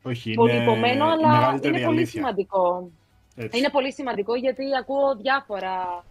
Όχι, 0.02 0.34
πολύ 0.34 0.52
είναι 0.54 0.62
υπομένο, 0.62 1.06
η 1.06 1.10
αλλά 1.10 1.28
μεγαλύτερη 1.28 1.74
είναι 1.76 1.84
πολύ 1.84 1.96
αλήθεια. 1.96 2.20
σημαντικό. 2.20 2.90
Έτσι. 3.36 3.58
Είναι 3.58 3.68
πολύ 3.68 3.92
σημαντικό 3.92 4.34
γιατί 4.34 4.64
ακούω 4.80 5.16
διάφορα, 5.16 6.04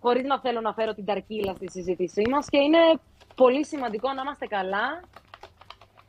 χωρίς 0.00 0.24
να 0.24 0.40
θέλω 0.40 0.60
να 0.60 0.72
φέρω 0.72 0.94
την 0.94 1.04
ταρκύλα 1.04 1.54
στη 1.54 1.70
συζήτησή 1.70 2.22
μας 2.30 2.48
και 2.48 2.58
είναι 2.58 2.78
πολύ 3.34 3.64
σημαντικό 3.66 4.12
να 4.12 4.22
είμαστε 4.22 4.46
καλά 4.46 5.00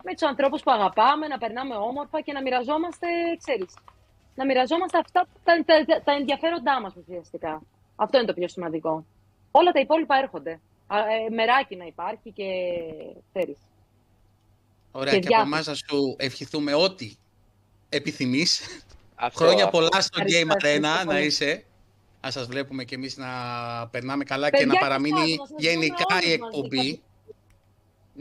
με 0.04 0.12
τους 0.14 0.22
ανθρώπους 0.24 0.62
που 0.64 0.72
αγαπάμε, 0.72 1.28
να 1.28 1.38
περνάμε 1.38 1.76
όμορφα 1.76 2.22
και 2.22 2.34
να 2.34 2.42
μοιραζόμαστε, 2.42 3.08
ξέρεις, 3.44 3.74
να 4.36 4.46
μοιραζόμαστε 4.46 4.98
αυτά 4.98 5.28
τα, 5.44 5.54
τα, 5.66 6.02
τα 6.04 6.12
ενδιαφέροντά 6.12 6.82
μας 6.82 6.94
ουσιαστικά. 6.96 7.62
Αυτό 7.96 8.18
είναι 8.18 8.28
το 8.28 8.34
πιο 8.34 8.48
σημαντικό. 8.48 9.06
Όλα 9.52 9.72
τα 9.72 9.80
υπόλοιπα 9.80 10.16
έρχονται. 10.18 10.60
Α, 10.88 10.98
ε, 10.98 11.30
μεράκι 11.34 11.76
να 11.76 11.86
υπάρχει 11.86 12.32
και 12.32 12.46
ξέρεις. 13.34 13.58
Ωραία, 14.92 15.14
Και 15.14 15.20
και, 15.20 15.28
από 15.36 15.44
διάθεση. 15.46 15.54
εμάς 15.54 15.66
να 15.68 15.74
σου 15.74 16.16
ευχηθούμε 16.18 16.74
ό,τι 16.74 17.16
επιθυμείς. 17.90 18.62
Αυτό, 19.16 19.44
Χρόνια 19.44 19.66
αυτό. 19.66 19.78
πολλά 19.78 20.02
στο 20.02 20.22
Ευχαριστώ, 20.22 20.40
Game 20.40 20.52
Arena 20.52 20.56
ευχαριστώ 20.56 20.88
να 21.06 21.06
πολύ. 21.06 21.26
είσαι. 21.26 21.66
Να 22.22 22.32
σας 22.32 22.48
βλέπουμε 22.48 22.84
και 22.84 22.96
εμείς 22.96 23.18
να 23.18 23.28
περνάμε 23.92 24.24
καλά 24.24 24.46
και 24.46 24.52
Παιδιά, 24.58 24.66
να 24.68 24.74
και 24.74 24.80
παραμείνει 24.80 25.20
εσάς, 25.20 25.38
να 25.38 25.46
σας 25.46 25.56
γενικά 25.60 26.06
δούμε 26.10 26.22
η 26.22 26.40
όλους 26.40 26.40
μαζί. 26.40 26.88
εκπομπή. 26.88 27.02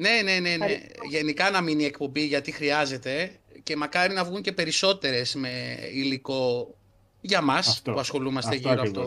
Ναι, 0.01 0.21
ναι, 0.23 0.33
ναι, 0.33 0.39
ναι. 0.39 0.55
Ευχαριστώ. 0.55 1.05
Γενικά 1.09 1.51
να 1.51 1.61
μείνει 1.61 1.83
η 1.83 1.87
εκπομπή 1.87 2.25
γιατί 2.25 2.51
χρειάζεται 2.53 3.33
και 3.63 3.77
μακάρι 3.77 4.15
να 4.15 4.25
βγουν 4.25 4.43
και 4.43 4.53
περισσότερες 4.53 5.35
με 5.35 5.79
υλικό 5.93 6.75
για 7.21 7.41
μας 7.41 7.69
Αυτό. 7.69 7.93
που 7.93 7.99
ασχολούμαστε 7.99 8.57
Αυτό 8.57 8.69
γύρω 8.69 8.83
από 8.83 8.93
το 8.93 9.07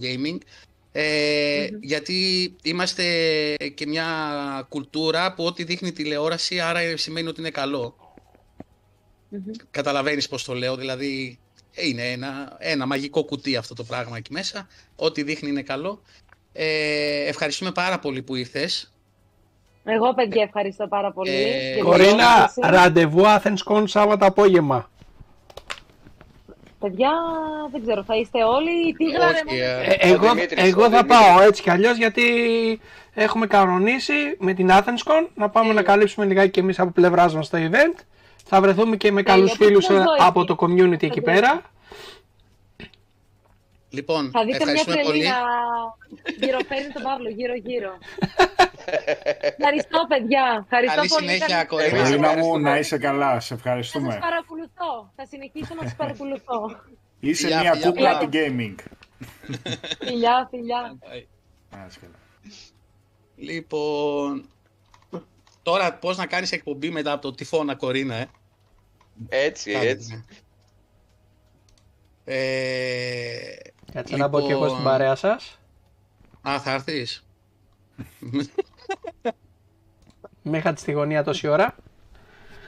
gaming. 0.00 0.38
Ε, 0.92 1.68
Μμμ. 1.70 1.78
Γιατί 1.80 2.54
είμαστε 2.62 3.04
και 3.74 3.86
μια 3.86 4.06
κουλτούρα 4.68 5.34
που 5.34 5.44
ό,τι 5.44 5.64
δείχνει 5.64 5.92
τηλεόραση 5.92 6.60
άρα 6.60 6.96
σημαίνει 6.96 7.28
ότι 7.28 7.40
είναι 7.40 7.50
καλό. 7.50 7.96
Μμμ. 9.28 9.42
Καταλαβαίνεις 9.70 10.28
πώς 10.28 10.44
το 10.44 10.54
λέω, 10.54 10.76
δηλαδή 10.76 11.38
είναι 11.74 12.12
ένα, 12.12 12.56
ένα 12.58 12.86
μαγικό 12.86 13.24
κουτί 13.24 13.56
αυτό 13.56 13.74
το 13.74 13.84
πράγμα 13.84 14.16
εκεί 14.16 14.32
μέσα. 14.32 14.68
Ό,τι 14.96 15.22
δείχνει 15.22 15.48
είναι 15.48 15.62
καλό. 15.62 16.02
Ε, 16.52 17.24
ευχαριστούμε 17.24 17.72
πάρα 17.72 17.98
πολύ 17.98 18.22
που 18.22 18.34
ήρθες. 18.34 18.92
Εγώ, 19.84 20.14
παιδιά, 20.14 20.42
ευχαριστώ 20.42 20.86
πάρα 20.86 21.12
πολύ. 21.12 21.30
Ε, 21.30 21.42
για 21.66 21.74
την 21.74 21.84
Κορίνα, 21.84 22.36
πρόσκληση. 22.36 22.60
ραντεβού 22.74 23.22
Athens 23.24 23.72
Con 23.72 23.82
Σάββατο 23.86 24.26
απόγευμα. 24.26 24.90
Παιδιά, 26.80 27.10
δεν 27.72 27.82
ξέρω, 27.86 28.02
θα 28.04 28.16
είστε 28.16 28.44
όλοι. 28.44 28.94
Τι 28.96 29.04
γλάρε 29.04 29.32
Όχι, 29.32 29.44
μόνο. 29.44 29.64
ε, 29.64 29.96
Ε, 29.98 30.12
εγώ, 30.12 30.28
Δημήτρης, 30.34 30.62
εγώ 30.64 30.80
ο 30.80 30.84
θα 30.84 30.88
Δημήτρης. 30.90 31.16
πάω 31.18 31.40
έτσι 31.42 31.62
κι 31.62 31.70
αλλιώς 31.70 31.96
γιατί 31.96 32.22
έχουμε 33.14 33.46
κανονίσει 33.46 34.12
με 34.38 34.52
την 34.52 34.68
Athens 34.70 35.02
Con 35.10 35.26
να 35.34 35.48
πάμε 35.48 35.66
Τέλεια. 35.66 35.72
να 35.72 35.82
καλύψουμε 35.82 36.26
λιγάκι 36.26 36.50
και 36.50 36.60
εμείς 36.60 36.78
από 36.78 36.90
πλευράς 36.90 37.34
μας 37.34 37.48
το 37.50 37.58
event. 37.60 38.00
Θα 38.44 38.60
βρεθούμε 38.60 38.96
και 38.96 39.12
με 39.12 39.22
Τέλεια, 39.22 39.34
καλούς 39.40 39.56
πού 39.56 39.64
φίλους 39.64 39.88
να 39.88 39.94
ε, 39.94 39.98
δω 39.98 40.04
από 40.18 40.40
εκεί. 40.40 40.48
το 40.48 40.56
community 40.60 41.02
εκεί 41.02 41.20
Τέλεια. 41.20 41.40
πέρα. 41.40 41.62
Λοιπόν, 43.92 44.30
Θα 44.30 44.44
δείτε 44.44 44.64
μια 44.64 44.72
ευχαριστούμε 44.80 45.02
πολύ. 45.02 45.22
τρελή 45.22 45.28
να 45.28 46.46
γυροφέρνει 46.46 46.92
τον 46.92 47.02
Παύλο 47.02 47.28
γύρω-γύρω. 47.28 47.92
Ευχαριστώ, 49.40 49.98
παιδιά. 50.08 50.44
Ευχαριστώ 50.64 50.96
Καλή 50.96 51.08
πολύ. 51.08 51.22
συνέχεια, 51.28 51.46
Καλή- 51.56 51.68
Κορίνα. 51.68 51.88
Εμείς 51.96 52.02
Κορίνα 52.02 52.26
μου, 52.28 52.32
ευχαριστούμε. 52.34 52.70
να 52.70 52.78
είσαι 52.78 52.98
καλά. 52.98 53.40
Σε 53.40 53.48
Θα 53.48 53.54
ευχαριστούμε. 53.54 54.10
σας 54.12 54.20
παρακολουθώ. 54.20 55.12
Θα 55.16 55.24
συνεχίσω 55.26 55.74
να 55.74 55.82
σας 55.82 55.94
παρακολουθώ. 55.96 56.58
Είσαι 57.20 57.42
Φιλιά, 57.42 57.60
μια 57.60 57.72
φιλιά, 57.72 57.88
κούκλα 57.90 58.18
φιλιά. 58.18 58.20
του 58.20 58.28
gaming. 58.32 58.74
φιλιά, 60.06 60.46
φιλιά. 60.50 60.98
Να 61.70 61.86
είσαι 61.88 61.98
καλά. 62.00 62.18
Λοιπόν, 63.36 64.48
τώρα 65.62 65.94
πώς 65.94 66.16
να 66.16 66.26
κάνεις 66.26 66.52
εκπομπή 66.52 66.90
μετά 66.90 67.12
από 67.12 67.22
το 67.22 67.32
τυφώνα 67.34 67.74
Κορίνα, 67.74 68.14
ε; 68.14 68.28
Έτσι, 69.28 69.72
Κάντε, 69.72 69.88
έτσι. 69.88 70.14
ναι. 70.14 70.22
Ε, 72.24 73.54
Κάτσε 73.92 74.16
να 74.16 74.28
μπω 74.28 74.40
και 74.40 74.52
εγώ 74.52 74.60
λοιπόν, 74.60 74.70
στην 74.70 74.84
παρέα 74.84 75.14
σας. 75.14 75.58
Α, 76.48 76.60
θα 76.60 76.72
έρθεις. 76.72 77.24
Με 80.42 80.58
είχατε 80.58 80.80
στη 80.80 80.92
γωνία 80.92 81.24
τόση 81.24 81.46
ώρα. 81.48 81.76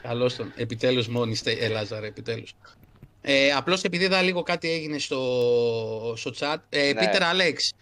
Καλώς 0.02 0.36
τον. 0.36 0.52
Επιτέλους 0.56 1.08
μόνη 1.08 1.32
είστε, 1.32 1.52
ε, 1.52 1.68
Λάζαρε, 1.68 2.06
επιτέλους. 2.06 2.54
Ε, 3.20 3.52
απλώς 3.52 3.82
επειδή 3.82 4.04
είδα 4.04 4.22
λίγο 4.22 4.42
κάτι 4.42 4.70
έγινε 4.70 4.98
στο, 4.98 6.14
στο 6.16 6.30
chat. 6.38 6.56
Ε, 6.68 6.92
Ναι. 6.92 7.00
Πίτερ 7.00 7.22
Αλέξ, 7.22 7.72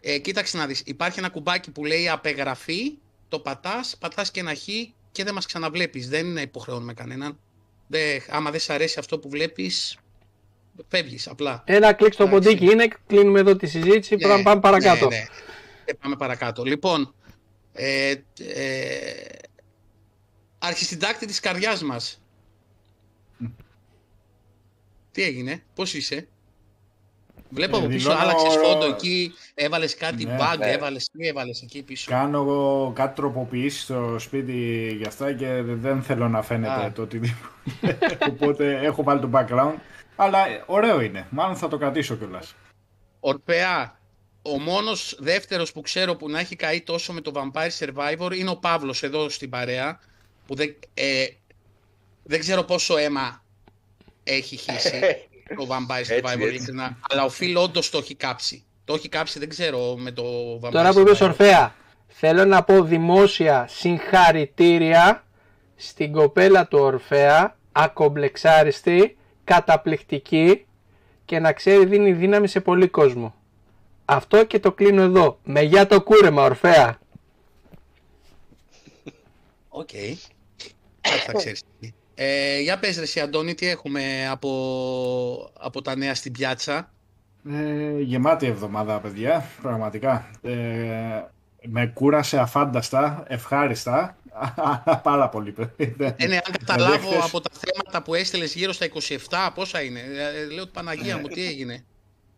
ε, 0.00 0.18
κοίταξε 0.18 0.56
να 0.56 0.66
δεις. 0.66 0.82
Υπάρχει 0.84 1.18
ένα 1.18 1.28
κουμπάκι 1.28 1.70
που 1.70 1.84
λέει 1.84 2.08
απεγραφή, 2.08 2.92
το 3.28 3.38
πατάς, 3.38 3.96
πατάς 3.98 4.30
και 4.30 4.40
ένα 4.40 4.54
χ 4.54 4.68
και 5.12 5.24
δεν 5.24 5.34
μας 5.34 5.46
ξαναβλέπεις. 5.46 6.08
Δεν 6.08 6.26
είναι 6.26 6.40
υποχρεώνουμε 6.40 6.92
κανέναν. 6.94 7.38
Δεν, 7.86 8.22
άμα 8.30 8.50
δεν 8.50 8.60
σε 8.60 8.72
αρέσει 8.72 8.98
αυτό 8.98 9.18
που 9.18 9.28
βλέπεις, 9.28 9.96
φεύγεις 10.88 11.28
απλά. 11.28 11.62
Ένα 11.66 11.92
κλικ 11.92 12.12
στο 12.12 12.22
Εντάξει. 12.24 12.48
ποντίκι 12.48 12.72
είναι, 12.72 12.88
κλείνουμε 13.06 13.40
εδώ 13.40 13.56
τη 13.56 13.66
συζήτηση, 13.66 14.16
πρέπει 14.16 14.36
να 14.36 14.42
πάμε 14.42 14.60
παρακάτω. 14.60 15.08
Ναι, 15.08 15.16
ναι. 15.16 15.24
Και 15.84 15.94
πάμε 15.94 16.16
παρακάτω. 16.16 16.64
Λοιπόν, 16.64 17.14
ε, 17.72 18.10
ε, 18.10 18.16
αρχισυντάκτη 20.58 21.26
της 21.26 21.40
καρδιάς 21.40 21.82
μας. 21.82 22.20
Τι 25.10 25.22
έγινε, 25.22 25.62
πώς 25.74 25.94
είσαι; 25.94 26.26
Βλέπω 27.54 27.76
Ε, 27.76 27.78
από 27.78 27.88
πίσω, 27.88 27.98
δηλώνω- 27.98 28.20
άλλαξες 28.22 28.54
φόντο 28.54 28.86
εκεί, 28.86 29.32
έβαλες 29.54 29.94
κάτι 29.96 30.24
Ναι, 30.24 30.36
bug, 30.40 30.58
ναι. 30.58 30.70
έβαλες 30.70 31.08
τι 31.12 31.26
έβαλες 31.26 31.62
εκεί 31.62 31.82
πίσω. 31.82 32.10
Κάνω 32.10 32.38
εγώ 32.40 32.92
κάτι 32.94 33.14
τροποποιήσεις 33.16 33.82
στο 33.82 34.16
σπίτι 34.18 34.92
για 34.98 35.08
αυτά 35.08 35.32
και 35.32 35.62
δεν 35.64 36.02
θέλω 36.02 36.28
να 36.28 36.42
φαίνεται 36.42 36.84
Α. 36.84 36.92
το 36.92 37.02
οτιδήποτε. 37.02 37.46
Οπότε 38.32 38.78
έχω 38.82 39.02
βάλει 39.02 39.20
το 39.20 39.30
background. 39.32 39.74
Αλλά 40.22 40.46
ωραίο 40.66 41.00
είναι. 41.00 41.26
Μάλλον 41.30 41.56
θα 41.56 41.68
το 41.68 41.78
κρατήσω 41.78 42.14
κιόλας. 42.14 42.54
Ορπέα, 43.20 43.98
ο 44.42 44.58
μόνος 44.58 45.16
δεύτερος 45.18 45.72
που 45.72 45.80
ξέρω 45.80 46.16
που 46.16 46.30
να 46.30 46.38
έχει 46.38 46.56
καεί 46.56 46.80
τόσο 46.80 47.12
με 47.12 47.20
το 47.20 47.32
Vampire 47.34 47.70
Survivor 47.78 48.36
είναι 48.36 48.50
ο 48.50 48.56
Παύλος 48.56 49.02
εδώ 49.02 49.28
στην 49.28 49.50
παρέα, 49.50 50.00
που 50.46 50.54
δεν, 50.54 50.74
ε, 50.94 51.26
δεν 52.22 52.40
ξέρω 52.40 52.62
πόσο 52.62 52.96
αίμα 52.96 53.42
έχει 54.24 54.56
χύσει 54.56 55.00
το 55.58 55.66
Vampire 55.68 55.98
Έτσι, 55.98 56.20
Survivor, 56.22 56.40
έτσι. 56.40 56.48
ειλικρινά, 56.48 56.98
αλλά 57.10 57.24
ο 57.24 57.28
Φιλ 57.28 57.56
όντως 57.56 57.90
το 57.90 57.98
έχει 57.98 58.14
κάψει. 58.14 58.64
Το 58.84 58.94
έχει 58.94 59.08
κάψει, 59.08 59.38
δεν 59.38 59.48
ξέρω 59.48 59.96
με 59.98 60.10
το 60.10 60.24
Vampire 60.62 60.70
Τώρα 60.70 60.92
που 60.92 61.00
είπες 61.00 61.18
Survivor. 61.18 61.26
Ορφέα, 61.26 61.74
θέλω 62.08 62.44
να 62.44 62.62
πω 62.62 62.82
δημόσια 62.82 63.66
συγχαρητήρια 63.68 65.24
στην 65.76 66.12
κοπέλα 66.12 66.66
του 66.66 66.78
Ορφέα, 66.78 67.56
ακομπλεξάριστη, 67.72 69.16
καταπληκτική 69.44 70.66
και 71.24 71.38
να 71.38 71.52
ξέρει 71.52 71.84
δίνει 71.84 72.12
δύναμη 72.12 72.48
σε 72.48 72.60
πολύ 72.60 72.88
κόσμο. 72.88 73.34
Αυτό 74.04 74.44
και 74.44 74.58
το 74.58 74.72
κλείνω 74.72 75.02
εδώ. 75.02 75.38
Με 75.44 75.60
για 75.60 75.86
το 75.86 76.02
κούρεμα 76.02 76.42
Ορφέα. 76.42 76.98
Οκ. 79.68 79.88
Κάτι 81.00 81.18
θα 81.26 81.32
ξέρεις. 81.32 81.62
Ε, 82.14 82.60
για 82.60 82.78
πες 82.78 82.96
ρε 82.96 83.02
εσύ 83.02 83.20
Αντώνη, 83.20 83.54
τι 83.54 83.66
έχουμε 83.68 84.28
από, 84.30 85.52
από 85.58 85.82
τα 85.82 85.96
νέα 85.96 86.14
στην 86.14 86.32
πιάτσα; 86.32 86.92
Ε, 87.50 88.00
γεμάτη 88.00 88.46
εβδομάδα, 88.46 89.00
παιδιά. 89.00 89.48
Πραγματικά. 89.62 90.30
Ε, 90.42 91.22
με 91.66 91.86
κούρασε 91.86 92.38
αφάνταστα, 92.38 93.24
ευχάριστα. 93.28 94.16
Πάρα 95.02 95.28
πολύ. 95.28 95.54
Ε, 95.76 96.26
ναι, 96.26 96.36
αν 96.36 96.52
καταλάβω 96.66 97.08
χθες- 97.08 97.24
από 97.24 97.40
τα 97.40 97.50
θέματα 97.58 98.02
που 98.02 98.14
έστειλες 98.14 98.54
γύρω 98.54 98.72
στα 98.72 98.84
27, 98.84 99.50
πόσα 99.54 99.82
είναι; 99.82 100.00
Ε, 100.00 100.44
λέω 100.52 100.62
ότι 100.62 100.70
Παναγία 100.72 101.18
μου, 101.18 101.26
τι 101.28 101.46
έγινε; 101.46 101.84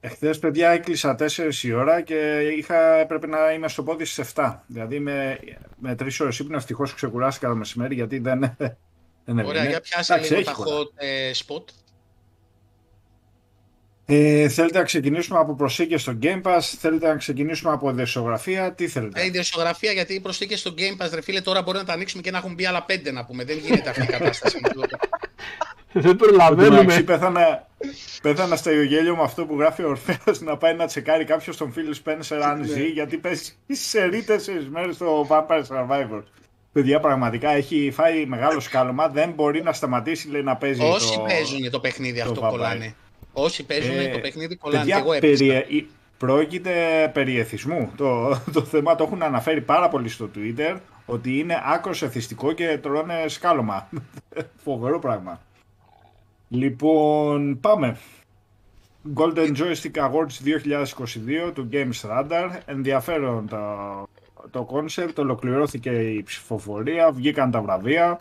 Εχθέ, 0.00 0.34
παιδιά, 0.34 0.68
έκλεισα 0.70 1.14
4 1.14 1.62
η 1.62 1.72
ώρα 1.72 2.00
και 2.00 2.38
είχα, 2.58 2.94
έπρεπε 2.94 3.26
να 3.26 3.52
είμαι 3.52 3.68
στο 3.68 3.82
πόδι 3.82 4.04
στις 4.04 4.32
7. 4.34 4.54
Δηλαδή 4.66 4.98
με, 4.98 5.38
με 5.78 5.94
3 5.98 6.08
ώρες 6.20 6.38
ύπνο, 6.38 6.56
ευτυχώς 6.56 6.94
ξεκουράστηκα 6.94 7.48
το 7.48 7.54
μεσημέρι 7.54 7.94
γιατί 7.94 8.18
δεν. 8.18 8.40
δεν 9.24 9.38
Ωραία, 9.38 9.46
έβγαινε. 9.48 9.68
για 9.68 9.80
πιάσε 9.80 10.12
Εντάξει, 10.12 10.34
λίγο 10.34 10.42
έχει 10.50 10.56
τα 10.58 10.64
πολλά. 10.64 10.76
hot 10.78 10.88
ε, 10.94 11.30
spot. 11.46 11.64
Ε, 14.06 14.48
θέλετε 14.48 14.78
να 14.78 14.84
ξεκινήσουμε 14.84 15.38
από 15.38 15.54
προσθήκες 15.54 16.00
στο 16.00 16.18
Game 16.22 16.42
Pass, 16.42 16.60
θέλετε 16.78 17.06
να 17.08 17.16
ξεκινήσουμε 17.16 17.72
από 17.72 17.92
δεσογραφία, 17.92 18.72
τι 18.72 18.88
θέλετε; 18.88 19.20
Ε, 19.20 19.24
η 19.24 19.26
ιδιοσιογραφία, 19.26 19.92
γιατί 19.92 20.14
οι 20.14 20.20
προσθήκες 20.20 20.58
στο 20.60 20.74
Game 20.78 21.04
Pass, 21.04 21.10
ρε 21.14 21.22
φίλε, 21.22 21.40
τώρα 21.40 21.62
μπορεί 21.62 21.78
να 21.78 21.84
τα 21.84 21.92
ανοίξουμε 21.92 22.22
και 22.22 22.30
να 22.30 22.38
έχουν 22.38 22.54
μπει 22.54 22.66
άλλα 22.66 22.82
πέντε 22.82 23.12
να 23.12 23.24
πούμε. 23.24 23.44
Δεν 23.44 23.58
γίνεται 23.58 23.88
αυτή 23.90 24.02
η 24.02 24.06
κατάσταση. 24.06 24.58
Δεν 25.92 26.10
Εν 26.10 26.16
τω 26.18 26.26
μεταξύ 26.26 26.36
προλαβαίνουμε. 26.36 27.00
πέθανε, 27.02 27.64
Πέθανα 28.22 28.56
στο 28.56 28.70
γέλιο 28.70 29.16
με 29.16 29.22
αυτό 29.22 29.44
που 29.44 29.58
γράφει 29.58 29.82
ο 29.82 29.88
Ορφέας 29.88 30.40
να 30.40 30.56
πάει 30.56 30.74
να 30.74 30.86
τσεκάρει 30.86 31.24
κάποιος 31.24 31.56
τον 31.56 31.72
Φίλ 31.72 31.94
Σπένσερ 31.94 32.42
αν 32.42 32.60
Ναι. 32.60 32.66
ζει, 32.66 32.86
γιατί 32.86 33.16
παίζει 33.16 33.52
σε 33.68 34.04
ρί 34.04 34.22
τέσσερις 34.22 34.68
μέρες 34.68 34.94
στο 34.94 35.26
Vampire 35.30 35.62
Survivor. 35.68 36.22
Παιδιά, 36.72 37.00
πραγματικά 37.00 37.50
έχει 37.50 37.90
φάει 37.94 38.26
μεγάλο 38.26 38.60
σκάλωμα. 38.60 39.08
Δεν 39.08 39.30
μπορεί 39.30 39.62
να 39.62 39.72
σταματήσει 39.72 40.28
λέει, 40.28 40.42
να 40.42 40.56
παίζει. 40.56 40.82
Όσοι 40.82 41.14
το... 41.16 41.22
παίζουν 41.22 41.70
το 41.70 41.80
παιχνίδι 41.80 42.18
το 42.22 42.28
αυτό 42.30 42.46
Vampire. 42.46 42.50
κολλάνε. 42.50 42.94
Όσοι 43.36 43.64
παίζουν 43.64 43.98
Ε, 43.98 44.08
το 44.08 44.18
παιχνίδι 44.18 44.56
κολλάνε. 44.56 44.80
Παιδιά, 44.80 44.98
Εγώ 44.98 45.12
έπαιζα. 45.12 45.44
περι... 45.44 45.76
ε, 45.78 45.84
πρόκειται 46.18 47.10
περί 47.14 47.38
εθισμού. 47.38 47.90
Το, 47.96 48.28
το 48.52 48.62
θέμα 48.62 48.94
το 48.94 49.04
έχουν 49.04 49.22
αναφέρει 49.22 49.60
πάρα 49.60 49.88
πολύ 49.88 50.08
στο 50.08 50.30
Twitter 50.34 50.76
ότι 51.06 51.38
είναι 51.38 51.62
άκρος 51.64 52.02
εθιστικό 52.02 52.52
και 52.52 52.78
τρώνε 52.82 53.24
σκάλωμα. 53.28 53.88
Φοβερό 54.64 54.98
πράγμα. 54.98 55.40
Λοιπόν, 56.48 57.60
πάμε. 57.60 57.96
Golden 59.14 59.56
Joystick 59.56 59.94
Awards 59.94 60.36
2022 61.48 61.52
του 61.54 61.68
Games 61.72 62.10
Radar. 62.10 62.50
Ενδιαφέρον 62.66 63.48
το, 63.48 63.58
το 64.50 64.68
concept, 64.72 65.14
ολοκληρώθηκε 65.18 65.90
η 65.90 66.22
ψηφοφορία, 66.22 67.12
βγήκαν 67.12 67.50
τα 67.50 67.60
βραβεία. 67.62 68.20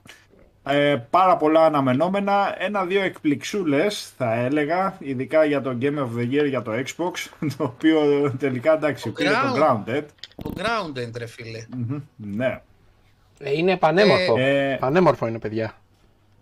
Ε, 0.66 0.96
πάρα 1.10 1.38
πολλά 1.38 1.66
αναμενόμενα, 1.66 2.56
ένα-δύο 2.58 3.02
εκπληξούλες 3.02 4.14
θα 4.18 4.34
έλεγα, 4.34 4.96
ειδικά 5.00 5.46
για 5.46 5.62
το 5.62 5.78
Game 5.82 5.98
of 5.98 6.18
the 6.20 6.22
Year 6.32 6.46
για 6.48 6.62
το 6.62 6.72
Xbox, 6.72 7.12
το 7.58 7.64
οποίο 7.64 8.32
τελικά 8.40 8.74
εντάξει 8.74 9.04
Το 9.04 9.10
πήρε 9.12 9.30
το 9.30 9.36
Ground. 9.56 9.90
Grounded. 9.90 10.04
Το 10.44 10.54
Grounded, 10.58 11.18
ρε 11.18 11.26
φίλε. 11.26 11.66
Μμμ, 11.78 12.00
Ναι. 12.16 12.62
Ε, 13.40 13.58
Είναι 13.58 13.78
πανέμορφο. 13.78 14.36
Ε, 14.38 14.78
Πανέμορφο 14.80 15.28
είναι, 15.28 15.40
παιδιά. 15.40 15.74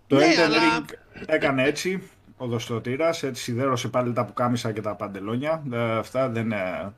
Το 0.08 0.16
Ναι, 0.16 0.26
Elden 0.26 0.40
αλλά- 0.46 0.58
Ring 0.88 0.96
έκανε 1.26 1.64
έτσι, 1.64 2.10
ο 2.38 2.46
Δοστοτήρας, 2.48 3.24
έτσι 3.24 3.44
σιδέρωσε 3.44 3.88
πάλι 3.88 4.14
τα 4.14 4.26
πουκάμισα 4.26 4.72
και 4.72 4.82
τα 4.82 4.96
παντελόνια. 4.96 5.64
Ε, 5.74 5.98
αυτά 5.98 6.30
δεν... 6.30 6.52
ε, 6.52 6.94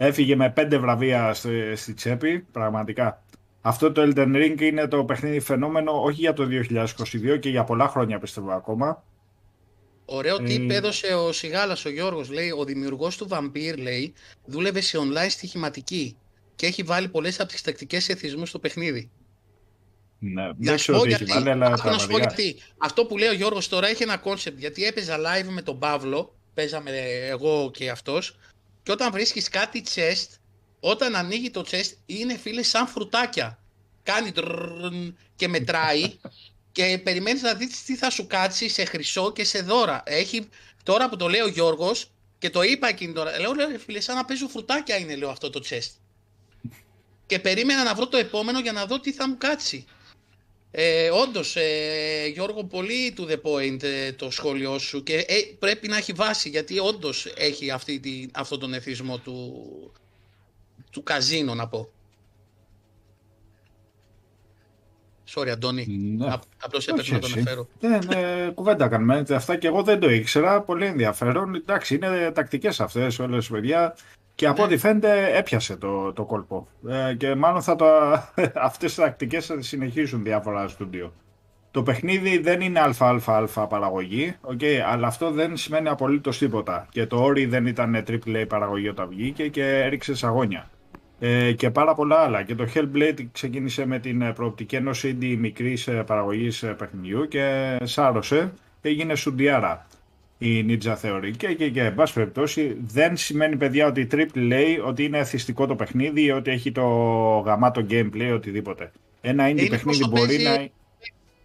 Έφυγε 0.00 0.36
με 0.36 0.50
πέντε 0.50 0.78
βραβεία 0.78 1.34
στη, 1.34 1.76
στη 1.76 1.94
τσέπη, 1.94 2.38
πραγματικά. 2.52 3.22
Αυτό 3.60 3.92
το 3.92 4.02
Elden 4.02 4.34
Ring 4.36 4.60
είναι 4.60 4.88
το 4.88 5.04
παιχνίδι 5.04 5.40
φαινόμενο 5.40 6.02
όχι 6.02 6.20
για 6.20 6.32
το 6.32 6.48
2022 6.50 7.38
και 7.40 7.48
για 7.48 7.64
πολλά 7.64 7.88
χρόνια 7.88 8.18
πιστεύω 8.18 8.50
ακόμα. 8.52 9.04
Ωραίο 10.04 10.36
Ε, 10.36 10.38
tip 10.46 10.70
έδωσε 10.70 11.06
ο 11.14 11.32
Σιγάλας 11.32 11.84
ο 11.84 11.90
Γιώργος, 11.90 12.30
λέει, 12.30 12.50
ο 12.50 12.64
δημιουργός 12.64 13.16
του 13.16 13.28
Vampire, 13.30 13.78
λέει, 13.78 14.12
δούλευε 14.44 14.80
σε 14.80 14.98
online 14.98 15.30
στοιχηματική 15.30 16.16
και 16.56 16.66
έχει 16.66 16.82
βάλει 16.82 17.08
πολλές 17.08 17.40
από 17.40 17.48
τις 17.48 17.62
τακτικές 17.62 18.08
εθισμούς 18.08 18.48
στο 18.48 18.58
παιχνίδι. 18.58 19.10
Ναι, 20.18 20.42
Να 20.42 20.54
δεν 20.58 20.78
σου 20.78 20.82
ξέρω 20.84 20.98
πω 20.98 21.04
τι 21.04 21.12
έχει 21.12 21.24
γιατί. 21.24 21.32
βάλει, 21.32 21.50
αλλά 21.50 21.66
Άκου 21.66 21.88
να 21.88 21.98
σου 21.98 22.06
πω 22.06 22.16
πραγματικά. 22.16 22.42
γιατί. 22.42 22.62
Αυτό 22.78 23.04
που 23.06 23.18
λέει 23.18 23.28
ο 23.28 23.32
Γιώργος 23.32 23.68
τώρα 23.68 23.88
έχει 23.88 24.02
ένα 24.02 24.16
κόνσεπτ, 24.16 24.58
γιατί 24.58 24.84
έπαιζα 24.84 25.16
live 25.18 25.48
με 25.48 25.62
τον 25.62 25.78
Παύλο, 25.78 26.34
παίζαμε 26.54 26.90
εγώ 27.28 27.70
και 27.72 27.90
αυτός, 27.90 28.38
και 28.82 28.92
όταν 28.92 29.12
βρίσκεις 29.12 29.48
κάτι 29.48 29.82
chest, 29.94 30.37
όταν 30.80 31.16
ανοίγει 31.16 31.50
το 31.50 31.64
chest, 31.70 31.92
είναι 32.06 32.36
φίλε 32.36 32.62
σαν 32.62 32.86
φρουτάκια. 32.86 33.58
Κάνει 34.02 34.32
τρρρρρν 34.32 35.18
και 35.36 35.48
μετράει 35.48 36.12
και 36.72 37.00
περιμένεις 37.04 37.42
να 37.42 37.54
δεις 37.54 37.82
τι 37.84 37.96
θα 37.96 38.10
σου 38.10 38.26
κάτσει 38.26 38.68
σε 38.68 38.84
χρυσό 38.84 39.32
και 39.32 39.44
σε 39.44 39.60
δώρα. 39.62 40.02
Έχει, 40.04 40.48
τώρα 40.82 41.08
που 41.08 41.16
το 41.16 41.28
λέει 41.28 41.40
ο 41.40 41.48
Γιώργος, 41.48 42.10
και 42.38 42.50
το 42.50 42.62
είπα 42.62 42.88
εκείνη 42.88 43.12
τώρα, 43.12 43.40
λέω, 43.40 43.52
λέω 43.52 43.68
ρε 43.68 43.78
φίλε, 43.78 44.00
σαν 44.00 44.16
να 44.16 44.24
παίζω 44.24 44.48
φρουτάκια 44.48 44.96
είναι, 44.96 45.16
λέω 45.16 45.30
αυτό 45.30 45.50
το 45.50 45.62
chest. 45.68 45.90
Και 47.26 47.38
περίμενα 47.38 47.84
να 47.84 47.94
βρω 47.94 48.06
το 48.08 48.16
επόμενο 48.16 48.60
για 48.60 48.72
να 48.72 48.86
δω 48.86 49.00
τι 49.00 49.12
θα 49.12 49.28
μου 49.28 49.38
κάτσει. 49.38 49.84
Ε, 50.70 51.10
Όντω, 51.10 51.40
ε, 51.54 52.26
Γιώργο, 52.26 52.64
πολύ 52.64 53.14
to 53.18 53.30
the 53.30 53.40
point 53.42 53.82
ε, 53.82 54.12
το 54.12 54.30
σχόλιο 54.30 54.78
σου 54.78 55.02
και 55.02 55.16
ε, 55.16 55.36
πρέπει 55.58 55.88
να 55.88 55.96
έχει 55.96 56.12
βάση 56.12 56.48
γιατί 56.48 56.78
όντω 56.78 57.10
έχει 57.34 57.70
αυτή 57.70 58.00
τη, 58.00 58.26
αυτό 58.32 58.58
τον 58.58 58.74
εθισμό 58.74 59.18
του, 59.18 59.64
του 60.90 61.02
καζίνο, 61.02 61.54
να 61.54 61.68
πω. 61.68 61.88
Sorry, 65.34 65.48
Αντώνη. 65.48 65.86
Ναι. 66.16 66.26
Α, 66.26 66.40
απλώς 66.62 66.86
έπρεπε 66.88 67.00
Όχι 67.02 67.12
να 67.12 67.18
τον 67.18 67.30
εσύ. 67.30 67.38
αναφέρω. 67.40 67.68
Ναι, 67.80 67.98
ναι, 67.98 68.50
κουβέντα 68.50 68.88
κάνουμε. 68.88 69.24
Αυτά 69.30 69.56
και 69.56 69.66
εγώ 69.66 69.82
δεν 69.82 70.00
το 70.00 70.10
ήξερα. 70.10 70.60
Πολύ 70.62 70.86
ενδιαφέρον. 70.86 71.54
Εντάξει, 71.54 71.94
είναι 71.94 72.30
τακτικές 72.34 72.80
αυτές 72.80 73.18
όλες 73.18 73.48
παιδιά. 73.48 73.96
Και 74.34 74.46
από 74.46 74.60
Ναι. 74.60 74.66
ό,τι 74.66 74.76
φαίνεται 74.76 75.36
έπιασε 75.36 75.76
το, 75.76 76.12
το 76.12 76.24
κόλπο. 76.24 76.68
Ε, 76.88 77.14
και 77.14 77.34
μάλλον 77.34 77.62
θα 77.62 77.76
το, 77.76 77.86
αυτές 78.68 78.94
τις 78.94 79.04
τακτικές 79.04 79.46
θα 79.46 79.56
τις 79.56 79.68
συνεχίσουν 79.68 80.22
διάφορα 80.22 80.68
στούντιο. 80.68 81.12
Το 81.70 81.82
παιχνίδι 81.82 82.38
δεν 82.38 82.60
είναι 82.60 82.80
αλφα-αλφα-αλφα 82.80 83.66
παραγωγή, 83.66 84.36
okay, 84.52 84.74
αλλά 84.86 85.06
αυτό 85.06 85.30
δεν 85.30 85.56
σημαίνει 85.56 85.88
απολύτως 85.88 86.38
τίποτα. 86.38 86.86
Και 86.90 87.06
το 87.06 87.24
Ori 87.26 87.46
δεν 87.48 87.66
ήταν 87.66 88.04
AAA 88.06 88.44
παραγωγή 88.48 88.88
όταν 88.88 89.08
βγήκε 89.08 89.48
και 89.48 89.78
έριξε 89.78 90.14
σαγόνια. 90.14 90.70
Ε, 91.20 91.52
και 91.52 91.70
πάρα 91.70 91.94
πολλά 91.94 92.16
άλλα. 92.16 92.42
Και 92.42 92.54
το 92.54 92.68
Hellblade 92.74 93.26
ξεκίνησε 93.32 93.86
με 93.86 93.98
την 93.98 94.22
ε, 94.22 94.32
προοπτική 94.32 94.76
ενός 94.76 95.04
indie 95.04 95.36
μικρής 95.38 95.86
ε, 95.86 95.92
παραγωγής 95.92 96.62
ε, 96.62 96.66
παιχνιδιού 96.66 97.28
και 97.28 97.76
σάρωσε 97.82 98.52
και 98.82 98.88
έγινε 98.88 99.14
σουντιάρα 99.14 99.86
η 100.38 100.66
Ninja 100.68 100.96
Theory. 101.02 101.30
Και, 101.36 101.54
και, 101.54 101.70
και, 101.70 101.82
εν 101.82 101.94
πάση 101.94 102.12
περιπτώσει, 102.12 102.76
δεν 102.80 103.16
σημαίνει, 103.16 103.56
παιδιά, 103.56 103.86
ότι 103.86 104.00
η 104.00 104.08
Triple 104.12 104.34
λέει 104.34 104.78
ότι 104.78 105.04
είναι 105.04 105.18
εθιστικό 105.18 105.66
το 105.66 105.74
παιχνίδι 105.74 106.22
ή 106.22 106.30
ότι 106.30 106.50
έχει 106.50 106.72
το 106.72 106.86
γαμάτο 107.46 107.86
gameplay, 107.90 108.30
οτιδήποτε. 108.34 108.92
Ένα 109.20 109.46
indie 109.46 109.50
Είναι 109.50 109.68
παιχνίδι 109.68 109.84
πώς 109.84 109.98
το 109.98 110.08
μπορεί 110.08 110.26
παίζει 110.26 110.42
να... 110.42 110.68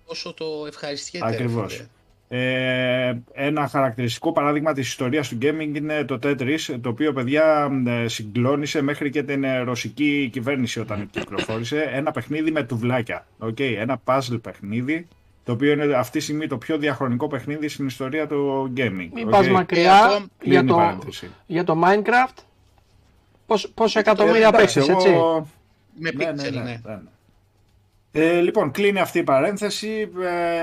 Όσο 0.06 0.34
το 0.34 0.46
ευχαριστιέται. 0.68 1.30
ρε 1.30 1.34
Ακριβώς. 1.34 1.74
φίλε. 1.74 1.88
Ε, 2.28 3.14
ένα 3.34 3.68
χαρακτηριστικό 3.68 4.32
παράδειγμα 4.32 4.74
της 4.74 4.88
ιστορίας 4.88 5.28
του 5.30 5.38
gaming 5.42 5.72
είναι 5.76 6.04
το 6.04 6.20
Tetris, 6.24 6.76
το 6.82 6.90
οποίο, 6.90 7.14
παιδιά, 7.14 7.72
ε, 7.88 8.08
συγκλώνησε 8.08 8.82
μέχρι 8.82 9.10
και 9.10 9.24
την 9.24 9.44
ε, 9.44 9.60
ρωσική 9.60 10.30
κυβέρνηση 10.32 10.80
όταν 10.80 11.10
κυκλοφόρησε. 11.12 11.90
Ένα 11.94 12.12
παιχνίδι 12.12 12.52
με 12.52 12.64
τουβλάκια. 12.64 13.26
Okay, 13.40 13.76
ένα 13.78 14.02
puzzle 14.06 14.40
παιχνίδι, 14.42 15.08
το 15.44 15.52
οποίο 15.52 15.72
είναι 15.72 15.96
αυτή 15.96 16.18
τη 16.18 16.24
στιγμή 16.24 16.48
το 16.48 16.58
πιο 16.58 16.78
διαχρονικό 16.78 17.28
παιχνίδι 17.28 17.68
στην 17.68 17.86
ιστορία 17.86 18.28
του 18.28 18.74
gaming. 18.78 19.10
Μην 19.14 19.28
okay. 19.28 19.30
πας 19.30 19.48
Ε, 19.48 19.50
μακριά 19.52 19.96
αυτό 19.96 20.18
για 20.18 20.28
Κλείνει 20.38 20.64
η 20.64 20.68
το, 20.68 20.76
παρένθεση. 20.76 21.30
για 21.46 21.64
το 21.64 21.82
Minecraft. 21.86 22.38
Πόσο, 23.46 23.72
πόσο 23.74 24.00
εκατομμύρια 24.00 24.46
Ε, 24.46 24.48
εντάξει, 24.48 24.80
παίξεις, 24.80 24.88
εγώ- 24.90 25.00
έτσι; 25.00 25.50
Με 26.00 26.12
Ναι, 26.12 26.26
ναι, 26.26 26.32
pixel, 26.32 26.52
ναι, 26.54 26.60
ναι. 26.60 26.62
ναι, 26.62 26.94
ναι. 26.94 27.02
Ε, 28.16 28.40
λοιπόν, 28.40 28.72
κλείνει 28.72 29.00
αυτή 29.00 29.20
η 29.20 29.24
παρένθεση. 29.24 30.12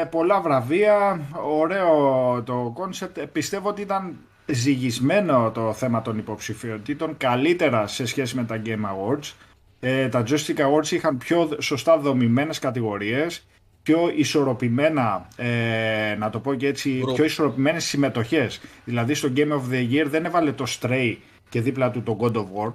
Ε, 0.01 0.05
πολλά 0.05 0.41
βραβεία. 0.41 1.21
Ωραίο 1.45 2.43
το 2.43 2.71
κόνσεπτ. 2.75 3.21
Πιστεύω 3.21 3.69
ότι 3.69 3.81
ήταν 3.81 4.17
ζυγισμένο 4.47 5.51
το 5.51 5.73
θέμα 5.73 6.03
των 6.03 6.19
υποψηφιότητων 6.19 7.17
καλύτερα 7.17 7.87
σε 7.87 8.07
σχέση 8.07 8.37
με 8.37 8.45
τα 8.45 8.63
Game 8.65 8.85
Awards. 8.85 9.33
Ε, 9.81 10.09
τα 10.09 10.23
Joystick 10.27 10.57
Awards 10.57 10.91
είχαν 10.91 11.19
πιο 11.19 11.49
σωστά 11.61 11.99
δομημένες 11.99 12.59
κατηγορίες, 12.59 13.47
πιο 13.83 14.13
ισορροπημένα, 14.17 15.29
ε, 15.37 16.15
να 16.19 16.31
το 16.31 16.39
πω 16.39 16.55
και 16.55 16.67
έτσι, 16.67 17.03
Group. 17.07 17.15
πιο 17.15 17.25
ισορροπημένες 17.25 17.85
συμμετοχές. 17.85 18.61
Δηλαδή 18.85 19.15
στο 19.15 19.33
Game 19.37 19.53
of 19.53 19.73
the 19.73 19.91
Year 19.93 20.07
δεν 20.07 20.25
έβαλε 20.25 20.53
το 20.53 20.65
Stray 20.69 21.17
και 21.49 21.61
δίπλα 21.61 21.91
του 21.91 22.03
το 22.03 22.17
God 22.21 22.33
of 22.37 22.45
War. 22.45 22.73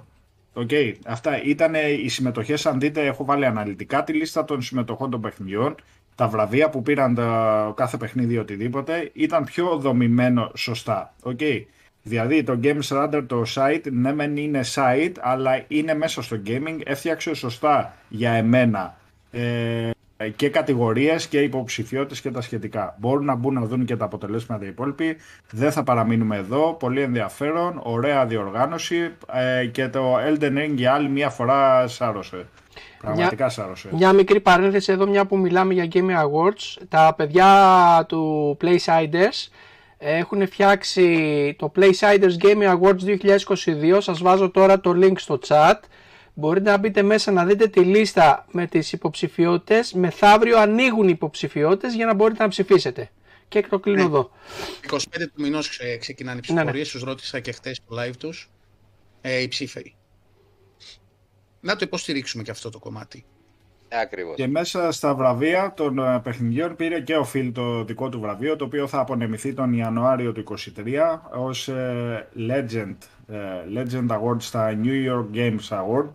Οκ, 0.58 0.70
αυτά 1.06 1.42
ήταν 1.42 1.74
οι 2.04 2.08
συμμετοχές. 2.08 2.66
Αν 2.66 2.80
δείτε, 2.80 3.06
έχω 3.06 3.24
βάλει 3.24 3.46
αναλυτικά 3.46 4.04
τη 4.04 4.12
λίστα 4.12 4.44
των 4.44 4.62
συμμετοχών 4.62 5.10
των 5.10 5.20
παιχνιδιών. 5.20 5.74
Τα 6.14 6.28
βραβεία 6.28 6.70
που 6.70 6.82
πήραν 6.82 7.14
τα, 7.14 7.72
κάθε 7.76 7.96
παιχνίδι 7.96 8.38
οτιδήποτε 8.38 9.10
ήταν 9.12 9.44
πιο 9.44 9.76
δομημένο 9.78 10.50
σωστά. 10.56 11.14
Οκ. 11.22 11.40
Δηλαδή 12.02 12.42
το 12.42 12.60
Games 12.62 12.88
Radar 12.88 13.24
το 13.26 13.42
site, 13.54 13.92
ναι 13.92 14.12
μεν 14.14 14.36
είναι 14.36 14.60
site, 14.74 15.12
αλλά 15.20 15.64
είναι 15.68 15.94
μέσα 15.94 16.22
στο 16.22 16.40
gaming, 16.46 16.78
έφτιαξε 16.84 17.34
σωστά 17.34 17.96
για 18.08 18.30
εμένα 18.30 18.96
ε, 19.30 19.90
και 20.36 20.48
κατηγορίες 20.48 21.26
και 21.26 21.40
υποψηφιότητες 21.40 22.20
και 22.20 22.30
τα 22.30 22.40
σχετικά. 22.40 22.96
Μπορούν 22.98 23.24
να 23.24 23.34
μπουν 23.34 23.54
να 23.54 23.60
δουν 23.60 23.84
και 23.84 23.96
τα 23.96 24.04
αποτελέσματα 24.04 24.64
οι 24.64 24.68
υπόλοιποι. 24.68 25.16
Δεν 25.50 25.72
θα 25.72 25.82
παραμείνουμε 25.82 26.36
εδώ. 26.36 26.76
Πολύ 26.78 27.00
ενδιαφέρον, 27.00 27.80
ωραία 27.82 28.26
διοργάνωση 28.26 29.10
ε, 29.32 29.66
και 29.66 29.88
το 29.88 30.16
Elden 30.16 30.58
Ring 30.58 30.72
για 30.74 30.92
άλλη 30.92 31.08
μια 31.08 31.30
φορά 31.30 31.88
σάρωσε. 31.88 32.46
Πραγματικά 33.00 33.48
σάρωσε. 33.48 33.88
Μια 33.92 34.12
μικρή 34.12 34.40
παρένθεση 34.40 34.92
εδώ, 34.92 35.06
μια 35.06 35.26
που 35.26 35.38
μιλάμε 35.38 35.72
για 35.74 35.88
Game 35.92 36.10
Awards. 36.10 36.82
Τα 36.88 37.14
παιδιά 37.16 38.04
του 38.08 38.56
PlaySiders 38.60 39.48
έχουν 39.98 40.46
φτιάξει 40.46 41.54
το 41.58 41.72
PlaySiders 41.76 42.44
Game 42.44 42.74
Awards 42.74 43.18
2022. 43.94 43.98
Σας 43.98 44.22
βάζω 44.22 44.50
τώρα 44.50 44.80
το 44.80 44.94
link 45.02 45.16
στο 45.16 45.38
chat. 45.46 45.78
Μπορείτε 46.38 46.70
να 46.70 46.78
μπείτε 46.78 47.02
μέσα 47.02 47.32
να 47.32 47.44
δείτε 47.44 47.66
τη 47.68 47.80
λίστα 47.80 48.46
με 48.50 48.66
τις 48.66 48.92
υποψηφιότητες. 48.92 49.92
Μεθαύριο 49.92 50.58
ανοίγουν 50.58 51.04
οι 51.08 51.12
υποψηφιότητες 51.14 51.94
για 51.94 52.06
να 52.06 52.14
μπορείτε 52.14 52.42
να 52.42 52.48
ψηφίσετε. 52.48 53.10
Και 53.48 53.62
το 53.62 53.78
κλείνω 53.78 53.98
Ναι. 53.98 54.04
εδώ. 54.04 54.30
25 54.80 55.26
του 55.34 55.42
μηνός 55.42 55.78
ξεκινάνε 56.00 56.40
οι 56.48 56.52
Ναι, 56.52 56.54
ναι. 56.54 56.60
ψηφοφορίες. 56.60 56.88
Τους 56.90 57.02
ρώτησα 57.02 57.40
και 57.40 57.52
χθε 57.52 57.74
στο 57.74 57.96
live 57.98 58.16
τους. 58.18 58.50
Ε, 59.20 59.40
οι 59.40 59.48
ψήφοι. 59.48 59.94
Να 61.60 61.72
το 61.72 61.80
υποστηρίξουμε 61.82 62.42
και 62.42 62.50
αυτό 62.50 62.70
το 62.70 62.78
κομμάτι. 62.78 63.24
Ακριβώς. 64.02 64.36
Και 64.36 64.46
μέσα 64.46 64.92
στα 64.92 65.14
βραβεία 65.14 65.72
των 65.76 65.98
ε, 65.98 66.20
παιχνιδιών 66.22 66.76
πήρε 66.76 67.00
και 67.00 67.16
ο 67.16 67.24
Φιλ 67.24 67.52
το 67.52 67.84
δικό 67.84 68.08
του 68.08 68.20
βραβείο, 68.20 68.56
το 68.56 68.64
οποίο 68.64 68.86
θα 68.86 69.00
απονεμηθεί 69.00 69.54
τον 69.54 69.72
Ιανουάριο 69.72 70.32
του 70.32 70.44
2023 70.76 71.18
ως 71.32 71.68
ε, 71.68 72.28
Legend, 72.50 72.94
ε, 73.28 73.36
Legend 73.74 74.06
Award 74.08 74.36
στα 74.38 74.78
New 74.82 75.10
York 75.10 75.36
Games 75.36 75.68
Award. 75.68 76.10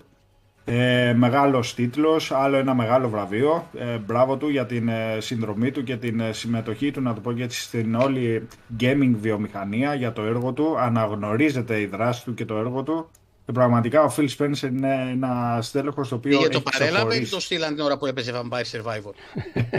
Ε, 0.66 1.14
μεγάλος 1.18 1.74
τίτλος, 1.74 2.32
άλλο 2.32 2.58
ένα 2.58 2.74
μεγάλο 2.74 3.10
βραβείο. 3.10 3.68
Ε, 3.78 3.98
μπράβο 3.98 4.38
του 4.38 4.50
για 4.50 4.66
την 4.66 4.90
ε, 4.90 5.18
συνδρομή 5.20 5.72
του 5.72 5.84
και 5.84 5.98
την 5.98 6.20
ε, 6.20 6.32
συμμετοχή 6.32 6.92
του, 6.92 7.02
να 7.02 7.14
το 7.14 7.22
πω 7.22 7.34
και 7.34 7.44
έτσι, 7.44 7.62
στην 7.62 7.96
όλη 7.96 8.48
gaming 8.80 9.12
βιομηχανία 9.20 9.94
για 9.94 10.14
το 10.14 10.22
έργο 10.22 10.52
του. 10.52 10.80
Αναγνωρίζεται 10.80 11.80
η 11.80 11.86
δράση 11.86 12.24
του 12.24 12.34
και 12.34 12.46
το 12.46 12.58
έργο 12.58 12.84
του. 12.84 13.10
Και 13.46 13.52
πραγματικά 13.52 14.04
ο 14.04 14.14
Phil 14.18 14.28
Spencer 14.38 14.68
είναι 14.68 15.10
ένα 15.12 15.60
στέλεχος 15.62 16.10
το 16.10 16.16
οποίο 16.16 16.38
Πήγε 16.38 16.50
το 16.50 16.62
έχει 16.66 16.78
παρέλαβε 16.78 17.02
ή 17.02 17.08
ξεχωρίσει. 17.08 17.32
το 17.32 17.40
στείλαν 17.40 17.76
την 17.76 17.84
ώρα 17.84 17.98
που 17.98 18.06
έπαιζε 18.06 18.32
Vampire 18.36 18.78
Survivor; 18.78 19.14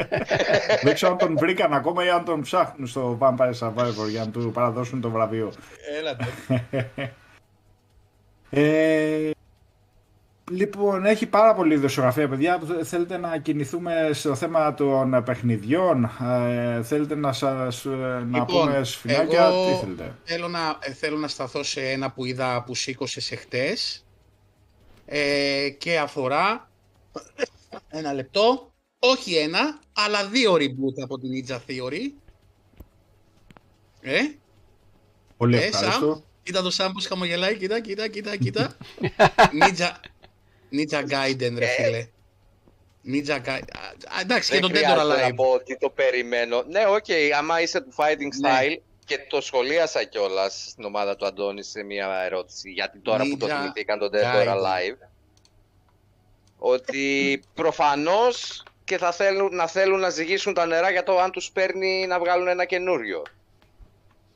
Δεν 0.84 0.94
ξέρω 0.94 1.12
αν 1.12 1.18
τον 1.18 1.38
βρήκαν 1.38 1.72
ακόμα 1.72 2.04
ή 2.04 2.08
αν 2.08 2.24
τον 2.24 2.40
ψάχνουν 2.40 2.86
στο 2.86 3.18
Vampire 3.20 3.58
Survivor 3.58 4.08
για 4.10 4.24
να 4.24 4.30
του 4.30 4.50
παραδώσουν 4.52 5.00
το 5.00 5.10
βραβείο. 5.10 5.52
Έλα 5.98 6.16
Ε, 8.54 9.30
λοιπόν, 10.52 11.04
έχει 11.04 11.26
πάρα 11.26 11.54
πολύ 11.54 11.76
δοσογραφία, 11.76 12.28
παιδιά. 12.28 12.60
Θέλετε 12.82 13.16
να 13.16 13.38
κινηθούμε 13.38 14.10
στο 14.12 14.34
θέμα 14.34 14.74
των 14.74 15.22
παιχνιδιών. 15.24 16.04
Ε, 16.22 16.82
θέλετε 16.82 17.14
να 17.14 17.32
σας 17.32 17.84
ε, 17.84 17.88
να 17.88 18.18
Λοιπόν, 18.38 18.44
πούμε 18.46 18.84
σφινάκια. 18.84 19.44
εγώ- 19.46 19.66
Τι 19.70 19.84
θέλετε; 19.84 20.16
Θέλω 20.24 20.48
να, 20.48 20.78
ε, 20.80 20.92
θέλω 20.92 21.16
να 21.16 21.28
σταθώ 21.28 21.62
σε 21.62 21.80
ένα 21.90 22.10
που 22.10 22.24
είδα 22.24 22.62
που 22.66 22.74
σήκωσε 22.74 23.36
χτες 23.36 24.04
ε, 25.06 25.68
και 25.78 25.98
αφορά 25.98 26.70
ένα 27.88 28.12
λεπτό, 28.12 28.72
όχι 28.98 29.34
ένα, 29.36 29.78
αλλά 29.92 30.26
δύο 30.28 30.54
reboot 30.54 31.02
από 31.02 31.18
την 31.18 31.30
Ninja 31.32 31.56
Theory. 31.56 32.12
Ε, 34.00 34.18
Πολύ 35.36 35.56
ε, 35.56 35.64
ευχαριστώ. 35.64 36.12
Σαμ, 36.14 36.20
κοίτα 36.42 36.62
το 36.62 36.70
Σαμ 36.70 36.92
πως 36.92 37.06
χαμογελάει, 37.06 37.56
κοίτα, 37.56 37.80
κοίτα, 37.80 38.08
κοίτα, 38.08 38.36
κοίτα. 38.36 38.76
Ninja, 39.60 39.90
Ninja 40.72 41.00
Gaiden 41.10 41.54
ρε 41.58 41.66
φίλε. 41.66 42.06
Ninja 43.04 43.36
Gaiden. 43.46 43.62
Α, 44.16 44.20
Εντάξει, 44.20 44.50
και 44.52 44.58
Δεν 44.60 44.62
τον 44.62 44.70
Dead 44.70 44.74
or 44.74 44.76
χρειάζεται 44.76 45.22
να 45.22 45.28
Alive. 45.28 45.34
πω 45.34 45.44
ότι 45.44 45.76
το 45.78 45.90
περιμένω. 45.90 46.62
Ναι, 46.68 46.86
οκ, 46.86 47.04
άμα 47.38 47.60
είσαι 47.60 47.80
του 47.80 47.92
fighting 47.96 48.34
Ναι. 48.40 48.50
style 48.50 48.76
και 49.04 49.18
το 49.28 49.40
σχολίασα 49.40 50.04
κιόλας 50.04 50.66
στην 50.70 50.84
ομάδα 50.84 51.16
του 51.16 51.26
Αντώνη 51.26 51.62
σε 51.62 51.82
μια 51.82 52.22
ερώτηση. 52.24 52.70
Γιατί 52.70 52.98
τώρα 52.98 53.24
που 53.30 53.36
το 53.36 53.46
Ninja 53.46 53.58
θυμηθήκαν 53.60 53.98
τον 53.98 54.10
Dead 54.12 54.16
or 54.34 54.46
Gaiden. 54.46 54.56
Alive. 54.56 55.08
Ότι 56.58 57.40
προφανώς 57.54 58.62
και 58.84 58.98
θα 58.98 59.12
θέλουν 59.12 59.54
να 59.54 59.66
θέλουν 59.66 60.00
να 60.00 60.10
ζυγίσουν 60.10 60.54
τα 60.54 60.66
νερά 60.66 60.90
για 60.90 61.02
το 61.02 61.18
αν 61.20 61.30
τους 61.30 61.50
παίρνει 61.50 62.06
να 62.06 62.18
βγάλουν 62.18 62.46
ένα 62.48 62.64
καινούριο. 62.64 63.22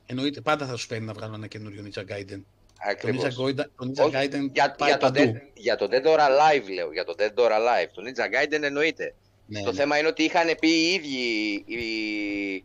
Εννοείται, 0.06 0.40
πάντα 0.40 0.66
θα 0.66 0.76
σου 0.76 0.86
παίρνει 0.86 1.06
να 1.06 1.12
βγάλω 1.12 1.34
ένα 1.34 1.46
καινούριο 1.46 1.84
Ninja 1.86 2.00
Gaiden. 2.12 2.40
Το 2.86 2.92
Ακριβώς. 2.92 3.36
Ninja 3.36 3.42
Gaiden, 3.44 3.54
το 3.76 3.86
Ninja 3.86 4.04
Όχι, 4.04 4.14
Gaiden 4.16 4.50
Για, 4.52 4.74
πάει 4.78 4.88
για, 4.88 4.98
το 4.98 5.06
παντού. 5.06 5.20
Dead, 5.32 5.50
για 5.54 5.76
το 5.76 5.88
Dead 5.90 6.04
or 6.06 6.18
Alive 6.18 6.68
λέω, 6.74 6.92
για 6.92 7.04
το 7.04 7.14
Dead 7.18 7.34
or 7.44 7.50
Alive. 7.50 7.88
Το 7.94 8.02
Ninja 8.06 8.24
Gaiden 8.24 8.62
εννοείται. 8.62 9.14
Ναι, 9.46 9.62
Το 9.62 9.70
ναι. 9.70 9.76
θέμα 9.76 9.98
είναι 9.98 10.08
ότι 10.08 10.22
είχαν 10.22 10.56
πει 10.60 10.68
οι 10.68 10.92
ίδιοι 10.92 11.64
οι, 11.66 12.64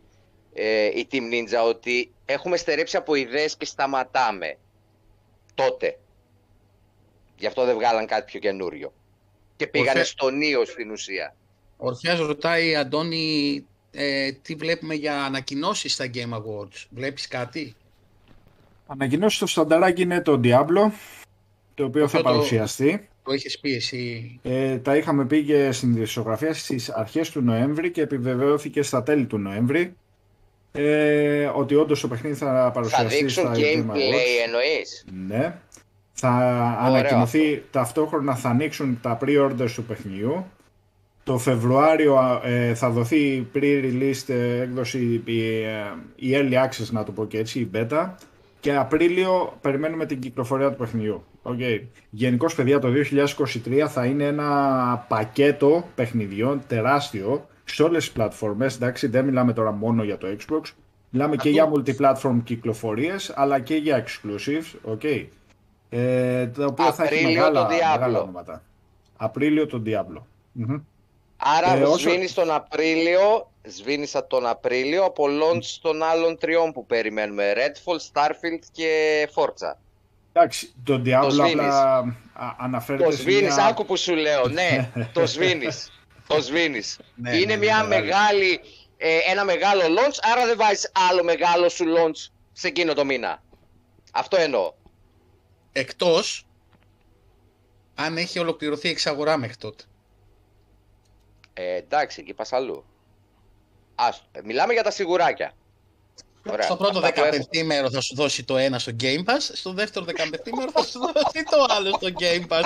ε, 0.54 0.84
οι 0.86 1.08
Team 1.12 1.32
Ninja 1.32 1.68
ότι 1.68 2.12
έχουμε 2.24 2.56
στερέψει 2.56 2.96
από 2.96 3.14
ιδέες 3.14 3.56
και 3.56 3.64
σταματάμε. 3.64 4.56
Τότε. 5.54 5.98
Γι' 7.38 7.46
αυτό 7.46 7.64
δεν 7.64 7.74
βγάλαν 7.74 8.06
κάτι 8.06 8.24
πιο 8.30 8.40
καινούριο. 8.40 8.92
Και 9.56 9.66
πήγανε 9.66 9.90
Ορφέ- 9.98 10.06
στο 10.06 10.30
Νίο 10.30 10.64
στην 10.64 10.90
ουσία. 10.90 11.36
Ο 11.76 11.86
Ορφιάς 11.86 12.18
ρωτάει, 12.18 12.76
Αντώνη, 12.76 13.66
ε, 13.90 14.32
τι 14.32 14.54
βλέπουμε 14.54 14.94
για 14.94 15.24
ανακοινώσεις 15.24 15.92
στα 15.92 16.10
Game 16.14 16.32
Awards; 16.32 16.86
Βλέπεις 16.90 17.28
κάτι; 17.28 17.76
Ανακοινώσεις 18.92 19.36
στο 19.36 19.46
στανταράκι 19.46 20.02
είναι 20.02 20.20
το 20.20 20.40
Diablo, 20.44 20.90
το 21.74 21.84
οποίο 21.84 22.00
θα 22.00 22.16
Αυτό 22.16 22.18
το- 22.18 22.24
παρουσιαστεί. 22.34 23.08
Το 23.24 23.32
έχεις 23.32 23.58
πει 23.58 23.74
εσύ. 23.74 24.38
Ε, 24.42 24.76
τα 24.78 24.96
είχαμε 24.96 25.24
πει 25.24 25.42
και 25.42 25.72
στην 25.72 25.94
δισογραφία 25.94 26.54
στις 26.54 26.88
αρχές 26.90 27.30
του 27.30 27.40
Νοέμβρη 27.42 27.90
και 27.90 28.00
επιβεβαιώθηκε 28.00 28.82
στα 28.82 29.02
τέλη 29.02 29.24
του 29.26 29.38
Νοέμβρη 29.38 29.94
ε, 30.72 31.44
ότι 31.54 31.74
όντως 31.74 32.00
το 32.00 32.08
παιχνίδι 32.08 32.34
θα 32.36 32.62
Θα 32.64 32.70
παρουσιαστεί 32.70 33.16
δείξουν 33.16 33.42
στα 33.44 33.52
Game 33.54 33.58
gameplay 33.58 33.90
Awards. 33.90 34.44
εννοείς; 34.46 35.04
Ναι. 35.28 35.54
Θα 36.12 36.28
ανακοινωθεί 36.80 37.62
ταυτόχρονα 37.70 38.34
θα 38.34 38.48
ανοίξουν 38.48 38.98
τα 39.02 39.18
pre-orders 39.24 39.70
του 39.74 39.84
παιχνιδιού. 39.84 40.46
Το 41.24 41.38
Φεβρουάριο 41.38 42.40
ε, 42.44 42.74
θα 42.74 42.90
δοθεί 42.90 43.46
pre-release 43.54 44.22
ε, 44.28 44.60
έκδοση 44.60 45.22
η, 45.24 45.42
ε, 45.64 45.72
η 46.16 46.30
early 46.34 46.64
access 46.66 46.86
να 46.90 47.04
το 47.04 47.12
πω 47.12 47.26
και 47.26 47.38
έτσι, 47.38 47.58
η 47.60 47.70
beta. 47.74 48.10
Και 48.62 48.76
Απρίλιο 48.76 49.58
περιμένουμε 49.60 50.06
την 50.06 50.20
κυκλοφορία 50.20 50.70
του 50.70 50.76
παιχνιδιού. 50.76 51.24
Okay. 51.42 51.80
Γενικώς, 52.10 52.54
παιδιά, 52.54 52.78
το 52.78 52.88
2023 52.88 53.86
θα 53.88 54.04
είναι 54.04 54.24
ένα 54.24 55.04
πακέτο 55.08 55.88
παιχνιδιών 55.94 56.62
τεράστιο 56.66 57.46
σε 57.64 57.82
όλες 57.82 58.04
τις 58.04 58.12
πλατφόρμες. 58.12 58.74
Εντάξει, 58.74 59.06
δεν 59.06 59.24
μιλάμε 59.24 59.52
τώρα 59.52 59.72
μόνο 59.72 60.02
για 60.04 60.18
το 60.18 60.26
Xbox. 60.38 60.60
Μιλάμε 61.10 61.36
και 61.36 61.50
για 61.50 61.70
multi-platform 61.72 62.40
κυκλοφορίες, 62.44 63.32
αλλά 63.36 63.60
και 63.60 63.74
για 63.74 64.04
exclusives. 64.04 64.94
Okay. 64.96 65.26
Ε, 65.88 66.46
τα 66.46 66.66
οποία 66.66 66.92
θα 66.92 67.04
έχει 67.04 67.14
Απρίλιο 67.14 67.40
μεγάλα, 67.40 67.66
το 67.66 67.74
Diablo. 67.74 67.98
μεγάλα 67.98 68.20
ονόματα. 68.20 68.62
Απρίλιο 69.16 69.66
το 69.66 69.82
Diablo. 69.86 70.22
Μμμ. 70.52 70.76
Άρα 71.44 71.72
Ε, 71.76 71.82
όσο- 71.82 71.98
σβήνεις 71.98 72.34
τον 72.34 72.50
Απρίλιο, 72.50 73.50
σβήνεις 73.62 74.16
τον 74.28 74.46
Απρίλιο 74.46 75.04
από 75.04 75.24
launch 75.28 75.64
των 75.82 76.02
άλλων 76.02 76.38
τριών 76.38 76.72
που 76.72 76.86
περιμένουμε. 76.86 77.52
Redfall, 77.56 77.96
Starfield 78.12 78.64
και 78.72 79.28
Forza. 79.34 79.76
Εντάξει, 80.32 80.74
το 80.84 80.94
Diablo 81.06 81.30
σβήνεις. 81.30 81.52
απλά 81.52 81.96
α, 82.32 82.54
αναφέρεται 82.58 83.04
Το 83.04 83.10
σε 83.10 83.16
σβήνεις, 83.22 83.54
μια- 83.54 83.64
άκου 83.66 83.84
που 83.84 83.96
σου 83.96 84.14
λέω. 84.14 84.48
Ναι, 84.48 84.90
το 85.14 85.26
σβήνεις. 85.26 85.92
Το 86.26 86.40
σβήνεις. 86.40 86.98
Ναι, 87.14 87.36
είναι 87.36 87.44
ναι, 87.54 87.56
μια 87.56 87.82
ναι, 87.82 87.88
μεγάλη, 87.88 88.60
ε, 88.96 89.18
ένα 89.30 89.44
μεγάλο 89.44 89.80
launch, 89.82 90.18
άρα 90.32 90.46
δεν 90.46 90.56
βάζεις 90.56 90.90
άλλο 91.10 91.24
μεγάλο 91.24 91.68
σου 91.68 91.84
launch 91.96 92.30
σε 92.52 92.66
εκείνο 92.66 92.94
το 92.94 93.04
μήνα. 93.04 93.42
Αυτό 94.12 94.36
εννοώ. 94.36 94.72
Εκτός 95.72 96.46
αν 97.94 98.16
έχει 98.16 98.38
ολοκληρωθεί 98.38 98.88
η 98.88 98.90
εξαγορά 98.90 99.36
μέχρι 99.38 99.56
τότε. 99.56 99.84
Ε, 101.54 101.74
εντάξει, 101.76 102.20
εκεί 102.20 102.34
πας 102.34 102.52
αλλού. 102.52 102.84
Ας, 103.94 104.24
ε, 104.32 104.40
μιλάμε 104.44 104.72
για 104.72 104.82
τα 104.82 104.90
σιγουράκια. 104.90 105.52
Ωραία. 106.50 106.62
Στο 106.66 106.76
πρώτο 106.76 106.98
Αυτά 106.98 107.12
που 107.12 107.20
έχω- 107.20 107.46
15 107.52 107.62
μέρο 107.62 107.90
θα 107.90 108.00
σου 108.00 108.14
δώσει 108.14 108.44
το 108.44 108.56
ένα 108.56 108.78
στο 108.78 108.92
Game 109.00 109.24
Pass, 109.24 109.38
στο 109.52 109.72
δεύτερο 109.72 110.04
15 110.04 110.50
μέρο 110.56 110.70
θα 110.70 110.82
σου 110.84 110.98
δώσει 110.98 111.44
το 111.50 111.66
άλλο 111.68 111.88
στο 111.88 112.08
Game 112.18 112.46
Pass. 112.48 112.64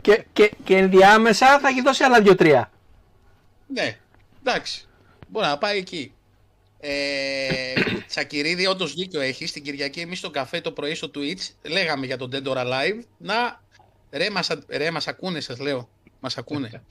Και, 0.00 0.24
και, 0.32 0.52
και 0.64 0.76
ενδιάμεσα 0.76 1.58
θα 1.60 1.68
έχει 1.68 1.80
δώσει 1.82 2.02
άλλα 2.04 2.20
δύο-τρία. 2.22 2.70
Ναι, 3.66 3.98
εντάξει. 4.44 4.88
Μπορεί 5.28 5.46
να 5.46 5.58
πάει 5.58 5.78
εκεί. 5.78 6.14
Ε, 6.80 7.72
Τσακυρίδη, 8.06 8.66
όντως 8.66 8.94
δίκιο 8.94 9.20
έχεις. 9.20 9.50
Στην 9.50 9.62
Κυριακή, 9.62 10.00
εμείς 10.00 10.18
στο 10.18 10.30
καφέ 10.30 10.60
το 10.60 10.72
πρωί 10.72 10.94
στο 10.94 11.10
Twitch 11.14 11.48
λέγαμε 11.62 12.06
για 12.06 12.16
τον 12.16 12.30
Dead 12.32 12.46
or 12.46 12.56
Alive. 12.56 12.98
Να 13.18 13.60
ρε, 14.10 14.30
μας, 14.30 14.50
α- 14.50 14.62
ρε, 14.68 14.90
μας 14.90 15.08
ακούνε, 15.08 15.40
σας 15.40 15.58
λέω. 15.58 15.88
Μας 16.20 16.36
ακούνε. 16.38 16.82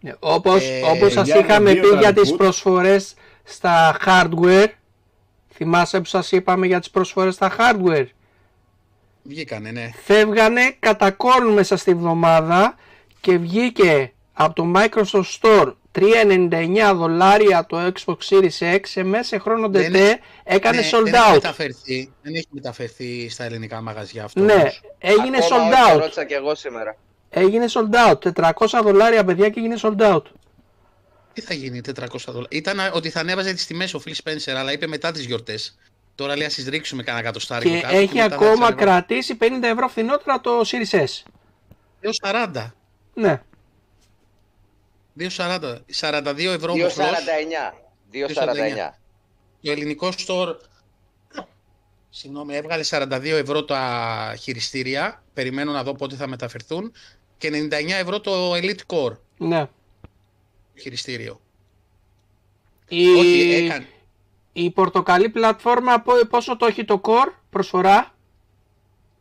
Ναι, 0.00 0.12
Όπως, 0.18 0.64
Ε, 0.64 0.80
όπως 0.84 1.12
σας 1.12 1.26
για 1.26 1.38
είχαμε 1.38 1.72
δύο 1.72 1.82
πει 1.82 1.88
τα 1.88 1.98
για 1.98 2.12
τις 2.12 2.30
reboot. 2.32 2.36
προσφορές 2.36 3.14
στα 3.44 3.96
hardware. 4.06 4.66
Θυμάσαι 5.54 5.98
που 5.98 6.04
σας 6.04 6.32
είπαμε 6.32 6.66
για 6.66 6.78
τις 6.78 6.90
προσφορές 6.90 7.34
στα 7.34 7.56
hardware; 7.58 8.06
Βγήκανε, 9.22 9.70
ναι. 9.70 9.90
Φεύγανε 10.04 10.76
κατά 10.78 11.10
κόρν 11.10 11.48
μέσα 11.52 11.76
στη 11.76 11.94
βδομάδα 11.94 12.74
και 13.20 13.38
βγήκε 13.38 14.12
από 14.32 14.54
το 14.54 14.72
Microsoft 14.74 15.38
Store 15.40 15.72
3,99 15.92 16.92
δολάρια 16.94 17.66
το 17.66 17.92
Xbox 17.94 18.16
Series 18.28 18.74
X 18.74 18.80
σε 18.82 19.02
μέσα 19.02 19.38
χρόνο 19.40 19.68
Δεν 19.68 19.92
DT 19.92 19.96
έκανε 20.44 20.80
Ναι, 20.80 20.88
sold 20.92 21.02
δεν 21.04 21.14
έχει 21.14 21.22
out. 21.30 21.32
μεταφερθεί, 21.32 22.12
δεν 22.22 22.34
έχει 22.34 22.46
μεταφερθεί 22.50 23.28
στα 23.28 23.44
ελληνικά 23.44 23.80
μαγαζιά 23.80 24.24
αυτό. 24.24 24.40
Ναι, 24.40 24.52
όμως. 24.52 24.80
έγινε 24.98 25.36
Ακόμα 25.36 25.56
sold 25.66 25.72
όχι, 25.72 25.82
το 25.90 25.94
out. 25.96 25.98
ρώτησα 26.00 26.24
και 26.24 26.34
εγώ 26.34 26.54
σήμερα. 26.54 26.96
Έγινε 27.30 27.66
sold 27.68 28.10
out. 28.10 28.32
400 28.32 28.80
δολάρια 28.82 29.24
παιδιά 29.24 29.48
και 29.48 29.60
έγινε 29.60 29.76
sold 29.82 30.00
out. 30.00 30.22
Τι 31.32 31.40
θα 31.40 31.54
γίνει 31.54 31.80
400 31.80 31.92
δολάρια; 32.26 32.48
Ήταν 32.50 32.78
ότι 32.92 33.10
θα 33.10 33.20
ανέβαζε 33.20 33.52
τις 33.52 33.66
τιμές 33.66 33.94
ο 33.94 34.00
Phil 34.04 34.12
Spencer, 34.24 34.52
αλλά 34.56 34.72
είπε 34.72 34.86
μετά 34.86 35.12
τις 35.12 35.24
γιορτές. 35.24 35.78
Τώρα 36.14 36.36
λέει 36.36 36.46
ας 36.46 36.54
τις 36.54 36.68
ρίξουμε 36.68 37.02
κανένα 37.02 37.24
κατοστάρι. 37.24 37.70
Και 37.70 37.86
έχει 37.90 38.20
ακόμα 38.20 38.72
κρατήσει 38.72 39.36
50 39.40 39.44
ευρώ 39.62 39.88
φθηνότερα 39.88 40.40
το 40.40 40.60
Series 40.60 40.98
S. 40.98 41.22
2,40. 42.22 42.72
Ναι. 43.14 43.42
2,40. 45.18 45.76
42 46.00 46.52
ευρώ 46.52 46.72
2,49. 46.72 46.78
μοχλός. 46.78 46.96
2,49. 48.12 48.94
Το 49.62 49.70
ελληνικό 49.70 50.12
store 50.26 50.56
συγγνώμη, 52.10 52.54
έβγαλε 52.56 52.84
42 52.88 53.24
ευρώ 53.24 53.64
τα 53.64 54.34
χειριστήρια. 54.40 55.22
Περιμένω 55.34 55.72
να 55.72 55.82
δω 55.82 55.94
πότε 55.94 56.16
θα 56.16 56.26
μεταφερθούν. 56.26 56.92
Και 57.38 57.50
99 57.70 57.70
ευρώ 58.00 58.20
το 58.20 58.54
Elite 58.54 58.80
Core 58.86 59.16
Ναι. 59.38 59.68
χειριστήριο. 60.80 61.40
Η, 62.88 63.06
Όχι, 63.08 63.50
έκανε. 63.64 63.86
η 64.52 64.70
πορτοκαλί 64.70 65.28
πλατφόρμα 65.28 66.00
πο- 66.00 66.26
πόσο 66.30 66.56
το 66.56 66.66
έχει 66.66 66.84
το 66.84 67.00
core 67.04 67.32
προσφορά; 67.50 68.14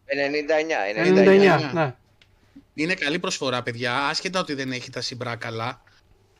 99, 0.06 0.86
99. 0.96 1.68
99. 1.68 1.72
Ναι. 1.74 1.96
Είναι 2.74 2.94
καλή 2.94 3.20
προσφορά, 3.20 3.64
παιδιά. 3.64 4.08
Άσχετα 4.08 4.40
ότι 4.40 4.54
δεν 4.54 4.72
έχει 4.72 4.90
τα 4.90 5.02
συμπράκαλα, 5.02 5.82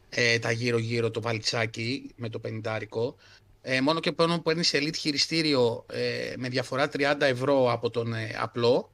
ε, 0.10 0.40
τα 0.40 0.52
γύρω-γύρω 0.52 1.12
το 1.12 1.22
βαλτσάκι 1.22 2.12
με 2.16 2.30
το 2.30 2.40
50 2.64 2.80
ε, 3.62 3.82
μόνο 3.82 4.00
και 4.00 4.14
μόνο 4.18 4.36
που 4.36 4.42
παίρνεις 4.42 4.72
Elite 4.76 4.96
χειριστήριο 4.98 5.86
ε, 5.92 6.34
με 6.38 6.50
διαφορά 6.50 6.90
30 6.98 7.16
ευρώ 7.20 7.72
από 7.72 7.90
τον 7.90 8.14
ε, 8.14 8.36
απλό, 8.40 8.92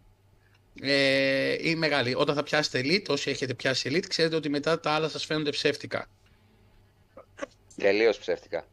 ε, 0.82 1.56
είναι 1.60 1.76
μεγάλη. 1.76 2.16
Όταν 2.16 2.36
θα 2.36 2.44
πιάσετε 2.44 2.82
Elite, 2.84 3.08
όσοι 3.08 3.30
έχετε 3.30 3.54
πιάσει 3.54 3.90
Elite, 3.94 4.08
ξέρετε 4.08 4.36
ότι 4.36 4.50
μετά 4.50 4.80
τα 4.80 4.92
άλλα 4.92 5.10
σας 5.10 5.26
φαίνονται 5.26 5.50
ψεύτικα. 5.50 6.08
Τελείως 7.76 8.18
ψεύτικα. 8.18 8.66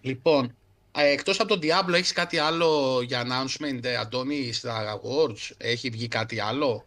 Λοιπόν, 0.00 0.56
ε, 0.96 1.08
εκτός 1.08 1.40
από 1.40 1.48
τον 1.48 1.58
Diablo, 1.62 1.92
έχεις 1.92 2.12
κάτι 2.12 2.38
άλλο 2.38 3.00
για 3.02 3.22
announcement, 3.26 3.84
ε, 3.84 3.96
Αντώνη, 3.96 4.52
στα 4.52 5.00
awards, 5.00 5.50
έχει 5.56 5.90
βγει 5.90 6.08
κάτι 6.08 6.40
άλλο; 6.40 6.84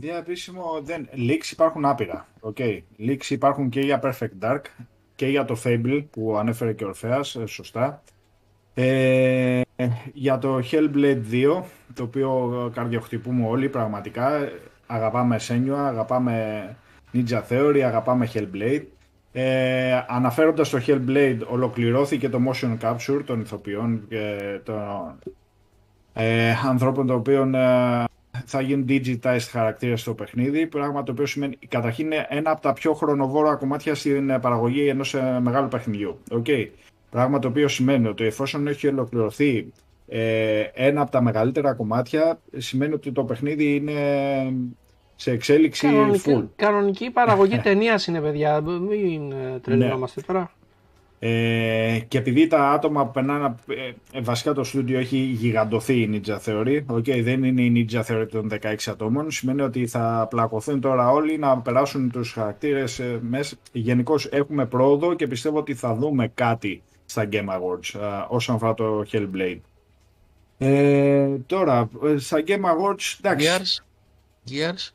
Διαπίσιμο 0.00 0.80
δεν. 0.82 1.08
Leaks 1.12 1.50
υπάρχουν 1.50 1.84
άπειρα. 1.84 2.28
Okay. 2.40 2.80
Leaks 2.98 3.30
υπάρχουν 3.30 3.68
και 3.68 3.80
για 3.80 4.00
Perfect 4.02 4.44
Dark 4.44 4.60
και 5.14 5.26
για 5.26 5.44
το 5.44 5.60
Fable 5.64 6.04
που 6.10 6.36
ανέφερε 6.36 6.72
και 6.72 6.84
ο 6.84 6.86
Ορφέας, 6.86 7.34
ε, 7.34 7.46
σωστά. 7.46 8.02
Ε, 8.80 9.62
για 10.12 10.38
το 10.38 10.60
Hellblade 10.70 11.22
2, 11.32 11.62
το 11.94 12.02
οποίο 12.02 12.62
ε, 12.66 12.74
καρδιοχτυπούμε 12.74 13.46
όλοι 13.46 13.68
πραγματικά. 13.68 14.50
Αγαπάμε 14.86 15.40
Senua, 15.48 15.76
αγαπάμε 15.76 16.76
Ninja 17.12 17.42
Theory, 17.48 17.80
αγαπάμε 17.80 18.28
Hellblade. 18.34 18.82
Ε, 19.32 20.04
αναφέροντας 20.08 20.70
το 20.70 20.80
Hellblade, 20.86 21.38
ολοκληρώθηκε 21.48 22.28
το 22.28 22.38
motion 22.48 22.76
capture 22.80 23.22
των 23.24 23.40
ηθοποιών 23.40 24.04
και 24.08 24.38
των 24.64 25.18
ε, 26.12 26.54
ανθρώπων 26.66 27.06
των 27.06 27.16
οποίων 27.16 27.54
ε, 27.54 28.04
θα 28.44 28.60
γίνουν 28.60 28.86
digitized 28.88 29.48
χαρακτήρες 29.50 30.00
στο 30.00 30.14
παιχνίδι, 30.14 30.66
πράγμα 30.66 31.02
το 31.02 31.12
οποίο 31.12 31.26
σημαίνει 31.26 31.56
καταρχήν 31.68 32.06
είναι 32.06 32.26
ένα 32.28 32.50
από 32.50 32.60
τα 32.60 32.72
πιο 32.72 32.92
χρονοβόρα 32.94 33.54
κομμάτια 33.54 33.94
στην 33.94 34.30
ε, 34.30 34.38
παραγωγή 34.38 34.88
ενός 34.88 35.14
ε, 35.14 35.38
μεγάλου 35.42 35.68
παιχνιδιού. 35.68 36.18
Okay. 36.30 36.66
Πράγμα 37.10 37.38
το 37.38 37.48
οποίο 37.48 37.68
σημαίνει 37.68 38.08
ότι 38.08 38.24
εφόσον 38.24 38.66
έχει 38.66 38.88
ολοκληρωθεί 38.88 39.72
ε, 40.08 40.60
ένα 40.74 41.00
από 41.00 41.10
τα 41.10 41.22
μεγαλύτερα 41.22 41.74
κομμάτια, 41.74 42.40
σημαίνει 42.56 42.94
ότι 42.94 43.12
το 43.12 43.24
παιχνίδι 43.24 43.74
είναι 43.74 43.92
σε 45.16 45.30
εξέλιξη 45.30 45.86
full. 45.86 45.92
Κανονική, 45.92 46.50
κανονική 46.56 47.10
παραγωγή 47.10 47.58
ταινίας 47.68 48.06
είναι, 48.06 48.20
παιδιά. 48.20 48.60
Μην 48.60 49.32
ε, 49.32 49.58
τρελαινόμαστε 49.62 50.20
τώρα. 50.20 50.50
Ε, 51.20 51.98
και 52.08 52.18
επειδή 52.18 52.46
τα 52.46 52.70
άτομα 52.70 53.06
που 53.06 53.10
περνάνε, 53.12 53.54
ε, 54.12 54.20
βασικά 54.20 54.52
το 54.52 54.64
στούντιο 54.64 54.98
έχει 54.98 55.16
γιγαντωθεί 55.16 55.94
η 55.94 56.22
Ninja 56.24 56.38
Theory, 56.44 56.84
okay, 56.86 57.22
δεν 57.22 57.44
είναι 57.44 57.62
η 57.62 57.86
Ninja 57.90 58.02
Theory 58.02 58.26
των 58.30 58.50
16 58.62 58.74
ατόμων, 58.86 59.30
σημαίνει 59.30 59.60
ότι 59.60 59.86
θα 59.86 60.26
πλακωθούν 60.30 60.80
τώρα 60.80 61.10
όλοι 61.10 61.38
να 61.38 61.58
περάσουν 61.58 62.10
τους 62.10 62.32
χαρακτήρες 62.32 62.98
ε, 62.98 63.18
μέσα. 63.20 63.56
Γενικώς 63.72 64.26
έχουμε 64.26 64.66
πρόοδο 64.66 65.14
και 65.14 65.26
πιστεύω 65.26 65.58
ότι 65.58 65.74
θα 65.74 65.94
δούμε 65.94 66.30
κάτι 66.34 66.82
στα 67.10 67.28
Game 67.32 67.48
Awards 67.48 68.00
ε, 68.00 68.24
όσον 68.28 68.54
αφορά 68.54 68.74
το 68.74 69.04
Hellblade. 69.12 69.58
Ε, 70.58 71.26
τώρα, 71.46 71.88
ε, 72.04 72.18
στα 72.18 72.42
Game 72.46 72.60
Awards, 72.64 73.16
εντάξει, 73.24 73.48
Gears, 73.48 73.82
Gears. 74.52 74.90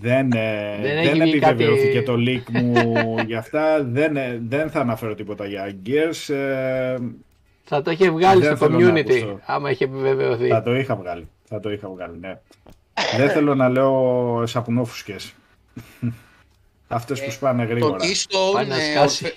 δεν, 0.00 0.32
ε, 0.32 0.78
Δεν 0.82 0.82
δεν, 0.82 0.98
έχει 0.98 1.20
βγει 1.20 1.30
επιβεβαιώθηκε 1.30 2.00
κάτι- 2.00 2.04
το 2.04 2.14
leak 2.16 2.50
μου 2.62 2.84
για 3.28 3.38
αυτά. 3.38 3.84
Δεν, 3.84 4.16
ε, 4.16 4.40
δεν 4.48 4.70
θα 4.70 4.80
αναφέρω 4.80 5.14
τίποτα 5.14 5.46
για 5.46 5.76
Gears. 5.86 6.34
Ε, 6.34 6.96
Θα 7.64 7.82
το 7.82 7.90
είχε 7.90 8.10
βγάλει 8.10 8.40
Δεν 8.40 8.56
στο 8.56 8.66
θέλω 8.66 8.78
να 8.78 8.90
community, 8.92 9.00
ακούσω. 9.10 9.40
άμα 9.44 9.70
είχε 9.70 9.84
επιβεβαιωθεί. 9.84 10.48
θα 10.48 10.62
το 10.62 10.74
είχα 10.74 10.96
βγάλει. 10.96 11.28
Θα 11.44 11.60
το 11.60 11.70
είχα 11.72 11.88
βγάλει, 11.88 12.18
ναι. 12.20 12.38
δεν 13.16 13.30
θέλω 13.30 13.54
να 13.54 13.68
λέω 13.68 14.42
σαπουνόφουσκες. 14.46 15.34
Αυτές 16.92 17.24
που 17.24 17.30
σπάνε 17.30 17.64
Το 17.66 17.70
γρήγορα. 17.70 17.96
Keystone, 18.04 18.52
Πάει 18.52 18.66
να 18.66 18.76
ε, 18.82 18.90
σκάσει. 18.90 19.24
ορφε... 19.24 19.34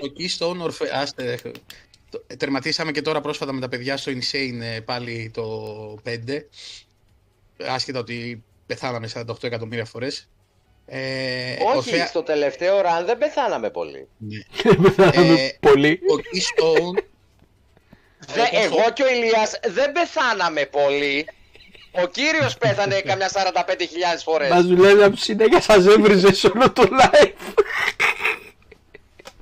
το 0.00 0.12
Keystone 0.18 0.56
ορφε... 0.62 0.96
Άστε, 0.96 1.32
ε, 1.32 1.50
το- 2.10 2.24
τερματίσαμε 2.36 2.90
και 2.92 3.02
τώρα 3.02 3.20
πρόσφατα 3.20 3.52
με 3.52 3.60
τα 3.60 3.68
παιδιά 3.68 3.96
στο 3.96 4.12
Insane 4.12 4.60
ε, 4.60 4.80
πάλι 4.80 5.30
το 5.34 5.44
5. 6.06 6.14
Άσχετα 7.68 7.98
ότι 7.98 8.44
πεθάναμε 8.66 9.08
48 9.14 9.42
εκατομμύρια 9.44 9.84
φορές. 9.84 10.28
Ε, 10.86 11.52
Όχι, 11.52 11.76
Ορφέα- 11.76 12.06
στο 12.06 12.22
τελευταίο 12.22 12.78
run 12.80 13.04
δεν 13.06 13.18
πεθάναμε 13.18 13.70
πολύ. 13.70 14.08
ναι. 14.18 14.38
Δεν 14.72 14.80
πεθάναμε 14.82 15.40
Ε, 15.40 15.48
πολύ. 15.60 15.98
Το 15.98 16.14
Keystone 16.16 17.02
Δε, 18.26 18.40
Όπως 18.40 18.64
εγώ 18.64 18.90
και 18.92 19.02
ο 19.02 19.08
Ηλίας 19.08 19.60
δεν 19.68 19.92
πεθάναμε 19.92 20.66
πολύ. 20.66 21.26
Ο 22.02 22.06
κύριος 22.06 22.56
πέθανε 22.58 23.00
καμιά 23.08 23.30
45.000 23.32 23.34
φορές. 24.24 24.50
Μας 24.50 24.64
λένε 24.64 25.04
από 25.04 25.16
συνέχεια 25.16 25.60
σας 25.60 25.86
έβριζες 25.86 26.38
σε 26.38 26.46
όλο 26.46 26.72
το 26.72 26.82
live. 27.00 27.32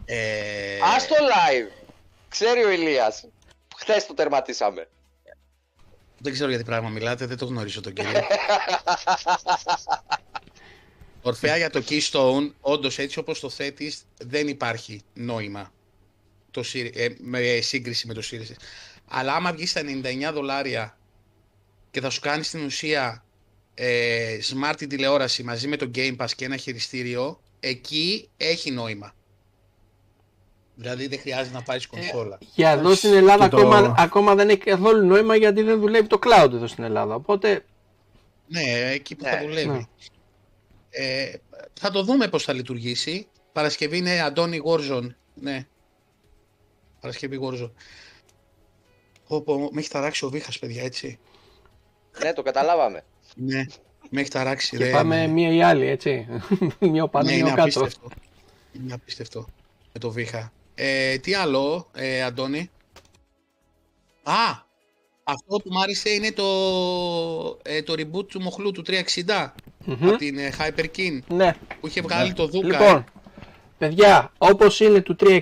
ε, 0.04 0.78
Ας 0.96 1.06
το 1.06 1.14
live. 1.14 1.70
Ξέρει 2.28 2.64
ο 2.64 2.70
Ηλίας. 2.70 3.24
Χθες 3.76 4.06
το 4.06 4.14
τερματίσαμε. 4.14 4.88
Δεν 6.18 6.32
ξέρω 6.32 6.48
για 6.48 6.58
τι 6.58 6.64
πράγμα 6.64 6.88
μιλάτε, 6.88 7.26
δεν 7.26 7.36
το 7.36 7.44
γνωρίζω 7.44 7.80
τον 7.80 7.92
κύριο. 7.92 8.12
Ορφέα 11.22 11.56
για 11.56 11.70
το 11.70 11.82
Keystone, 11.88 12.50
όντως 12.60 12.98
έτσι 12.98 13.18
όπως 13.18 13.40
το 13.40 13.50
θέτεις, 13.50 14.02
δεν 14.18 14.48
υπάρχει 14.48 15.02
νόημα 15.14 15.72
το, 16.50 16.62
Siri- 16.72 16.90
ε, 16.96 17.08
με 17.18 17.58
σύγκριση 17.60 18.06
με 18.06 18.14
το 18.14 18.22
Series. 18.30 18.50
S. 18.52 18.54
Αλλά 19.08 19.34
άμα 19.34 19.52
βγεις 19.52 19.70
στα 19.70 19.80
99 19.80 20.30
δολάρια 20.32 20.98
και 21.96 22.02
θα 22.02 22.10
σου 22.10 22.20
κάνει 22.20 22.42
στην 22.42 22.64
ουσία 22.64 23.24
ε, 23.74 24.38
smart 24.42 24.74
την 24.76 24.88
τηλεόραση 24.88 25.42
μαζί 25.42 25.68
με 25.68 25.76
το 25.76 25.90
Game 25.94 26.16
Pass 26.16 26.30
και 26.36 26.44
ένα 26.44 26.56
χειριστήριο, 26.56 27.40
εκεί 27.60 28.28
έχει 28.36 28.70
νόημα. 28.70 29.14
Δηλαδή 30.74 31.06
δεν 31.06 31.18
χρειάζεται 31.20 31.56
να 31.56 31.62
πάρεις 31.62 31.86
κονσόλα. 31.86 32.38
Για 32.54 32.70
εδώ 32.70 32.94
στην 32.94 33.12
Ελλάδα 33.12 33.44
Και 33.48 33.50
το- 33.50 33.56
ακόμα, 33.56 33.94
ακόμα 33.98 34.34
δεν 34.34 34.48
έχει 34.48 34.58
καθόλου 34.58 35.06
νόημα 35.06 35.36
γιατί 35.36 35.62
δεν 35.62 35.80
δουλεύει 35.80 36.06
το 36.06 36.18
cloud 36.22 36.50
εδώ 36.52 36.66
στην 36.66 36.84
Ελλάδα. 36.84 37.14
Οπότε 37.14 37.64
Ναι, 38.46 38.62
εκεί 38.90 39.14
που 39.14 39.24
θα 39.24 39.34
Ναι. 39.40 39.46
δουλεύει. 39.46 39.68
Ναι. 39.68 39.82
Ε, 40.90 41.32
θα 41.80 41.90
το 41.90 42.02
δούμε 42.02 42.28
πώς 42.28 42.44
θα 42.44 42.52
λειτουργήσει. 42.52 43.28
Παρασκευή 43.52 43.96
είναι 43.96 44.20
Αντώνη 44.20 44.56
Γόρζον. 44.56 45.16
Ναι. 45.34 45.66
Παρασκευή 47.00 47.36
Γόρζον. 47.36 47.74
Όπω, 49.26 49.68
με 49.72 49.80
έχει 49.80 49.88
ταράξει 49.90 50.24
ο 50.24 50.28
Βίχας, 50.30 50.58
παιδιά, 50.58 50.82
έτσι. 50.82 51.18
Ναι, 52.22 52.32
το 52.32 52.42
καταλάβαμε. 52.42 53.04
Ναι, 53.36 53.64
με 54.10 54.20
έχει 54.20 54.30
ταράξει. 54.30 54.76
και 54.76 54.84
δεν- 54.84 54.92
πάμε 54.92 55.26
μία 55.26 55.50
ή 55.52 55.62
άλλη, 55.62 55.86
έτσι. 55.86 56.26
μία 56.80 57.06
πάνω, 57.08 57.24
ναι, 57.26 57.30
μία 57.32 57.40
είναι 57.40 57.48
κάτω. 57.48 57.62
απίστευτο. 57.62 58.08
Είναι 58.72 58.92
απίστευτο 58.92 59.46
με 59.92 60.00
το 60.00 60.10
Βίχα. 60.10 60.52
Ε, 60.74 61.18
τι 61.18 61.34
άλλο, 61.34 61.86
ε, 61.94 62.22
Αντώνη; 62.22 62.70
Α, 64.22 64.64
αυτό 65.24 65.56
που 65.56 65.68
μου 65.72 65.80
άρεσε 65.80 66.10
είναι 66.10 66.32
το, 66.32 66.44
ε, 67.62 67.82
το 67.82 67.92
reboot 67.96 68.26
του 68.28 68.40
Μοχλού 68.42 68.70
του 68.72 68.82
360 68.86 69.54
Μμμ. 69.84 70.08
από 70.08 70.16
την 70.16 70.38
ε, 70.38 70.52
Hyper 70.58 70.84
King 70.96 71.18
Ναι. 71.28 71.54
που 71.80 71.86
είχε 71.86 72.00
βγάλει 72.00 72.32
το 72.32 72.46
Δούκα. 72.46 72.66
Λοιπόν, 72.66 72.96
ε. 72.96 73.04
παιδιά, 73.78 74.32
όπως 74.38 74.80
είναι 74.80 75.00
του 75.00 75.16
360, 75.20 75.40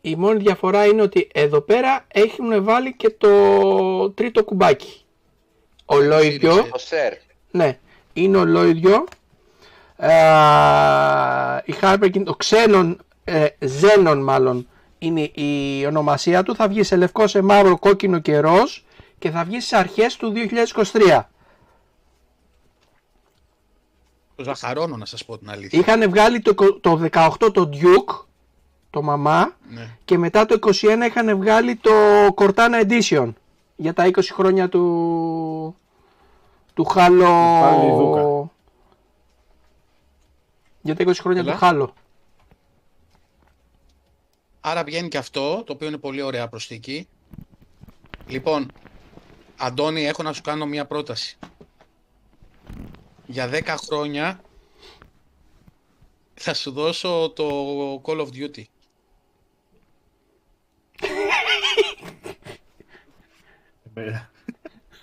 η 0.00 0.16
μόνη 0.16 0.38
διαφορά 0.38 0.86
είναι 0.86 1.02
ότι 1.02 1.28
εδώ 1.34 1.60
πέρα 1.60 2.04
έχουν 2.08 2.64
βάλει 2.64 2.94
και 2.96 3.10
το 3.10 4.10
τρίτο 4.10 4.44
κουμπάκι. 4.44 5.03
Ολόιδιο, 5.84 6.52
Σύρωσε. 6.52 6.70
Το 6.70 6.78
σερ. 6.78 7.12
ναι, 7.50 7.78
είναι 8.12 8.36
ολόιδιο. 8.36 9.04
Ε, 9.96 10.08
η 11.64 11.74
Hyperkin, 11.80 12.22
το 12.24 12.34
ξένον, 12.34 13.02
ε, 13.24 13.46
Xenon 13.60 14.20
μάλλον, 14.22 14.68
είναι 14.98 15.20
η 15.20 15.86
ονομασία 15.86 16.42
του. 16.42 16.54
Θα 16.54 16.68
βγει 16.68 16.82
σε 16.82 16.96
λευκό, 16.96 17.26
σε 17.26 17.42
μαύρο, 17.42 17.78
κόκκινο 17.78 18.18
και 18.18 18.38
ροζ 18.38 18.78
και 19.18 19.30
θα 19.30 19.44
βγει 19.44 19.60
στις 19.60 19.72
αρχές 19.72 20.16
του 20.16 20.32
2023. 20.32 21.28
Το 24.36 24.44
ζαχαρώνω 24.44 24.96
να 24.96 25.06
σας 25.06 25.24
πω 25.24 25.38
την 25.38 25.50
αλήθεια. 25.50 25.78
Είχαν 25.78 26.10
βγάλει 26.10 26.40
το, 26.40 26.50
εικο- 26.50 26.80
το 26.80 27.00
18 27.12 27.50
το 27.52 27.70
Duke, 27.72 28.24
το 28.90 29.02
μαμά, 29.02 29.56
Ναι. 29.68 29.88
και 30.04 30.18
μετά 30.18 30.46
το 30.46 30.54
21 30.54 31.06
είχαν 31.06 31.36
βγάλει 31.38 31.76
το 31.76 31.90
Cortana 32.36 32.84
Edition 32.88 33.32
για 33.76 33.92
τα 33.92 34.04
20 34.06 34.20
χρόνια 34.32 34.68
του 34.68 35.76
του 36.74 36.86
Halo 36.94 37.20
Πάλι 37.60 37.90
Δούκα. 37.90 38.50
για 40.82 40.96
τα 40.96 41.04
20 41.06 41.12
χρόνια 41.20 41.40
Έλα. 41.40 41.52
του 41.52 41.58
Halo 41.62 41.88
Άρα 44.60 44.84
βγαίνει 44.84 45.08
και 45.08 45.18
αυτό, 45.18 45.62
το 45.66 45.72
οποίο 45.72 45.88
είναι 45.88 45.98
πολύ 45.98 46.22
ωραία 46.22 46.48
προσθήκη. 46.48 47.08
Λοιπόν, 48.26 48.72
Αντώνη, 49.56 50.04
έχω 50.06 50.22
να 50.22 50.32
σου 50.32 50.42
κάνω 50.42 50.66
μία 50.66 50.86
πρόταση. 50.86 51.38
για 53.26 53.50
10 53.52 53.74
χρόνια 53.86 54.40
θα 56.34 56.54
σου 56.54 56.70
δώσω 56.72 57.32
το 57.36 57.46
Call 58.04 58.20
of 58.20 58.28
Duty. 58.28 58.62
Ε, 63.94 64.28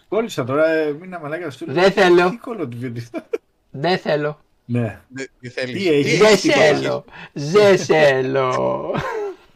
Κόλλησα 0.07 0.43
τώρα, 0.43 0.69
ε, 0.69 0.91
μήνα 0.91 1.19
μαλάκα 1.19 1.49
στο 1.49 1.65
Δεν 1.67 1.91
θέλω. 1.91 2.29
Τι 2.29 2.39
Call 2.45 2.61
of 2.61 2.67
Duty. 2.83 3.21
Δεν 3.69 3.97
θέλω. 3.97 4.39
Ναι. 4.65 5.01
Δεν 5.07 5.27
τι 5.39 5.49
θέλεις. 5.49 5.81
Τι 5.81 5.87
έχει, 5.87 6.17
Δεν 6.17 6.35
τι 6.35 6.51
θέλω. 6.51 7.05
Δεν 7.33 7.77
θέλω. 7.77 8.95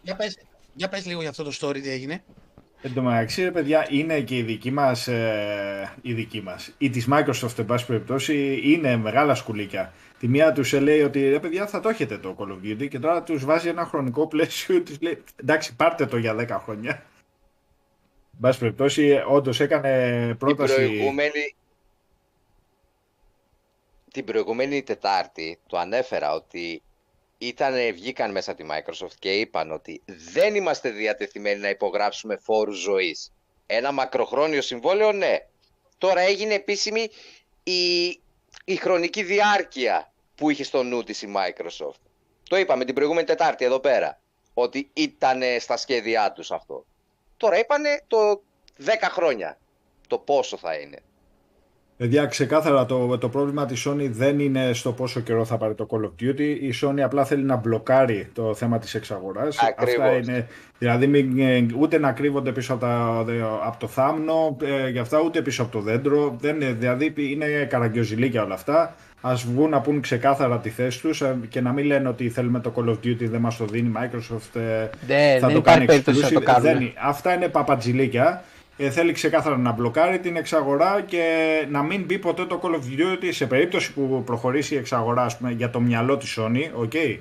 Για 0.01 0.15
πες, 0.15 0.37
για 0.73 0.89
πες 0.89 1.05
λίγο 1.05 1.21
για 1.21 1.29
αυτό 1.29 1.43
το 1.43 1.51
story 1.61 1.81
τι 1.81 1.89
έγινε. 1.89 2.23
Εν 2.81 2.93
τω 2.93 3.01
μεταξύ, 3.01 3.43
ρε 3.43 3.51
παιδιά, 3.51 3.87
είναι 3.89 4.21
και 4.21 4.37
η 4.37 4.41
δική 4.41 4.71
μας, 4.71 5.07
ε, 5.07 5.93
η 6.01 6.13
δική 6.13 6.41
μας, 6.41 6.71
η 6.77 6.89
της 6.89 7.07
Microsoft, 7.11 7.57
εν 7.57 7.65
πάση 7.65 7.85
περιπτώσει, 7.85 8.61
είναι 8.63 8.97
μεγάλα 8.97 9.35
σκουλίκια. 9.35 9.93
Τη 10.19 10.27
μία 10.27 10.51
τους 10.51 10.73
λέει 10.73 11.01
ότι, 11.01 11.29
ρε 11.29 11.39
παιδιά, 11.39 11.67
θα 11.67 11.79
το 11.79 11.89
έχετε 11.89 12.17
το 12.17 12.35
Call 12.39 12.51
of 12.51 12.67
Duty 12.67 12.87
και 12.87 12.99
τώρα 12.99 13.23
τους 13.23 13.45
βάζει 13.45 13.67
ένα 13.67 13.85
χρονικό 13.85 14.27
πλαίσιο, 14.27 14.81
τους 14.81 15.01
λέει, 15.01 15.23
εντάξει, 15.35 15.75
πάρτε 15.75 16.05
το 16.05 16.17
για 16.17 16.35
10 16.35 16.59
χρόνια. 16.63 17.03
Εν 18.35 18.41
πάση 18.41 18.59
περιπτώσει, 18.59 19.23
όντως 19.27 19.59
έκανε 19.59 20.25
Την 20.27 20.37
πρόταση... 20.37 20.73
προηγούμενη... 20.73 21.55
Την 24.11 24.25
προηγούμενη 24.25 24.83
Τετάρτη 24.83 25.59
το 25.67 25.77
ανέφερα 25.77 26.33
ότι 26.33 26.81
ήτανε, 27.37 27.91
βγήκαν 27.91 28.31
μέσα 28.31 28.55
τη 28.55 28.65
Microsoft 28.69 29.13
και 29.19 29.39
είπαν 29.39 29.71
ότι 29.71 30.01
δεν 30.33 30.55
είμαστε 30.55 30.89
διατεθειμένοι 30.89 31.59
να 31.59 31.69
υπογράψουμε 31.69 32.37
φόρους 32.37 32.77
ζωής. 32.77 33.31
Ένα 33.65 33.91
μακροχρόνιο 33.91 34.61
συμβόλαιο, 34.61 35.11
ναι. 35.11 35.37
Τώρα 35.97 36.21
έγινε 36.21 36.53
επίσημη 36.53 37.09
η, 37.63 38.05
η 38.65 38.75
χρονική 38.75 39.23
διάρκεια 39.23 40.11
που 40.35 40.49
είχε 40.49 40.63
στο 40.63 40.83
νου 40.83 41.03
της 41.03 41.21
η 41.21 41.33
Microsoft. 41.35 41.99
Το 42.49 42.57
είπαμε 42.57 42.85
την 42.85 42.95
προηγούμενη 42.95 43.27
Τετάρτη 43.27 43.65
εδώ 43.65 43.79
πέρα, 43.79 44.19
ότι 44.53 44.89
ήταν 44.93 45.41
στα 45.59 45.77
σχέδιά 45.77 46.31
τους 46.31 46.51
αυτό. 46.51 46.85
Τώρα 47.37 47.59
είπανε 47.59 47.89
το 48.07 48.17
10 48.85 48.87
χρόνια, 49.11 49.57
το 50.07 50.17
πόσο 50.17 50.57
θα 50.57 50.73
είναι. 50.75 50.97
Παιδιά, 51.97 52.25
ξεκάθαρα 52.25 52.85
το, 52.85 53.17
το 53.17 53.29
πρόβλημα 53.29 53.65
της 53.65 53.87
Sony 53.87 54.07
δεν 54.09 54.39
είναι 54.39 54.73
στο 54.73 54.91
πόσο 54.93 55.19
καιρό 55.19 55.45
θα 55.45 55.57
πάρει 55.57 55.75
το 55.75 55.87
Call 55.89 56.01
of 56.03 56.23
Duty. 56.23 56.57
Η 56.61 56.73
Sony 56.81 56.99
απλά 56.99 57.25
θέλει 57.25 57.43
να 57.43 57.55
μπλοκάρει 57.55 58.29
το 58.33 58.53
θέμα 58.55 58.79
της 58.79 58.93
εξαγοράς. 58.95 59.57
Ακριβώς. 59.59 60.05
Αυτά 60.05 60.15
είναι, 60.15 60.47
δηλαδή 60.77 61.07
μην, 61.07 61.39
ε, 61.39 61.65
ούτε 61.79 61.97
να 61.99 62.11
κρύβονται 62.11 62.51
πίσω 62.51 62.73
από, 62.73 62.81
τα, 62.81 63.25
από 63.63 63.77
το 63.79 63.87
θάμνο, 63.87 64.57
ε, 64.61 64.89
για 64.89 65.01
αυτά 65.01 65.21
ούτε 65.21 65.41
πίσω 65.41 65.61
από 65.63 65.71
το 65.71 65.79
δέντρο. 65.79 66.35
Δεν, 66.39 66.55
είναι- 66.55 66.71
δηλαδή 66.73 67.13
είναι 67.17 67.65
καραγκιόζηλίκια 67.65 68.43
όλα 68.43 68.53
αυτά. 68.53 68.95
Ας 69.27 69.43
βγουν 69.45 69.69
να 69.69 69.81
πούν 69.81 70.01
ξεκάθαρα 70.01 70.57
τη 70.59 70.69
θέση 70.69 71.01
τους 71.01 71.21
ε, 71.21 71.37
και 71.49 71.61
να 71.61 71.71
μην 71.71 71.85
λένε 71.85 72.07
ότι 72.09 72.29
θέλουμε 72.29 72.59
το 72.59 72.73
Call 72.75 72.89
of 72.89 72.93
Duty, 73.07 73.17
δεν 73.29 73.41
μας 73.41 73.57
το 73.57 73.65
δίνει 73.65 73.87
η 73.87 73.91
Microsoft, 73.97 74.59
ε, 74.59 74.89
Δεν, 75.07 75.39
θα 75.39 75.47
δεν 75.47 75.49
το 75.49 75.57
υπάρχει 75.57 75.63
κάνει 75.63 75.85
περίπτωση 75.85 76.21
να 76.21 76.29
το 76.29 76.35
exclusive. 76.39 76.43
κάνουν. 76.43 76.61
Δεν- 76.79 76.93
αυτά 77.01 77.33
είναι 77.33 77.47
παπατζηλίκια. 77.47 78.43
Ε, 78.77 78.89
θέλει 78.89 79.11
ξεκάθαρα 79.11 79.57
να 79.57 79.71
μπλοκάρει 79.71 80.19
την 80.19 80.35
εξαγορά 80.35 81.03
και 81.07 81.23
να 81.71 81.81
μην 81.83 82.03
μπει 82.03 82.17
ποτέ 82.17 82.45
το 82.45 82.59
Call 82.63 82.69
of 82.75 82.99
Duty 82.99 83.27
σε 83.29 83.45
περίπτωση 83.45 83.93
που 83.93 84.23
προχωρήσει 84.25 84.73
η 84.73 84.77
εξαγορά 84.77 85.21
ας 85.23 85.37
πούμε, 85.37 85.51
για 85.51 85.69
το 85.69 85.79
μυαλό 85.79 86.17
της 86.17 86.37
Sony, 86.39 86.83
okay, 86.85 87.17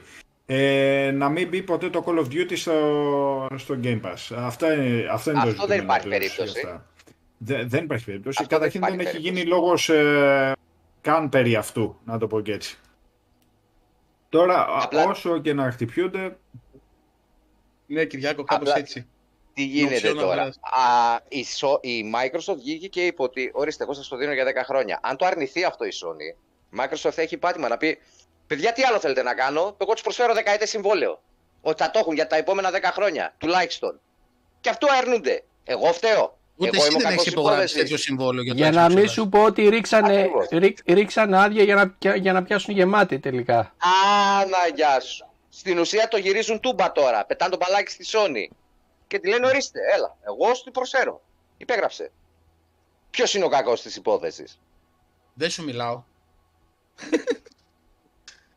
ε, 0.47 1.11
να 1.15 1.29
μην 1.29 1.49
μπει 1.49 1.63
ποτέ 1.63 1.89
το 1.89 2.05
Call 2.07 2.19
of 2.19 2.27
Duty 2.27 2.53
στο, 2.55 2.73
στο 3.57 3.77
Game 3.85 4.01
Pass. 4.01 4.37
Αυτά 4.37 4.73
είναι, 4.75 5.07
αυτό 5.13 5.31
είναι 5.31 5.41
το 5.43 5.49
Αυτό 5.49 5.67
δεν 5.67 5.77
ζητούμενο 5.79 5.83
υπάρχει 5.83 6.07
πλέον 6.07 6.21
περίπτωση. 6.21 6.53
για 6.61 6.69
αυτά. 6.71 6.85
Δε- 7.39 7.65
δεν 7.65 7.85
υπάρχει 7.85 8.05
περίπτωση. 8.05 8.37
Αυτό 8.43 8.59
δεν 8.59 8.69
Καταρχήν 8.69 8.81
δεν, 8.81 8.93
υπάρχει 9.01 9.17
έχει 9.17 9.23
περίπτωση. 9.23 9.45
γίνει 9.45 9.61
λόγος 9.61 9.89
ε, 9.89 10.53
καν 11.05 11.29
περί 11.29 11.57
αυτού, 11.57 11.97
να 12.05 12.19
το 12.19 12.27
πω 12.27 12.41
και 12.41 12.53
έτσι. 12.53 12.79
Τώρα, 14.29 14.59
α, 14.59 14.83
Απλά- 14.83 15.07
όσο 15.09 15.39
και 15.39 15.53
να 15.53 15.71
χτυπιούνται, 15.71 16.39
Ναι, 17.87 18.05
Κυριάκο, 18.05 18.45
κάπως 18.45 18.69
Απλά- 18.69 18.81
έτσι. 18.83 19.07
Τι 19.55 19.65
γίνεται 19.65 19.93
Νοξιό 19.93 20.15
να 20.15 20.21
τώρα; 20.21 20.35
περάσει. 20.35 20.59
Α, 20.63 21.21
η, 21.29 21.45
So- 21.61 21.79
η 21.85 22.13
Microsoft 22.15 22.57
βγήκε 22.57 22.89
και 22.89 23.07
είπε 23.07 23.23
ότι 23.23 23.51
ορίστε, 23.55 23.83
εγώ 23.85 23.93
σας 23.93 24.09
το 24.09 24.17
δίνω 24.17 24.33
για 24.33 24.45
10 24.45 24.63
χρόνια. 24.65 24.99
Αν 25.03 25.17
το 25.17 25.27
αρνηθεί 25.27 25.65
αυτό 25.65 25.85
η 25.85 25.91
Sony, 25.93 26.37
η 26.71 26.79
Microsoft 26.81 27.11
θα 27.13 27.23
έχει 27.23 27.37
πάτημα 27.37 27.69
να 27.69 27.77
πει 27.77 27.99
Παιδιά, 28.47 28.73
τι 28.73 28.83
άλλο 28.83 28.99
θέλετε 28.99 29.23
να 29.23 29.35
κάνω; 29.35 29.77
Εγώ 29.79 29.93
τους 29.93 30.03
προσφέρω 30.03 30.35
δεκαετές 30.35 30.69
συμβόλαιο. 30.71 31.23
Ότι 31.63 31.83
θα 31.83 31.91
το 31.91 31.99
έχουν 31.99 32.15
για 32.15 32.27
τα 32.27 32.37
επόμενα 32.37 32.71
10 32.71 32.91
χρόνια, 32.93 33.35
τουλάχιστον. 33.39 34.01
Και 34.61 34.69
αυτό 34.69 34.87
αρνούνται. 35.01 35.45
Εγώ 35.65 35.93
φταίω. 35.93 36.39
Ούτε 36.57 36.77
εγώ 36.77 36.85
εσύ 36.85 36.87
είμαι 36.87 36.97
ο 36.97 36.99
δεν 37.01 37.09
κακός 37.11 37.27
έχει 37.27 37.29
υπογράψει 37.35 37.57
υπόδεσης. 37.63 37.77
τέτοιο 37.81 37.97
συμβόλαιο 37.97 38.43
για 38.43 38.53
το 38.55 38.59
Για 38.61 38.71
να 38.71 38.87
Xbox 38.87 38.95
μην 38.95 39.05
Live. 39.05 39.11
σου 39.11 39.29
πω 39.29 39.43
ότι 39.45 39.69
ρίξανε, 39.69 40.19
Ακριβώς. 40.19 40.49
ρί, 40.51 40.77
ρίξανε 40.87 41.39
άδεια 41.43 41.63
για 41.63 41.75
να, 41.75 41.91
πια- 41.91 42.17
για 42.17 42.33
να 42.33 42.43
πιάσουν 42.43 42.75
γεμάτη 42.75 43.19
τελικά. 43.19 43.59
Α, 43.59 44.47
να 44.47 44.75
γεια 44.75 45.01
σου. 45.01 45.27
Στην 45.49 45.79
ουσία 45.79 46.09
το 46.09 46.17
γυρίζουν 46.17 46.61
τούμπα 46.61 46.93
τώρα. 46.93 47.25
Πετάνε 47.25 47.51
το 47.51 47.57
μπαλάκι 47.57 47.91
στη 47.91 48.05
Sony. 48.13 48.55
Και 49.07 49.19
τη 49.19 49.29
λένε 49.29 49.47
ορίστε, 49.47 49.81
έλα. 49.97 50.17
Εγώ 50.27 50.55
σου 50.55 50.63
την 50.63 50.73
προσφέρω. 50.73 51.23
Υπέγραψε. 51.57 52.11
Ποιος 53.11 53.35
είναι 53.35 53.45
ο 53.45 53.49
κακός 53.49 53.83
της 53.83 53.97
υπόθεσης; 53.97 54.61
Δεν 55.35 55.51
σου 55.51 55.65
μιλάω. 55.65 56.03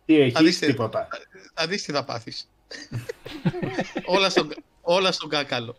τι 0.05 0.19
έχεις, 0.19 0.33
Θα 0.33 0.43
δεις 0.43 0.59
τι- 0.59 0.65
τίποτα. 0.65 1.07
Θα 1.53 1.67
δεις 1.67 1.83
τι 1.83 1.91
θα 1.91 2.03
πάθεις. 2.03 2.49
όλα, 4.05 4.29
στον, 4.29 4.53
όλα 4.81 5.11
στον 5.11 5.29
κάκαλο. 5.29 5.75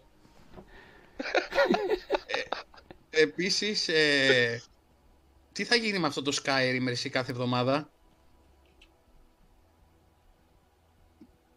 Ε, 3.10 3.20
επίσης, 3.22 3.88
ε, 3.88 4.62
τι 5.52 5.64
θα 5.64 5.74
γίνει 5.74 5.98
με 5.98 6.06
αυτό 6.06 6.22
το 6.22 6.38
Skyrim 6.44 6.86
εσύ 6.88 7.08
κάθε 7.08 7.30
εβδομάδα; 7.32 7.90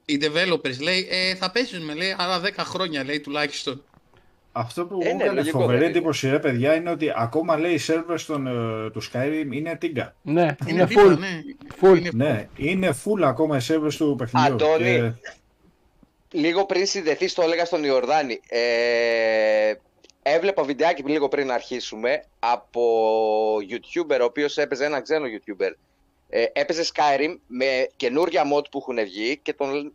Οι 0.05 0.19
developers 0.21 0.79
λέει, 0.81 1.07
ε, 1.11 1.35
θα 1.35 1.51
παίζουμε 1.51 1.93
λέει, 1.93 2.15
άλλα 2.17 2.39
10 2.41 2.49
χρόνια 2.57 3.03
λέει 3.03 3.19
τουλάχιστον. 3.19 3.83
Αυτό 4.51 4.85
που 4.85 4.93
Ε, 4.93 5.09
μου 5.11 5.17
ναι, 5.17 5.23
έκανε 5.23 5.31
λογικό 5.39 5.59
φοβερή 5.59 5.77
δεν 5.79 5.87
είναι. 5.87 5.97
εντύπωση, 5.97 6.29
ρε 6.29 6.39
παιδιά, 6.39 6.75
είναι 6.75 6.89
ότι 6.89 7.11
ακόμα 7.15 7.57
λέει 7.57 7.73
οι 7.73 7.77
σερβερς 7.77 8.25
των, 8.25 8.47
ε, 8.47 8.89
του 8.91 9.01
Skyrim 9.03 9.47
είναι 9.51 9.75
τίγκα. 9.75 10.15
Ναι, 10.21 10.55
είναι 10.65 10.85
δίπλα, 10.85 11.03
full. 11.15 11.17
ναι. 11.17 11.41
full. 11.81 11.97
Είναι 11.97 12.09
Ναι, 12.13 12.47
είναι 12.55 12.95
full 13.03 13.21
ακόμα 13.23 13.57
οι 13.57 13.59
σερβερς 13.59 13.97
του 13.97 14.15
παιχνιδιού. 14.17 14.53
Αντώνη. 14.53 14.83
Και- 14.83 15.11
Λίγο 16.31 16.65
πριν 16.65 16.85
συνδεθείς, 16.85 17.33
το 17.33 17.41
έλεγα 17.41 17.65
στον 17.65 17.83
Ιορδάνη. 17.83 18.39
Ε, 18.49 19.73
έβλεπα 20.21 20.63
βιντεάκι 20.63 21.03
λίγο 21.03 21.27
πριν 21.27 21.51
αρχίσουμε 21.51 22.23
από 22.39 22.81
YouTuber, 23.55 24.17
ο 24.21 24.23
οποίος 24.23 24.57
έπαιζε 24.57 24.85
ένα 24.85 25.01
ξένο 25.01 25.25
YouTuber. 25.25 25.71
Ε, 26.29 26.45
έπαιζε 26.53 26.85
Skyrim 26.93 27.37
με 27.47 27.87
καινούρια 27.95 28.43
mod 28.43 28.69
που 28.71 28.77
έχουν 28.77 29.03
βγει 29.03 29.37
και 29.37 29.53
τον, 29.53 29.93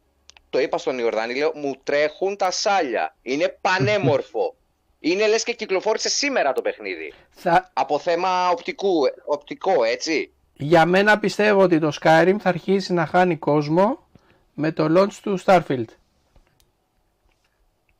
το 0.50 0.60
είπα 0.60 0.78
στον 0.78 0.98
Ιορδάνη, 0.98 1.34
λέω 1.34 1.52
μου 1.54 1.74
τρέχουν 1.84 2.36
τα 2.36 2.50
σάλια. 2.50 3.16
Είναι 3.22 3.58
πανέμορφο. 3.60 4.54
Είναι 5.00 5.26
λες 5.26 5.42
και 5.44 5.52
κυκλοφόρησε 5.52 6.08
σήμερα 6.08 6.52
το 6.52 6.62
παιχνίδι. 6.62 7.12
Θα, 7.30 7.70
Από 7.72 7.98
θέμα 7.98 8.50
οπτικού, 8.50 9.00
οπτικό, 9.24 9.84
έτσι. 9.84 10.32
για 10.52 10.86
μένα 10.86 11.18
πιστεύω 11.18 11.62
ότι 11.62 11.78
το 11.78 11.92
Skyrim 12.02 12.36
θα 12.38 12.48
αρχίσει 12.48 12.92
να 12.92 13.06
χάνει 13.06 13.36
κόσμο 13.36 14.08
με 14.54 14.72
το 14.72 14.86
launch 14.96 15.14
του 15.22 15.38
Starfield. 15.44 15.84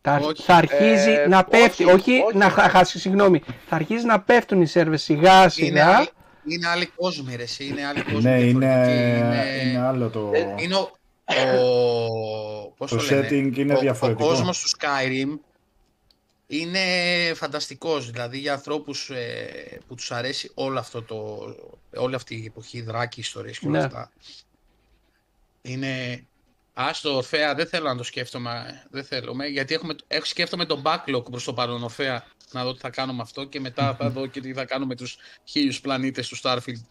Θα, 0.09 0.21
Όχι. 0.25 0.43
θα 0.43 0.55
αρχίζει 0.55 1.11
Ε, 1.11 1.27
να 1.29 1.45
πέφτει, 1.45 1.85
όχι, 1.85 1.93
όχι, 1.95 2.21
όχι. 2.27 2.37
να 2.37 2.51
χα- 2.51 2.69
χάσει, 2.69 2.99
συγγνώμη, 2.99 3.43
θα 3.69 3.75
αρχίσει 3.77 4.05
να 4.05 4.21
πέφτουν 4.21 4.61
οι 4.63 4.67
σερβες 4.67 5.03
σιγά 5.03 5.41
Είναι, 5.41 5.49
σιγά. 5.49 5.97
άλλη, 5.97 6.09
είναι 6.47 6.69
άλλη 6.69 6.87
κόσμη 6.87 7.37
ρε 7.37 7.43
εσύ, 7.43 7.67
είναι 7.67 7.87
άλλη 7.87 8.03
κόσμη. 8.03 8.23
ναι, 8.23 8.41
είναι, 8.41 8.67
διαφορετική, 8.67 9.69
είναι 9.69 9.81
άλλο 9.87 10.09
το... 10.09 10.31
Ε, 10.35 10.55
Είναι 10.63 10.75
ο, 10.75 10.91
ο, 11.25 12.73
πώς 12.77 12.91
Το 12.91 12.97
το 12.97 13.03
λένε, 13.11 13.29
setting 13.31 13.57
είναι 13.59 13.75
ο, 13.75 13.79
διαφορετικό. 13.79 14.25
Ο 14.27 14.29
κόσμος 14.29 14.61
του 14.61 14.69
Skyrim 14.69 15.39
είναι 16.47 16.79
φανταστικός, 17.35 18.11
δηλαδή 18.11 18.39
για 18.39 18.53
ανθρώπους 18.53 19.11
ε, 19.11 19.81
που 19.89 19.95
τους 19.95 20.13
αρέσει 20.13 20.51
όλο 20.55 20.79
αυτό 20.79 21.03
το, 21.03 21.47
όλη 21.97 22.15
αυτή 22.15 22.35
η 22.35 22.45
εποχή, 22.47 22.83
δράκη, 22.83 23.21
ιστορίες 23.21 23.59
και 23.59 23.67
όλα 23.69 23.79
Ναι. 23.79 23.85
αυτά. 23.85 24.11
Είναι... 25.63 26.25
Ας 26.79 27.01
το 27.01 27.17
Ορφέα, 27.17 27.55
δεν 27.55 27.67
θέλω 27.67 27.89
να 27.89 27.97
το 27.97 28.03
σκέφτομαι, 28.03 28.83
δεν 28.91 29.05
θέλω, 29.05 29.35
με, 29.35 29.47
γιατί 29.47 29.75
έχουμε, 29.75 29.95
έχω 30.07 30.25
σκέφτομαι 30.25 30.65
τον 30.65 30.83
backlog 30.85 31.25
προς 31.31 31.45
το 31.45 31.53
παρόν 31.53 31.83
Ορφέα, 31.83 32.25
να 32.53 32.65
δω 32.65 32.73
τι 32.73 32.81
θα 32.81 32.91
κάνουμε 32.91 33.23
αυτό 33.23 33.45
και 33.45 33.61
μετά 33.61 33.95
θα 33.95 34.11
δω 34.11 34.27
και 34.27 34.41
τι 34.41 34.53
θα 34.53 34.65
κάνουμε 34.65 34.87
με 34.89 34.95
τους 34.95 35.17
χίλιους 35.45 35.81
πλανήτες 35.81 36.29
του 36.29 36.37
Starfield. 36.43 36.85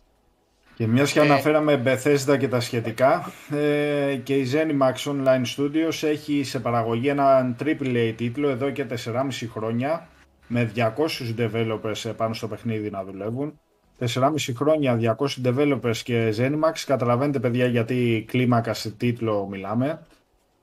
Και 0.76 0.88
μιας 0.88 1.12
και 1.12 1.20
Ε, 1.20 1.22
αναφέραμε 1.22 1.82
Bethesda 1.86 2.38
και 2.40 2.48
τα 2.48 2.60
σχετικά, 2.60 3.32
ε, 3.50 4.16
και 4.24 4.36
η 4.36 4.52
ZeniMax 4.54 5.12
Online 5.12 5.46
Studios 5.58 6.02
έχει 6.02 6.44
σε 6.44 6.60
παραγωγή 6.60 7.08
έναν 7.08 7.56
AAA 7.64 8.14
τίτλο 8.18 8.50
εδώ 8.50 8.70
και 8.72 8.86
4,5 8.86 9.48
χρόνια 9.48 10.10
με 10.48 10.72
200 10.76 10.92
developers 11.38 12.14
πάνω 12.18 12.34
στο 12.34 12.48
παιχνίδι 12.48 12.90
να 12.90 13.04
δουλεύουν. 13.04 13.60
4,5 14.00 14.32
χρόνια 14.56 15.16
200 15.44 15.46
developers 15.46 15.98
και 16.04 16.34
ZeniMax. 16.38 16.84
Καταλαβαίνετε 16.86 17.40
παιδιά 17.40 17.66
γιατί 17.66 18.26
κλίμακα 18.28 18.74
σε 18.74 18.90
τίτλο 18.90 19.48
μιλάμε. 19.50 20.00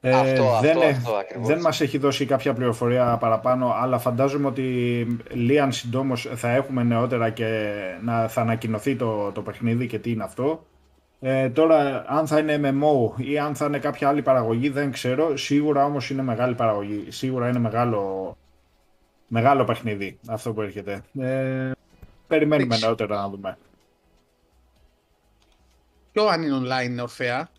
Ε, 0.04 0.12
Αυτό, 0.12 0.58
δεν, 0.60 0.70
αυτό, 0.76 0.86
ε- 0.86 0.90
αυτό 0.90 1.14
ακριβώς. 1.14 1.48
δεν 1.48 1.60
μας 1.60 1.80
έχει 1.80 1.98
δώσει 1.98 2.24
κάποια 2.24 2.52
πληροφορία 2.54 3.16
παραπάνω, 3.20 3.74
αλλά 3.80 3.98
φαντάζομαι 3.98 4.46
ότι 4.46 5.06
Λίαν 5.30 5.72
συντόμως 5.72 6.30
θα 6.34 6.50
έχουμε 6.50 6.82
νεότερα 6.82 7.30
και 7.30 7.72
να, 8.02 8.28
θα 8.28 8.40
ανακοινωθεί 8.40 8.96
το, 8.96 9.32
το 9.32 9.42
παιχνίδι 9.42 9.86
και 9.86 9.98
τι 9.98 10.10
είναι 10.10 10.24
αυτό. 10.24 10.66
Ε, 11.20 11.48
τώρα, 11.48 12.04
αν 12.08 12.26
θα 12.26 12.38
είναι 12.38 12.60
MMO 12.62 13.20
ή 13.22 13.38
αν 13.38 13.54
θα 13.54 13.64
είναι 13.66 13.78
κάποια 13.78 14.08
άλλη 14.08 14.22
παραγωγή, 14.22 14.68
δεν 14.68 14.90
ξέρω. 14.90 15.36
Σίγουρα 15.36 15.84
όμως 15.84 16.10
είναι 16.10 16.22
μεγάλη 16.22 16.54
παραγωγή. 16.54 17.04
Σίγουρα 17.08 17.48
είναι 17.48 17.58
μεγάλο, 17.58 18.36
μεγάλο 19.26 19.64
παιχνίδι 19.64 20.18
αυτό 20.28 20.52
που 20.52 20.62
έρχεται. 20.62 21.00
Ε, 21.20 21.70
περιμένουμε 22.36 22.66
Εντάξει. 22.66 22.84
νεότερα 22.86 23.16
να 23.16 23.28
δούμε. 23.28 23.58
Ποιο 26.12 26.26
αν 26.26 26.42
είναι 26.42 26.56
online 26.62 26.84
είναι 26.84 27.02
ορφαία. 27.02 27.50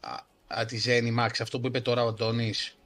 Α, 0.00 0.14
α, 0.60 0.64
τη 0.64 0.80
Zenimax, 0.86 1.30
αυτό 1.40 1.60
που 1.60 1.66
είπε 1.66 1.80
τώρα 1.80 2.04
ο 2.04 2.08
Αντώνης. 2.08 2.76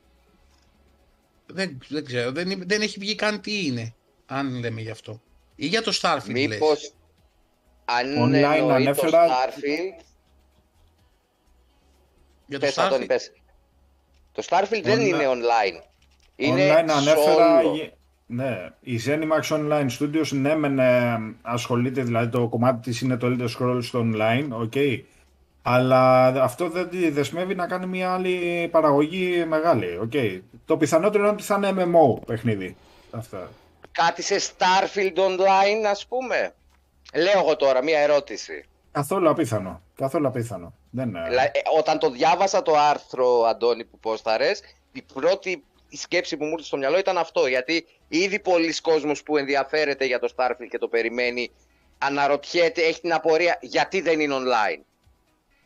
Δεν, 1.47 1.79
δεν 1.89 2.05
ξέρω, 2.05 2.33
δεν, 2.33 2.51
είναι- 2.51 2.65
δεν 2.65 2.81
έχει 2.81 2.99
βγει 2.99 3.15
καν 3.15 3.41
τι 3.41 3.67
είναι, 3.67 3.95
αν 4.27 4.59
λέμε 4.59 4.81
γι' 4.81 4.91
αυτό. 4.91 5.21
Ή 5.57 5.67
για 5.67 5.83
το 5.83 5.99
Starfield 6.03 6.35
λες. 6.35 6.49
Μήπως 6.49 6.93
αν 7.85 8.07
Online 8.07 8.33
εννοεί 8.35 8.59
το 8.59 8.69
ανέφερα- 8.69 9.27
Starfield, 9.29 10.05
Για 12.47 12.59
το 12.59 12.67
πες 12.67 12.79
Αντώνη, 12.79 13.05
Starfield. 13.05 13.09
πες. 13.09 13.33
Το 14.33 14.43
Starfield 14.49 14.81
δεν 14.83 14.99
Online- 14.99 15.07
είναι 15.07 15.27
online. 15.29 15.83
Είναι 16.37 16.73
Online 16.75 16.89
ανέφερα. 16.91 17.61
solo. 17.63 17.91
Γε- 18.31 18.39
Ναι, 18.39 18.71
η 18.81 19.01
Zenimax 19.07 19.57
Online 19.57 19.87
Studios 19.99 20.29
ναι, 20.31 20.55
μεν 20.57 20.79
ε, 20.79 21.19
ασχολείται, 21.43 22.03
δηλαδή 22.03 22.29
το 22.29 22.49
κομμάτι 22.49 22.81
της 22.91 23.01
είναι 23.01 23.17
το 23.17 23.27
Elder 23.27 23.49
Scrolls 23.59 23.83
στο 23.83 24.05
online, 24.15 24.47
οκ. 24.51 24.73
Αλλά 25.63 26.27
αυτό 26.27 26.69
δεν 26.69 26.89
τη 26.89 27.11
δεσμεύει 27.11 27.55
να 27.55 27.67
κάνει 27.67 27.87
μια 27.87 28.13
άλλη 28.15 28.69
παραγωγή 28.71 29.45
μεγάλη, 29.49 29.99
οκ. 29.99 30.13
Το 30.65 30.77
πιθανότερο 30.77 31.23
είναι 31.23 31.33
ότι 31.33 31.43
θα 31.43 31.55
είναι 31.55 31.85
MMO 31.85 32.21
παιχνίδι. 32.27 32.77
Αυτά. 33.11 33.49
Κάτι 33.93 34.23
σε 34.23 34.37
Starfield 34.39 35.19
online, 35.19 35.85
ας 35.91 36.07
πούμε. 36.07 36.55
Λέω 37.15 37.39
εγώ 37.45 37.57
τώρα 37.57 37.83
μία 37.83 37.99
ερώτηση. 37.99 38.65
Καθόλου 38.93 39.31
απίθανο. 39.31 39.81
Καθόλου 39.97 40.27
απίθανο. 40.27 40.75
Δεν, 40.91 41.15
ε, 41.17 41.23
Δηλαδή, 41.29 41.47
ε, 41.53 41.79
όταν 41.79 41.99
το 41.99 42.11
διάβασα 42.11 42.63
το 42.63 42.73
άρθρο, 42.91 43.43
Αντώνη, 43.43 43.85
που 43.85 43.99
πόσταρες, 43.99 44.61
η 44.93 45.03
πρώτη 45.15 45.65
η 45.91 45.97
σκέψη 45.97 46.37
που 46.37 46.45
μου 46.45 46.51
ήρθε 46.51 46.65
στο 46.65 46.77
μυαλό 46.77 46.99
ήταν 46.99 47.19
αυτό. 47.19 47.47
Γιατί 47.47 47.87
ήδη 48.09 48.39
πολλοί 48.41 48.81
κόσμος 48.81 49.23
που 49.23 49.37
ενδιαφέρεται 49.37 50.05
για 50.05 50.19
το 50.19 50.33
Starfield 50.37 50.67
και 50.71 50.79
το 50.79 50.89
περιμένει, 50.89 51.51
αναρωτιέται, 51.99 52.83
έχει 52.83 53.01
την 53.01 53.13
απορία 53.13 53.59
γιατί 53.61 54.01
δεν 54.01 54.21
είναι 54.21 54.35
online. 54.37 54.81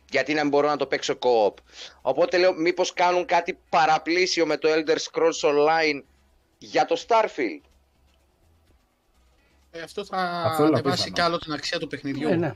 Γιατί 0.09 0.33
να 0.33 0.41
μην 0.41 0.49
μπορώ 0.49 0.67
να 0.67 0.77
το 0.77 0.85
παίξω 0.85 1.17
co-op. 1.21 1.53
Οπότε 2.01 2.37
λέω, 2.37 2.53
μήπως 2.53 2.93
κάνουν 2.93 3.25
κάτι 3.25 3.59
παραπλήσιο 3.69 4.45
με 4.45 4.57
το 4.57 4.69
Elder 4.71 4.95
Scrolls 4.95 5.49
Online 5.49 6.01
για 6.57 6.85
το 6.85 7.05
Starfield; 7.07 7.61
Ε, 9.71 9.81
αυτό 9.81 10.05
θα 10.05 10.41
Καθόλου 10.47 10.67
ανεβάσει 10.67 10.91
απίθανο. 10.93 11.13
κι 11.13 11.21
άλλο 11.21 11.37
την 11.37 11.53
αξία 11.53 11.79
του 11.79 11.87
παιχνιδιού. 11.87 12.29
Ε, 12.29 12.35
ναι. 12.35 12.53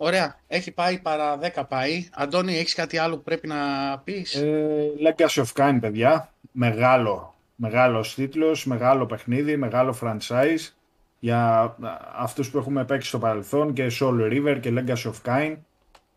Ωραία, 0.00 0.40
έχει 0.46 0.70
πάει 0.72 0.98
παρά 0.98 1.38
10 1.54 1.62
πάει. 1.68 2.08
Αντώνη, 2.14 2.56
έχεις 2.58 2.74
κάτι 2.74 2.98
άλλο 2.98 3.16
που 3.16 3.22
πρέπει 3.22 3.46
να 3.46 3.56
πεις; 4.04 4.34
Ε, 4.34 4.90
Legacy 5.06 5.42
of 5.42 5.52
Kain, 5.54 5.78
παιδιά. 5.80 6.32
Μεγάλο, 6.52 7.34
μεγάλος 7.54 8.14
τίτλος, 8.14 8.64
μεγάλο 8.64 9.06
παιχνίδι, 9.06 9.56
μεγάλο 9.56 9.96
franchise 10.02 10.72
για 11.18 11.74
αυτούς 12.16 12.50
που 12.50 12.58
έχουμε 12.58 12.84
παίξει 12.84 13.08
στο 13.08 13.18
παρελθόν 13.18 13.72
και 13.72 13.86
Soul 14.00 14.20
River 14.32 14.58
και 14.60 14.72
Legacy 14.76 15.10
of 15.10 15.14
Kain. 15.26 15.56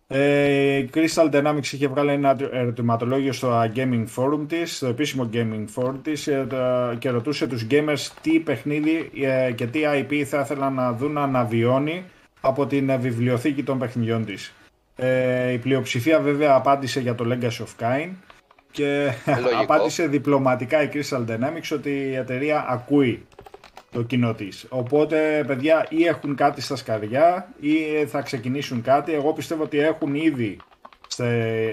Ε, 0.08 0.76
η 0.78 0.90
Crystal 0.94 1.32
Dynamics 1.32 1.66
είχε 1.72 1.88
βγάλει 1.88 2.12
ένα 2.12 2.36
ερωτηματολόγιο 2.52 3.34
στο 3.34 3.62
Gaming 3.76 4.06
Forum 4.16 4.46
της, 4.48 4.76
στο 4.76 4.88
επίσημο 4.88 5.30
Gaming 5.34 5.66
Forum 5.76 5.96
της 6.04 6.28
ε, 6.28 6.46
το- 6.50 6.96
και 7.00 7.10
ρωτούσε 7.10 7.48
τους 7.48 7.68
gamers 7.72 8.08
τι 8.22 8.40
παιχνίδι 8.40 9.12
ε, 9.22 9.52
και 9.52 9.66
τι 9.68 9.80
IP 9.86 10.22
θα 10.24 10.40
ήθελαν 10.40 10.74
να 10.74 10.94
δουν 10.94 11.12
να 11.12 11.22
αναβιώνει 11.24 12.04
από 12.42 12.66
την 12.68 12.90
ε, 12.90 12.98
βιβλιοθήκη 12.98 13.64
των 13.64 13.80
παιχνιδιών 13.80 14.26
της. 14.26 14.54
Ε, 14.96 15.52
η 15.52 15.58
πλειοψηφία 15.58 16.20
βέβαια 16.20 16.54
απάντησε 16.56 17.00
για 17.00 17.16
το 17.16 17.26
Legacy 17.30 17.64
of 17.64 17.84
Kain 17.86 18.10
και 18.72 19.12
Λογικό. 19.42 19.62
απάντησε 19.62 20.08
διπλωματικά 20.08 20.82
η 20.84 20.90
Crystal 20.94 21.26
Dynamics 21.28 21.70
ότι 21.74 21.90
η 21.90 22.16
εταιρεία 22.16 22.66
ακούει 22.70 23.26
το 23.92 24.04
κοινό 24.04 24.34
της. 24.34 24.66
Οπότε, 24.70 25.44
παιδιά, 25.48 25.86
ή 25.90 26.04
έχουν 26.06 26.36
κάτι 26.36 26.62
στα 26.62 26.76
σκαριά 26.76 27.48
ή 27.60 28.06
θα 28.08 28.22
ξεκινήσουν 28.22 28.82
κάτι. 28.82 29.14
Εγώ 29.14 29.34
πιστεύω 29.34 29.64
ότι 29.64 29.80
έχουν 29.80 30.16
ήδη 30.16 30.58
στη, 31.08 31.24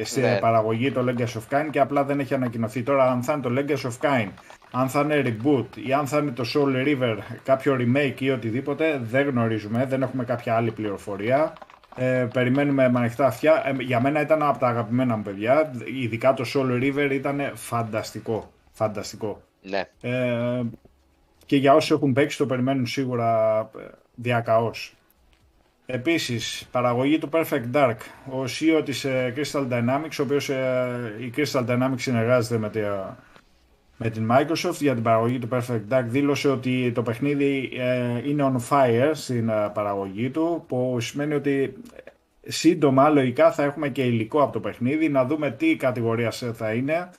στη 0.03 0.21
Ναι. 0.21 0.39
παραγωγή 0.41 0.93
το 0.93 1.05
Legacy 1.09 1.23
of 1.23 1.57
Kain 1.59 1.67
και 1.71 1.81
απλά 1.81 2.05
δεν 2.05 2.21
έχει 2.21 2.35
ανακοινωθεί. 2.35 2.83
Τώρα, 2.83 3.11
αν 3.11 3.23
θα 3.23 3.33
είναι 3.33 3.43
το 3.43 3.51
Legacy 3.57 3.89
of 3.91 4.09
Kain, 4.09 4.29
αν 4.71 4.89
θα 4.89 5.01
είναι 5.01 5.23
reboot 5.27 5.67
ή 5.87 5.93
αν 5.93 6.07
θα 6.07 6.19
είναι 6.19 6.31
το 6.31 6.45
Soul 6.55 6.87
River, 6.87 7.17
κάποιο 7.45 7.77
remake 7.81 8.21
ή 8.21 8.31
οτιδήποτε, 8.31 9.01
δεν 9.03 9.29
γνωρίζουμε. 9.29 9.87
Δεν 9.87 10.03
έχουμε 10.03 10.25
κάποια 10.25 10.55
άλλη 10.55 10.71
πληροφορία. 10.71 11.53
Ε, 11.97 12.27
περιμένουμε 12.33 12.89
με 12.89 12.99
ανοιχτά 12.99 13.27
αυτιά. 13.27 13.63
Ε, 13.67 13.83
για 13.83 14.01
μένα 14.01 14.21
ήταν 14.21 14.43
από 14.43 14.59
τα 14.59 14.69
αγαπημένα 14.69 15.17
μου 15.17 15.23
παιδιά. 15.23 15.73
Ειδικά 16.03 16.35
το 16.35 16.45
Soul 16.55 16.83
River 16.83 17.09
ήταν 17.13 17.41
φανταστικό. 17.55 18.53
Φανταστικό. 18.73 19.43
Ναι. 19.63 19.89
Ε, 20.01 20.63
και 21.47 21.57
για 21.57 21.75
όσοι 21.75 21.93
έχουν 21.93 22.13
παίξει 22.13 22.39
το 22.39 22.47
περιμένουν 22.47 22.87
σίγουρα 22.87 23.61
ε, 23.61 23.83
διακαώς. 24.15 24.93
Επίσης, 25.87 26.69
παραγωγή 26.71 27.19
του 27.19 27.29
Perfect 27.33 27.65
Dark. 27.75 27.97
Ο 28.31 28.43
CEO 28.45 28.83
της 28.85 29.05
ε, 29.05 29.33
Crystal 29.37 29.69
Dynamics, 29.69 30.17
ο 30.19 30.23
οποίος 30.23 30.49
ε, 30.49 31.15
η 31.21 31.33
Crystal 31.37 31.67
Dynamics 31.67 31.95
συνεργάζεται 31.97 32.59
με, 32.59 32.71
τη- 32.71 32.81
με 34.01 34.11
την 34.11 34.31
Microsoft 34.31 34.79
για 34.79 34.95
την 34.95 35.03
παραγωγή 35.03 35.39
του 35.39 35.49
Perfect 35.53 35.83
Dark, 35.91 36.05
δήλωσε 36.07 36.49
ότι 36.49 36.93
το 36.95 37.03
παιχνίδι 37.03 37.71
ε, 37.79 38.29
είναι 38.29 38.53
on 38.53 38.69
fire 38.69 39.11
στην 39.13 39.49
ε, 39.49 39.71
παραγωγή 39.75 40.31
του, 40.31 40.65
που 40.69 41.01
σημαίνει 41.01 41.35
ότι 41.35 41.75
ε, 42.43 42.51
σύντομα, 42.51 43.09
λογικά, 43.09 43.53
θα 43.53 43.63
έχουμε 43.63 43.89
και 43.89 44.03
υλικό 44.03 44.43
από 44.43 44.53
το 44.53 44.61
παιχνίδι, 44.61 45.09
να 45.09 45.25
δούμε 45.25 45.51
τι 45.51 45.77
κατηγορία 45.77 46.31
σε 46.31 46.53
θα 46.53 46.73
είναι. 46.73 47.11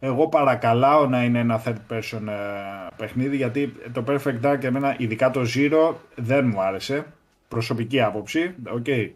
Εγώ 0.00 0.28
παρακαλάω 0.28 1.06
να 1.06 1.24
είναι 1.24 1.38
ένα 1.38 1.62
third 1.64 1.94
person 1.94 2.26
ε, 2.28 2.86
παιχνίδι 2.96 3.36
γιατί 3.36 3.72
το 3.92 4.04
Perfect 4.06 4.40
Dark 4.42 4.64
εμένα 4.64 4.94
ειδικά 4.98 5.30
το 5.30 5.40
Zero 5.54 5.94
δεν 6.14 6.46
μου 6.46 6.60
άρεσε. 6.60 7.06
Προσωπική 7.48 8.00
άποψη. 8.00 8.54
Okay. 8.76 9.10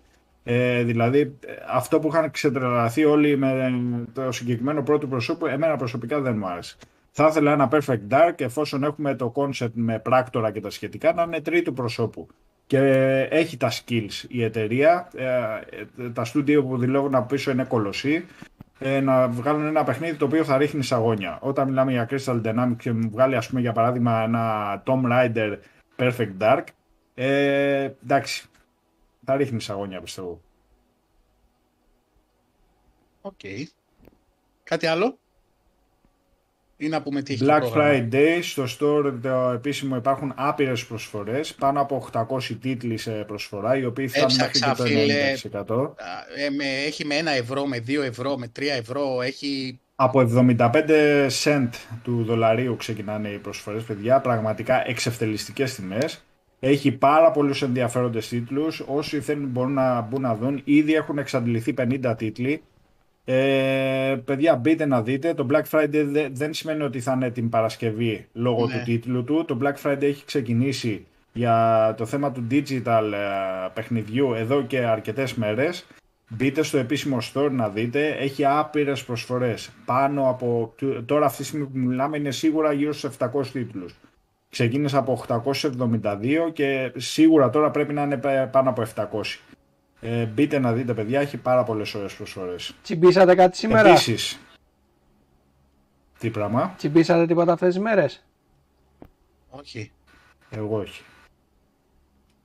Ε, 0.44 0.82
δηλαδή 0.82 1.20
ε, 1.20 1.52
αυτό 1.72 2.00
που 2.00 2.08
είχαν 2.08 2.30
ξετρελαθεί 2.30 3.04
όλοι 3.04 3.36
με 3.36 3.72
το 4.12 4.32
συγκεκριμένο 4.32 4.82
πρώτο 4.82 5.06
προσώπου 5.06 5.46
εμένα 5.46 5.76
προσωπικά 5.76 6.20
δεν 6.20 6.36
μου 6.36 6.46
άρεσε. 6.46 6.76
Θα 7.14 7.26
ήθελα 7.26 7.52
ένα 7.52 7.68
Perfect 7.72 8.08
Dark 8.10 8.34
εφόσον 8.40 8.84
έχουμε 8.84 9.14
το 9.14 9.32
concept 9.36 9.72
με 9.72 9.98
πράκτορα 9.98 10.50
και 10.50 10.60
τα 10.60 10.70
σχετικά 10.70 11.12
να 11.12 11.22
είναι 11.22 11.40
τρίτου 11.40 11.72
προσώπου. 11.72 12.28
Και 12.66 12.78
έχει 13.30 13.56
τα 13.56 13.70
skills 13.70 14.24
η 14.28 14.42
εταιρεία, 14.42 15.08
ε, 15.14 15.26
ε, 16.04 16.10
τα 16.10 16.24
στούντιο 16.24 16.64
που 16.64 16.78
δηλώνουν 16.78 17.14
από 17.14 17.26
πίσω 17.26 17.50
είναι 17.50 17.64
κολοσσοί 17.64 18.26
ε, 18.78 19.00
να 19.00 19.28
βγάλουν 19.28 19.66
ένα 19.66 19.84
παιχνίδι 19.84 20.16
το 20.16 20.24
οποίο 20.24 20.44
θα 20.44 20.56
ρίχνει 20.56 20.82
σαγόνια. 20.82 21.38
Όταν 21.40 21.68
μιλάμε 21.68 21.92
για 21.92 22.08
Crystal 22.10 22.42
Dynamics 22.42 22.76
και 22.78 22.92
μου 22.92 23.10
βγάλει 23.10 23.36
ας 23.36 23.48
πούμε 23.48 23.60
για 23.60 23.72
παράδειγμα 23.72 24.22
ένα 24.22 24.82
Tomb 24.86 25.02
Raider 25.04 25.58
Perfect 25.96 26.32
Dark, 26.38 26.64
ε, 27.14 27.90
εντάξει, 28.02 28.48
θα 29.24 29.36
ρίχνει 29.36 29.60
σαγόνια 29.60 30.00
πιστεύω. 30.00 30.40
Οκ. 33.20 33.40
Κάτι 34.62 34.86
άλλο; 34.86 35.18
Ή 36.82 36.88
να 36.88 37.02
πούμε 37.02 37.22
τι 37.22 37.32
έχει 37.32 37.44
το 37.44 37.54
Black 37.54 37.60
πρόγραμμα. 37.60 38.08
Friday 38.10 38.38
στο 38.42 38.64
store 38.64 39.12
το 39.22 39.50
επίσημο 39.54 39.96
υπάρχουν 39.96 40.32
άπειρες 40.36 40.84
προσφορές, 40.86 41.54
πάνω 41.54 41.80
από 41.80 42.08
800 42.12 42.24
τίτλοι 42.60 42.96
σε 42.96 43.10
προσφορά, 43.10 43.76
οι 43.76 43.84
οποίοι 43.84 44.08
φτάνουν 44.08 44.36
μέχρι 44.36 44.52
και 44.52 44.58
Έψαξα, 44.58 44.82
το 44.82 44.88
φίλε. 44.88 45.32
90%. 45.74 45.94
Α, 45.96 46.44
Ε, 46.46 46.50
με, 46.50 46.64
έχει 46.86 47.04
με 47.04 47.14
1 47.20 47.26
ευρώ, 47.38 47.66
με 47.66 47.78
2 47.86 48.02
ευρώ, 48.02 48.36
με 48.38 48.52
3 48.58 48.62
ευρώ, 48.78 49.20
έχει... 49.22 49.80
Από 49.94 50.30
75 50.36 51.28
cent 51.42 51.68
του 52.02 52.24
δολαρίου 52.24 52.76
ξεκινάνε 52.76 53.28
οι 53.28 53.38
προσφορές, 53.38 53.82
παιδιά. 53.82 54.20
Πραγματικά 54.20 54.88
εξευτελιστικές 54.88 55.74
τιμές. 55.74 56.24
Έχει 56.60 56.92
πάρα 56.92 57.30
πολλούς 57.30 57.62
ενδιαφέροντες 57.62 58.28
τίτλους. 58.28 58.82
Όσοι 58.86 59.20
θέλουν 59.20 59.48
μπορούν 59.48 59.72
να 59.72 60.00
μπουν 60.00 60.20
να 60.20 60.34
δουν. 60.34 60.60
Ήδη 60.64 60.94
έχουν 60.94 61.18
εξαντληθεί 61.18 61.74
50 61.78 62.14
τίτλοι. 62.16 62.62
Ε, 63.24 64.16
παιδιά, 64.24 64.56
μπείτε 64.56 64.86
να 64.86 65.02
δείτε. 65.02 65.34
Το 65.34 65.46
Black 65.50 65.62
Friday 65.70 66.04
δε- 66.06 66.28
δεν 66.32 66.54
σημαίνει 66.54 66.82
ότι 66.82 67.00
θα 67.00 67.12
είναι 67.12 67.30
την 67.30 67.48
Παρασκευή 67.48 68.26
λόγω 68.32 68.66
Ναι. 68.66 68.72
του 68.72 68.82
τίτλου 68.84 69.24
του. 69.24 69.44
Το 69.44 69.58
Black 69.62 69.82
Friday 69.90 70.02
έχει 70.02 70.24
ξεκινήσει 70.24 71.06
για 71.32 71.94
το 71.96 72.06
θέμα 72.06 72.32
του 72.32 72.46
digital 72.50 73.10
ε, 73.12 73.68
παιχνιδιού 73.74 74.32
εδώ 74.34 74.62
και 74.62 74.78
αρκετές 74.78 75.34
μέρες. 75.34 75.86
Μπείτε 76.28 76.62
στο 76.62 76.78
επίσημο 76.78 77.18
store 77.34 77.50
να 77.50 77.68
δείτε. 77.68 78.08
Έχει 78.08 78.44
άπειρες 78.44 79.04
προσφορές. 79.04 79.70
Πάνω 79.84 80.28
από... 80.28 80.74
Τώρα 81.06 81.26
αυτή 81.26 81.38
τη 81.42 81.44
στιγμή 81.48 81.66
που 81.66 81.78
μιλάμε 81.78 82.16
είναι 82.16 82.30
σίγουρα 82.30 82.72
γύρω 82.72 82.92
στους 82.92 83.16
700 83.18 83.46
τίτλους. 83.52 83.94
Ξεκίνησε 84.50 84.96
από 84.96 85.12
872 85.12 86.52
και 86.52 86.92
σίγουρα 86.96 87.50
τώρα 87.50 87.70
πρέπει 87.70 87.92
να 87.92 88.02
είναι 88.02 88.16
πέ- 88.16 88.46
πάνω 88.50 88.70
από 88.70 88.82
700. 88.82 89.40
Ε, 90.04 90.24
μπείτε 90.24 90.58
να 90.58 90.72
δείτε 90.72 90.94
παιδιά, 90.94 91.20
έχει 91.20 91.36
πάρα 91.36 91.64
πολλές 91.64 91.94
ωραίες 91.94 92.14
προσφορές. 92.14 92.74
Τσιμπήσατε 92.82 93.34
κάτι 93.34 93.56
σήμερα; 93.56 93.88
Επίσης, 93.90 94.38
τι 96.18 96.30
πράγμα, 96.30 96.74
Τσιμπήσατε 96.76 97.26
τίποτα 97.26 97.52
αυτές 97.52 97.68
τις 97.74 97.82
μέρες; 97.82 98.24
Όχι. 99.50 99.92
εγώ 100.50 100.76
όχι. 100.78 101.02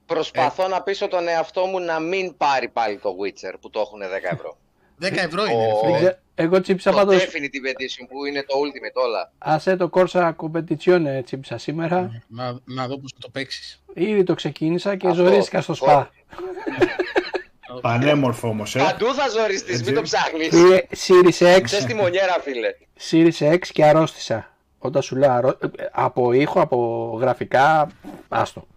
Προσπαθώ 0.06 0.64
Ε. 0.64 0.68
να 0.68 0.82
πείσω 0.82 1.08
τον 1.08 1.28
εαυτό 1.28 1.66
μου 1.66 1.80
να 1.80 2.00
μην 2.00 2.38
πάρει 2.38 2.68
πάλι 2.68 2.98
το 2.98 3.10
Witcher 3.10 3.54
που 3.62 3.70
το 3.70 3.80
έχουν 3.80 4.00
10 4.02 4.34
ευρώ. 4.34 4.58
10 5.02 5.12
ευρώ 5.26 5.46
είναι. 5.46 5.54
Ο- 5.54 5.68
ρε 5.68 5.72
Δεν 5.74 5.96
φίλε. 5.96 5.98
ξέ- 5.98 6.20
Εγώ 6.36 6.62
τσίψα 6.62 6.92
το 6.92 6.98
πάντως 6.98 7.24
Definitive 7.24 7.68
Edition 7.72 8.08
που 8.10 8.26
είναι 8.26 8.44
το 8.44 8.54
Ultimate 8.58 9.04
όλα. 9.04 9.32
Assetto 9.58 9.90
Corsa 9.90 10.34
Competizione 10.36 11.22
τσίψα 11.24 11.58
σήμερα. 11.58 12.24
Να, 12.28 12.60
να 12.66 12.88
δω 12.88 12.98
πώς 13.00 13.12
θα 13.14 13.20
το 13.22 13.30
παίξεις. 13.30 13.84
Ήδη 13.94 14.24
το 14.24 14.34
ξεκίνησα 14.34 14.96
και 14.96 15.08
Αυτό. 15.08 15.24
ζορίστηκα 15.24 15.62
στο 15.62 15.74
σπα. 15.74 16.10
Πανέμορφο 17.82 18.48
όμως, 18.48 18.76
ε. 18.76 18.80
Παντού 18.80 19.14
θα 19.14 19.30
ζοριστείς, 19.30 19.74
Έτσι. 19.74 19.84
μην 19.84 19.96
το 19.96 20.02
ψάχνεις. 20.02 20.54
Ε, 20.54 20.88
Series 21.08 21.58
X, 21.58 21.62
Ξέρεις 21.62 21.86
τη 21.86 21.94
μονιέρα 21.94 22.38
φίλε. 22.42 22.70
Series 23.10 23.54
X 23.54 23.60
και 23.60 23.86
αρρώστησα. 23.86 24.52
Όταν 24.80 25.02
σου 25.02 25.16
λέω 25.16 25.32
αρρώ... 25.32 25.50
ε, 25.50 25.68
από 25.92 26.32
ήχο, 26.32 26.62
από 26.62 27.18
γραφικά, 27.22 27.88
άστο. 28.28 28.68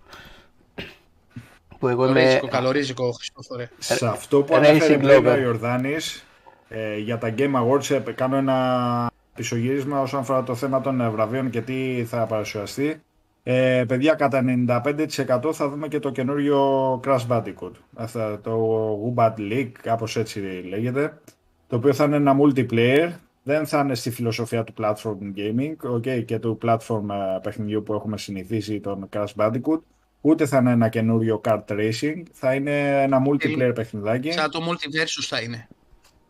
Που 1.79 1.89
εγώ 1.89 2.05
είμαι... 2.05 2.13
Καλορίζικο, 2.13 2.49
καλορίζικο, 2.49 3.13
Χριστόφορε. 3.13 3.69
Σε 3.79 4.07
αυτό 4.07 4.43
που 4.43 4.55
Racing 4.55 4.57
ανέφερε 4.57 4.99
πριν 4.99 5.27
ο 5.27 5.33
Lover. 5.33 5.39
Ιορδάνης, 5.41 6.25
ε, 6.69 6.97
για 6.97 7.19
τα 7.19 7.35
Game 7.39 7.55
Awards 7.55 7.91
ε, 7.91 8.13
κάνω 8.13 8.37
ένα 8.37 9.11
πισωγύρισμα 9.35 10.01
όσον 10.01 10.21
αφορά 10.21 10.43
το 10.43 10.55
θέμα 10.55 10.81
των 10.81 11.01
ε, 11.01 11.09
βραβείων 11.09 11.51
και 11.51 11.61
τι 11.61 12.05
θα 12.09 12.27
παρουσιαστεί. 12.27 13.03
Ε, 13.43 13.85
παιδιά, 13.89 14.15
κατά 14.15 14.45
95% 14.69 15.51
θα 15.53 15.69
δούμε 15.69 15.89
και 15.89 15.99
το 15.99 16.11
καινούριο 16.11 16.93
Crash 17.05 17.27
Bandicoot. 17.29 17.73
Αυτά, 17.95 18.41
το 18.41 19.15
Wumbat 19.15 19.35
League, 19.39 19.73
κάπως 19.83 20.17
έτσι 20.17 20.41
λέγεται. 20.69 21.21
Το 21.67 21.77
οποίο 21.77 21.93
θα 21.93 22.05
είναι 22.05 22.17
ένα 22.17 22.37
multiplayer. 22.41 23.11
Δεν 23.43 23.67
θα 23.67 23.79
είναι 23.79 23.95
στη 23.95 24.11
φιλοσοφία 24.11 24.65
του 24.65 24.75
platform 24.79 25.19
gaming 25.37 25.95
okay, 25.95 26.25
και 26.25 26.39
του 26.39 26.59
platform 26.63 27.03
ε, 27.11 27.39
παιχνιδιού 27.43 27.83
που 27.83 27.95
έχουμε 27.95 28.19
συνηθίσει 28.19 28.81
τον 28.81 29.09
Crash 29.13 29.35
Bandicoot. 29.37 29.81
Ούτε 30.21 30.47
θα 30.47 30.59
είναι 30.59 30.71
ένα 30.71 30.89
καινούριο 30.89 31.41
kart 31.45 31.63
racing. 31.67 32.23
Θα 32.33 32.55
είναι 32.55 33.03
ένα 33.03 33.23
multiplayer 33.27 33.73
παιχνιδάκι. 33.75 34.33
Σαν 34.33 34.51
το 34.51 34.61
multiversus 34.71 35.27
θα 35.29 35.41
είναι. 35.41 35.69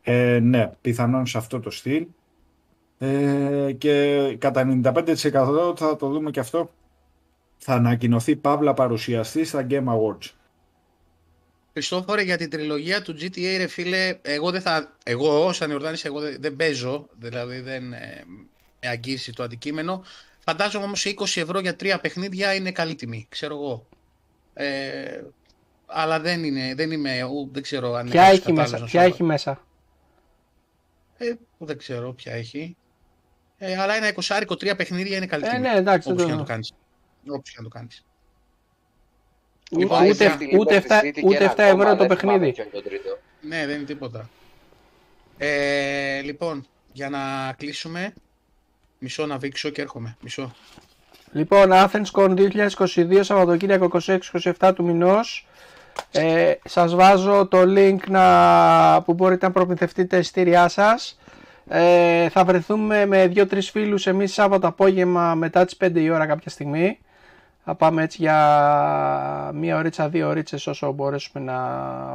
Ε, 0.02 0.38
ναι, 0.42 0.70
πιθανόν 0.80 1.26
σε 1.26 1.38
αυτό 1.38 1.60
το 1.60 1.70
στυλ. 1.70 2.06
Ε, 2.98 3.72
και 3.78 4.36
κατά 4.38 4.80
95% 4.84 4.92
θα 5.76 5.96
το 5.96 6.08
δούμε 6.08 6.30
και 6.30 6.40
αυτό. 6.40 6.70
Θα 7.62 7.74
ανακοινωθεί 7.74 8.36
παύλα 8.36 8.74
παρουσιαστή 8.74 9.44
στα 9.44 9.66
Game 9.70 9.84
Awards. 9.84 10.30
Χριστόφορε, 11.72 12.22
για 12.22 12.36
την 12.36 12.50
τριλογία 12.50 13.02
του 13.02 13.12
GTA, 13.20 13.54
ρε 13.56 13.66
φίλε, 13.66 14.18
εγώ 14.22 14.50
δεν 14.50 14.60
θα. 14.60 14.96
Εγώ, 15.04 15.52
σαν 15.52 15.70
Ιορδάνης, 15.70 16.04
εγώ 16.04 16.20
δεν, 16.20 16.36
δεν 16.40 16.56
παίζω, 16.56 17.08
δηλαδή 17.18 17.60
δεν 17.60 17.92
ε, 17.92 18.24
με 18.80 18.88
αγγίζει 18.88 19.32
το 19.32 19.42
αντικείμενο. 19.42 20.02
Φαντάζομαι 20.38 20.84
όμως 20.84 21.06
20 21.06 21.12
ευρώ 21.40 21.58
για 21.60 21.76
τρία 21.76 22.00
παιχνίδια 22.00 22.54
είναι 22.54 22.72
καλή 22.72 22.94
τιμή, 22.94 23.26
ξέρω 23.28 23.54
εγώ. 23.54 23.86
Ε, 24.54 25.20
αλλά 25.86 26.20
δεν 26.20 26.44
είναι, 26.44 26.74
δεν 26.74 26.90
είμαι, 26.90 27.22
ου, 27.24 27.48
δεν 27.52 27.62
ξέρω 27.62 27.94
αν 27.94 28.08
Ποια 28.08 28.24
είναι 28.26 28.32
έχει 28.34 28.52
μέσα, 28.52 28.84
ποια 28.84 29.02
έχει 29.02 29.22
μέσα; 29.22 29.64
Ε, 31.16 31.32
δεν 31.58 31.78
ξέρω 31.78 32.12
ποια 32.12 32.32
έχει. 32.32 32.76
Ε, 33.58 33.76
αλλά 33.80 33.94
ένα 33.96 34.08
εικοσάρικο, 34.08 34.56
τρία 34.56 34.76
παιχνίδια 34.76 35.16
είναι 35.16 35.26
καλή 35.26 35.44
Ε, 35.46 35.48
τιμή. 35.48 35.60
ναι, 35.60 35.74
εντάξει, 35.76 36.08
Όπως 36.10 36.22
το- 36.22 36.28
και 36.28 36.34
να 36.34 36.38
το 36.40 36.44
κάνεις. 36.44 36.72
Όπως 37.28 37.51
και 37.51 37.56
να 37.59 37.62
το 37.62 37.68
κάνεις. 37.68 38.05
Ούτε, 39.72 39.82
Λοιπόν, 39.82 40.09
ούτε, 40.09 40.24
για 40.24 40.30
Στη 40.30 40.56
ούτε, 40.59 40.82
Liberty 40.88 40.90
7, 40.90 41.05
City 41.05 41.12
και 41.12 41.20
ούτε 41.24 41.36
ένα 41.36 41.52
7 41.52 41.59
ευρώ 41.59 41.68
ακόμα, 41.68 41.97
το 41.97 42.06
δεν 42.06 42.16
θυμάμαι 42.16 42.38
παιχνίδι. 42.38 42.52
ποιο 42.52 42.62
είναι 42.62 42.72
το 42.72 42.82
τρίτο. 42.82 43.18
Ναι, 43.40 43.66
δεν 43.66 43.76
είναι 43.76 43.84
τίποτα. 43.84 44.28
Ε, 45.38 46.20
λοιπόν, 46.20 46.66
για 46.92 47.10
να 47.10 47.52
κλείσουμε, 47.56 48.12
μισό 48.98 49.26
να 49.26 49.38
βήξω 49.38 49.68
και 49.68 49.80
έρχομαι. 49.80 50.16
Μισό. 50.20 50.55
Λοιπόν, 51.32 51.68
Athens 51.72 52.05
2022, 52.12 53.20
Σαββατοκύριακο 53.20 53.88
26-27 54.60 54.72
του 54.74 54.84
μηνός. 54.84 55.47
Ε, 56.10 56.55
σας 56.64 56.94
βάζω 56.94 57.47
το 57.47 57.60
link 57.66 57.98
να, 58.09 59.02
που 59.02 59.14
μπορείτε 59.14 59.47
να 59.47 59.52
προμηθευτείτε 59.52 60.18
ειστήριά 60.18 60.68
σας. 60.68 61.18
Ε, 61.68 62.28
θα 62.28 62.44
βρεθούμε 62.44 63.06
με 63.06 63.32
2-3 63.34 63.70
φίλους 63.70 64.06
εμείς 64.06 64.32
Σάββατο 64.32 64.66
απόγευμα 64.66 65.34
μετά 65.34 65.64
τις 65.64 65.76
5 65.80 66.01
η 66.01 66.10
ώρα 66.10 66.26
κάποια 66.26 66.51
στιγμή. 66.51 66.98
Θα 67.64 67.74
πάμε 67.74 68.02
έτσι 68.02 68.16
για 68.20 69.50
μία 69.54 69.76
ωρίτσα, 69.76 70.08
δύο 70.08 70.28
ωρίτσες 70.28 70.66
όσο 70.66 70.92
μπορέσουμε 70.92 71.44
να 71.44 71.58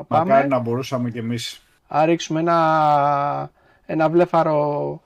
πάμε. 0.03 0.26
Μακάρι 0.30 0.47
να 0.47 0.59
μπορούσαμε 0.59 1.09
κι 1.09 1.17
εμείς. 1.17 1.61
Α 1.88 2.05
ρίξουμε 2.05 2.39
ένα, 2.39 3.51
ένα 3.85 4.09
βλέφαρο 4.09 5.01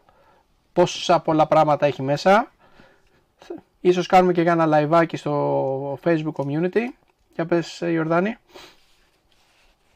πόσα 0.74 1.20
πολλά 1.20 1.48
πράγματα 1.48 1.86
έχει 1.86 2.02
μέσα. 2.02 2.52
Ίσως 3.82 4.08
κάνουμε 4.08 4.34
και 4.34 4.42
ένα 4.42 4.68
liveάκι 4.70 5.16
στο 5.18 6.00
facebook 6.04 6.34
community. 6.34 6.80
Για 7.36 7.46
πες 7.46 7.82
ε, 7.82 7.90
Ιορδάνη. 7.90 8.38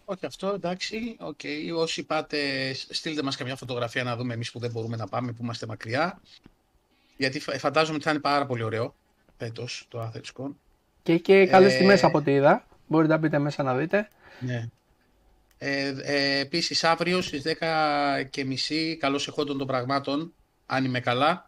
Όχι 0.05 0.25
αυτό, 0.25 0.47
εντάξει. 0.47 1.17
Okay. 1.21 1.75
Όσοι 1.77 2.03
πάτε, 2.03 2.37
στείλτε 2.73 3.23
μας 3.23 3.35
καμιά 3.35 3.55
φωτογραφία 3.55 4.03
να 4.03 4.15
δούμε 4.15 4.33
εμείς 4.33 4.51
που 4.51 4.59
δεν 4.59 4.71
μπορούμε 4.71 4.95
να 4.95 5.07
πάμε, 5.07 5.31
που 5.31 5.43
είμαστε 5.43 5.65
μακριά. 5.65 6.21
Γιατί 7.17 7.39
φα- 7.39 7.59
φαντάζομαι 7.59 7.95
ότι 7.95 8.03
θα 8.03 8.11
είναι 8.11 8.19
πάρα 8.19 8.45
πολύ 8.45 8.63
ωραίο 8.63 8.93
φέτος 9.38 9.85
το 9.89 10.01
Athens 10.01 10.41
Con. 10.41 10.49
Και, 11.03 11.18
και 11.18 11.45
καλές 11.45 11.73
Ε, 11.73 11.77
τιμές 11.77 12.03
από 12.03 12.18
ό,τι 12.18 12.31
είδα. 12.31 12.68
Μπορείτε 12.88 13.14
να 13.14 13.19
μπείτε 13.19 13.39
μέσα 13.39 13.64
να 13.64 13.76
δείτε. 13.76 14.07
Ναι. 14.39 14.69
Ε, 15.57 15.88
ε, 16.01 16.39
επίσης 16.39 16.84
αύριο 16.84 17.22
στις 17.22 17.41
10 17.41 18.23
και 18.30 18.45
μισή, 18.45 18.97
καλώς 18.99 19.27
εχόντων 19.27 19.57
των 19.57 19.68
πραγμάτων, 19.68 20.34
αν 20.65 20.85
είμαι 20.85 20.99
καλά, 20.99 21.45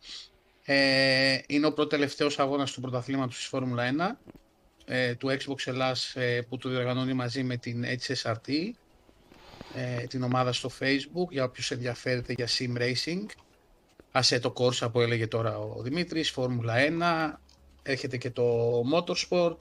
ε, 0.66 1.38
είναι 1.48 1.66
ο 1.66 1.74
πρώτο-τελευταίος 1.74 2.40
αγώνας 2.40 2.72
του 2.72 2.82
πρωταθλήματος 2.82 3.36
της 3.36 3.46
Φόρμουλα 3.46 3.84
1, 3.84 4.20
ε, 4.86 5.16
του 5.16 5.28
Xbox 5.28 5.68
Ελλάς 5.68 6.16
ε, 6.16 6.42
που 6.50 6.58
το 6.58 6.70
διοργανώνει 6.70 7.14
μαζί 7.14 7.44
με 7.44 7.58
την 7.58 7.86
HSRT, 7.86 8.72
ε, 9.76 10.04
την 10.04 10.24
ομάδα 10.24 10.54
στο 10.54 10.70
Facebook, 10.80 11.30
για 11.30 11.44
όποιους 11.44 11.72
ενδιαφέρεται 11.72 12.34
για 12.34 12.48
Sim 12.48 12.78
Racing. 12.78 13.26
Assetto 14.12 14.54
Corsa 14.54 14.92
που 14.92 15.00
έλεγε 15.00 15.28
τώρα 15.28 15.58
ο 15.58 15.82
Δημήτρης, 15.82 16.32
Φόρμουλα 16.32 16.74
1, 16.76 17.40
έρχεται 17.86 18.18
και 18.18 18.30
το 18.30 18.72
Motorsport, 18.94 19.58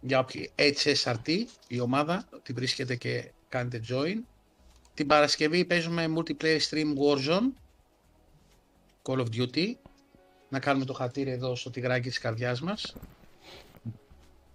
για 0.00 0.18
όποιοι 0.18 0.50
HSRT 0.56 1.44
η 1.68 1.80
ομάδα, 1.80 2.28
την 2.42 2.54
βρίσκεται 2.54 2.96
και 2.96 3.30
κάνετε 3.48 3.80
join. 3.88 4.22
Την 4.94 5.06
Παρασκευή 5.06 5.64
παίζουμε 5.64 6.06
multiplayer 6.16 6.58
stream 6.70 6.86
Warzone, 7.02 7.52
Call 9.02 9.18
of 9.18 9.26
Duty, 9.36 9.74
να 10.48 10.58
κάνουμε 10.58 10.84
το 10.84 10.92
χατήρι 10.92 11.30
εδώ 11.30 11.56
στο 11.56 11.70
τυγράκι 11.70 12.08
της 12.08 12.18
καρδιάς 12.18 12.60
μας. 12.60 12.96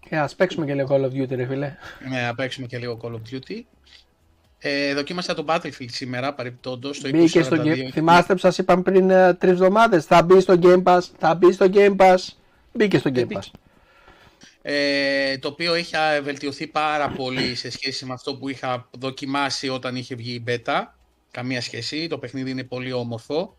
Και 0.10 0.18
ας 0.18 0.36
παίξουμε 0.36 0.66
και 0.66 0.74
λίγο 0.74 0.96
Call 0.96 1.02
of 1.02 1.12
Duty 1.12 1.36
ρε 1.36 1.46
φίλε. 1.46 1.76
Ναι, 2.10 2.22
να 2.22 2.36
παίξουμε 2.36 2.68
και 2.68 2.78
λίγο 2.78 3.00
Call 3.02 3.12
of 3.12 3.36
Duty. 3.36 3.62
Ε, 4.58 4.94
δοκίμασα 4.94 5.34
το 5.34 5.46
Battlefield 5.48 5.90
σήμερα, 5.92 6.34
παρεπτόντως, 6.34 7.00
το 7.00 7.10
Μπήκε 7.10 7.44
στο 7.44 7.56
2042. 7.56 7.60
Game 7.60 7.90
Θυμάστε 7.92 8.34
που 8.34 8.40
σας 8.40 8.58
είπαμε 8.58 8.82
πριν 8.82 9.10
ε, 9.10 9.34
τρεις 9.34 9.52
εβδομάδες. 9.52 10.06
Θα 10.06 10.24
μπει 10.24 10.40
στο 10.40 10.60
Game 10.62 10.84
Pass. 10.84 11.00
Θα 11.18 11.36
μπει 11.36 11.52
στο 11.52 11.66
Game 11.74 11.96
Pass. 11.96 12.18
Μπήκε 12.76 12.98
στο 12.98 13.10
Game 13.10 13.28
μπήκε. 13.28 13.50
Pass. 13.52 13.60
ε, 14.62 15.38
το 15.38 15.48
οποίο 15.48 15.74
έχει 15.74 15.96
α, 15.96 16.22
βελτιωθεί 16.22 16.68
πάρα 16.68 17.10
πολύ 17.12 17.56
σε 17.56 17.70
σχέση 17.70 18.06
με 18.06 18.14
αυτό 18.14 18.36
που 18.36 18.50
είχα 18.50 18.90
δοκιμάσει 19.00 19.70
όταν 19.70 19.96
είχε 19.96 20.16
βγει 20.16 20.34
η 20.34 20.44
beta. 20.48 20.84
Καμία 21.32 21.62
σχέση, 21.62 22.08
το 22.08 22.18
παιχνίδι 22.18 22.50
είναι 22.52 22.64
πολύ 22.64 22.92
όμορφο 22.92 23.58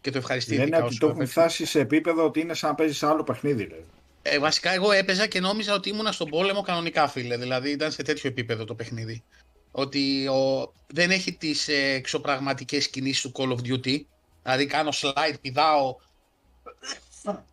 και 0.00 0.10
το 0.10 0.18
ευχαριστήθηκα 0.18 0.78
Λένε 0.78 0.84
ότι 0.84 0.86
όσο 0.86 0.98
το 0.98 1.06
έχουν 1.06 1.20
έπαιξα. 1.20 1.40
φτάσει 1.40 1.66
σε 1.66 1.80
επίπεδο 1.80 2.24
ότι 2.24 2.40
είναι 2.40 2.54
σαν 2.54 2.70
να 2.70 2.74
παίζεις 2.74 3.02
άλλο 3.02 3.22
παιχνίδι. 3.24 3.64
Ρε. 3.64 3.84
Ε, 4.22 4.38
βασικά 4.38 4.72
εγώ 4.72 4.92
έπαιζα 4.92 5.26
και 5.26 5.40
νόμιζα 5.40 5.74
ότι 5.74 5.88
ήμουνα 5.88 6.12
στον 6.12 6.28
πόλεμο 6.28 6.62
κανονικά 6.62 7.08
φίλε, 7.08 7.36
δηλαδή 7.36 7.70
ήταν 7.70 7.92
σε 7.92 8.02
τέτοιο 8.02 8.30
επίπεδο 8.30 8.64
το 8.64 8.74
παιχνίδι. 8.74 9.22
Ότι 9.70 10.26
ο, 10.26 10.72
δεν 10.86 11.10
έχει 11.10 11.32
τις 11.32 11.68
ε, 11.68 11.92
εξωπραγματικές 11.92 12.88
κινήσεις 12.88 13.22
του 13.22 13.32
Call 13.36 13.48
of 13.48 13.72
Duty, 13.72 14.00
δηλαδή 14.42 14.66
κάνω 14.66 14.90
slide, 14.94 15.34
πηδάω, 15.40 15.96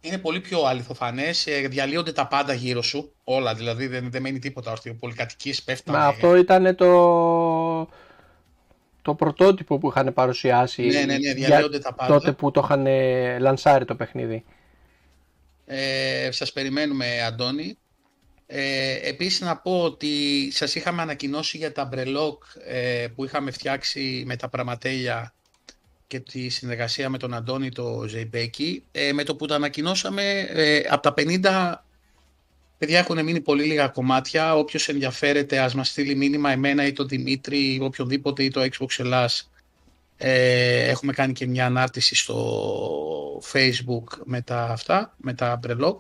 είναι 0.01 0.17
πολύ 0.17 0.39
πιο 0.39 0.63
αληθοφανές, 0.63 1.47
ε, 1.47 1.67
διαλύονται 1.67 2.11
τα 2.11 2.27
πάντα 2.27 2.53
γύρω 2.53 2.81
σου, 2.81 3.13
όλα 3.23 3.55
δηλαδή, 3.55 3.87
δεν, 3.87 4.11
δεν 4.11 4.21
μένει 4.21 4.39
τίποτα 4.39 4.71
όρθιο, 4.71 4.93
πολυκατοικίες 4.93 5.63
πέφτουν. 5.63 5.93
Μα 5.93 6.05
αυτό 6.05 6.35
ήταν 6.35 6.75
το, 6.75 7.89
το 9.01 9.15
πρωτότυπο 9.15 9.77
που 9.77 9.89
είχαν 9.89 10.13
παρουσιάσει 10.13 10.81
Ναι, 10.81 10.99
ναι, 10.99 11.05
ναι, 11.05 11.15
για 11.15 11.33
διαλύονται 11.33 11.79
τα 11.79 11.93
πάντα. 11.93 12.13
τότε 12.13 12.31
που 12.31 12.51
το 12.51 12.61
είχαν 12.63 12.85
ε, 12.85 13.39
λανσάρει 13.39 13.85
το 13.85 13.95
παιχνίδι. 13.95 14.43
Ε, 15.65 16.31
σας 16.31 16.53
περιμένουμε, 16.53 17.21
Αντώνη. 17.21 17.77
Ε, 18.47 19.09
επίσης 19.09 19.41
να 19.41 19.57
πω 19.57 19.83
ότι 19.83 20.47
σας 20.51 20.75
είχαμε 20.75 21.01
ανακοινώσει 21.01 21.57
για 21.57 21.71
τα 21.71 21.85
μπρελόκ 21.85 22.43
ε, 22.65 23.07
που 23.15 23.25
είχαμε 23.25 23.51
φτιάξει 23.51 24.23
με 24.25 24.35
τα 24.35 24.49
πραγματέλια 24.49 25.33
και 26.07 26.19
τη 26.19 26.49
συνεργασία 26.49 27.09
με 27.09 27.17
τον 27.17 27.33
Αντώνη 27.33 27.71
το 27.71 28.05
Ζεϊμπέκη. 28.07 28.83
Ε, 28.91 29.13
με 29.13 29.23
το 29.23 29.35
που 29.35 29.45
τα 29.45 29.55
ανακοινώσαμε, 29.55 30.47
ε, 30.49 30.81
από 30.89 31.01
τα 31.01 31.13
50 31.13 31.85
Παιδιά, 32.77 32.99
έχουν 32.99 33.23
μείνει 33.23 33.41
πολύ 33.41 33.63
λίγα 33.63 33.87
κομμάτια. 33.87 34.55
Όποιος 34.55 34.89
ενδιαφέρεται, 34.89 35.59
ας 35.59 35.73
μας 35.73 35.89
στείλει 35.89 36.15
μήνυμα 36.15 36.51
εμένα 36.51 36.85
ή 36.85 36.91
τον 36.91 37.07
Δημήτρη 37.07 37.73
ή 37.73 37.79
οποιονδήποτε 37.81 38.43
ή 38.43 38.49
το 38.49 38.61
Xbox 38.61 38.87
Ελλάς. 38.97 39.51
Ε, 40.17 40.89
έχουμε 40.89 41.13
κάνει 41.13 41.33
και 41.33 41.47
μια 41.47 41.65
ανάρτηση 41.65 42.15
στο 42.15 43.41
Facebook 43.51 44.03
με 44.23 44.41
τα 44.41 44.63
αυτά, 44.63 45.13
με 45.17 45.33
τα 45.33 45.59
Brelog. 45.67 45.97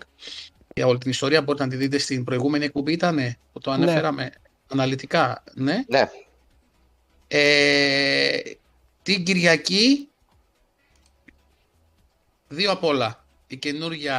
Για 0.75 0.87
όλη 0.87 0.97
την 0.97 1.11
ιστορία 1.11 1.41
μπορείτε 1.41 1.63
να 1.63 1.69
τη 1.69 1.75
δείτε 1.75 1.97
στην 1.97 2.23
προηγούμενη 2.23 2.65
εκπομπή 2.65 2.91
ήτανε, 2.91 3.37
που 3.53 3.59
το 3.59 3.71
ανέφεραμε 3.71 4.31
αναλυτικά. 4.67 5.43
Ναι. 5.53 5.83
Ναι. 5.87 6.09
Ε, 7.27 8.39
την 9.05 9.23
Κυριακή, 9.23 10.09
δύο 12.47 12.71
απ' 12.71 12.83
όλα. 12.83 13.25
Η 13.47 13.57
καινούργια 13.57 14.17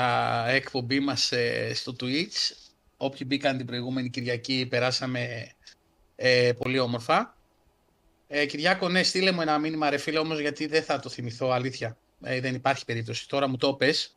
εκπομπή 0.49 1.01
μας 1.01 1.33
ε, 1.33 1.75
στο 1.75 1.97
Twitch. 2.01 2.53
Όποιοι 2.97 3.21
μπήκαν 3.27 3.57
την 3.57 3.67
προηγούμενη 3.67 4.11
Κυριακή 4.11 4.67
περάσαμε 4.71 5.51
ε, 6.17 6.53
πολύ 6.59 6.79
όμορφα. 6.79 7.37
Ε, 8.29 8.47
Κυριάκο, 8.47 8.89
ναι, 8.89 9.03
στείλε 9.03 9.33
μου 9.33 9.41
ένα 9.41 9.59
μήνυμα 9.59 9.91
ρε 9.91 9.97
φίλε 9.97 10.19
όμως 10.19 10.41
γιατί 10.41 10.67
δεν 10.67 10.83
θα 10.83 11.01
το 11.01 11.09
θυμηθώ, 11.09 11.51
αλήθεια. 11.51 11.97
Ε, 12.23 12.41
δεν 12.41 12.55
υπάρχει 12.55 12.85
περίπτωση. 12.85 13.29
Τώρα 13.29 13.47
μου 13.47 13.57
το 13.57 13.75
πες, 13.75 14.17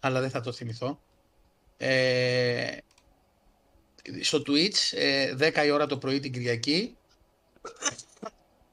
αλλά 0.00 0.20
δεν 0.20 0.30
θα 0.30 0.40
το 0.40 0.52
θυμηθώ. 0.52 1.00
Ε, 1.76 2.76
στο 4.20 4.42
Twitch, 4.46 4.96
ε, 4.98 5.34
10 5.38 5.64
η 5.66 5.70
ώρα 5.70 5.86
το 5.86 5.98
πρωί 5.98 6.20
την 6.20 6.32
Κυριακή. 6.32 6.96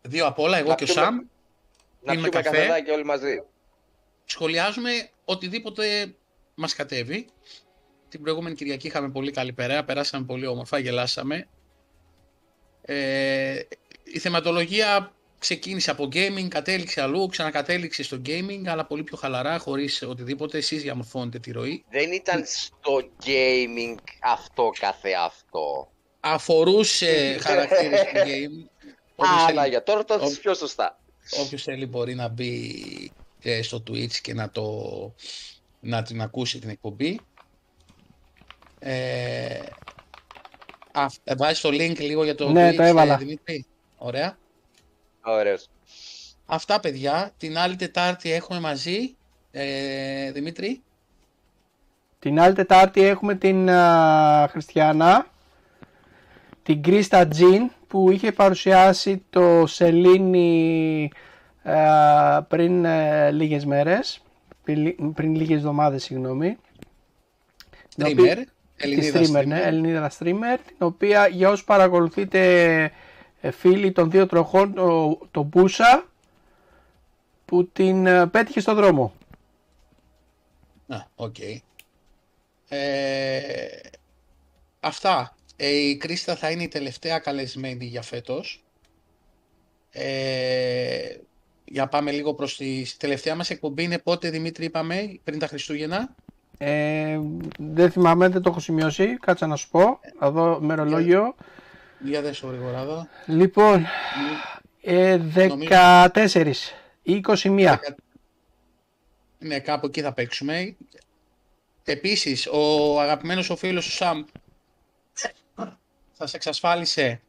Δύο 0.05 0.25
απ' 0.25 0.39
όλα, 0.39 0.57
εγώ 0.57 0.69
Να 0.69 0.75
και 0.75 0.83
ο 0.83 0.85
πιούμε- 0.85 1.03
Σαμ. 1.03 1.15
Να 1.15 2.11
Πίνουμε 2.11 2.29
πιούμε 2.29 2.43
καφέ. 2.43 2.57
καφεδάκι 2.57 2.91
όλοι 2.91 3.05
μαζί. 3.05 3.43
σχολιάζουμε 4.25 5.09
οτιδήποτε 5.25 6.15
μας 6.55 6.75
κατέβει. 6.75 7.27
Την 8.09 8.21
προηγούμενη 8.21 8.55
Κυριακή 8.55 8.87
είχαμε 8.87 9.09
πολύ 9.09 9.31
καλή 9.31 9.53
περαία, 9.53 9.83
περάσαμε 9.85 10.25
πολύ 10.25 10.45
όμορφα, 10.47 10.77
γελάσαμε. 10.79 11.47
Ε, 12.81 13.59
η 14.03 14.19
θεματολογία 14.19 15.11
ξεκίνησε 15.39 15.91
από 15.91 16.03
gaming, 16.13 16.47
κατέληξε 16.47 17.01
αλλού, 17.01 17.27
ξανακατέληξε 17.27 18.03
στο 18.03 18.21
gaming, 18.25 18.61
αλλά 18.67 18.85
πολύ 18.85 19.03
πιο 19.03 19.17
χαλαρά, 19.17 19.57
χωρίς 19.59 20.01
οτιδήποτε. 20.01 20.57
Εσείς 20.57 20.81
διαμορφώνετε 20.81 21.39
τη 21.39 21.51
ροή. 21.51 21.85
Δεν 21.89 22.11
ήταν 22.11 22.43
στο 22.45 23.01
gaming 23.25 23.95
αυτό 24.21 24.71
καθεαυτό. 24.79 25.89
Αφορούσε 26.19 27.37
χαρακτήρες 27.41 27.99
του 28.01 28.15
game. 28.15 28.69
Όποιος 29.15 29.35
Αλλά 29.47 29.61
θέλει, 29.61 29.69
για 29.69 29.83
τώρα 29.83 30.03
το 30.05 30.13
Όποιος- 30.13 30.21
έθεσες 30.29 30.39
πιο 30.43 30.53
σωστά. 30.53 30.99
όποιος 31.41 31.63
θέλει 31.63 31.85
μπορεί 31.85 32.15
να 32.15 32.27
μπει 32.27 33.11
ε, 33.41 33.61
στο 33.61 33.83
Twitch 33.87 34.13
και 34.21 34.33
να, 34.33 34.49
το, 34.49 34.81
να 35.79 36.01
την 36.03 36.21
ακούσει 36.21 36.59
την 36.59 36.69
εκπομπή. 36.69 37.19
Ε, 38.79 39.59
α, 40.91 41.05
ε, 41.23 41.35
βάζεις 41.35 41.61
το 41.61 41.69
link 41.69 41.99
λίγο 41.99 42.23
για 42.23 42.35
το 42.35 42.49
Ναι, 42.51 42.69
Twitch, 42.69 42.75
το 42.75 42.83
έβαλα. 42.83 43.13
ε, 43.13 43.17
Δημήτρη; 43.17 43.65
Ωραία. 43.97 44.37
Ωραίος. 45.21 45.69
Αυτά 46.45 46.79
παιδιά, 46.79 47.31
την 47.37 47.57
άλλη 47.57 47.75
Τετάρτη 47.75 48.31
έχουμε 48.31 48.59
μαζί, 48.59 49.15
ε, 49.51 50.31
Δημήτρη. 50.31 50.81
Την 52.19 52.39
άλλη 52.39 52.53
Τετάρτη 52.55 53.01
έχουμε 53.01 53.35
την 53.35 53.69
α, 53.69 54.47
Χριστιανά, 54.51 55.27
την 56.63 56.83
Κρίστα 56.83 57.27
Τζιν 57.27 57.71
που 57.87 58.11
είχε 58.11 58.31
παρουσιάσει 58.31 59.23
το 59.29 59.65
Σελήνη 59.65 61.11
α, 61.63 62.43
πριν 62.43 62.85
ε, 62.85 63.31
λίγες 63.31 63.65
μέρες, 63.65 64.21
πριν, 64.63 65.13
πριν 65.13 65.35
λίγες 65.35 65.57
εβδομάδες 65.57 66.03
συγγνώμη. 66.03 66.57
Την 67.95 68.05
οποία- 68.05 68.35
Streamer, 68.35 68.43
Τη 68.77 68.83
Ελληνίδα 68.83 69.19
streamer, 69.19 69.45
ναι, 69.47 69.61
Ελληνίδα 69.61 70.11
streamer, 70.19 70.57
την 70.67 70.75
οποία 70.79 71.27
για 71.27 71.49
όσους 71.49 71.63
παρακολουθείτε 71.65 72.41
ε, 73.41 73.51
φίλοι 73.51 73.91
των 73.91 74.11
δύο 74.11 74.25
τροχών, 74.25 74.73
το, 74.73 75.17
το 75.31 75.41
Μπούσα, 75.43 76.05
που 77.45 77.67
την 77.67 78.05
ε, 78.05 78.27
πέτυχε 78.27 78.59
στο 78.59 78.73
δρόμο. 78.73 79.13
Α, 80.87 80.97
οκ. 81.15 81.35
Ε, 82.67 83.55
αυτά. 84.79 85.35
Ε, 85.55 85.67
η 85.67 85.97
Κρίστα 85.97 86.35
θα 86.35 86.49
είναι 86.51 86.63
η 86.63 86.67
τελευταία 86.67 87.19
καλεσμένη 87.19 87.85
για 87.85 88.01
φέτος. 88.01 88.63
Ε, 89.91 91.15
για 91.65 91.87
πάμε 91.87 92.11
λίγο 92.11 92.33
προς 92.33 92.57
τη 92.57 92.85
τελευταία 92.97 93.35
μας 93.35 93.49
εκπομπή. 93.49 93.83
Είναι 93.83 93.99
πότε, 93.99 94.29
Δημήτρη, 94.29 94.65
είπαμε, 94.65 95.19
πριν 95.23 95.39
τα 95.39 95.47
Χριστούγεννα. 95.47 96.15
Ε, 96.57 97.19
δεν 97.57 97.91
θυμάμαι, 97.91 98.27
δεν 98.27 98.41
το 98.41 98.49
έχω 98.49 98.59
σημειώσει. 98.59 99.17
Κάτσε 99.17 99.47
να 99.47 99.55
σου 99.55 99.69
πω. 99.69 99.99
Θα 100.19 100.31
δω 100.31 100.59
ημερολόγιο. 100.61 101.35
Για 101.99 102.21
δες 102.21 102.39
το 102.39 102.47
γρηγοράδα. 102.47 103.09
Λοιπόν, 103.25 103.85
ε, 104.81 105.17
14 105.17 106.51
ή 107.01 107.21
21. 107.27 107.77
Ναι, 109.39 109.59
κάπου 109.59 109.85
εκεί 109.85 110.01
θα 110.01 110.13
παίξουμε. 110.13 110.75
Επίσης, 111.83 112.47
ο 112.47 112.99
αγαπημένος 113.01 113.49
ο 113.49 113.55
φίλος 113.55 113.87
ο 113.87 113.91
Σαμ 113.91 114.23
θα 116.17 116.27
σε 116.27 116.35
εξασφάλισε, 116.35 117.21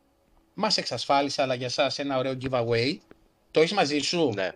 μας 0.55 0.77
εξασφάλισε, 0.77 1.43
αλλά 1.43 1.55
για 1.55 1.69
σας 1.69 1.99
ένα 1.99 2.19
ωραίο 2.19 2.33
giveaway. 2.43 2.97
Το 3.51 3.61
έχεις 3.61 3.73
μαζί 3.73 3.99
σου, 3.99 4.31
Ναι. 4.35 4.51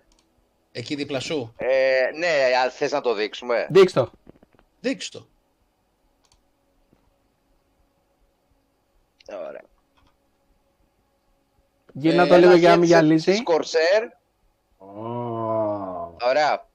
εκεί 0.73 0.95
δίπλα 0.95 1.21
σου; 1.21 1.55
Ε, 1.57 2.01
ναι, 2.19 2.29
αν 2.65 2.71
θες 2.71 2.91
να 2.93 3.01
το 3.01 3.15
δείξουμε. 3.15 3.67
Δείξτε 3.71 4.01
το. 4.01 4.11
Δείξ' 4.81 5.09
το. 5.09 5.27
Ωραία. 9.49 9.63
Γύρνα 11.93 12.23
Ε, 12.23 12.27
το 12.27 12.37
λίγο 12.37 12.51
Ένα 12.51 12.59
για 12.59 12.69
να 12.71 12.75
μην 12.77 12.85
headset 12.85 12.87
γυαλίζει. 12.89 13.43
Corsair. 13.47 14.03
Ω. 14.79 14.87
Ωραία. 16.23 16.69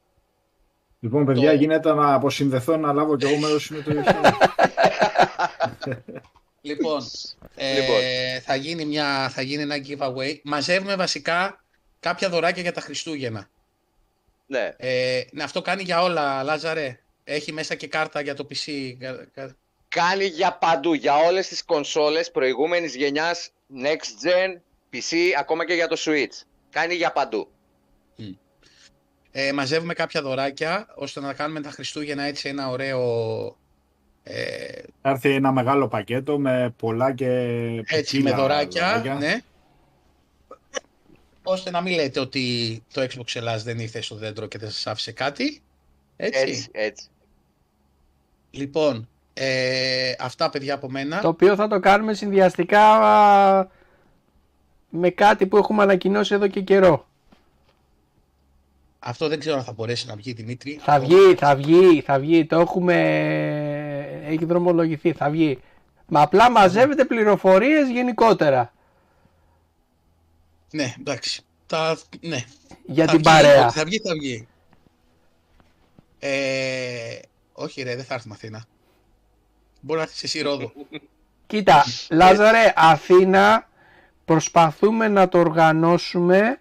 Λοιπόν, 1.00 1.26
παιδιά, 1.26 1.50
Το- 1.50 1.56
γίνεται 1.56 1.94
να 1.94 2.14
αποσυνδεθώ 2.14 2.78
να 2.78 2.94
λάβω 2.94 3.18
κι 3.18 3.26
εγώ 3.26 3.38
μέρος 3.38 3.70
με 3.70 3.82
το 3.82 3.92
Λοιπόν, 6.66 7.04
ε, 7.56 7.74
Λοιπόν. 7.80 8.00
θα, 8.44 8.56
γίνει 8.56 8.86
μια, 8.86 9.30
θα 9.30 9.42
γίνει 9.42 9.62
ένα 9.62 9.76
giveaway. 9.88 10.40
Μαζεύουμε 10.44 10.96
βασικά 10.96 11.64
κάποια 12.00 12.30
δωράκια 12.30 12.62
για 12.62 12.72
τα 12.72 12.82
Χριστούγεννα. 12.82 13.50
Ναι. 14.48 14.74
Ε, 14.78 15.22
ναι, 15.32 15.44
αυτό 15.44 15.62
κάνει 15.62 15.84
για 15.84 16.02
όλα, 16.02 16.44
Λάζαρε. 16.44 17.00
Έχει 17.24 17.52
μέσα 17.52 17.76
και 17.76 17.88
κάρτα 17.88 18.22
για 18.22 18.34
το 18.36 18.48
PC. 18.50 18.96
κα- 19.00 19.28
κα- 19.34 19.56
Κάνει 19.88 20.26
για 20.26 20.54
παντού, 20.58 20.94
για 20.94 21.16
όλες 21.16 21.48
τις 21.48 21.64
κονσόλες 21.64 22.32
προηγούμενης 22.32 22.96
γενιάς, 22.96 23.50
next 23.84 24.28
gen, 24.28 24.60
PC, 24.94 25.16
ακόμα 25.40 25.66
και 25.66 25.74
για 25.74 25.88
το 25.88 25.96
Switch. 26.00 26.42
Κάνει 26.70 26.94
για 26.96 27.12
παντού. 27.12 27.50
Ε, 29.32 29.52
μαζεύουμε 29.52 29.94
κάποια 29.94 30.22
δωράκια, 30.22 30.88
ώστε 30.96 31.20
να 31.20 31.34
κάνουμε 31.34 31.62
τα 31.62 31.70
Χριστούγεννα 31.70 32.24
έτσι 32.24 32.50
ένα 32.50 32.70
ωραίο... 32.70 33.58
Ε, 34.28 34.82
Θα 35.02 35.10
έρθει 35.10 35.30
ένα 35.30 35.52
μεγάλο 35.52 35.88
πακέτο 35.88 36.40
με 36.40 36.74
πολλά 36.78 37.14
και 37.14 37.30
έτσι, 37.30 37.84
με 37.86 38.02
ποικίλα 38.02 38.36
δωράκια, 38.36 39.16
ναι. 39.20 39.42
Ώστε 41.44 41.72
να 41.72 41.82
μην 41.82 41.94
λέτε 41.94 42.20
ότι 42.20 42.84
το 42.94 43.02
Xbox 43.02 43.36
Ελλάς 43.36 43.64
δεν 43.64 43.80
ήρθε 43.80 44.02
στο 44.02 44.16
δέντρο 44.16 44.46
και 44.46 44.58
δεν 44.58 44.70
σας 44.70 44.88
άφησε 44.88 45.12
κάτι. 45.12 45.62
Έτσι. 46.16 46.42
Έτσι, 46.42 46.68
έτσι. 46.72 47.08
Λοιπόν, 48.52 49.08
ε, 49.34 50.14
αυτά 50.20 50.50
παιδιά 50.50 50.74
από 50.74 50.90
μένα. 50.90 51.20
Το 51.20 51.28
οποίο 51.28 51.56
θα 51.56 51.68
το 51.68 51.80
κάνουμε 51.80 52.14
συνδυαστικά 52.14 52.82
α, 52.82 53.68
με 54.90 55.10
κάτι 55.10 55.46
που 55.46 55.58
έχουμε 55.58 55.84
ανακοινώσει 55.84 56.34
εδώ 56.34 56.48
και 56.48 56.62
καιρό. 56.62 57.08
Αυτό 59.00 59.28
δεν 59.28 59.40
ξέρω 59.40 59.58
αν 59.58 59.64
θα 59.64 59.72
μπορέσει 59.72 60.08
να 60.08 60.16
βγει, 60.16 60.34
Δημήτρη. 60.34 60.80
Θα 60.82 61.00
βγει, 61.00 61.36
θα 61.38 61.56
βγει, 61.56 62.02
θα 62.02 62.20
βγει. 62.20 62.46
Το 62.46 62.60
έχουμε. 62.60 62.96
Έχει 64.28 64.46
δρομολογηθεί, 64.46 65.12
θα 65.14 65.30
βγει. 65.30 65.60
Μα 66.08 66.22
απλά 66.22 66.52
μαζεύετε 66.52 67.06
πληροφορίες 67.06 67.90
γενικότερα 67.90 68.74
Ναι, 70.72 70.94
εντάξει. 71.00 71.42
Τα, 71.68 71.98
ναι. 72.22 72.44
για 72.86 73.06
Θα 73.06 73.12
την 73.12 73.20
βγει, 73.22 73.30
παρέα. 73.30 73.66
ότι 73.66 73.78
Θα 73.78 73.86
βγει, 73.86 74.00
θα 74.00 74.14
βγει. 74.14 74.48
Ε, 76.20 77.20
όχι 77.54 77.82
ρε, 77.82 77.96
δεν 77.96 78.06
θα 78.06 78.14
έρθουμε 78.14 78.34
Αθήνα. 78.34 78.66
Μπορεί 79.82 79.98
να 80.00 80.06
έρθεις 80.06 80.24
εσύ 80.24 80.42
Ρόδο. 80.42 80.72
Κοίτα, 81.48 81.84
Λάζαρε, 82.12 82.74
Αθήνα 82.76 83.70
προσπαθούμε 84.26 85.08
να 85.08 85.28
το 85.28 85.40
οργανώσουμε 85.40 86.60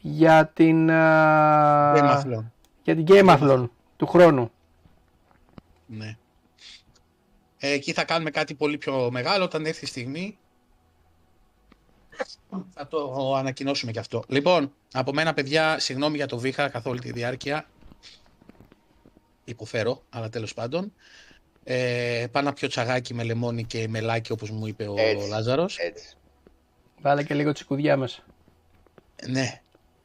για 0.00 0.46
την, 0.54 0.90
α, 0.90 1.92
Δεν 1.92 2.04
μαθλώ. 2.04 2.52
για 2.82 2.94
την 2.96 3.04
Gameathlon 3.08 3.68
του 3.96 4.06
χρόνου. 4.06 4.50
Ναι. 5.86 6.16
Ε, 7.64 7.70
εκεί 7.70 7.92
θα 7.92 8.04
κάνουμε 8.04 8.30
κάτι 8.30 8.54
πολύ 8.54 8.78
πιο 8.78 9.10
μεγάλο 9.10 9.44
όταν 9.44 9.66
έρθει 9.66 9.84
η 9.84 9.88
στιγμή. 9.88 10.38
Θα 12.74 12.88
το 12.88 13.34
ανακοινώσουμε 13.34 13.92
και 13.92 13.98
αυτό. 13.98 14.24
Λοιπόν, 14.28 14.72
από 14.92 15.12
μένα 15.12 15.34
παιδιά, 15.34 15.78
συγγνώμη 15.78 16.16
για 16.16 16.26
το 16.26 16.38
βήχα 16.38 16.68
καθ' 16.68 16.86
όλη 16.86 17.00
τη 17.00 17.12
διάρκεια. 17.12 17.66
Υποφέρω, 19.44 20.02
αλλά 20.10 20.28
τέλος 20.28 20.54
πάντων. 20.54 20.92
Ε, 21.64 22.26
πάω 22.30 22.42
να 22.42 22.52
πιω 22.52 22.68
τσαγάκι 22.68 23.14
με 23.14 23.22
λεμόνι 23.22 23.64
και 23.64 23.88
μελάκι 23.88 24.32
όπως 24.32 24.50
μου 24.50 24.66
είπε 24.66 24.88
ο 24.88 24.94
Έτσι. 24.98 25.28
Λάζαρος. 25.28 25.78
Έτσι. 25.78 26.16
Βάλε 27.00 27.22
και 27.22 27.34
λίγο 27.34 27.52
τσικουδιά 27.52 27.96
μέσα. 27.96 28.22
Ναι. 29.26 29.60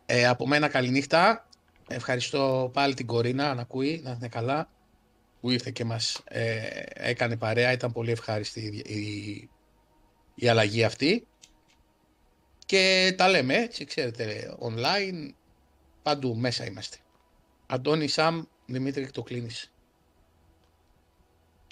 Ε, 0.06 0.28
από 0.28 0.48
μένα 0.48 0.68
καληνύχτα. 0.68 1.48
Ευχαριστώ 1.88 2.70
πάλι 2.74 2.94
την 2.94 3.06
Κορίνα, 3.06 3.54
να 3.54 3.62
ακούει, 3.62 4.02
να 4.04 4.12
είναι 4.12 4.28
καλά. 4.28 4.70
Που 5.48 5.54
ήρθε 5.54 5.72
και 5.72 5.86
μας 5.86 6.22
ε, 6.26 6.70
έκανε 6.94 7.38
παρέα. 7.38 7.72
Ήταν 7.72 7.92
πολύ 7.92 8.12
ευχάριστη 8.12 8.84
η, 8.86 8.96
η, 8.96 9.50
η 10.36 10.48
αλλαγή 10.48 10.84
αυτή. 10.84 11.28
Και 12.66 13.14
τα 13.18 13.28
λέμε 13.28 13.56
έτσι, 13.56 13.86
ξέρετε, 13.86 14.58
online, 14.60 15.30
παντού 16.04 16.36
μέσα 16.36 16.66
είμαστε. 16.66 16.98
Αντώνη, 17.68 18.08
Σαμ, 18.08 18.44
Δημήτρη, 18.66 19.12
το 19.12 19.24
κλείνεις. 19.24 19.74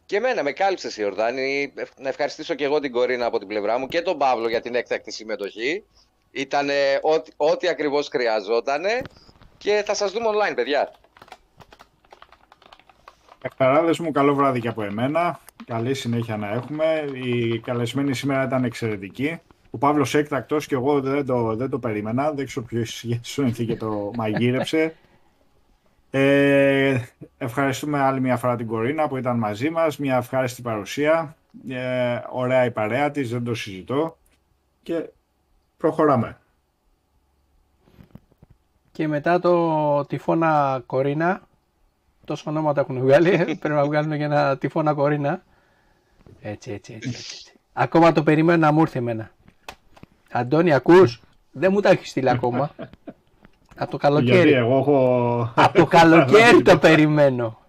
Και 0.05 0.15
εμένα 0.15 0.43
με 0.43 0.51
κάλυψε 0.51 1.01
η 1.01 1.03
Ορδάνη. 1.03 1.73
Να 1.97 2.09
ευχαριστήσω 2.09 2.53
και 2.53 2.63
εγώ 2.63 2.79
την 2.79 2.91
Κορίνα 2.91 3.25
από 3.25 3.39
την 3.39 3.47
πλευρά 3.47 3.77
μου 3.77 3.87
και 3.87 4.01
τον 4.01 4.17
Παύλο 4.17 4.49
για 4.49 4.61
την 4.61 4.75
έκτακτη 4.75 5.11
συμμετοχή. 5.11 5.83
Ήταν 6.31 6.69
ό,τι, 7.01 7.31
ό,τι 7.35 7.67
ακριβώς 7.67 8.07
χρειαζόταν 8.07 8.83
και 9.57 9.83
θα 9.85 9.93
σας 9.93 10.11
δούμε 10.11 10.27
online, 10.29 10.55
παιδιά. 10.55 10.99
Ευχαράδες 13.47 13.99
μου, 13.99 14.11
καλό 14.11 14.35
βράδυ 14.35 14.59
και 14.59 14.67
από 14.67 14.83
εμένα. 14.83 15.39
Καλή 15.65 15.93
συνέχεια 15.93 16.37
να 16.37 16.51
έχουμε. 16.51 17.05
Η 17.13 17.59
καλεσμένη 17.59 18.15
σήμερα 18.15 18.43
ήταν 18.43 18.63
εξαιρετική. 18.63 19.39
Ο 19.69 19.77
Παύλος 19.77 20.15
έκτακτος 20.15 20.67
και 20.67 20.75
εγώ 20.75 21.01
δεν 21.01 21.25
το, 21.25 21.55
δεν 21.55 21.69
το 21.69 21.79
περίμενα. 21.79 22.31
Δεν 22.31 22.45
ξέρω 22.45 22.65
ποιος 22.65 23.05
σου 23.21 23.51
και 23.51 23.75
το 23.75 24.11
μαγείρεψε. 24.15 24.95
Ε, 26.11 26.99
ευχαριστούμε 27.37 27.99
άλλη 27.99 28.19
μια 28.19 28.37
φορά 28.37 28.55
την 28.55 28.67
Κορίνα 28.67 29.07
που 29.07 29.17
ήταν 29.17 29.37
μαζί 29.37 29.69
μας. 29.69 29.97
Μια 29.97 30.17
ευχάριστη 30.17 30.61
παρουσία. 30.61 31.35
Ε, 31.69 32.19
ωραία 32.29 32.65
η 32.65 32.71
παρέα 32.71 33.11
της, 33.11 33.29
δεν 33.29 33.43
το 33.43 33.53
συζητώ. 33.53 34.17
Και 34.83 35.09
προχωράμε. 35.77 36.37
Και 38.91 39.07
μετά 39.07 39.39
το 39.39 40.05
τυφώνα 40.05 40.83
Κορίνα, 40.85 41.44
τόσο 42.25 42.43
ονόματα 42.49 42.81
έχουν 42.81 42.99
βγάλει, 42.99 43.29
πρέπει 43.59 43.69
να 43.69 43.85
βγάλουν 43.85 44.17
και 44.17 44.23
ένα 44.23 44.57
τυφώνα 44.57 44.93
Κορίνα. 44.93 45.43
Έτσι, 46.41 46.71
έτσι, 46.71 46.93
έτσι, 46.93 47.09
έτσι. 47.09 47.51
Ακόμα 47.73 48.11
το 48.11 48.23
περιμένω 48.23 48.57
να 48.65 48.71
μου 48.71 48.81
έρθει 48.81 48.97
εμένα. 48.97 49.31
Αντώνη, 50.31 50.73
ακούς; 50.73 51.21
Δεν 51.51 51.71
μου 51.71 51.79
τα 51.81 51.89
έχεις 51.89 52.09
στείλει 52.09 52.29
ακόμα. 52.29 52.69
Από 53.77 53.91
το 53.91 53.97
καλοκαίρι. 53.97 54.37
Γιατί 54.37 54.53
εγώ 54.53 54.77
έχω... 54.77 55.51
Από 55.55 55.77
το 55.77 55.85
καλοκαίρι 55.97 56.61
το 56.61 56.77
περιμένω. 56.77 57.59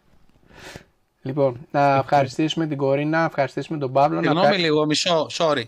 Λοιπόν, 1.22 1.66
να 1.70 1.94
ευχαριστήσουμε 1.96 2.66
την 2.66 2.76
Κορίνα, 2.76 3.18
να 3.18 3.24
ευχαριστήσουμε 3.24 3.78
τον 3.78 3.92
Παύλο. 3.92 4.16
να 4.16 4.22
Συγγνώμη 4.22 4.46
ευχα- 4.46 4.58
λίγο, 4.58 4.86
μισό, 4.86 5.26
sorry. 5.30 5.62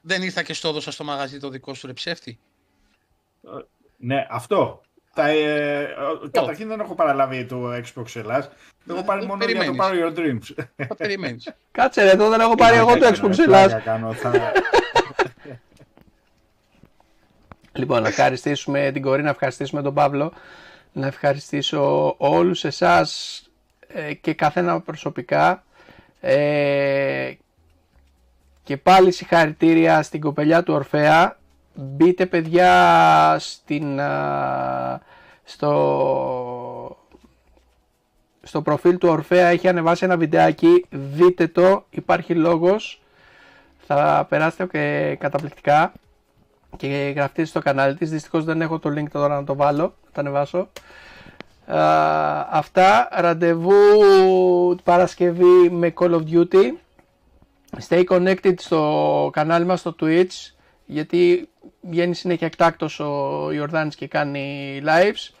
Δεν 0.00 0.22
ήρθα 0.22 0.42
και 0.42 0.52
στο 0.54 0.68
έδωσα 0.68 0.90
στο 0.90 1.04
μαγαζί 1.04 1.38
το 1.38 1.48
δικό 1.48 1.74
σου 1.74 1.86
ρεψεύτη. 1.86 2.38
Ναι, 3.96 4.26
αυτό. 4.30 4.80
Τα, 5.14 5.28
ε, 5.28 5.88
καταρχήν 6.30 6.68
δεν 6.68 6.80
έχω 6.80 6.94
παραλάβει 6.94 7.44
το 7.44 7.70
Xbox 7.74 8.16
Ελλάς. 8.16 8.50
Έχω 8.90 9.02
πάρει 9.02 9.22
Ε, 9.22 9.26
μόνο 9.26 9.44
για 9.44 9.54
το 9.54 9.60
περιμένεις. 9.60 9.80
Power 9.82 9.94
Your 10.06 10.18
Dreams. 10.18 10.64
Θα 10.88 10.94
περιμένεις. 10.94 11.52
Κάτσε 11.70 12.02
ρε, 12.02 12.10
εδώ 12.10 12.28
δεν 12.28 12.40
έχω 12.40 12.54
πάρει 12.54 12.76
εγώ 12.76 12.92
το 12.92 12.98
Πλάκα 12.98 13.14
Xbox 13.16 13.20
κάνω, 13.20 13.42
Ελλάς. 13.42 13.66
πλάκα 13.66 13.78
κάνω, 13.84 14.12
θα- 14.12 14.32
Λοιπόν, 17.72 18.02
να 18.02 18.08
ευχαριστήσουμε 18.08 18.90
την 18.92 19.02
Κορίνα, 19.02 19.24
να 19.24 19.30
ευχαριστήσουμε 19.30 19.82
τον 19.82 19.94
Παύλο, 19.94 20.32
να 20.92 21.06
ευχαριστήσω 21.06 22.14
όλους 22.18 22.64
εσάς 22.64 23.42
ε, 23.88 24.14
και 24.14 24.34
καθένα 24.34 24.80
προσωπικά 24.80 25.64
ε, 26.20 27.32
και 28.62 28.76
πάλι 28.76 29.12
συγχαρητήρια 29.12 30.02
στην 30.02 30.20
κοπελιά 30.20 30.62
του 30.62 30.74
Ορφέα. 30.74 31.36
Μπείτε 31.74 32.26
παιδιά 32.26 33.36
στην, 33.38 34.00
α, 34.00 35.00
στο, 35.44 36.96
στο 38.42 38.62
προφίλ 38.62 38.98
του 38.98 39.08
Ορφέα. 39.08 39.46
Έχει 39.46 39.68
ανεβάσει 39.68 40.04
ένα 40.04 40.16
βιντεάκι, 40.16 40.84
δείτε 40.90 41.46
το, 41.46 41.84
υπάρχει 41.90 42.34
λόγος, 42.34 43.02
θα 43.86 44.26
περάσετε 44.28 44.66
και 44.66 45.16
καταπληκτικά. 45.16 45.92
Και 46.76 47.12
γραφτείτε 47.16 47.44
στο 47.44 47.60
κανάλι 47.60 47.94
της. 47.94 48.10
Δυστυχώς 48.10 48.44
δεν 48.44 48.60
έχω 48.60 48.78
το 48.78 48.90
link 48.90 49.08
τώρα 49.12 49.34
να 49.34 49.44
το 49.44 49.54
βάλω, 49.54 49.82
να 49.82 50.10
το 50.12 50.20
ανεβάσω. 50.20 50.68
Α, 51.66 52.46
αυτά, 52.50 53.08
ραντεβού 53.12 53.74
την 54.74 54.84
Παρασκευή 54.84 55.70
με 55.70 55.92
Call 55.96 56.10
of 56.10 56.22
Duty. 56.30 56.72
Stay 57.88 58.04
connected 58.04 58.54
στο 58.58 59.30
κανάλι 59.32 59.64
μας 59.64 59.80
στο 59.80 59.94
Twitch, 60.00 60.51
γιατί 60.86 61.48
βγαίνει 61.80 62.14
συνέχεια 62.14 62.46
εκτάκτος 62.46 63.00
ο 63.00 63.50
Ιορδάνης 63.52 63.94
και 63.94 64.08
κάνει 64.08 64.80
lives. 64.86 65.34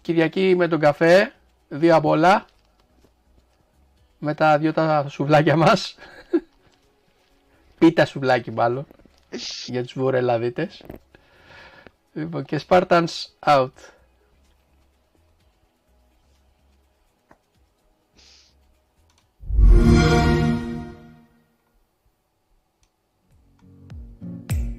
Κυριακή 0.00 0.54
με 0.56 0.68
τον 0.68 0.80
καφέ, 0.80 1.32
δύο 1.68 1.96
απ' 1.96 2.04
όλα, 2.04 2.44
με 4.18 4.34
τα 4.34 4.58
δυο 4.58 4.72
τα 4.72 5.06
σουβλάκια 5.08 5.56
μας. 5.56 5.96
Πίτα 7.78 8.04
σουβλάκι 8.06 8.50
μάλλον, 8.50 8.86
για 9.66 9.82
τους 9.82 9.92
βορελαδίτες. 9.92 10.84
Λοιπόν, 12.12 12.44
και 12.44 12.60
Spartans 12.68 13.06
out. 13.46 13.70
Yeah. 19.66 20.33